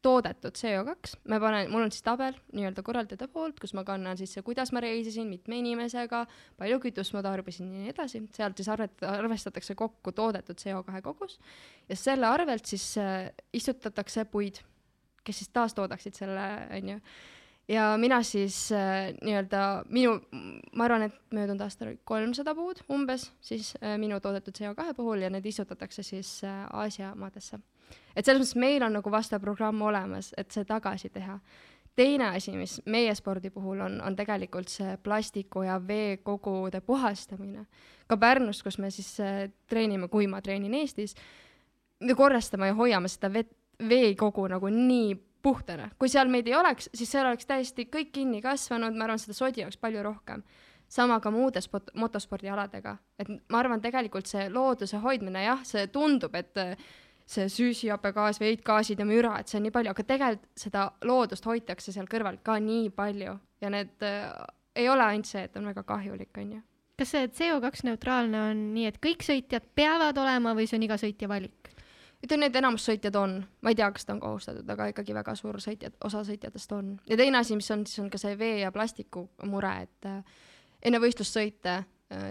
toodetud 0.05 0.57
CO2, 0.59 1.15
ma 1.33 1.39
panen, 1.43 1.71
mul 1.73 1.87
on 1.87 1.93
siis 1.93 2.05
tabel 2.05 2.37
nii-öelda 2.57 2.85
korraldajate 2.87 3.29
poolt, 3.33 3.59
kus 3.63 3.75
ma 3.77 3.85
kannan 3.89 4.19
sisse, 4.21 4.43
kuidas 4.47 4.73
ma 4.77 4.83
reisisin, 4.85 5.31
mitme 5.31 5.59
inimesega, 5.63 6.25
palju 6.61 6.81
kütust 6.85 7.17
ma 7.17 7.23
tarbisin 7.25 7.71
ja 7.73 7.85
nii 7.85 7.95
edasi, 7.95 8.23
sealt 8.37 8.61
siis 8.61 8.71
arvet-, 8.75 9.07
arvestatakse 9.09 9.77
kokku 9.79 10.13
toodetud 10.13 10.61
CO2 10.61 11.05
kogus. 11.05 11.39
Ja 11.89 11.97
selle 11.99 12.29
arvelt 12.29 12.69
siis 12.69 12.91
äh, 13.01 13.31
istutatakse 13.57 14.27
puid, 14.29 14.61
kes 15.25 15.41
siis 15.41 15.55
taastoodaksid 15.57 16.21
selle, 16.21 16.51
on 16.77 16.95
ju 16.95 17.01
ja 17.69 17.95
mina 17.99 18.23
siis 18.23 18.73
äh, 18.73 19.13
nii-öelda 19.23 19.85
minu, 19.89 20.19
ma 20.77 20.85
arvan, 20.85 21.09
et 21.09 21.17
möödunud 21.33 21.63
aastal 21.65 21.93
oli 21.93 22.01
kolmsada 22.05 22.55
puud 22.57 22.83
umbes 22.93 23.31
siis 23.41 23.73
äh, 23.81 23.97
minu 24.01 24.21
toodetud 24.21 24.57
CO2 24.59 24.95
puhul 24.97 25.25
ja 25.25 25.31
need 25.33 25.47
istutatakse 25.49 26.05
siis 26.05 26.43
äh, 26.45 26.67
Aasia 26.73 27.15
maadesse 27.17 27.59
et 28.17 28.25
selles 28.25 28.43
mõttes 28.43 28.59
meil 28.61 28.83
on 28.87 28.95
nagu 28.99 29.11
vastav 29.11 29.43
programm 29.43 29.83
olemas, 29.83 30.33
et 30.39 30.51
see 30.51 30.65
tagasi 30.65 31.11
teha. 31.11 31.39
teine 31.95 32.33
asi, 32.35 32.51
mis 32.59 32.81
meie 32.91 33.15
spordi 33.15 33.51
puhul 33.55 33.81
on, 33.81 34.01
on 34.03 34.17
tegelikult 34.17 34.69
see 34.69 34.97
plastiku 34.97 35.63
ja 35.63 35.79
veekogude 35.79 36.81
puhastamine. 36.81 37.67
ka 38.07 38.17
Pärnus, 38.17 38.63
kus 38.63 38.79
me 38.79 38.91
siis 38.91 39.21
äh, 39.21 39.51
treenime, 39.67 40.09
kui 40.09 40.27
ma 40.27 40.41
treenin 40.41 40.75
Eestis, 40.75 41.15
me 42.01 42.15
korrastame 42.15 42.67
ja 42.67 42.75
hoiame 42.75 43.09
seda 43.09 43.33
vett, 43.33 43.53
veekogu 43.89 44.49
nagu 44.49 44.69
nii 44.69 45.15
puhtana. 45.43 45.91
kui 45.99 46.09
seal 46.09 46.29
meid 46.29 46.47
ei 46.49 46.55
oleks, 46.55 46.91
siis 46.95 47.11
seal 47.11 47.27
oleks 47.27 47.47
täiesti 47.47 47.89
kõik 47.93 48.13
kinni 48.13 48.43
kasvanud, 48.43 48.95
ma 48.97 49.05
arvan, 49.05 49.19
seda 49.19 49.37
sodi 49.37 49.63
oleks 49.63 49.77
palju 49.77 50.03
rohkem 50.03 50.45
sama 50.89 51.21
ka 51.21 51.31
muude 51.31 51.61
spot-, 51.65 51.93
motospordialadega, 51.99 52.97
et 53.19 53.31
ma 53.51 53.59
arvan, 53.59 53.81
tegelikult 53.83 54.29
see 54.31 54.49
looduse 54.53 55.01
hoidmine, 55.03 55.43
jah, 55.47 55.63
see 55.67 55.87
tundub, 55.93 56.35
et 56.39 56.61
see 57.27 57.49
süsihappegaas, 57.49 58.41
heitgaasid 58.45 59.01
ja 59.01 59.07
müra, 59.09 59.39
et 59.41 59.49
see 59.49 59.59
on 59.59 59.65
nii 59.67 59.75
palju, 59.75 59.95
aga 59.95 60.05
tegelikult 60.05 60.61
seda 60.61 60.85
loodust 61.09 61.47
hoitakse 61.49 61.93
seal 61.95 62.09
kõrval 62.11 62.37
ka 62.45 62.59
nii 62.61 62.91
palju 62.95 63.39
ja 63.65 63.73
need 63.73 64.05
äh, 64.05 64.29
ei 64.77 64.89
ole 64.89 65.07
ainult 65.07 65.31
see, 65.31 65.45
et 65.47 65.57
on 65.57 65.71
väga 65.71 65.85
kahjulik, 65.89 66.33
on 66.39 66.57
ju. 66.57 66.63
kas 66.99 67.15
see 67.15 67.29
CO2 67.39 67.87
neutraalne 67.89 68.43
on 68.51 68.65
nii, 68.75 68.91
et 68.91 69.01
kõik 69.03 69.25
sõitjad 69.27 69.71
peavad 69.75 70.19
olema 70.21 70.55
või 70.57 70.69
see 70.69 70.79
on 70.79 70.87
iga 70.89 71.01
sõitja 71.01 71.31
valik? 71.31 71.73
ütlen, 72.25 72.47
et 72.47 72.57
enamus 72.57 72.87
sõitjad 72.89 73.17
on, 73.21 73.39
ma 73.61 73.73
ei 73.73 73.77
tea, 73.77 73.91
kas 73.93 74.07
ta 74.09 74.15
on 74.15 74.21
kohustatud, 74.23 74.69
aga 74.71 74.89
ikkagi 74.93 75.17
väga 75.17 75.35
suur 75.37 75.59
sõitjad, 75.61 75.97
osa 76.05 76.23
sõitjatest 76.25 76.77
on. 76.77 76.95
ja 77.09 77.19
teine 77.21 77.41
asi, 77.41 77.57
mis 77.57 77.71
on, 77.75 77.87
siis 77.89 78.05
on 78.05 78.13
ka 78.13 78.21
see 78.21 78.37
vee 78.41 78.61
ja 78.63 78.73
plastiku 78.73 79.27
mure, 79.49 79.75
et 79.89 80.09
äh, 80.09 80.23
enne 80.85 81.01
võistlussõite 81.01 81.83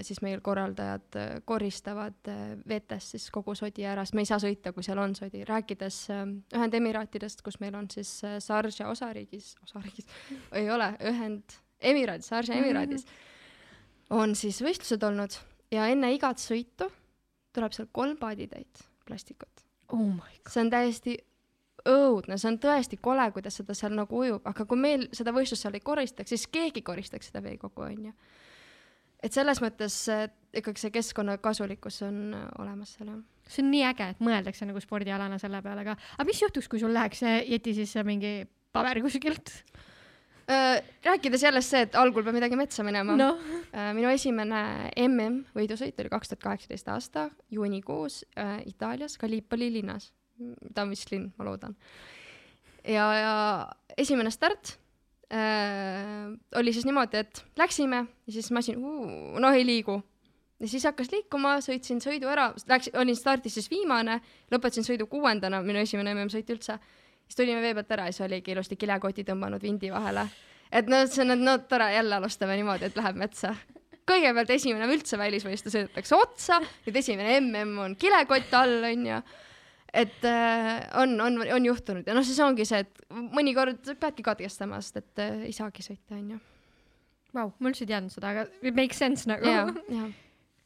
siis 0.06 0.22
meil 0.22 0.42
korraldajad 0.42 1.16
äh, 1.18 1.30
koristavad 1.46 2.30
äh, 2.30 2.54
vetes 2.70 3.12
siis 3.12 3.26
kogu 3.34 3.56
sodi 3.58 3.86
ära, 3.90 4.06
sest 4.06 4.16
me 4.18 4.22
ei 4.22 4.30
saa 4.30 4.40
sõita, 4.42 4.74
kui 4.74 4.86
seal 4.86 5.02
on 5.02 5.16
sodi. 5.18 5.44
rääkides 5.50 5.98
Ühendemiraatidest, 6.54 7.42
kus 7.42 7.60
meil 7.64 7.76
on 7.76 7.90
siis 7.92 8.12
Sharjah 8.22 8.92
osariigis, 8.92 9.56
osariigis? 9.66 10.08
Ei 10.60 10.70
ole, 10.72 10.92
Ühendemiraadis, 11.02 12.30
Sharjah 12.30 12.62
emiraadis. 12.62 13.06
On 14.14 14.36
siis 14.38 14.62
võistlused 14.62 15.04
olnud 15.04 15.40
ja 15.74 15.88
enne 15.90 16.14
igat 16.14 16.42
sõitu 16.42 16.90
tuleb 17.54 17.74
seal 17.74 17.90
kolm 17.92 18.18
paaditäit 18.22 18.86
plastikut. 19.08 19.66
Oh. 19.94 20.16
see 20.50 20.62
on 20.64 20.70
täiesti 20.74 21.18
õudne, 21.90 22.38
see 22.40 22.50
on 22.50 22.56
tõesti 22.62 22.98
kole, 23.02 23.26
kuidas 23.36 23.60
seda 23.60 23.76
seal 23.78 23.94
nagu 23.94 24.22
ujub, 24.22 24.46
aga 24.48 24.66
kui 24.66 24.80
meil 24.80 25.04
seda 25.14 25.34
võistlust 25.36 25.66
seal 25.66 25.76
ei 25.78 25.84
koristaks, 25.86 26.32
siis 26.32 26.48
keegi 26.48 26.82
koristaks 26.86 27.30
seda 27.30 27.44
veekogu, 27.46 27.84
onju 27.84 28.14
et 29.24 29.36
selles 29.36 29.62
mõttes 29.64 29.96
äh, 30.12 30.28
ikkagi 30.54 30.84
see 30.86 30.94
keskkonna 30.94 31.38
kasulikkus 31.44 32.02
on 32.08 32.36
äh, 32.38 32.50
olemas 32.62 32.98
seal 32.98 33.14
jah 33.14 33.22
see 33.48 33.64
on 33.64 33.72
nii 33.74 33.84
äge, 33.90 34.06
et 34.14 34.22
mõeldakse 34.24 34.68
nagu 34.68 34.80
spordialana 34.80 35.40
selle 35.42 35.60
peale 35.64 35.84
ka. 35.88 35.98
aga 36.16 36.28
mis 36.28 36.40
juhtuks, 36.42 36.70
kui 36.72 36.80
sul 36.80 36.94
läheks 36.96 37.26
jeti 37.26 37.74
sisse 37.76 38.04
mingi 38.08 38.44
paber 38.74 39.02
kuskilt? 39.04 39.52
Äh, 40.48 40.80
rääkides 41.06 41.44
jälle 41.44 41.62
see, 41.64 41.84
et 41.86 41.96
algul 41.96 42.24
peab 42.24 42.36
midagi 42.36 42.58
metsa 42.60 42.84
minema 42.84 43.16
no.. 43.16 43.30
noh, 43.38 43.92
minu 43.96 44.10
esimene 44.12 44.92
MM 45.06 45.38
võidusõit 45.56 46.00
oli 46.04 46.12
kaks 46.12 46.34
tuhat 46.34 46.44
kaheksateist 46.44 46.90
aasta 46.92 47.30
juunikuus 47.52 48.24
äh, 48.40 48.58
Itaalias 48.68 49.16
Gallipoli 49.22 49.72
linnas. 49.72 50.12
ta 50.74 50.84
on 50.84 50.92
vist 50.92 51.12
linn, 51.12 51.32
ma 51.38 51.48
loodan. 51.48 51.78
ja, 52.84 53.08
ja 53.16 53.36
esimene 53.96 54.32
start 54.36 54.76
äh, 54.76 54.83
oli 56.56 56.74
siis 56.74 56.86
niimoodi, 56.86 57.18
et 57.18 57.46
läksime 57.58 58.06
ja 58.28 58.34
siis 58.34 58.52
masin, 58.52 58.82
noh 59.40 59.54
ei 59.54 59.66
liigu. 59.66 60.02
ja 60.60 60.68
siis 60.68 60.84
hakkas 60.86 61.12
liikuma, 61.12 61.56
sõitsin 61.66 62.02
sõidu 62.04 62.30
ära, 62.30 62.52
läks, 62.70 62.92
olin 63.00 63.18
stardis 63.18 63.58
siis 63.58 63.70
viimane, 63.72 64.20
lõpetasin 64.54 64.86
sõidu 64.86 65.08
kuuendana, 65.10 65.62
minu 65.66 65.82
esimene 65.82 66.14
MM-sõit 66.14 66.50
üldse. 66.54 66.78
siis 67.26 67.36
tulime 67.36 67.62
vee 67.62 67.74
pealt 67.74 67.92
ära 67.92 68.06
ja 68.08 68.16
siis 68.16 68.28
oligi 68.28 68.52
ilusti 68.52 68.76
kilekoti 68.76 69.24
tõmmanud 69.24 69.62
vindi 69.62 69.92
vahele. 69.92 70.28
et 70.72 70.88
no 70.88 71.06
see 71.08 71.26
on, 71.26 71.40
no 71.44 71.58
tore, 71.58 71.94
jälle 71.94 72.16
alustame 72.16 72.56
niimoodi, 72.56 72.86
et 72.86 72.96
läheb 72.96 73.16
metsa. 73.16 73.56
kõigepealt 74.06 74.50
esimene 74.50 74.92
üldse 74.94 75.18
välisvõistlus 75.18 75.74
sõidetakse 75.74 76.16
otsa, 76.16 76.62
nüüd 76.86 76.96
esimene 76.96 77.40
MM 77.40 77.80
on 77.80 77.96
kilekott 77.96 78.54
all, 78.54 78.84
onju 78.92 79.24
et 79.94 80.26
äh, 80.26 80.72
on, 81.00 81.16
on, 81.22 81.40
on 81.56 81.66
juhtunud 81.70 82.08
ja 82.08 82.16
noh, 82.18 82.26
siis 82.26 82.40
ongi 82.44 82.66
see, 82.66 82.82
et 82.84 83.04
mõnikord 83.14 83.94
peadki 84.02 84.26
katkestama, 84.26 84.82
sest 84.82 85.02
et 85.04 85.24
äh, 85.24 85.46
ei 85.50 85.56
saagi 85.56 85.86
sõita, 85.86 86.18
onju. 86.18 86.40
vau, 87.38 87.52
ma 87.60 87.72
üldse 87.72 87.86
ei 87.86 87.92
teadnud 87.94 88.14
seda, 88.14 88.34
aga 88.34 88.48
it 88.62 88.78
makes 88.78 89.02
sense 89.02 89.30
nagu. 89.30 89.50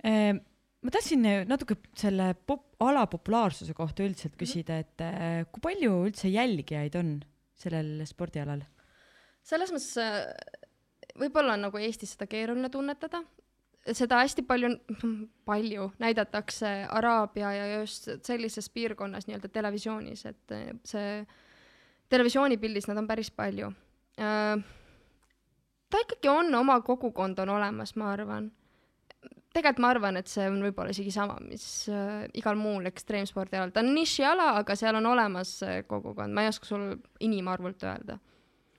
Ehm, 0.07 0.37
ma 0.85 0.91
tahtsin 0.93 1.23
natuke 1.49 1.79
selle 1.97 2.29
pop-, 2.47 2.75
ala 2.85 3.07
populaarsuse 3.09 3.73
kohta 3.75 4.05
üldiselt 4.05 4.35
küsida, 4.37 4.77
et 4.83 5.01
eh, 5.01 5.39
kui 5.49 5.63
palju 5.63 5.95
üldse 6.05 6.29
jälgijaid 6.29 6.93
on 6.99 7.15
sellel 7.57 8.05
spordialal? 8.05 8.61
selles 9.47 9.71
mõttes 9.73 9.97
äh, 10.03 10.27
võib-olla 11.17 11.55
on 11.57 11.65
nagu 11.65 11.81
Eestis 11.81 12.13
seda 12.13 12.27
keeruline 12.29 12.69
tunnetada, 12.69 13.23
seda 13.95 14.21
hästi 14.23 14.43
palju, 14.47 14.71
palju 15.47 15.91
näidatakse 15.99 16.71
Araabia 16.89 17.53
ja 17.53 17.79
just 17.79 18.09
sellises 18.25 18.69
piirkonnas 18.73 19.27
nii-öelda 19.27 19.51
televisioonis, 19.53 20.25
et 20.25 20.55
see 20.87 21.21
televisioonipildis 22.09 22.87
nad 22.89 23.01
on 23.03 23.07
päris 23.07 23.31
palju 23.31 23.71
ta 24.17 26.03
ikkagi 26.03 26.31
on, 26.31 26.55
oma 26.55 26.79
kogukond 26.81 27.39
on 27.39 27.49
olemas, 27.57 27.95
ma 27.95 28.11
arvan. 28.11 28.51
tegelikult 29.53 29.81
ma 29.81 29.91
arvan, 29.93 30.17
et 30.17 30.29
see 30.29 30.45
on 30.49 30.59
võib-olla 30.61 30.93
isegi 30.93 31.11
sama, 31.13 31.37
mis 31.41 31.65
äh, 31.89 32.25
igal 32.37 32.57
muul 32.59 32.85
ekstreemspordi 32.89 33.57
alal, 33.57 33.71
ta 33.73 33.81
on 33.85 33.93
nišiala, 33.95 34.51
aga 34.61 34.75
seal 34.77 34.99
on 34.99 35.05
olemas 35.13 35.59
kogukond, 35.87 36.33
ma 36.33 36.43
ei 36.43 36.51
oska 36.51 36.69
sul 36.69 36.89
inimarvult 37.23 37.85
öelda 37.87 38.19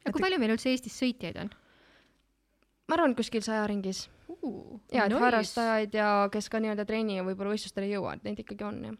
aga 0.08 0.16
kui 0.16 0.24
palju 0.24 0.38
meil 0.40 0.54
üldse 0.54 0.70
Eestis 0.72 0.96
sõitjaid 0.96 1.36
on? 1.42 1.50
ma 2.88 2.96
arvan, 2.96 3.14
kuskil 3.18 3.44
saja 3.44 3.66
ringis. 3.68 4.06
ja, 4.28 5.04
et 5.04 5.12
nice. 5.12 5.20
harrastajaid 5.22 5.94
ja 5.94 6.08
kes 6.32 6.50
ka 6.52 6.60
nii-öelda 6.62 6.84
treeni 6.88 7.18
ja 7.18 7.26
võib-olla 7.26 7.54
võistlustele 7.54 7.88
ei 7.88 7.96
jõua, 7.96 8.16
et 8.16 8.26
neid 8.28 8.42
ikkagi 8.44 8.66
on 8.68 8.82
jah. 8.84 8.98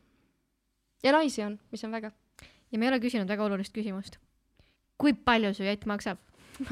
ja 1.05 1.14
naisi 1.16 1.45
on, 1.45 1.59
mis 1.72 1.85
on 1.85 1.95
vägev. 1.95 2.16
ja 2.72 2.79
me 2.79 2.89
ei 2.89 2.93
ole 2.93 3.03
küsinud 3.03 3.29
väga 3.29 3.45
olulist 3.45 3.74
küsimust. 3.74 4.18
kui 4.99 5.12
palju 5.12 5.55
su 5.55 5.66
jett 5.68 5.87
maksab? 5.87 6.18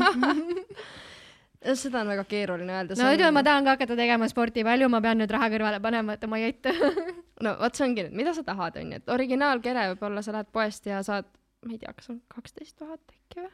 seda 1.75 2.03
on 2.03 2.11
väga 2.11 2.25
keeruline 2.29 2.73
öelda. 2.73 2.97
no 2.99 3.11
ütleme, 3.15 3.33
ma 3.39 3.43
tahan 3.47 3.67
ka 3.67 3.77
hakata 3.77 3.97
tegema 3.99 4.29
sporti, 4.31 4.65
palju 4.67 4.89
ma 4.93 5.01
pean 5.05 5.21
nüüd 5.21 5.33
raha 5.33 5.49
kõrvale 5.53 5.81
panema, 5.83 6.17
et 6.17 6.25
oma 6.29 6.41
jett. 6.41 6.69
no 7.45 7.57
vot, 7.61 7.75
see 7.77 7.89
ongi 7.89 8.07
nüüd, 8.07 8.17
mida 8.23 8.35
sa 8.37 8.45
tahad, 8.47 8.79
onju, 8.83 9.01
et 9.03 9.13
originaalkere 9.17 9.91
võib-olla 9.95 10.23
sa 10.25 10.37
lähed 10.37 10.53
poest 10.55 10.87
ja 10.91 11.03
saad, 11.07 11.29
ma 11.67 11.75
ei 11.75 11.83
tea, 11.83 11.93
kas 11.97 12.13
on 12.13 12.23
kaksteist 12.33 12.77
tuhat 12.79 13.03
äkki 13.17 13.43
või? 13.43 13.53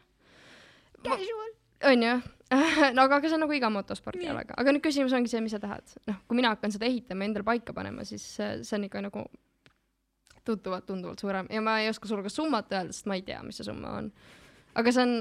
Casual. 1.03 1.55
Onju, 1.89 2.15
no 2.97 3.07
aga, 3.07 3.19
aga 3.19 3.29
see 3.29 3.37
on 3.37 3.45
nagu 3.47 3.57
iga 3.57 3.71
motospordialaga, 3.73 4.57
aga 4.61 4.75
nüüd 4.75 4.85
küsimus 4.85 5.15
ongi 5.17 5.31
see, 5.33 5.41
mis 5.45 5.55
sa 5.55 5.61
tahad. 5.63 5.95
noh, 6.09 6.21
kui 6.29 6.39
mina 6.39 6.53
hakkan 6.55 6.75
seda 6.75 6.89
ehitama 6.89 7.25
ja 7.25 7.31
endale 7.31 7.47
paika 7.49 7.75
panema, 7.77 8.07
siis 8.09 8.25
see, 8.37 8.51
see 8.67 8.79
on 8.79 8.89
ikka 8.89 9.05
nagu 9.07 9.25
tuntuvalt, 10.47 10.87
tunduvalt 10.89 11.23
suurem 11.23 11.49
ja 11.53 11.63
ma 11.65 11.79
ei 11.81 11.91
oska 11.91 12.11
sulle 12.11 12.25
ka 12.27 12.33
summat 12.33 12.73
öelda, 12.73 12.95
sest 12.95 13.09
ma 13.11 13.19
ei 13.19 13.25
tea, 13.27 13.41
mis 13.47 13.61
see 13.61 13.69
summa 13.69 13.95
on. 14.01 14.11
aga 14.79 14.95
see 14.95 15.07
on 15.07 15.15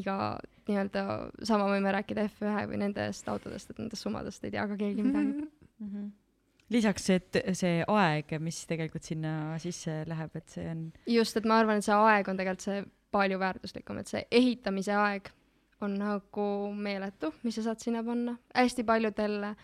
iga 0.00 0.16
nii-öelda, 0.68 1.04
sama 1.48 1.68
võime 1.70 1.92
rääkida 1.94 2.26
F1 2.30 2.70
või 2.70 2.80
nendest 2.84 3.28
autodest, 3.28 3.70
et 3.70 3.80
nendest 3.82 4.06
summadest 4.06 4.44
ei 4.46 4.54
tea 4.54 4.66
ka 4.70 4.78
keegi 4.78 5.06
midagi. 5.06 5.46
lisaks, 6.72 7.08
et 7.12 7.38
see 7.58 7.82
aeg, 7.84 8.34
mis 8.40 8.62
tegelikult 8.70 9.04
sinna 9.06 9.58
sisse 9.62 10.02
läheb, 10.08 10.34
et 10.38 10.54
see 10.54 10.66
on 10.70 10.86
just, 11.10 11.36
et 11.36 11.46
ma 11.48 11.60
arvan, 11.60 11.82
et 11.82 11.86
see 11.86 11.98
aeg 11.98 12.30
on 12.30 12.38
tegelikult 12.40 12.66
see 12.68 12.82
palju 13.12 13.38
väärtuslikum, 13.42 14.00
et 14.00 14.08
see 14.08 14.22
ehitamise 14.32 14.94
aeg 14.96 15.28
on 15.82 15.96
nagu 16.00 16.48
meeletu, 16.74 17.32
mis 17.42 17.58
sa 17.58 17.68
saad 17.68 17.80
sinna 17.82 18.02
panna. 18.04 18.36
hästi 18.54 18.84
paljudel 18.84 19.54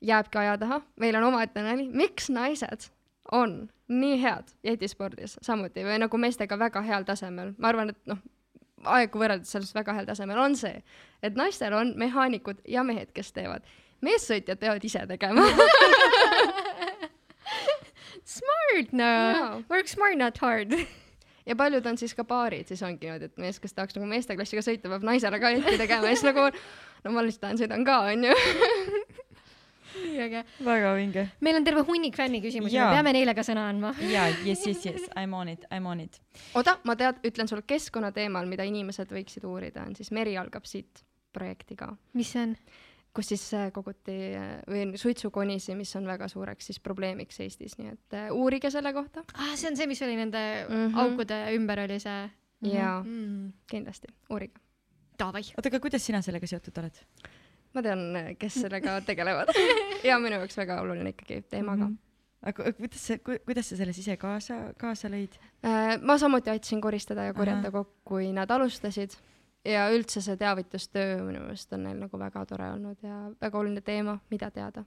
jääbki 0.00 0.38
aja 0.38 0.58
taha, 0.58 0.80
meil 1.00 1.16
on 1.16 1.24
omaette 1.30 1.62
nali, 1.62 1.88
miks 1.88 2.30
naised 2.30 2.90
on 3.32 3.68
nii 3.88 4.22
head 4.22 4.50
jetispordis 4.64 5.38
samuti 5.42 5.84
või 5.86 5.98
nagu 6.02 6.18
meestega 6.18 6.58
väga 6.58 6.82
heal 6.86 7.06
tasemel, 7.06 7.54
ma 7.58 7.68
arvan, 7.72 7.90
et 7.94 8.10
noh, 8.10 8.18
aegu 8.96 9.18
võrreldes 9.20 9.50
sellest 9.52 9.74
väga 9.74 9.94
heal 9.96 10.06
tasemel 10.08 10.38
on 10.38 10.56
see, 10.58 10.82
et 11.22 11.38
naistel 11.38 11.74
on 11.74 11.94
mehaanikud 11.98 12.62
ja 12.68 12.84
mehed, 12.86 13.12
kes 13.16 13.32
teevad. 13.32 13.62
meessõitjad 14.04 14.58
peavad 14.60 14.84
ise 14.84 15.06
tegema. 15.08 15.46
Smart 18.36 18.92
no 18.92 19.04
Jaa., 19.04 19.62
work 19.70 19.88
smart 19.88 20.18
not 20.18 20.38
hard. 20.38 20.74
Ja 21.46 21.56
paljud 21.56 21.86
on 21.86 21.98
siis 21.98 22.14
ka 22.14 22.24
paarid, 22.24 22.66
siis 22.68 22.82
ongi 22.86 23.06
niimoodi, 23.06 23.30
et 23.30 23.42
mees, 23.42 23.60
kes 23.62 23.76
tahaks 23.76 23.96
nagu 23.96 24.08
meesteklassiga 24.10 24.64
sõita, 24.64 24.90
peab 24.92 25.06
naisele 25.06 25.40
ka 25.42 25.52
jetti 25.54 25.78
tegema 25.80 26.10
ja 26.10 26.16
siis 26.16 26.26
nagu 26.28 26.48
no 26.50 27.14
ma 27.14 27.24
lihtsalt 27.26 27.46
tahan 27.46 27.60
sõidan 27.60 27.86
ka, 27.86 27.98
onju. 28.12 28.34
nii 29.96 30.20
äge. 30.26 30.42
väga 30.64 30.94
vinge. 30.98 31.26
meil 31.40 31.60
on 31.60 31.64
terve 31.64 31.84
hunnik 31.88 32.16
fänniküsimusi, 32.18 32.78
me 32.78 32.98
peame 32.98 33.14
neile 33.16 33.34
ka 33.38 33.44
sõna 33.46 33.68
andma. 33.70 33.94
ja, 34.10 34.28
yes, 34.44 34.66
yes, 34.66 34.86
yes, 34.86 35.08
I 35.14 35.26
m 35.26 35.36
on 35.38 35.52
it, 35.54 35.66
I 35.70 35.80
m 35.80 35.90
on 35.92 36.02
it. 36.04 36.20
oota, 36.54 36.78
ma 36.84 36.96
tead, 36.98 37.22
ütlen 37.26 37.50
sulle 37.50 37.66
keskkonna 37.66 38.12
teemal, 38.16 38.48
mida 38.50 38.66
inimesed 38.66 39.12
võiksid 39.12 39.46
uurida, 39.48 39.86
on 39.86 39.96
siis 39.98 40.12
Meri 40.16 40.36
algab 40.40 40.66
siit 40.68 41.04
projektiga, 41.36 41.92
mis 42.16 42.32
see 42.34 42.42
on? 42.48 42.58
Kus 43.16 43.30
siis 43.32 43.44
äh, 43.56 43.70
koguti 43.72 44.14
äh, 44.36 44.50
või 44.68 44.98
suitsukonisi, 45.00 45.74
mis 45.78 45.94
on 45.96 46.04
väga 46.08 46.28
suureks 46.28 46.68
siis 46.70 46.80
probleemiks 46.84 47.40
Eestis, 47.40 47.78
nii 47.80 47.92
et 47.94 48.16
äh, 48.18 48.26
uurige 48.34 48.70
selle 48.70 48.92
kohta 48.96 49.24
aa, 49.34 49.54
see 49.56 49.70
on 49.70 49.76
see, 49.80 49.86
mis 49.90 50.02
oli 50.04 50.16
nende 50.20 50.42
mm 50.68 50.74
Mhm. 50.76 50.94
-hmm. 50.94 51.00
aukude 51.04 51.38
ümber 51.56 51.80
oli 51.86 51.98
see 52.00 52.30
ja 52.72 53.02
mm.. 53.04 53.52
kindlasti 53.70 54.08
uurige. 54.30 54.60
Oota, 55.22 55.68
aga 55.68 55.80
kuidas 55.80 56.04
sina 56.06 56.20
sellega 56.22 56.46
seotud 56.46 56.78
oled? 56.78 56.98
ma 57.74 57.82
tean, 57.82 58.00
kes 58.38 58.54
sellega 58.62 59.00
tegelevad 59.08 59.48
ja 60.04 60.18
minu 60.18 60.36
jaoks 60.40 60.56
väga 60.56 60.80
oluline 60.80 61.10
ikkagi 61.12 61.42
teema 61.50 61.76
ka 61.76 61.84
Mhm. 61.86 61.96
aga 62.46 62.72
kuidas 62.72 63.06
sa, 63.06 63.18
kuidas 63.18 63.68
sa 63.68 63.76
selles 63.76 63.98
ise 63.98 64.16
kaasa, 64.16 64.74
kaasa 64.78 65.08
lõid? 65.08 65.34
Ma 66.02 66.18
samuti 66.18 66.50
aitasin 66.50 66.80
koristada 66.80 67.24
ja 67.24 67.34
korjata 67.34 67.70
kokku, 67.70 67.94
kui 68.04 68.32
nad 68.32 68.50
alustasid 68.50 69.16
ja 69.66 69.86
üldse 69.94 70.22
see 70.22 70.36
teavitustöö 70.40 71.22
minu 71.24 71.42
meelest 71.44 71.72
on 71.74 71.84
neil 71.86 71.98
nagu 72.04 72.20
väga 72.20 72.44
tore 72.46 72.70
olnud 72.74 73.02
ja 73.02 73.26
väga 73.40 73.58
oluline 73.58 73.82
teema, 73.84 74.18
mida 74.30 74.50
teada. 74.50 74.84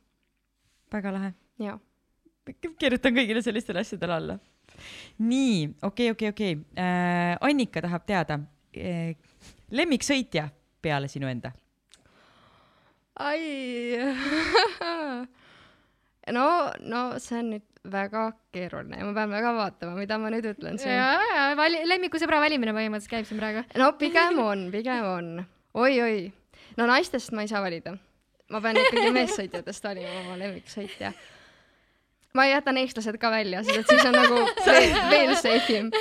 väga 0.93 1.13
lahe. 1.13 1.34
ja, 1.59 1.77
kirjutan 2.80 3.15
kõigile 3.15 3.43
sellistele 3.45 3.84
asjadele 3.84 4.15
alla. 4.15 4.39
nii, 5.19 5.75
okei, 5.82 6.11
okei, 6.11 6.30
okei. 6.30 6.57
Annika 7.41 7.81
tahab 7.81 8.06
teada, 8.06 8.39
lemmiksõitja 9.72 10.49
peale 10.81 11.07
sinu 11.07 11.27
enda? 11.27 11.51
ai 13.19 13.99
no, 16.38 16.45
no 16.80 17.01
see 17.19 17.41
on 17.41 17.51
nüüd 17.56 17.68
väga 17.88 18.26
keeruline 18.51 18.99
ja 18.99 19.06
ma 19.07 19.14
pean 19.15 19.31
väga 19.31 19.53
vaatama, 19.56 19.95
mida 19.95 20.18
ma 20.19 20.31
nüüd 20.34 20.45
ütlen 20.51 20.77
siin. 20.81 20.91
ja, 20.91 21.14
ja 21.35 21.45
vali-, 21.57 21.85
lemmikusõbra 21.88 22.41
valimine 22.43 22.73
põhimõtteliselt 22.76 23.14
käib 23.14 23.27
siin 23.30 23.39
praegu. 23.39 23.64
no 23.80 23.91
pigem 23.99 24.39
on, 24.43 24.65
pigem 24.73 25.06
on 25.07 25.30
oi,. 25.39 25.99
oi-oi, 26.01 26.31
no 26.77 26.88
naistest 26.89 27.31
ma 27.31 27.45
ei 27.45 27.51
saa 27.51 27.61
valida. 27.64 27.95
ma 28.51 28.61
pean 28.61 28.80
ikkagi 28.81 29.14
meessõitjatest 29.19 29.88
valima 29.88 30.15
oma 30.26 30.35
lemmiksõitja. 30.41 31.14
ma 32.35 32.49
jätan 32.49 32.81
eestlased 32.84 33.19
ka 33.22 33.31
välja, 33.31 33.64
sest 33.64 33.85
et 33.85 33.93
siis 33.93 34.10
on 34.10 34.18
nagu 34.18 34.41
veel, 34.68 34.97
veel 35.14 35.35
safe 35.39 35.80
im 35.80 35.93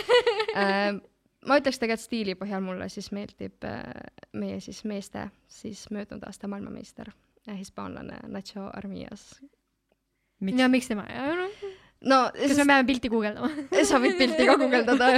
äh,. 0.56 0.98
ma 1.46 1.60
ütleks 1.62 1.78
tegelikult 1.78 2.08
stiili 2.08 2.34
põhjal 2.40 2.64
mulle 2.64 2.90
siis 2.90 3.12
meeldib 3.14 3.68
äh, 3.70 3.86
meie 4.34 4.58
siis 4.64 4.82
meeste 4.82 5.28
siis 5.46 5.86
möödunud 5.94 6.26
aasta 6.26 6.50
maailmameister, 6.50 7.14
hispaanlane 7.48 8.18
Nacho 8.34 8.66
Armias. 8.74 9.30
Miks 10.40 10.60
ja? 10.60 10.68
miks 10.72 10.90
tema, 10.90 11.06
no 11.08 11.48
no 12.00 12.18
kas 12.34 12.56
me 12.56 12.66
peame 12.66 12.86
pilti 12.86 13.10
guugeldama? 13.10 13.50
sa 13.88 14.00
võid 14.02 14.18
pilti 14.18 14.46
ka 14.46 14.58
guugeldada 14.60 15.10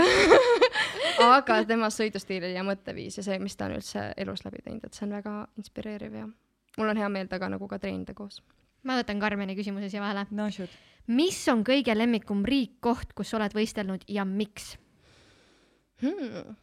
aga 1.36 1.58
tema 1.68 1.90
sõidustiil 1.92 2.50
ja 2.54 2.64
mõtteviis 2.66 3.20
ja 3.20 3.26
see, 3.26 3.40
mis 3.42 3.56
ta 3.56 3.68
on 3.68 3.76
üldse 3.76 4.06
elus 4.20 4.44
läbi 4.46 4.62
teinud, 4.64 4.86
et 4.86 4.96
see 4.96 5.06
on 5.08 5.18
väga 5.18 5.34
inspireeriv 5.60 6.16
ja 6.22 6.28
mul 6.78 6.92
on 6.92 7.00
hea 7.00 7.10
meel 7.12 7.28
temaga 7.28 7.52
nagu 7.56 7.68
ka 7.68 7.80
treenida 7.82 8.16
koos 8.16 8.40
ma 8.86 8.96
võtan 9.00 9.20
Karmeni 9.20 9.56
küsimuse 9.58 9.90
siia 9.92 10.02
vahele. 10.02 10.26
no 10.30 10.48
mis 11.10 11.40
on 11.52 11.64
kõige 11.66 11.94
lemmikum 11.96 12.44
riik, 12.46 12.78
koht, 12.80 13.12
kus 13.16 13.34
oled 13.36 13.52
võistelnud 13.56 14.06
ja 14.08 14.24
miks 14.24 14.76
hmm.? 16.02 16.56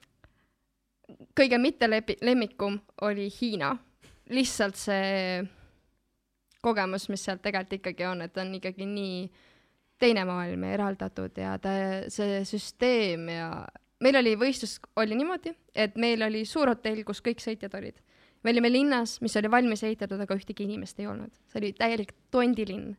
kõige 1.38 1.60
mitte 1.62 1.90
lemmikum 1.90 2.80
oli 3.06 3.30
Hiina. 3.30 3.76
lihtsalt 4.34 4.80
see 4.80 5.46
kogemus, 6.62 7.10
mis 7.10 7.24
sealt 7.26 7.42
tegelikult 7.42 7.80
ikkagi 7.80 8.06
on, 8.06 8.22
et 8.26 8.38
on 8.38 8.54
ikkagi 8.58 8.86
nii 8.90 9.20
teine 10.00 10.24
maailm 10.30 10.64
ja 10.68 10.78
eraldatud 10.78 11.38
ja 11.42 11.58
ta, 11.62 11.74
see 12.14 12.42
süsteem 12.46 13.30
ja 13.34 13.50
meil 14.04 14.20
oli 14.20 14.36
võistlus, 14.40 14.78
oli 15.00 15.18
niimoodi, 15.18 15.54
et 15.76 15.98
meil 16.00 16.22
oli 16.28 16.44
suur 16.46 16.70
hotell, 16.72 17.04
kus 17.08 17.22
kõik 17.26 17.42
sõitjad 17.44 17.74
olid. 17.80 18.00
me 18.44 18.54
olime 18.54 18.70
linnas, 18.72 19.18
mis 19.22 19.36
oli 19.36 19.50
valmis 19.52 19.84
ehitatud, 19.84 20.20
aga 20.22 20.36
ühtegi 20.38 20.64
inimest 20.68 21.00
ei 21.00 21.08
olnud, 21.10 21.34
see 21.52 21.62
oli 21.62 21.74
täielik 21.74 22.14
tondilinn. 22.32 22.96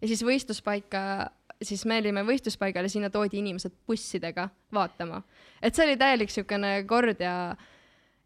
ja 0.00 0.08
siis 0.08 0.24
võistluspaika, 0.26 1.30
siis 1.62 1.84
me 1.86 2.00
olime 2.02 2.24
võistluspaigal 2.26 2.88
ja 2.88 2.92
sinna 2.92 3.10
toodi 3.10 3.38
inimesed 3.38 3.72
bussidega 3.86 4.48
vaatama. 4.72 5.22
et 5.62 5.74
see 5.74 5.86
oli 5.86 5.96
täielik 5.96 6.30
niisugune 6.30 6.84
kord 6.86 7.20
ja, 7.20 7.56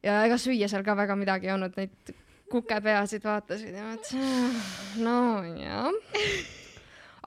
ja 0.03 0.25
ega 0.25 0.39
süüa 0.39 0.69
seal 0.69 0.85
ka 0.85 0.97
väga 0.97 1.17
midagi 1.17 1.51
ei 1.51 1.57
olnud, 1.59 1.77
neid 1.77 2.15
kukepeasid 2.55 3.25
vaatasid 3.27 3.75
ja 3.75 3.85
mõtlesin, 3.89 4.59
no 5.03 5.19
jah. 5.59 5.89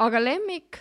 aga 0.08 0.22
lemmik 0.24 0.80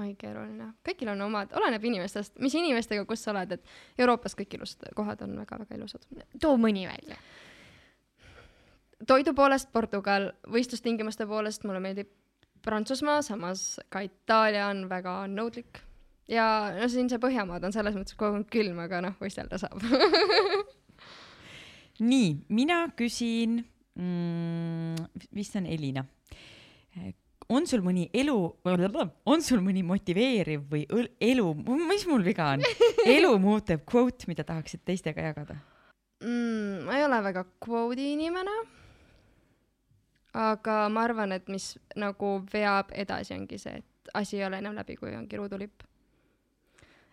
oi, 0.00 0.14
keeruline. 0.18 0.72
kõigil 0.86 1.12
on 1.12 1.22
omad, 1.28 1.52
oleneb 1.58 1.84
inimestest, 1.90 2.38
mis 2.42 2.54
inimestega, 2.58 3.04
kus 3.08 3.22
sa 3.24 3.32
oled, 3.34 3.54
et 3.58 4.02
Euroopas 4.02 4.34
kõik 4.38 4.56
ilusad 4.58 4.90
kohad 4.96 5.22
on 5.26 5.36
väga-väga 5.42 5.78
ilusad. 5.78 6.06
too 6.40 6.56
mõni 6.56 6.86
välja. 6.88 7.20
toidu 9.06 9.34
poolest 9.34 9.72
Portugal, 9.72 10.32
võistlustingimuste 10.48 11.26
poolest 11.26 11.64
mulle 11.64 11.80
meeldib 11.80 12.10
Prantsusmaa, 12.62 13.22
samas 13.26 13.80
ka 13.90 14.04
Itaalia 14.06 14.68
on 14.70 14.88
väga 14.88 15.26
nõudlik. 15.28 15.82
ja 16.28 16.72
no 16.78 16.88
siin 16.88 17.10
see 17.10 17.18
Põhjamaad 17.18 17.64
on 17.64 17.72
selles 17.72 17.94
mõttes 17.94 18.16
kogu 18.16 18.38
aeg 18.40 18.50
külm, 18.50 18.78
aga 18.78 19.00
noh, 19.00 19.18
võistelda 19.20 19.58
saab 19.58 19.82
nii, 22.02 22.28
mina 22.52 22.84
küsin 22.98 23.60
mm,, 23.96 25.08
vist 25.34 25.56
on 25.60 25.66
Elina 25.70 26.04
on 27.52 27.66
sul 27.68 27.82
mõni 27.84 28.06
elu, 28.16 28.36
on 29.28 29.42
sul 29.44 29.62
mõni 29.64 29.82
motiveeriv 29.86 30.64
või 30.70 30.84
elu, 31.20 31.46
mis 31.88 32.06
mul 32.08 32.24
viga 32.24 32.52
on, 32.56 32.64
elu 33.16 33.32
muutev 33.42 33.84
kvoot, 33.88 34.26
mida 34.30 34.44
tahaksid 34.48 34.84
teistega 34.86 35.30
jagada 35.30 35.58
mm,? 36.22 36.84
ma 36.86 36.98
ei 36.98 37.06
ole 37.06 37.20
väga 37.28 37.44
kvoodi 37.62 38.12
inimene. 38.14 38.56
aga 40.32 40.76
ma 40.88 41.06
arvan, 41.08 41.32
et 41.36 41.48
mis 41.52 41.74
nagu 41.96 42.34
veab 42.52 42.92
edasi, 42.96 43.34
ongi 43.36 43.58
see, 43.60 43.82
et 43.82 44.14
asi 44.14 44.38
ei 44.38 44.46
ole 44.46 44.62
enam 44.62 44.76
läbi, 44.76 44.96
kui 44.96 45.12
ongi 45.16 45.36
ruudulipp. 45.36 45.84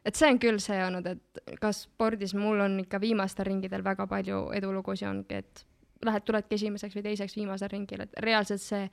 Et 0.06 0.16
see 0.16 0.30
on 0.32 0.40
küll 0.42 0.60
see 0.64 0.80
olnud, 0.86 1.08
et 1.08 1.58
ka 1.62 1.72
spordis 1.76 2.34
mul 2.38 2.62
on 2.66 2.80
ikka 2.84 3.02
viimastel 3.02 3.48
ringidel 3.50 3.84
väga 3.86 4.08
palju 4.08 4.50
edulugusid 4.56 5.10
ongi, 5.10 5.42
et 5.44 5.66
lähed, 6.06 6.24
tuledki 6.26 6.56
esimeseks 6.56 6.96
või 6.96 7.06
teiseks 7.10 7.36
viimasel 7.36 7.72
ringil, 7.72 8.06
et 8.06 8.22
reaalselt 8.24 8.64
see 8.64 8.86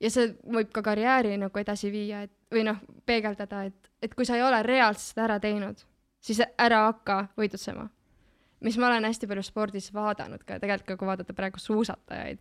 ja 0.00 0.10
see 0.12 0.30
võib 0.46 0.70
ka 0.74 0.82
karjääri 0.86 1.36
nagu 1.40 1.60
edasi 1.60 1.90
viia, 1.92 2.22
et 2.26 2.54
või 2.54 2.64
noh, 2.68 2.80
peegeldada, 3.06 3.64
et, 3.68 3.92
et 4.02 4.14
kui 4.14 4.26
sa 4.28 4.38
ei 4.38 4.44
ole 4.46 4.60
reaalselt 4.66 5.10
seda 5.10 5.26
ära 5.26 5.38
teinud, 5.42 5.82
siis 6.22 6.42
ära 6.58 6.84
hakka 6.88 7.24
võidutsema. 7.38 7.88
mis 8.60 8.78
ma 8.78 8.88
olen 8.88 9.04
hästi 9.06 9.26
palju 9.30 9.42
spordis 9.46 9.92
vaadanud 9.94 10.42
ka, 10.42 10.58
tegelikult 10.58 10.88
ka 10.88 10.96
kui 10.98 11.06
vaadata 11.06 11.34
praegu 11.34 11.60
suusatajaid, 11.62 12.38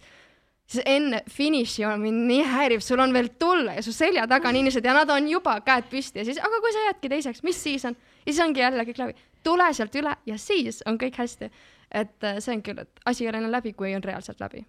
siis 0.67 0.83
enne 0.85 1.21
finiši 1.31 1.85
on 1.87 2.01
mind 2.03 2.27
nii 2.27 2.43
häirib, 2.51 2.83
sul 2.83 2.99
on 2.99 3.13
veel 3.15 3.31
tulla 3.39 3.77
ja 3.77 3.83
su 3.85 3.93
selja 3.95 4.27
taga 4.27 4.51
on 4.51 4.59
inimesed 4.59 4.85
ja 4.85 4.95
nad 4.97 5.09
on 5.13 5.29
juba 5.31 5.57
käed 5.65 5.87
püsti 5.91 6.21
ja 6.21 6.27
siis, 6.27 6.39
aga 6.43 6.61
kui 6.63 6.73
sa 6.75 6.85
jäädki 6.89 7.11
teiseks, 7.13 7.43
mis 7.47 7.61
siis 7.63 7.85
on? 7.87 7.95
ja 8.25 8.33
siis 8.33 8.43
ongi 8.43 8.63
jälle 8.63 8.83
kõik 8.89 9.01
läbi. 9.03 9.27
tule 9.43 9.67
sealt 9.73 9.95
üle 9.95 10.15
ja 10.25 10.37
siis 10.37 10.81
on 10.85 10.99
kõik 10.99 11.15
hästi. 11.17 11.51
et 11.91 12.23
äh, 12.23 12.41
see 12.43 12.57
on 12.57 12.63
küll, 12.63 12.81
et 12.83 13.05
asi 13.05 13.23
ei 13.23 13.29
ole 13.31 13.39
enam 13.43 13.51
läbi, 13.51 13.73
kui 13.73 13.95
on 13.95 14.03
reaalselt 14.03 14.43
läbi 14.43 14.65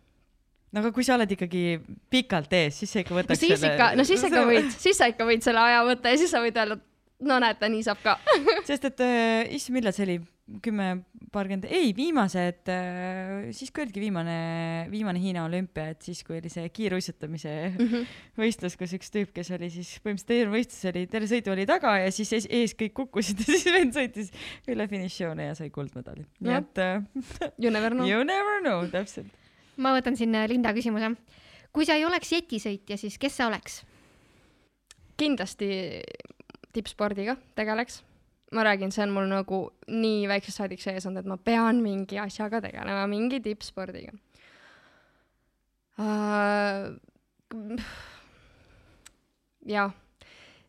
no 0.72 0.84
aga 0.84 0.92
kui 0.94 1.06
sa 1.06 1.16
oled 1.18 1.34
ikkagi 1.34 1.64
pikalt 2.10 2.52
ees, 2.52 2.78
siis 2.82 2.94
sa 2.94 3.02
ikka 3.02 3.16
võtaks 3.16 3.34
no 3.34 3.40
siis 3.42 3.58
selle... 3.58 3.74
ikka, 3.74 3.92
no 3.98 4.06
siis 4.06 4.22
sa 4.22 4.30
ikka 4.30 4.46
võid, 4.52 4.72
siis 4.86 5.00
sa 5.02 5.10
ikka 5.10 5.28
võid 5.28 5.46
selle 5.46 5.66
aja 5.66 5.84
võtta 5.88 6.14
ja 6.14 6.20
siis 6.22 6.34
sa 6.34 6.42
võid 6.44 6.62
öelda, 6.62 6.78
no 7.26 7.42
näete, 7.42 7.74
nii 7.74 7.86
saab 7.86 8.02
ka 8.04 8.18
sest 8.68 8.90
et 8.92 9.02
äh,, 9.02 9.54
issand, 9.58 9.80
millal 9.80 9.96
see 9.96 10.06
oli? 10.06 10.20
Kümme, 10.64 10.86
paarkümmend, 11.32 11.66
ei, 11.68 11.90
viimased 11.96 12.70
äh,, 12.72 13.48
siis 13.56 13.72
kui 13.74 13.84
oligi 13.84 14.00
viimane, 14.00 14.36
viimane 14.92 15.20
Hiina 15.20 15.44
olümpia, 15.44 15.90
et 15.92 16.06
siis 16.06 16.22
kui 16.24 16.38
oli 16.38 16.52
see 16.52 16.68
kiiruisutamise 16.72 17.54
mm 17.70 17.88
-hmm. 17.88 18.14
võistlus, 18.40 18.78
kus 18.80 18.94
üks 18.96 19.12
tüüp, 19.14 19.32
kes 19.36 19.52
oli 19.56 19.70
siis 19.70 19.96
põhimõtteliselt 20.04 20.32
terve 20.32 20.56
võistlus 20.56 20.84
oli, 20.92 21.06
terve 21.06 21.28
sõidu 21.28 21.52
oli 21.52 21.66
taga 21.68 21.98
ja 22.00 22.12
siis 22.12 22.32
ees, 22.32 22.46
ees 22.50 22.76
kõik 22.78 22.94
kukkusid 23.02 23.40
ja 23.44 23.50
siis 23.50 23.66
vend 23.72 23.96
sõitis 23.96 24.32
üle 24.68 24.88
finišijoone 24.88 25.50
ja 25.50 25.58
sai 25.58 25.70
kuldmedali. 25.70 26.24
nii 26.40 26.56
et 26.56 26.78
äh, 26.78 27.02
You 27.58 27.70
never 27.70 27.92
know. 27.92 28.08
You 28.08 28.24
never 28.24 28.62
know, 28.62 28.88
täpselt 28.90 29.38
ma 29.78 29.94
võtan 29.96 30.18
siin 30.18 30.34
äh, 30.34 30.48
Linda 30.50 30.72
küsimuse. 30.76 31.14
kui 31.72 31.86
sa 31.86 31.94
ei 31.98 32.04
oleks 32.04 32.32
jetisõitja, 32.32 32.96
siis 32.96 33.18
kes 33.18 33.36
sa 33.36 33.48
oleks? 33.48 33.82
kindlasti 35.18 35.66
tippspordiga 36.72 37.34
tegeleks. 37.58 38.04
Ma 38.52 38.64
räägin, 38.64 38.92
see 38.94 39.04
on 39.04 39.12
mul 39.12 39.28
nagu 39.30 39.60
nii 39.92 40.26
väiksest 40.30 40.62
saadik 40.62 40.82
sees 40.82 41.06
olnud, 41.06 41.24
et 41.24 41.30
ma 41.30 41.36
pean 41.36 41.82
mingi 41.84 42.18
asjaga 42.22 42.62
tegelema, 42.64 43.06
mingi 43.10 43.40
tippspordiga 43.44 44.14
uh,. 45.98 46.94
jah, 49.68 49.94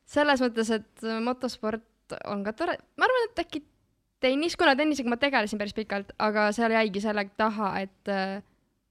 selles 0.10 0.44
mõttes, 0.44 0.72
et 0.76 1.10
motosport 1.24 2.18
on 2.28 2.44
ka 2.44 2.56
tore, 2.58 2.80
ma 2.98 3.08
arvan, 3.08 3.28
et 3.30 3.44
äkki 3.46 3.64
tennis, 4.20 4.58
kuna 4.60 4.76
tennisega 4.76 5.12
ma 5.12 5.20
tegelesin 5.22 5.60
päris 5.62 5.76
pikalt, 5.78 6.12
aga 6.20 6.50
seal 6.56 6.74
jäigi 6.76 7.04
selle 7.04 7.28
taha, 7.40 7.74
et 7.86 8.12
uh, 8.12 8.40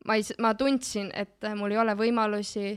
ma 0.08 0.16
ei, 0.16 0.24
ma 0.40 0.54
tundsin, 0.58 1.10
et 1.12 1.50
mul 1.58 1.74
ei 1.74 1.80
ole 1.82 1.94
võimalusi 1.98 2.72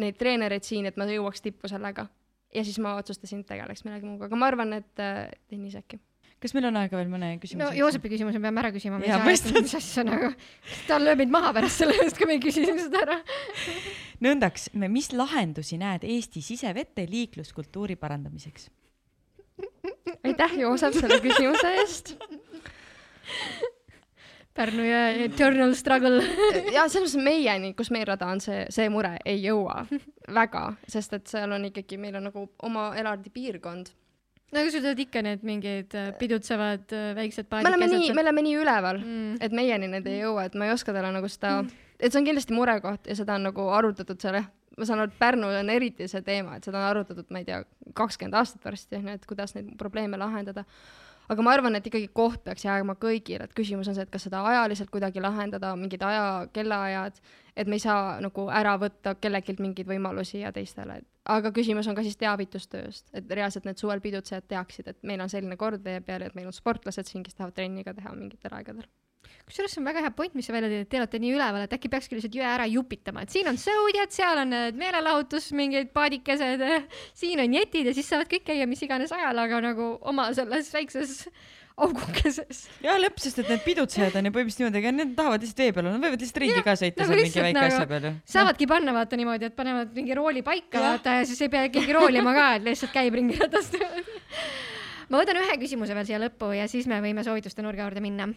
neid 0.00 0.16
treenereid 0.20 0.64
siin, 0.64 0.86
et 0.86 0.96
ma 1.00 1.08
jõuaks 1.10 1.42
tippu 1.44 1.68
sellega. 1.70 2.06
Ja 2.54 2.64
siis 2.66 2.78
ma 2.82 2.94
otsustasin, 3.00 3.42
et 3.44 3.50
tegeleks 3.50 3.84
millegi 3.86 4.08
muuga, 4.08 4.28
aga 4.28 4.38
ma 4.38 4.48
arvan, 4.50 4.72
et 4.80 5.02
äh, 5.02 5.28
tennis 5.50 5.76
äkki. 5.78 6.00
Kas 6.40 6.54
meil 6.56 6.70
on 6.70 6.78
aega 6.80 6.96
veel 6.96 7.10
mõne 7.12 7.34
küsimuse? 7.40 7.60
no 7.60 7.68
Joosepi 7.76 8.08
küsimuse 8.14 8.40
peame 8.40 8.62
ära 8.62 8.70
küsima, 8.72 8.96
saa 9.04 9.20
jätta, 9.28 9.60
mis 9.60 9.74
asja 9.76 10.04
nagu, 10.08 10.30
ta 10.88 10.96
lööb 11.00 11.20
meid 11.20 11.34
maha 11.34 11.52
pärast 11.56 11.82
selle 11.82 11.98
eest, 12.00 12.16
kui 12.16 12.28
me 12.30 12.38
ei 12.38 12.42
küsi 12.42 12.64
seda 12.64 13.02
ära. 13.02 13.18
Nõndaks, 14.24 14.70
mis 14.88 15.10
lahendusi 15.12 15.76
näed 15.80 16.06
Eesti 16.08 16.40
sisevete 16.44 17.04
liikluskultuuri 17.10 17.98
parandamiseks? 18.00 18.70
aitäh, 20.24 20.56
Joosep, 20.62 20.96
selle 20.96 21.20
küsimuse 21.20 21.74
eest 21.82 22.16
Pärnu 24.56 24.82
jõe 24.82 25.26
eternal 25.28 25.76
struggle 25.78 26.24
ja 26.76 26.88
selles 26.90 27.14
mõttes 27.14 27.24
meieni, 27.24 27.72
kus 27.78 27.92
meil 27.94 28.08
rada 28.08 28.32
on, 28.32 28.42
see, 28.42 28.64
see 28.74 28.88
mure 28.90 29.14
ei 29.24 29.38
jõua 29.44 29.84
väga, 30.34 30.64
sest 30.90 31.14
et 31.16 31.30
seal 31.30 31.54
on 31.54 31.68
ikkagi, 31.70 31.98
meil 32.02 32.18
on 32.18 32.26
nagu 32.30 32.48
oma 32.66 32.90
eraldi 32.98 33.30
piirkond 33.34 33.92
no 34.50 34.62
aga 34.62 34.70
sul 34.70 34.82
tulevad 34.82 35.02
ikka 35.04 35.22
need 35.22 35.44
mingid 35.46 35.94
äh, 35.94 36.10
pidutsevad 36.18 36.94
äh, 36.96 37.12
väiksed 37.18 37.46
paadikesed. 37.50 37.78
me 37.78 37.86
oleme 37.86 37.90
nii, 37.94 38.14
me 38.14 38.24
oleme 38.24 38.44
nii 38.46 38.56
üleval 38.58 39.02
mm., 39.02 39.36
et 39.46 39.54
meieni 39.54 39.90
need 39.90 40.08
ei 40.10 40.22
jõua, 40.24 40.48
et 40.48 40.56
ma 40.58 40.66
ei 40.66 40.74
oska 40.74 40.94
teile 40.96 41.12
nagu 41.14 41.30
seda 41.30 41.60
mm., 41.60 41.84
et 42.00 42.10
see 42.10 42.22
on 42.22 42.26
kindlasti 42.26 42.56
murekoht 42.56 43.06
ja 43.10 43.16
seda 43.18 43.36
on 43.38 43.46
nagu 43.50 43.68
arutatud 43.76 44.18
seal 44.22 44.40
jah, 44.40 44.48
ma 44.78 44.88
saan 44.88 45.04
aru, 45.04 45.12
et 45.12 45.20
Pärnul 45.20 45.60
on 45.60 45.70
eriti 45.70 46.08
see 46.10 46.24
teema, 46.26 46.56
et 46.58 46.66
seda 46.66 46.80
on 46.80 46.88
arutatud, 46.88 47.28
ma 47.30 47.42
ei 47.42 47.46
tea, 47.46 47.60
kakskümmend 47.96 48.38
aastat 48.40 48.66
varsti, 48.66 48.98
onju, 48.98 49.16
et 49.20 49.30
kuidas 49.30 49.54
neid 49.56 49.70
probleeme 49.78 50.18
lahendada 50.20 50.64
aga 51.30 51.44
ma 51.46 51.52
arvan, 51.54 51.78
et 51.78 51.86
ikkagi 51.86 52.08
koht 52.16 52.42
peaks 52.46 52.64
jääma 52.66 52.96
kõigile, 53.00 53.46
et 53.46 53.54
küsimus 53.56 53.88
on 53.90 53.96
see, 53.96 54.06
et 54.06 54.12
kas 54.12 54.26
seda 54.26 54.42
ajaliselt 54.50 54.90
kuidagi 54.90 55.22
lahendada, 55.22 55.72
mingid 55.78 56.02
aja, 56.06 56.24
kellaajad, 56.54 57.20
et 57.56 57.70
me 57.70 57.78
ei 57.78 57.84
saa 57.84 58.16
nagu 58.24 58.48
ära 58.60 58.76
võtta 58.80 59.14
kellelgi 59.20 59.56
mingeid 59.60 59.90
võimalusi 59.90 60.42
ja 60.42 60.52
teistele, 60.54 61.00
aga 61.30 61.52
küsimus 61.54 61.90
on 61.90 61.98
ka 61.98 62.06
siis 62.06 62.18
teavitustööst, 62.20 63.08
et 63.14 63.30
reaalselt 63.30 63.68
need 63.68 63.78
suvel 63.78 64.02
pidutsejad 64.02 64.48
teaksid, 64.50 64.90
et 64.90 65.02
meil 65.06 65.22
on 65.22 65.30
selline 65.30 65.58
kord 65.60 65.84
vee 65.84 66.00
peal 66.04 66.26
ja 66.26 66.32
et 66.32 66.38
meil 66.38 66.50
on 66.50 66.56
sportlased 66.56 67.06
siin, 67.06 67.22
kes 67.26 67.38
tahavad 67.38 67.58
trenni 67.58 67.86
ka 67.86 67.94
teha 67.94 68.16
mingitel 68.16 68.58
aegadel 68.58 68.88
kusjuures 69.50 69.74
see 69.74 69.82
on 69.82 69.88
väga 69.90 70.04
hea 70.04 70.12
point, 70.14 70.34
mis 70.38 70.46
sa 70.46 70.54
välja 70.54 70.70
tõid, 70.70 70.84
et 70.86 70.90
te 70.92 71.00
olete 71.00 71.20
nii 71.22 71.34
üleval, 71.34 71.66
et 71.66 71.76
äkki 71.76 71.90
peakski 71.92 72.16
lihtsalt 72.16 72.36
jõe 72.38 72.46
ära 72.46 72.66
jupitama, 72.70 73.24
et 73.26 73.34
siin 73.34 73.50
on 73.50 73.58
sõudjad, 73.60 74.12
seal 74.14 74.42
on 74.44 74.52
need 74.54 74.80
meelelahutus, 74.80 75.50
mingid 75.58 75.90
paadikesed, 75.96 76.66
siin 77.20 77.42
on 77.42 77.56
jetid 77.58 77.90
ja 77.90 77.96
siis 77.96 78.10
saavad 78.10 78.30
kõik 78.30 78.46
käia 78.52 78.68
mis 78.70 78.82
iganes 78.86 79.14
ajal, 79.16 79.42
aga 79.44 79.62
nagu 79.70 79.94
oma 80.12 80.30
selles 80.36 80.70
väikses 80.74 81.24
augukeses. 81.80 82.64
ja 82.84 82.96
lõpp, 83.00 83.20
sest 83.22 83.42
et 83.42 83.50
need 83.50 83.62
pidutsejad 83.64 84.16
on 84.20 84.28
ju 84.28 84.34
põhimõtteliselt 84.34 84.64
niimoodi, 84.64 84.82
ega 84.82 84.94
need 84.94 85.14
tahavad 85.18 85.44
lihtsalt 85.44 85.62
vee 85.64 85.74
peal 85.76 85.86
olla, 85.86 85.96
nad 85.96 86.06
võivad 86.06 86.24
lihtsalt 86.24 86.42
ringi 86.44 86.64
ka 86.66 86.74
sõita 86.78 87.02
nagu 87.02 87.14
seal 87.14 87.22
mingi 87.22 87.44
väike 87.46 87.58
nagu, 87.58 87.76
asja 87.76 87.90
peal 87.90 88.08
ju. 88.08 88.12
saavadki 88.34 88.68
panna 88.70 88.96
vaata 88.96 89.20
niimoodi, 89.20 89.50
et 89.50 89.56
panevad 89.56 89.94
mingi 89.96 90.18
rooli 90.18 90.44
paika 90.46 90.76
ja. 90.76 90.84
vaata 90.86 91.20
ja 91.20 91.28
siis 91.30 91.40
ei 91.46 91.52
pea 91.52 91.70
keegi 91.72 91.96
roolima 91.96 92.34
ka, 92.36 92.48
et 92.58 92.68
lihtsalt 92.68 92.94
käib 92.96 93.16
ringi 93.20 93.40
ratast 93.40 93.78
ma 95.10 95.20
võtan 95.20 95.40
ühe 95.42 95.56
küsimuse 95.60 95.96
veel 95.96 96.06
siia 96.08 96.20
lõppu 96.22 96.52
ja 96.56 96.68
siis 96.70 96.86
me 96.90 97.00
võime 97.04 97.24
soovituste 97.26 97.64
nurga 97.66 97.86
juurde 97.86 98.02
minna. 98.04 98.28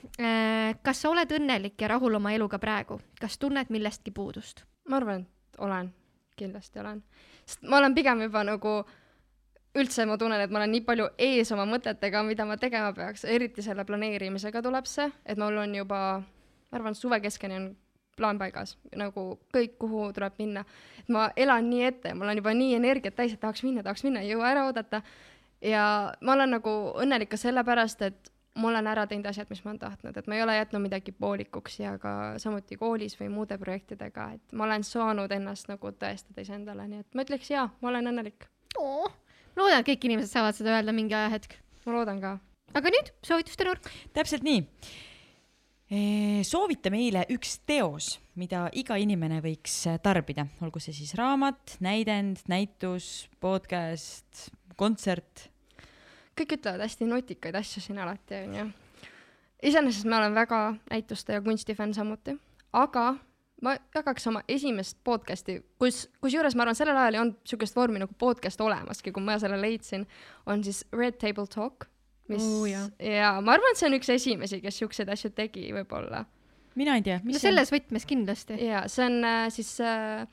kas 0.84 1.04
sa 1.04 1.12
oled 1.14 1.32
õnnelik 1.38 1.80
ja 1.82 1.94
rahul 1.94 2.20
oma 2.20 2.34
eluga 2.34 2.60
praegu, 2.60 3.00
kas 3.22 3.38
tunned 3.38 3.70
millestki 3.74 4.12
puudust? 4.12 4.66
ma 4.90 5.00
arvan, 5.00 5.24
et 5.24 5.62
olen, 5.64 5.94
kindlasti 6.40 6.82
olen. 6.84 7.04
sest 7.46 7.64
ma 7.70 7.80
olen 7.80 7.96
pigem 7.96 8.26
juba 8.28 8.44
nagu 8.48 8.82
üldse 9.80 10.06
ma 10.06 10.18
tunnen, 10.22 10.42
et 10.42 10.52
ma 10.54 10.62
olen 10.62 10.74
nii 10.76 10.84
palju 10.86 11.08
ees 11.18 11.52
oma 11.56 11.66
mõtetega, 11.70 12.22
mida 12.26 12.46
ma 12.46 12.58
tegema 12.62 12.94
peaks, 12.94 13.26
eriti 13.26 13.66
selle 13.66 13.86
planeerimisega 13.90 14.62
tuleb 14.62 14.90
see, 14.90 15.08
et 15.26 15.40
mul 15.42 15.58
on 15.64 15.74
juba, 15.80 16.02
ma 16.70 16.78
arvan, 16.78 16.98
suve 16.98 17.18
keskeni 17.24 17.58
on 17.58 17.72
plaan 18.18 18.38
paigas, 18.38 18.76
nagu 18.98 19.24
kõik, 19.54 19.78
kuhu 19.82 20.12
tuleb 20.14 20.38
minna. 20.38 20.66
ma 21.10 21.30
elan 21.36 21.66
nii 21.70 21.84
ette, 21.88 22.14
mul 22.14 22.30
on 22.30 22.38
juba 22.38 22.54
nii 22.54 22.76
energiat 22.78 23.16
täis, 23.18 23.34
et 23.34 23.42
tahaks 23.42 23.64
minna, 23.66 23.84
tahaks 23.84 24.06
minna, 24.06 24.22
ei 24.22 24.30
jõua 24.30 24.52
ära 24.52 24.68
oodata. 24.68 25.02
Ja 25.64 26.14
ma 26.22 26.36
olen 26.36 26.58
nagu 26.58 26.72
õnnelik 27.00 27.32
ka 27.34 27.40
sellepärast, 27.40 28.02
et 28.06 28.32
ma 28.60 28.70
olen 28.70 28.88
ära 28.90 29.06
teinud 29.10 29.28
asjad, 29.30 29.50
mis 29.50 29.64
ma 29.64 29.72
olen 29.72 29.82
tahtnud, 29.82 30.18
et 30.18 30.28
ma 30.30 30.38
ei 30.38 30.44
ole 30.46 30.58
jätnud 30.60 30.84
midagi 30.84 31.14
poolikuks 31.18 31.80
ja 31.80 31.96
ka 32.02 32.14
samuti 32.42 32.78
koolis 32.78 33.16
või 33.20 33.32
muude 33.34 33.58
projektidega, 33.62 34.28
et 34.38 34.58
ma 34.58 34.68
olen 34.68 34.86
saanud 34.86 35.32
ennast 35.34 35.72
nagu 35.72 35.94
tõestada 35.98 36.46
iseendale, 36.46 36.88
nii 36.90 37.06
et 37.06 37.18
ma 37.18 37.26
ütleks 37.26 37.50
jaa, 37.54 37.70
ma 37.82 37.94
olen 37.94 38.12
õnnelik. 38.14 38.50
loodan, 38.78 39.80
et 39.80 39.88
kõik 39.88 40.06
inimesed 40.10 40.34
saavad 40.34 40.58
seda 40.58 40.78
öelda 40.78 40.94
mingi 40.94 41.18
ajahetk. 41.18 41.58
ma 41.86 41.98
loodan 41.98 42.22
ka. 42.22 42.38
aga 42.74 42.94
nüüd 42.94 43.16
soovituste 43.26 43.66
nurk. 43.66 43.90
täpselt 44.14 44.46
nii 44.46 44.62
soovita 46.48 46.90
meile 46.90 47.26
üks 47.30 47.60
teos, 47.68 48.18
mida 48.40 48.66
iga 48.74 48.96
inimene 48.98 49.42
võiks 49.44 49.84
tarbida, 50.02 50.48
olgu 50.64 50.82
see 50.82 50.96
siis 50.96 51.14
raamat, 51.20 51.78
näidend, 51.84 52.42
näitus, 52.50 53.28
podcast, 53.44 54.50
kontsert. 54.80 55.53
Kõik 56.40 56.58
ütlevad 56.58 56.84
hästi 56.86 57.10
nutikaid 57.10 57.56
asju 57.56 57.84
siin 57.84 58.00
alati, 58.04 58.44
onju. 58.48 58.66
iseenesest 59.64 60.10
ma 60.10 60.22
olen 60.22 60.36
väga 60.36 60.64
näituste 60.90 61.38
ja 61.38 61.44
kunsti 61.46 61.76
fänn 61.78 61.94
samuti, 61.94 62.36
aga 62.74 63.14
ma 63.64 63.78
jagaks 63.96 64.28
oma 64.28 64.42
esimest 64.52 64.98
podcast'i, 65.08 65.62
kus, 65.80 66.08
kusjuures 66.22 66.56
ma 66.56 66.66
arvan, 66.66 66.76
sellel 66.76 67.00
ajal 67.00 67.16
ei 67.16 67.24
olnud 67.24 67.40
niisugust 67.42 67.76
vormi 67.76 68.04
nagu 68.04 68.16
podcast 68.20 68.62
olemaski, 68.62 69.14
kui 69.16 69.24
ma 69.24 69.38
selle 69.40 69.62
leidsin, 69.62 70.08
on 70.46 70.64
siis 70.64 70.84
Red 70.92 71.22
Table 71.22 71.48
Talk 71.48 71.88
mis 72.28 72.44
Oo, 72.44 72.66
jaa. 72.66 72.88
ja 73.00 73.34
ma 73.44 73.58
arvan, 73.58 73.74
et 73.74 73.80
see 73.80 73.90
on 73.90 73.98
üks 73.98 74.10
esimesi, 74.14 74.62
kes 74.64 74.80
siukseid 74.82 75.12
asju 75.14 75.34
tegi 75.36 75.68
võib-olla. 75.76 76.24
mina 76.80 76.96
ei 76.98 77.06
tea, 77.06 77.20
no 77.24 77.34
see 77.34 77.38
on? 77.38 77.46
selles 77.50 77.74
võtmes 77.74 78.08
kindlasti. 78.10 78.58
ja 78.64 78.86
see 78.92 79.06
on 79.10 79.20
äh, 79.28 79.48
siis 79.54 79.74
äh, 79.84 80.24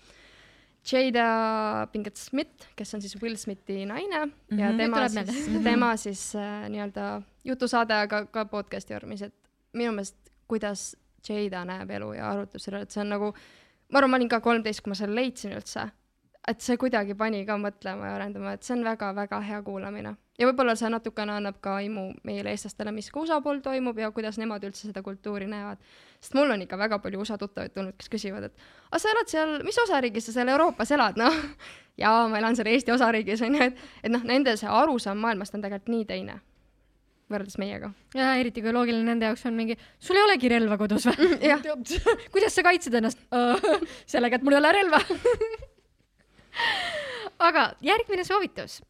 Jada 0.86 1.86
Pinkett 1.92 2.16
Smith, 2.16 2.66
kes 2.76 2.94
on 2.94 3.02
siis 3.02 3.16
Will 3.22 3.36
Smithi 3.36 3.84
naine 3.86 4.24
mm 4.26 4.32
-hmm. 4.32 4.60
ja 4.60 4.70
Mhm. 4.70 4.78
tema 4.78 4.96
Nüüd 4.96 5.08
siis 5.08 5.48
meelde., 5.48 5.70
tema 5.70 5.96
siis 5.96 6.34
äh, 6.36 6.68
nii-öelda 6.68 7.22
jutusaade, 7.44 7.94
aga 7.94 8.24
ka 8.26 8.44
podcast'i 8.44 8.94
vormis, 8.94 9.22
et 9.22 9.34
minu 9.72 9.92
meelest, 9.92 10.16
kuidas 10.48 10.96
Jada 11.28 11.64
näeb 11.64 11.90
elu 11.90 12.12
ja 12.12 12.30
arutleb 12.30 12.60
selle 12.60 12.76
üle, 12.78 12.82
et 12.82 12.90
see 12.90 13.00
on 13.00 13.08
nagu, 13.08 13.34
ma 13.92 13.98
arvan, 13.98 14.10
ma 14.10 14.16
olin 14.16 14.28
ka 14.28 14.40
kolmteist, 14.40 14.80
kui 14.80 14.90
ma 14.90 14.94
selle 14.94 15.14
leidsin 15.14 15.52
üldse, 15.52 15.90
et 16.48 16.60
see 16.60 16.76
kuidagi 16.76 17.14
pani 17.14 17.44
ka 17.46 17.56
mõtlema 17.58 18.06
ja 18.06 18.14
arendama, 18.14 18.52
et 18.52 18.62
see 18.62 18.76
on 18.78 18.84
väga-väga 18.84 19.40
hea 19.40 19.62
kuulamine. 19.62 20.16
Ja 20.40 20.48
võib-olla 20.48 20.74
see 20.78 20.88
natukene 20.92 21.36
annab 21.36 21.60
ka 21.64 21.76
aimu 21.82 22.06
meile, 22.26 22.54
eestlastele, 22.54 22.92
mis 22.96 23.10
ka 23.12 23.20
USA 23.20 23.40
pool 23.44 23.60
toimub 23.64 23.98
ja 24.00 24.10
kuidas 24.14 24.40
nemad 24.40 24.64
üldse 24.66 24.88
seda 24.88 25.02
kultuuri 25.04 25.48
näevad. 25.50 25.80
sest 26.20 26.36
mul 26.38 26.50
on 26.50 26.64
ikka 26.64 26.78
väga 26.80 26.98
palju 27.04 27.20
USA 27.20 27.38
tuttavaid 27.38 27.74
tulnud, 27.76 27.96
kes 28.00 28.08
küsivad, 28.12 28.48
et 28.48 28.68
aga 28.90 29.02
sa 29.02 29.14
elad 29.14 29.32
seal, 29.32 29.56
mis 29.66 29.78
osariigis 29.84 30.30
sa 30.30 30.38
seal 30.38 30.52
Euroopas 30.56 30.90
elad, 30.96 31.20
noh. 31.20 31.40
jaa, 32.02 32.28
ma 32.28 32.40
elan 32.40 32.56
seal 32.56 32.70
Eesti 32.72 32.96
osariigis, 32.96 33.42
on 33.46 33.58
ju, 33.58 33.70
et, 33.70 33.82
et 34.02 34.12
noh, 34.12 34.24
nende 34.24 34.56
see 34.56 34.70
arusaam 34.70 35.20
maailmast 35.20 35.54
on 35.54 35.66
tegelikult 35.66 35.92
nii 35.96 36.06
teine 36.08 36.40
võrreldes 37.30 37.58
meiega. 37.62 37.92
ja 38.16 38.32
eriti 38.40 38.62
kui 38.64 38.72
loogiline 38.74 39.06
nende 39.06 39.28
jaoks 39.28 39.44
on 39.46 39.54
mingi, 39.58 39.76
sul 40.02 40.18
ei 40.18 40.24
olegi 40.24 40.50
relva 40.50 40.78
kodus 40.80 41.06
või? 41.10 41.28
jah. 41.46 41.62
kuidas 42.34 42.56
sa 42.56 42.64
kaitsed 42.66 42.96
ennast? 42.98 43.22
sellega, 44.12 44.40
et 44.40 44.46
mul 44.46 44.56
ei 44.56 44.62
ole 44.64 44.74
relva 44.80 45.04
aga 47.40 47.72
järgmine 47.80 48.24
soovitus. 48.24 48.82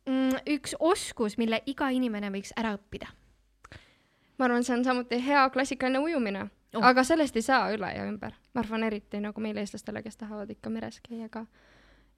üks 0.46 0.74
oskus, 0.78 1.38
mille 1.38 1.62
iga 1.66 1.88
inimene 1.88 2.30
võiks 2.30 2.52
ära 2.56 2.76
õppida. 2.76 3.06
ma 4.38 4.44
arvan, 4.44 4.64
see 4.64 4.74
on 4.76 4.84
samuti 4.84 5.20
hea 5.26 5.50
klassikaline 5.50 5.98
ujumine 5.98 6.50
Oh. 6.70 6.84
aga 6.86 7.02
sellest 7.02 7.34
ei 7.34 7.42
saa 7.42 7.70
üle 7.74 7.88
ja 7.90 8.04
ümber. 8.06 8.36
ma 8.54 8.62
arvan, 8.62 8.84
eriti 8.86 9.18
nagu 9.22 9.42
meile, 9.42 9.62
eestlastele, 9.64 10.04
kes 10.06 10.20
tahavad 10.20 10.50
ikka 10.54 10.70
meres 10.70 11.00
käia 11.02 11.28
ka. 11.28 11.44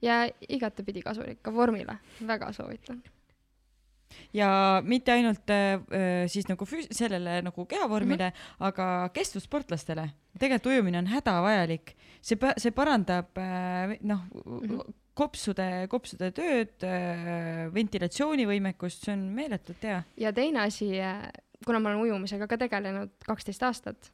ja 0.02 0.26
igatepidi 0.48 1.00
kasulik 1.02 1.40
ka 1.42 1.54
vormile, 1.54 1.96
väga 2.26 2.50
soovitan. 2.52 3.00
ja 4.36 4.82
mitte 4.84 5.12
ainult 5.12 5.50
äh, 5.50 5.72
äh, 5.72 6.26
siis 6.28 6.50
nagu 6.52 6.68
füs-, 6.68 6.90
sellele 6.92 7.40
nagu 7.42 7.66
kehavormile 7.66 8.28
mm, 8.28 8.36
-hmm. 8.36 8.66
aga 8.68 9.09
kestvussportlastele. 9.12 10.10
tegelikult 10.38 10.66
ujumine 10.66 10.98
on 10.98 11.06
hädavajalik, 11.06 11.96
see, 12.20 12.36
see 12.59 12.70
parandab 12.70 13.38
äh, 13.38 13.96
noh 14.02 14.20
mm 14.34 14.68
-hmm. 14.68 14.92
kopsude, 15.18 15.68
kopsude 15.93 16.30
tööd 16.36 16.86
äh,, 16.89 17.68
ventilatsioonivõimekust, 17.74 19.06
see 19.06 19.14
on 19.16 19.28
meeletult 19.36 19.84
hea. 19.84 20.02
ja 20.16 20.32
teine 20.36 20.66
asi, 20.66 20.94
kuna 21.66 21.82
ma 21.82 21.93
olen 21.93 22.09
ujumisega 22.09 22.48
ka 22.51 22.59
tegelenud 22.64 23.14
kaksteist 23.26 23.62
aastat, 23.68 24.12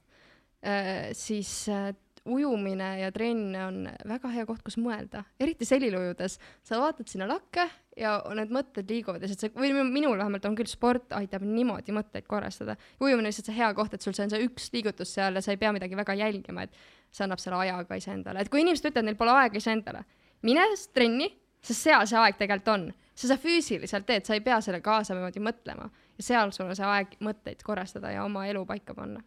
siis 1.15 1.53
äh, 1.70 1.93
ujumine 2.29 2.89
ja 3.01 3.11
trenn 3.12 3.57
on 3.57 3.89
väga 4.09 4.31
hea 4.33 4.47
koht, 4.49 4.62
kus 4.66 4.79
mõelda, 4.81 5.25
eriti 5.41 5.66
selil 5.69 5.97
ujudes. 5.99 6.39
sa 6.62 6.81
vaatad 6.81 7.09
sinna 7.09 7.29
lakke 7.29 7.65
ja 7.99 8.19
need 8.37 8.53
mõtted 8.55 8.91
liiguvad 8.91 9.25
ja 9.25 9.31
see, 9.31 9.51
või 9.57 9.73
minul 9.89 10.19
vähemalt 10.19 10.45
on 10.49 10.57
küll 10.59 10.70
sport 10.70 11.12
aitab 11.16 11.45
niimoodi 11.47 11.95
mõtteid 11.97 12.29
korrastada. 12.29 12.77
ujumine 13.01 13.27
on 13.27 13.31
lihtsalt 13.31 13.51
see 13.51 13.59
hea 13.59 13.73
koht, 13.75 13.95
et 13.95 14.05
sul 14.05 14.16
see 14.16 14.27
on 14.27 14.35
see 14.35 14.45
üks 14.47 14.70
liigutus 14.75 15.15
seal 15.15 15.35
ja 15.35 15.45
sa 15.45 15.55
ei 15.55 15.61
pea 15.61 15.73
midagi 15.75 15.99
väga 15.99 16.16
jälgima, 16.19 16.66
et 16.66 16.77
see 17.11 17.25
annab 17.25 17.43
selle 17.43 17.61
aja 17.62 17.81
ka 17.89 17.99
iseendale, 17.99 18.45
et 18.45 18.53
kui 18.53 18.62
inimesed 18.65 18.91
ütlevad, 18.91 19.09
neil 19.09 19.20
pole 19.20 19.35
aega 19.35 19.62
iseendale, 19.62 20.05
mine 20.43 20.66
trenni, 20.94 21.31
sest 21.65 21.89
seal 21.89 22.06
see 22.06 22.19
aeg 22.19 22.39
tegelikult 22.39 22.74
on. 22.74 22.89
sa 23.19 23.27
seda 23.27 23.40
füüsiliselt 23.43 24.06
teed, 24.06 24.27
sa 24.27 24.36
ei 24.36 24.44
pea 24.44 24.60
selle 24.62 24.81
kaasa 24.81 25.16
niimoodi 25.16 25.43
mõtlema 25.43 25.89
ja 26.19 26.27
seal 26.27 26.52
sul 26.55 26.69
on 26.69 26.78
see 26.78 26.86
aeg 26.86 27.19
mõtteid 27.24 27.65
korrastada 27.66 28.12
ja 28.15 28.24
oma 28.27 28.47
elu 28.51 28.65
paika 28.66 28.94
panna. 28.94 29.23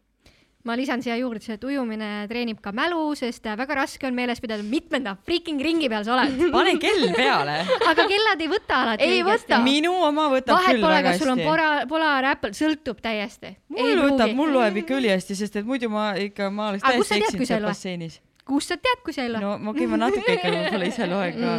ma 0.62 0.76
lisan 0.78 1.02
siia 1.02 1.16
juurde, 1.18 1.42
et 1.50 1.64
ujumine 1.66 2.28
treenib 2.30 2.60
ka 2.62 2.70
mälu, 2.76 3.16
sest 3.18 3.48
äh, 3.50 3.56
väga 3.58 3.80
raske 3.80 4.06
on 4.06 4.14
meeles 4.14 4.38
pidada, 4.44 4.62
mitmenda 4.62 5.16
freaking 5.26 5.58
ringi 5.58 5.90
peal 5.90 6.04
sa 6.06 6.14
oled. 6.14 6.36
pane 6.54 6.76
kell 6.84 7.08
peale. 7.16 7.56
aga 7.90 8.06
kellad 8.12 8.44
ei 8.46 8.50
võta 8.52 8.82
alati 8.86 9.08
Ei 9.08 9.24
võta. 9.26 9.58
minu 9.66 9.96
oma 10.06 10.28
võtab 10.30 10.60
vahet 10.60 10.78
küll 10.78 10.86
pole, 10.86 11.00
väga 11.00 11.16
kas 11.16 11.24
sul 11.24 11.34
on 11.34 11.42
hästi. 11.42 11.88
Polar, 11.90 12.30
Apple, 12.36 12.54
sõltub 12.58 13.02
täiesti. 13.02 13.56
mul 13.74 14.04
võtab, 14.06 14.36
mul 14.38 14.54
loeb 14.60 14.78
ikka 14.84 15.00
ülihästi, 15.02 15.40
sest 15.40 15.58
et 15.64 15.66
muidu 15.66 15.90
ma 15.90 16.12
ikka, 16.30 16.52
ma 16.54 16.70
oleks 16.76 16.86
täiesti 16.86 17.24
eksinud 17.24 17.48
ei 17.48 17.52
seal 17.56 17.66
basseinis. 17.66 18.22
Kust 18.48 18.72
sa 18.74 18.78
tead, 18.78 19.02
kui 19.06 19.14
sa 19.14 19.26
ei 19.26 19.32
loe? 19.32 19.42
no 19.44 19.54
okei, 19.72 19.88
ma 19.88 20.00
natuke 20.02 20.34
ikka 20.38 20.52
võib-olla 20.54 20.88
ise 20.90 21.08
loen 21.10 21.40
ka. 21.40 21.56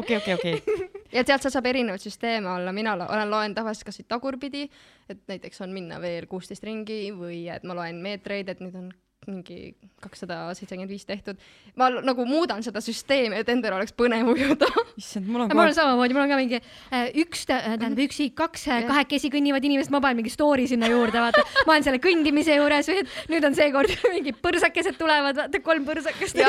okei, 0.00 0.16
okei, 0.16 0.34
okei. 0.34 0.88
ja 1.12 1.24
sealt 1.26 1.44
sa 1.46 1.52
saab 1.52 1.66
erinevaid 1.70 2.02
süsteeme 2.02 2.48
olla, 2.50 2.72
mina 2.72 2.96
lo- 2.98 3.08
olen, 3.12 3.30
loen 3.30 3.54
tavaliselt 3.54 3.88
kas 3.90 4.00
või 4.00 4.08
tagurpidi, 4.14 4.64
et 5.08 5.20
näiteks 5.30 5.60
on 5.66 5.74
minna 5.76 6.00
veel 6.02 6.26
kuusteist 6.30 6.64
ringi 6.64 7.08
või 7.16 7.44
et 7.52 7.64
ma 7.68 7.76
loen 7.78 8.00
meetreid, 8.04 8.48
et 8.48 8.60
nüüd 8.64 8.74
on 8.80 8.92
mingi 9.30 9.74
kakssada 10.02 10.40
seitsekümmend 10.58 10.90
viis 10.90 11.06
tehtud. 11.08 11.38
ma 11.78 11.88
nagu 11.94 12.26
muudan 12.28 12.62
seda 12.66 12.82
süsteemi, 12.84 13.38
et 13.40 13.48
endal 13.52 13.78
oleks 13.78 13.94
põnev 13.96 14.32
ujuda. 14.34 14.68
issand, 14.98 15.28
mul 15.28 15.44
on 15.44 15.52
mul 15.52 15.62
on 15.62 15.70
kohe, 15.70 15.76
samamoodi, 15.78 16.16
mul 16.16 16.24
on 16.26 16.34
ka 16.34 16.40
mingi 16.40 16.58
äh, 16.58 17.06
üks, 17.22 17.46
tähendab 17.50 18.02
üks 18.06 18.20
hiik, 18.24 18.34
kaks 18.40 18.66
äh, 18.68 18.84
kahekesi 18.90 19.30
kõnnivad 19.34 19.64
inimesed, 19.64 19.94
ma 19.94 20.02
panen 20.04 20.22
mingi 20.22 20.34
story 20.34 20.66
sinna 20.70 20.90
juurde, 20.90 21.20
vaata. 21.22 21.46
ma 21.64 21.76
olen 21.76 21.86
selle 21.86 22.02
kõndimise 22.02 22.58
juures, 22.58 22.90
nüüd 23.30 23.46
on 23.46 23.56
seekord 23.56 23.94
mingid 24.16 24.42
põrsakesed 24.44 24.98
tulevad, 25.00 25.38
vaata 25.44 25.62
kolm 25.64 25.86
põrsakest. 25.88 26.42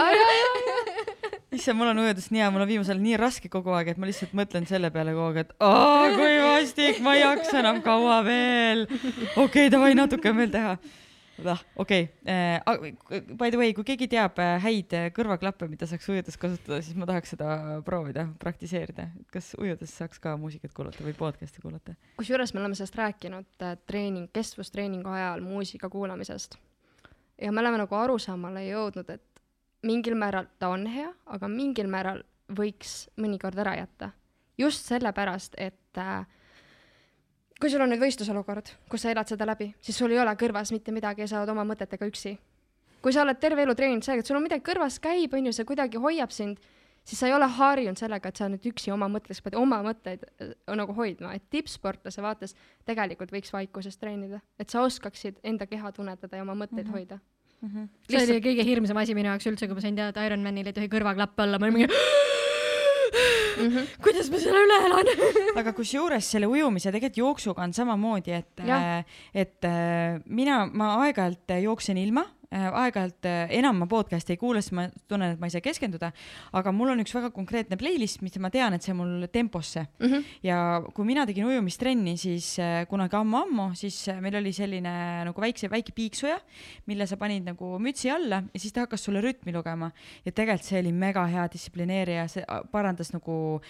issand, 1.56 1.78
mul 1.80 1.94
on 1.94 2.04
ujudes 2.04 2.28
nii 2.34 2.44
hea, 2.44 2.52
mul 2.52 2.66
on 2.66 2.70
viimasel 2.70 2.96
ajal 2.96 3.04
nii 3.04 3.18
raske 3.20 3.52
kogu 3.52 3.74
aeg, 3.76 3.94
et 3.94 4.00
ma 4.02 4.10
lihtsalt 4.10 4.36
mõtlen 4.38 4.68
selle 4.70 4.92
peale 4.94 5.14
kogu 5.16 5.32
aeg, 5.32 5.42
et 5.44 5.56
aa, 5.64 6.12
kui 6.16 6.36
vastik, 6.44 7.02
ma 7.04 7.16
ei 7.16 7.24
jaksa 7.24 7.60
enam 7.62 7.82
kaua 7.86 8.22
veel. 8.26 8.86
okei 8.88 9.44
okay,, 9.46 9.72
davai, 9.74 9.96
natuke 9.98 10.32
on 10.32 10.40
veel 10.44 10.54
teha. 10.54 10.78
okei, 11.76 12.10
by 13.36 13.52
the 13.52 13.58
way, 13.60 13.74
kui 13.76 13.84
keegi 13.88 14.08
teab 14.12 14.40
äh, 14.40 14.56
häid 14.64 14.94
äh, 14.96 15.08
kõrvaklappe, 15.16 15.68
mida 15.72 15.88
saaks 15.90 16.08
ujudes 16.12 16.38
kasutada, 16.40 16.80
siis 16.86 16.98
ma 17.00 17.08
tahaks 17.10 17.34
seda 17.36 17.82
proovida, 17.86 18.28
praktiseerida. 18.40 19.10
kas 19.34 19.52
ujudes 19.60 19.92
saaks 20.00 20.22
ka 20.24 20.36
muusikat 20.40 20.74
kuulata 20.76 21.04
või 21.04 21.16
podcast'i 21.18 21.64
kuulata? 21.64 21.98
kusjuures 22.20 22.54
me 22.56 22.64
oleme 22.64 22.78
sellest 22.80 23.00
rääkinud 23.00 23.66
äh, 23.68 23.76
treening, 23.88 24.30
kestvustreeningu 24.34 25.12
ajal 25.12 25.44
muusika 25.44 25.90
kuulamisest. 25.90 26.56
ja 27.42 27.52
me 27.52 27.64
oleme 27.64 27.84
nagu 27.84 27.96
arusaamale 27.96 28.68
jõudnud, 28.70 29.10
et 29.10 29.44
mingil 29.84 30.16
määral 30.16 30.48
ta 30.60 30.72
on 30.74 30.88
hea, 30.88 31.12
aga 31.26 31.52
mingil 31.52 31.92
määral 31.92 32.24
võiks 32.56 33.06
mõnikord 33.20 33.60
ära 33.60 33.76
jätta. 33.82 34.12
just 34.58 34.88
sellepärast, 34.88 35.56
et 35.58 36.00
äh, 36.00 36.26
kui 37.62 37.72
sul 37.72 37.84
on 37.84 37.92
nüüd 37.94 38.02
võistlusolukord, 38.04 38.72
kus 38.92 39.06
sa 39.06 39.14
elad 39.14 39.30
seda 39.32 39.48
läbi, 39.48 39.70
siis 39.84 39.98
sul 39.98 40.12
ei 40.12 40.20
ole 40.20 40.34
kõrvas 40.40 40.74
mitte 40.76 40.94
midagi 40.96 41.24
ja 41.24 41.30
sa 41.32 41.42
oled 41.42 41.54
oma 41.54 41.66
mõtetega 41.68 42.08
üksi. 42.10 42.38
kui 43.02 43.14
sa 43.14 43.22
oled 43.22 43.38
terve 43.38 43.62
elu 43.62 43.76
treeninud 43.78 44.04
sellega, 44.04 44.24
et 44.24 44.28
sul 44.32 44.38
on 44.40 44.44
midagi 44.44 44.64
kõrvas 44.66 44.98
käib, 45.00 45.34
on 45.38 45.46
ju, 45.46 45.54
see 45.54 45.68
kuidagi 45.70 46.00
hoiab 46.02 46.32
sind, 46.34 46.58
siis 47.06 47.20
sa 47.22 47.28
ei 47.30 47.36
ole 47.36 47.46
harjunud 47.46 48.00
sellega, 48.00 48.30
et 48.30 48.42
sa 48.42 48.48
nüüd 48.50 48.66
üksi 48.66 48.92
oma 48.92 49.08
mõttes 49.14 49.44
pead 49.46 49.56
oma 49.60 49.78
mõtteid 49.86 50.26
äh, 50.26 50.56
nagu 50.76 50.96
hoidma, 50.98 51.36
et 51.38 51.46
tippsportlase 51.54 52.24
vaates 52.26 52.56
tegelikult 52.86 53.32
võiks 53.32 53.54
vaikuses 53.54 53.98
treenida, 54.02 54.42
et 54.60 54.74
sa 54.74 54.82
oskaksid 54.82 55.38
enda 55.44 55.70
keha 55.70 55.94
tunnetada 55.94 56.42
ja 56.42 56.48
oma 56.48 56.58
mõtteid 56.66 56.88
mm 56.88 56.90
-hmm. 56.90 56.98
hoida 56.98 57.20
mm. 57.62 57.70
-hmm. 57.70 57.90
see 58.10 58.24
oli 58.26 58.42
kõige 58.42 58.66
hirmsam 58.66 58.98
asi 58.98 59.16
minu 59.16 59.30
jaoks 59.30 59.48
üldse, 59.48 59.68
kui 59.68 59.76
ma 59.76 59.82
sain 59.82 59.96
teada, 59.96 60.10
et 60.10 60.26
Ironmanil 60.26 60.68
ei 60.68 60.74
tohi 60.74 60.90
kõrvaklappe 60.90 61.44
olla, 61.44 61.60
ma 61.60 61.70
olin 61.70 61.78
mingi 61.78 61.94
mm. 63.58 63.68
-hmm. 63.68 63.88
kuidas 64.06 64.30
ma 64.32 64.40
selle 64.40 64.64
üle 64.68 64.80
elan 64.86 65.12
aga 65.62 65.74
kusjuures 65.74 66.32
selle 66.32 66.48
ujumise 66.48 66.92
tegelikult 66.92 67.18
jooksuga 67.18 67.64
on 67.64 67.74
samamoodi, 67.74 68.32
et, 68.32 68.64
et 69.34 69.66
äh, 69.66 70.22
mina, 70.26 70.66
ma 70.66 70.96
aeg-ajalt 71.06 71.58
jooksen 71.64 71.98
ilma 71.98 72.26
Äh, 72.45 72.45
aeg-ajalt 72.56 73.28
äh, 73.28 73.52
enam 73.58 73.82
ma 73.82 73.88
podcast'i 73.90 74.36
ei 74.36 74.40
kuula, 74.40 74.62
sest 74.64 74.76
ma 74.78 74.88
tunnen, 75.10 75.36
et 75.36 75.42
ma 75.42 75.50
ei 75.50 75.54
saa 75.54 75.64
keskenduda, 75.64 76.12
aga 76.56 76.74
mul 76.76 76.94
on 76.94 77.04
üks 77.04 77.14
väga 77.16 77.32
konkreetne 77.36 77.78
playlist, 77.80 78.22
mis 78.26 78.38
ma 78.42 78.52
tean, 78.54 78.76
et 78.78 78.86
see 78.86 78.96
mul 78.96 79.28
temposse 79.34 79.86
mm. 79.86 80.06
-hmm. 80.08 80.24
ja 80.46 80.58
kui 80.96 81.08
mina 81.08 81.26
tegin 81.26 81.48
ujumistrenni, 81.50 82.16
siis 82.18 82.58
äh, 82.60 82.86
kunagi 82.90 83.18
ammu-ammu, 83.20 83.72
siis 83.76 83.98
meil 84.22 84.40
oli 84.42 84.54
selline 84.54 84.96
nagu 85.30 85.42
väikse, 85.42 85.70
väike 85.70 85.92
piiksuja, 85.96 86.40
mille 86.86 87.08
sa 87.08 87.18
panid 87.18 87.46
nagu 87.46 87.80
mütsi 87.80 88.12
alla 88.12 88.44
ja 88.54 88.60
siis 88.60 88.74
ta 88.74 88.86
hakkas 88.86 89.04
sulle 89.04 89.22
rütmi 89.22 89.54
lugema. 89.54 89.92
ja 90.26 90.32
tegelikult 90.32 90.66
see 90.66 90.80
oli 90.80 90.92
mega 90.92 91.26
hea 91.26 91.48
distsiplineerija, 91.52 92.28
see 92.28 92.44
parandas 92.72 93.12
nagu 93.14 93.62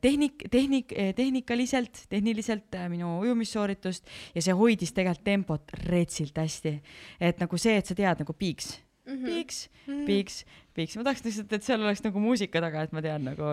tehnik, 0.00 0.44
tehnik, 0.50 0.92
tehnikaliselt, 1.16 2.06
tehniliselt 2.08 2.76
minu 2.88 3.18
ujumissooritust 3.20 4.06
ja 4.34 4.42
see 4.42 4.54
hoidis 4.54 4.92
tegelikult 4.92 5.24
tempot 5.24 5.72
retsilt 5.86 6.38
hästi. 6.38 6.80
et 7.20 7.40
nagu 7.40 7.58
see, 7.58 7.76
et 7.76 7.86
sa 7.86 7.94
tead 7.94 8.11
nagu 8.20 8.34
piiks 8.36 8.74
mm, 9.06 9.14
-hmm. 9.14 9.24
piiks, 9.26 9.70
mhm. 9.86 10.04
piiks, 10.04 10.44
piiks, 10.74 10.96
ma 10.96 11.04
tahaks 11.06 11.24
lihtsalt, 11.26 11.52
et 11.56 11.66
seal 11.66 11.82
oleks 11.82 12.02
nagu 12.04 12.22
muusika 12.22 12.62
taga, 12.64 12.84
et 12.86 12.92
ma 12.94 13.02
tean 13.04 13.24
nagu 13.26 13.52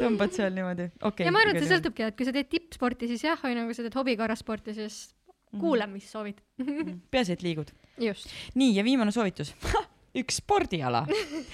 tõmbad 0.00 0.34
seal 0.36 0.54
niimoodi, 0.56 0.90
okei 1.00 1.10
okay,. 1.10 1.28
ja 1.28 1.34
ma 1.34 1.42
arvan, 1.44 1.56
et 1.56 1.64
see 1.64 1.74
sõltubki, 1.74 2.06
et 2.08 2.18
kui 2.18 2.28
sa 2.28 2.34
teed 2.36 2.50
tippsporti, 2.52 3.10
siis 3.10 3.26
jah, 3.26 3.38
või 3.42 3.58
nagu 3.58 3.76
sa 3.76 3.86
teed 3.86 3.98
hobikorrasporti, 3.98 4.76
siis 4.76 5.00
mhm. 5.52 5.62
kuula, 5.62 5.88
mis 5.90 6.08
soovid 6.10 6.42
mhm. 6.62 7.02
peaasi, 7.14 7.38
et 7.38 7.46
liigud. 7.46 7.72
nii, 8.54 8.72
ja 8.76 8.86
viimane 8.86 9.14
soovitus 9.14 9.54
üks 10.20 10.40
spordiala. 10.40 11.04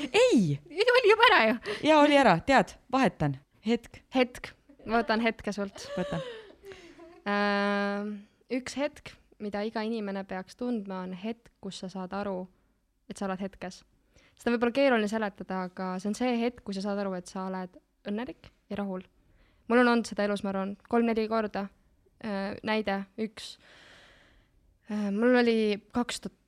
ei! 0.09 0.59
oli 0.97 1.15
juba 1.15 1.31
ära 1.31 1.41
ju. 1.49 1.57
ja 1.89 2.03
oli 2.03 2.19
ära, 2.19 2.37
tead, 2.47 2.77
vahetan, 2.93 3.39
hetk. 3.67 4.05
hetk, 4.15 4.55
ma 4.87 5.03
võtan 5.03 5.25
hetke 5.25 5.55
sult. 5.55 5.89
võta 5.99 6.23
uh,. 7.27 8.15
üks 8.53 8.77
hetk 8.77 9.17
mida 9.43 9.63
iga 9.67 9.83
inimene 9.87 10.25
peaks 10.29 10.57
tundma, 10.59 11.03
on 11.07 11.17
hetk, 11.19 11.51
kus 11.61 11.83
sa 11.83 11.91
saad 11.93 12.15
aru, 12.17 12.47
et 13.11 13.19
sa 13.19 13.27
oled 13.27 13.43
hetkes. 13.43 13.83
seda 14.39 14.51
on 14.51 14.57
võib-olla 14.57 14.77
keeruline 14.79 15.11
seletada, 15.11 15.65
aga 15.69 15.93
see 16.03 16.11
on 16.11 16.19
see 16.19 16.37
hetk, 16.41 16.63
kui 16.65 16.77
sa 16.77 16.85
saad 16.85 17.01
aru, 17.03 17.15
et 17.19 17.31
sa 17.31 17.47
oled 17.49 17.79
õnnelik 18.09 18.51
ja 18.71 18.79
rahul. 18.81 19.05
mul 19.69 19.83
on 19.83 19.93
olnud 19.95 20.09
seda 20.09 20.27
elus, 20.27 20.43
ma 20.45 20.53
arvan, 20.55 20.77
kolm-neli 20.89 21.29
korda 21.29 21.67
äh,. 22.25 22.55
näide 22.63 23.05
üks 23.19 23.57
äh,. 24.91 25.11
mul 25.11 25.43
oli 25.43 25.59
kaks 25.93 26.25
tuhat 26.25 26.39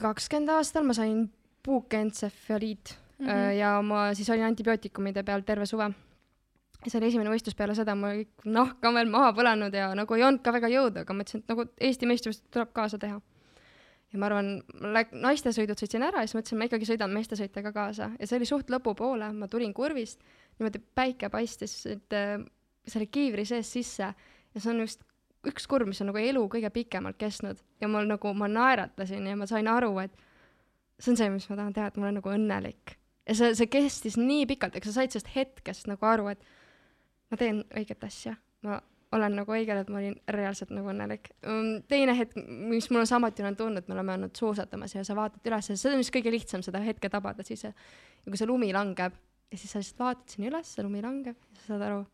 kakskümmend 0.00 0.54
aastal, 0.54 0.86
ma 0.86 0.94
sain 0.96 1.26
puukentsefaliit 1.62 2.96
mm 3.18 3.26
-hmm. 3.26 3.50
ja 3.58 3.82
ma 3.82 4.14
siis 4.14 4.30
olin 4.30 4.48
antibiootikumide 4.48 5.22
peal 5.22 5.42
terve 5.42 5.66
suve 5.66 5.90
see 6.88 7.00
oli 7.00 7.10
esimene 7.10 7.32
võistlus 7.32 7.56
peale 7.56 7.74
seda, 7.76 7.96
kõik 7.98 8.46
nahk 8.48 8.86
on 8.88 8.96
veel 8.96 9.10
maha 9.12 9.34
põlenud 9.36 9.74
ja 9.76 9.90
nagu 9.96 10.16
ei 10.16 10.24
olnud 10.24 10.40
ka 10.44 10.54
väga 10.56 10.70
jõudu, 10.72 11.02
aga 11.02 11.16
mõtlesin, 11.16 11.42
et 11.42 11.52
nagu 11.52 11.66
Eesti 11.76 12.08
meistrivõistlused 12.08 12.54
tuleb 12.54 12.72
kaasa 12.76 13.00
teha. 13.00 13.20
ja 14.10 14.18
ma 14.18 14.26
arvan, 14.26 14.48
naistesõidud 15.12 15.78
sõitsin 15.78 16.02
ära 16.02 16.24
ja 16.24 16.30
siis 16.30 16.38
mõtlesin, 16.38 16.58
ma 16.58 16.66
ikkagi 16.66 16.88
sõidan 16.88 17.12
meestesõite 17.14 17.62
ka 17.62 17.74
kaasa 17.76 18.10
ja 18.16 18.26
see 18.26 18.40
oli 18.40 18.48
suht 18.48 18.72
lõpupoole, 18.72 19.28
ma 19.36 19.48
tulin 19.48 19.74
kurvist, 19.76 20.24
niimoodi 20.58 20.80
päike 20.94 21.28
paistis, 21.30 21.76
et 21.86 22.16
äh, 22.16 22.40
selle 22.88 23.06
kiivri 23.06 23.44
sees 23.46 23.70
sisse 23.72 24.08
ja 24.08 24.60
see 24.60 24.72
on 24.72 24.82
just 24.86 25.04
üks 25.48 25.68
kurv, 25.68 25.88
mis 25.88 26.00
on 26.02 26.10
nagu 26.10 26.20
elu 26.20 26.42
kõige 26.52 26.70
pikemalt 26.74 27.18
kestnud 27.20 27.60
ja 27.80 27.88
mul 27.88 28.08
nagu, 28.08 28.32
ma 28.36 28.48
naeratasin 28.50 29.28
ja 29.28 29.36
ma 29.36 29.48
sain 29.48 29.68
aru, 29.70 29.92
et 30.02 30.16
see 31.00 31.12
on 31.12 31.20
see, 31.20 31.28
mis 31.32 31.48
ma 31.48 31.60
tahan 31.60 31.76
teha, 31.76 31.90
et 31.90 32.00
ma 32.00 32.08
olen 32.08 32.18
nagu 32.20 32.32
õnnelik. 32.32 32.96
ja 33.28 33.36
see, 33.36 33.54
see 33.56 33.70
kestis 33.72 34.18
nii 34.20 34.48
pikalt, 34.50 34.76
eks 34.76 34.90
sa 34.90 35.00
said 35.00 35.14
sellest 35.14 35.32
hetkest 35.36 35.88
nagu 35.88 36.08
aru, 36.08 36.32
et 36.32 36.44
ma 37.30 37.38
teen 37.40 37.62
õiget 37.76 38.04
asja, 38.06 38.34
ma 38.66 38.80
olen 39.16 39.34
nagu 39.40 39.54
õigel, 39.54 39.80
et 39.82 39.88
ma 39.90 39.98
olin 39.98 40.14
reaalselt 40.30 40.70
nagu 40.74 40.90
õnnelik. 40.92 41.32
Mm, 41.42 41.80
teine 41.90 42.14
hetk, 42.18 42.36
mis 42.70 42.86
mul 42.92 43.02
on 43.02 43.10
samuti 43.10 43.42
olen 43.42 43.58
tundnud, 43.58 43.88
me 43.88 43.96
oleme 43.96 44.14
olnud 44.18 44.38
suusatamas 44.38 44.94
ja 44.94 45.02
sa 45.06 45.16
vaatad 45.18 45.50
üles 45.50 45.70
ja 45.72 45.78
see 45.78 45.94
on 45.94 46.02
vist 46.02 46.14
kõige 46.14 46.32
lihtsam 46.34 46.62
seda 46.66 46.82
hetke 46.84 47.10
tabada, 47.10 47.46
siis 47.46 47.66
ja 47.66 47.72
kui 48.26 48.38
see 48.38 48.50
lumi 48.50 48.70
langeb 48.74 49.16
ja 49.50 49.58
siis 49.58 49.74
sa 49.74 49.82
lihtsalt 49.82 50.04
vaatad 50.04 50.34
sinna 50.34 50.50
üles, 50.52 50.70
see 50.74 50.86
lumi 50.86 51.02
langeb 51.02 51.34
ja 51.34 51.62
sa 51.64 51.72
saad 51.72 51.86
aru 51.88 52.04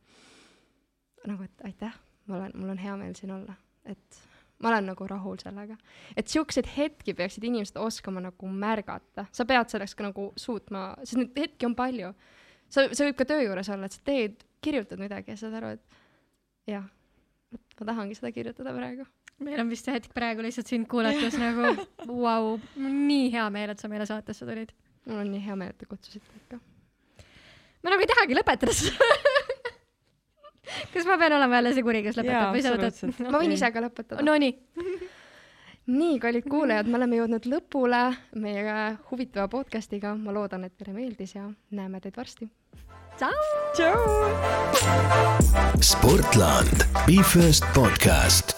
nagu, 1.27 1.45
et 1.45 1.69
aitäh, 1.69 2.01
ma 2.31 2.41
olen, 2.41 2.57
mul 2.57 2.73
on 2.73 2.81
hea 2.81 2.97
meel 3.01 3.15
siin 3.19 3.35
olla, 3.35 3.57
et 3.85 4.23
ma 4.63 4.71
olen 4.73 4.89
nagu 4.93 5.09
rahul 5.11 5.37
sellega. 5.43 5.77
et 6.17 6.29
siukseid 6.29 6.69
hetki 6.77 7.15
peaksid 7.15 7.45
inimesed 7.45 7.77
oskama 7.81 8.23
nagu 8.25 8.49
märgata, 8.49 9.27
sa 9.33 9.45
pead 9.45 9.73
selleks 9.73 9.95
ka 9.95 10.09
nagu 10.09 10.31
suutma, 10.37 10.89
sest 11.05 11.21
neid 11.21 11.41
hetki 11.45 11.69
on 11.69 11.77
palju. 11.77 12.13
Sa, 12.69 12.87
see 12.93 13.09
võib 13.09 13.19
ka 13.19 13.27
töö 13.29 13.45
juures 13.45 13.71
olla, 13.73 13.89
et 13.89 13.97
sa 13.97 14.03
teed 14.07 14.43
kirjutad 14.65 15.01
midagi 15.03 15.35
ja 15.35 15.41
saad 15.41 15.57
aru, 15.59 15.75
et 15.77 16.73
jah, 16.73 16.87
et 17.55 17.81
ma 17.81 17.89
tahangi 17.93 18.19
seda 18.19 18.33
kirjutada 18.35 18.75
praegu. 18.77 19.07
meil 19.47 19.61
on 19.61 19.71
vist 19.73 19.89
see 19.89 19.95
hetk 19.97 20.15
praegu 20.17 20.45
lihtsalt 20.45 20.71
sind 20.71 20.89
kuulates 20.91 21.37
nagu 21.41 21.75
vau 22.07 22.17
wow,, 22.23 22.55
nii 22.77 23.29
hea 23.35 23.49
meel, 23.53 23.75
et 23.75 23.83
sa 23.83 23.91
meile 23.93 24.09
saatesse 24.09 24.49
tulid. 24.49 24.73
mul 25.07 25.23
on 25.25 25.35
nii 25.35 25.45
hea 25.45 25.59
meel, 25.59 25.75
et 25.75 25.83
te 25.83 25.91
kutsusite 25.91 26.41
ikka. 26.43 26.61
ma 27.83 27.95
nagu 27.95 28.07
ei 28.07 28.13
tahagi 28.15 28.39
lõpetada 28.41 28.77
seda 28.77 29.13
kas 30.93 31.07
ma 31.07 31.19
pean 31.21 31.37
olema 31.37 31.61
jälle 31.61 31.77
see 31.77 31.87
kuri, 31.87 32.03
kes 32.07 32.19
lõpetab 32.19 32.57
või 32.57 32.65
sa 32.65 32.75
võtad? 32.75 33.21
ma 33.29 33.39
võin 33.39 33.55
ise 33.55 33.71
ka 33.71 33.85
lõpetada. 33.85 34.25
Nonii 34.27 34.57
nii, 35.87 36.19
kallid 36.23 36.49
kuulajad, 36.51 36.91
me 36.91 36.99
oleme 36.99 37.21
jõudnud 37.21 37.49
lõpule 37.51 38.03
meie 38.35 38.77
huvitava 39.11 39.49
podcastiga. 39.49 40.15
ma 40.15 40.35
loodan, 40.35 40.65
et 40.65 40.77
teile 40.77 40.95
meeldis 40.97 41.35
ja 41.35 41.49
näeme 41.71 42.01
teid 42.01 42.17
varsti 42.17 42.51
Ciao! 43.17 43.33
Ciao! 43.75 43.97
Sportland, 45.81 46.85
Be 47.07 47.23
First 47.23 47.65
podcast 47.75 48.56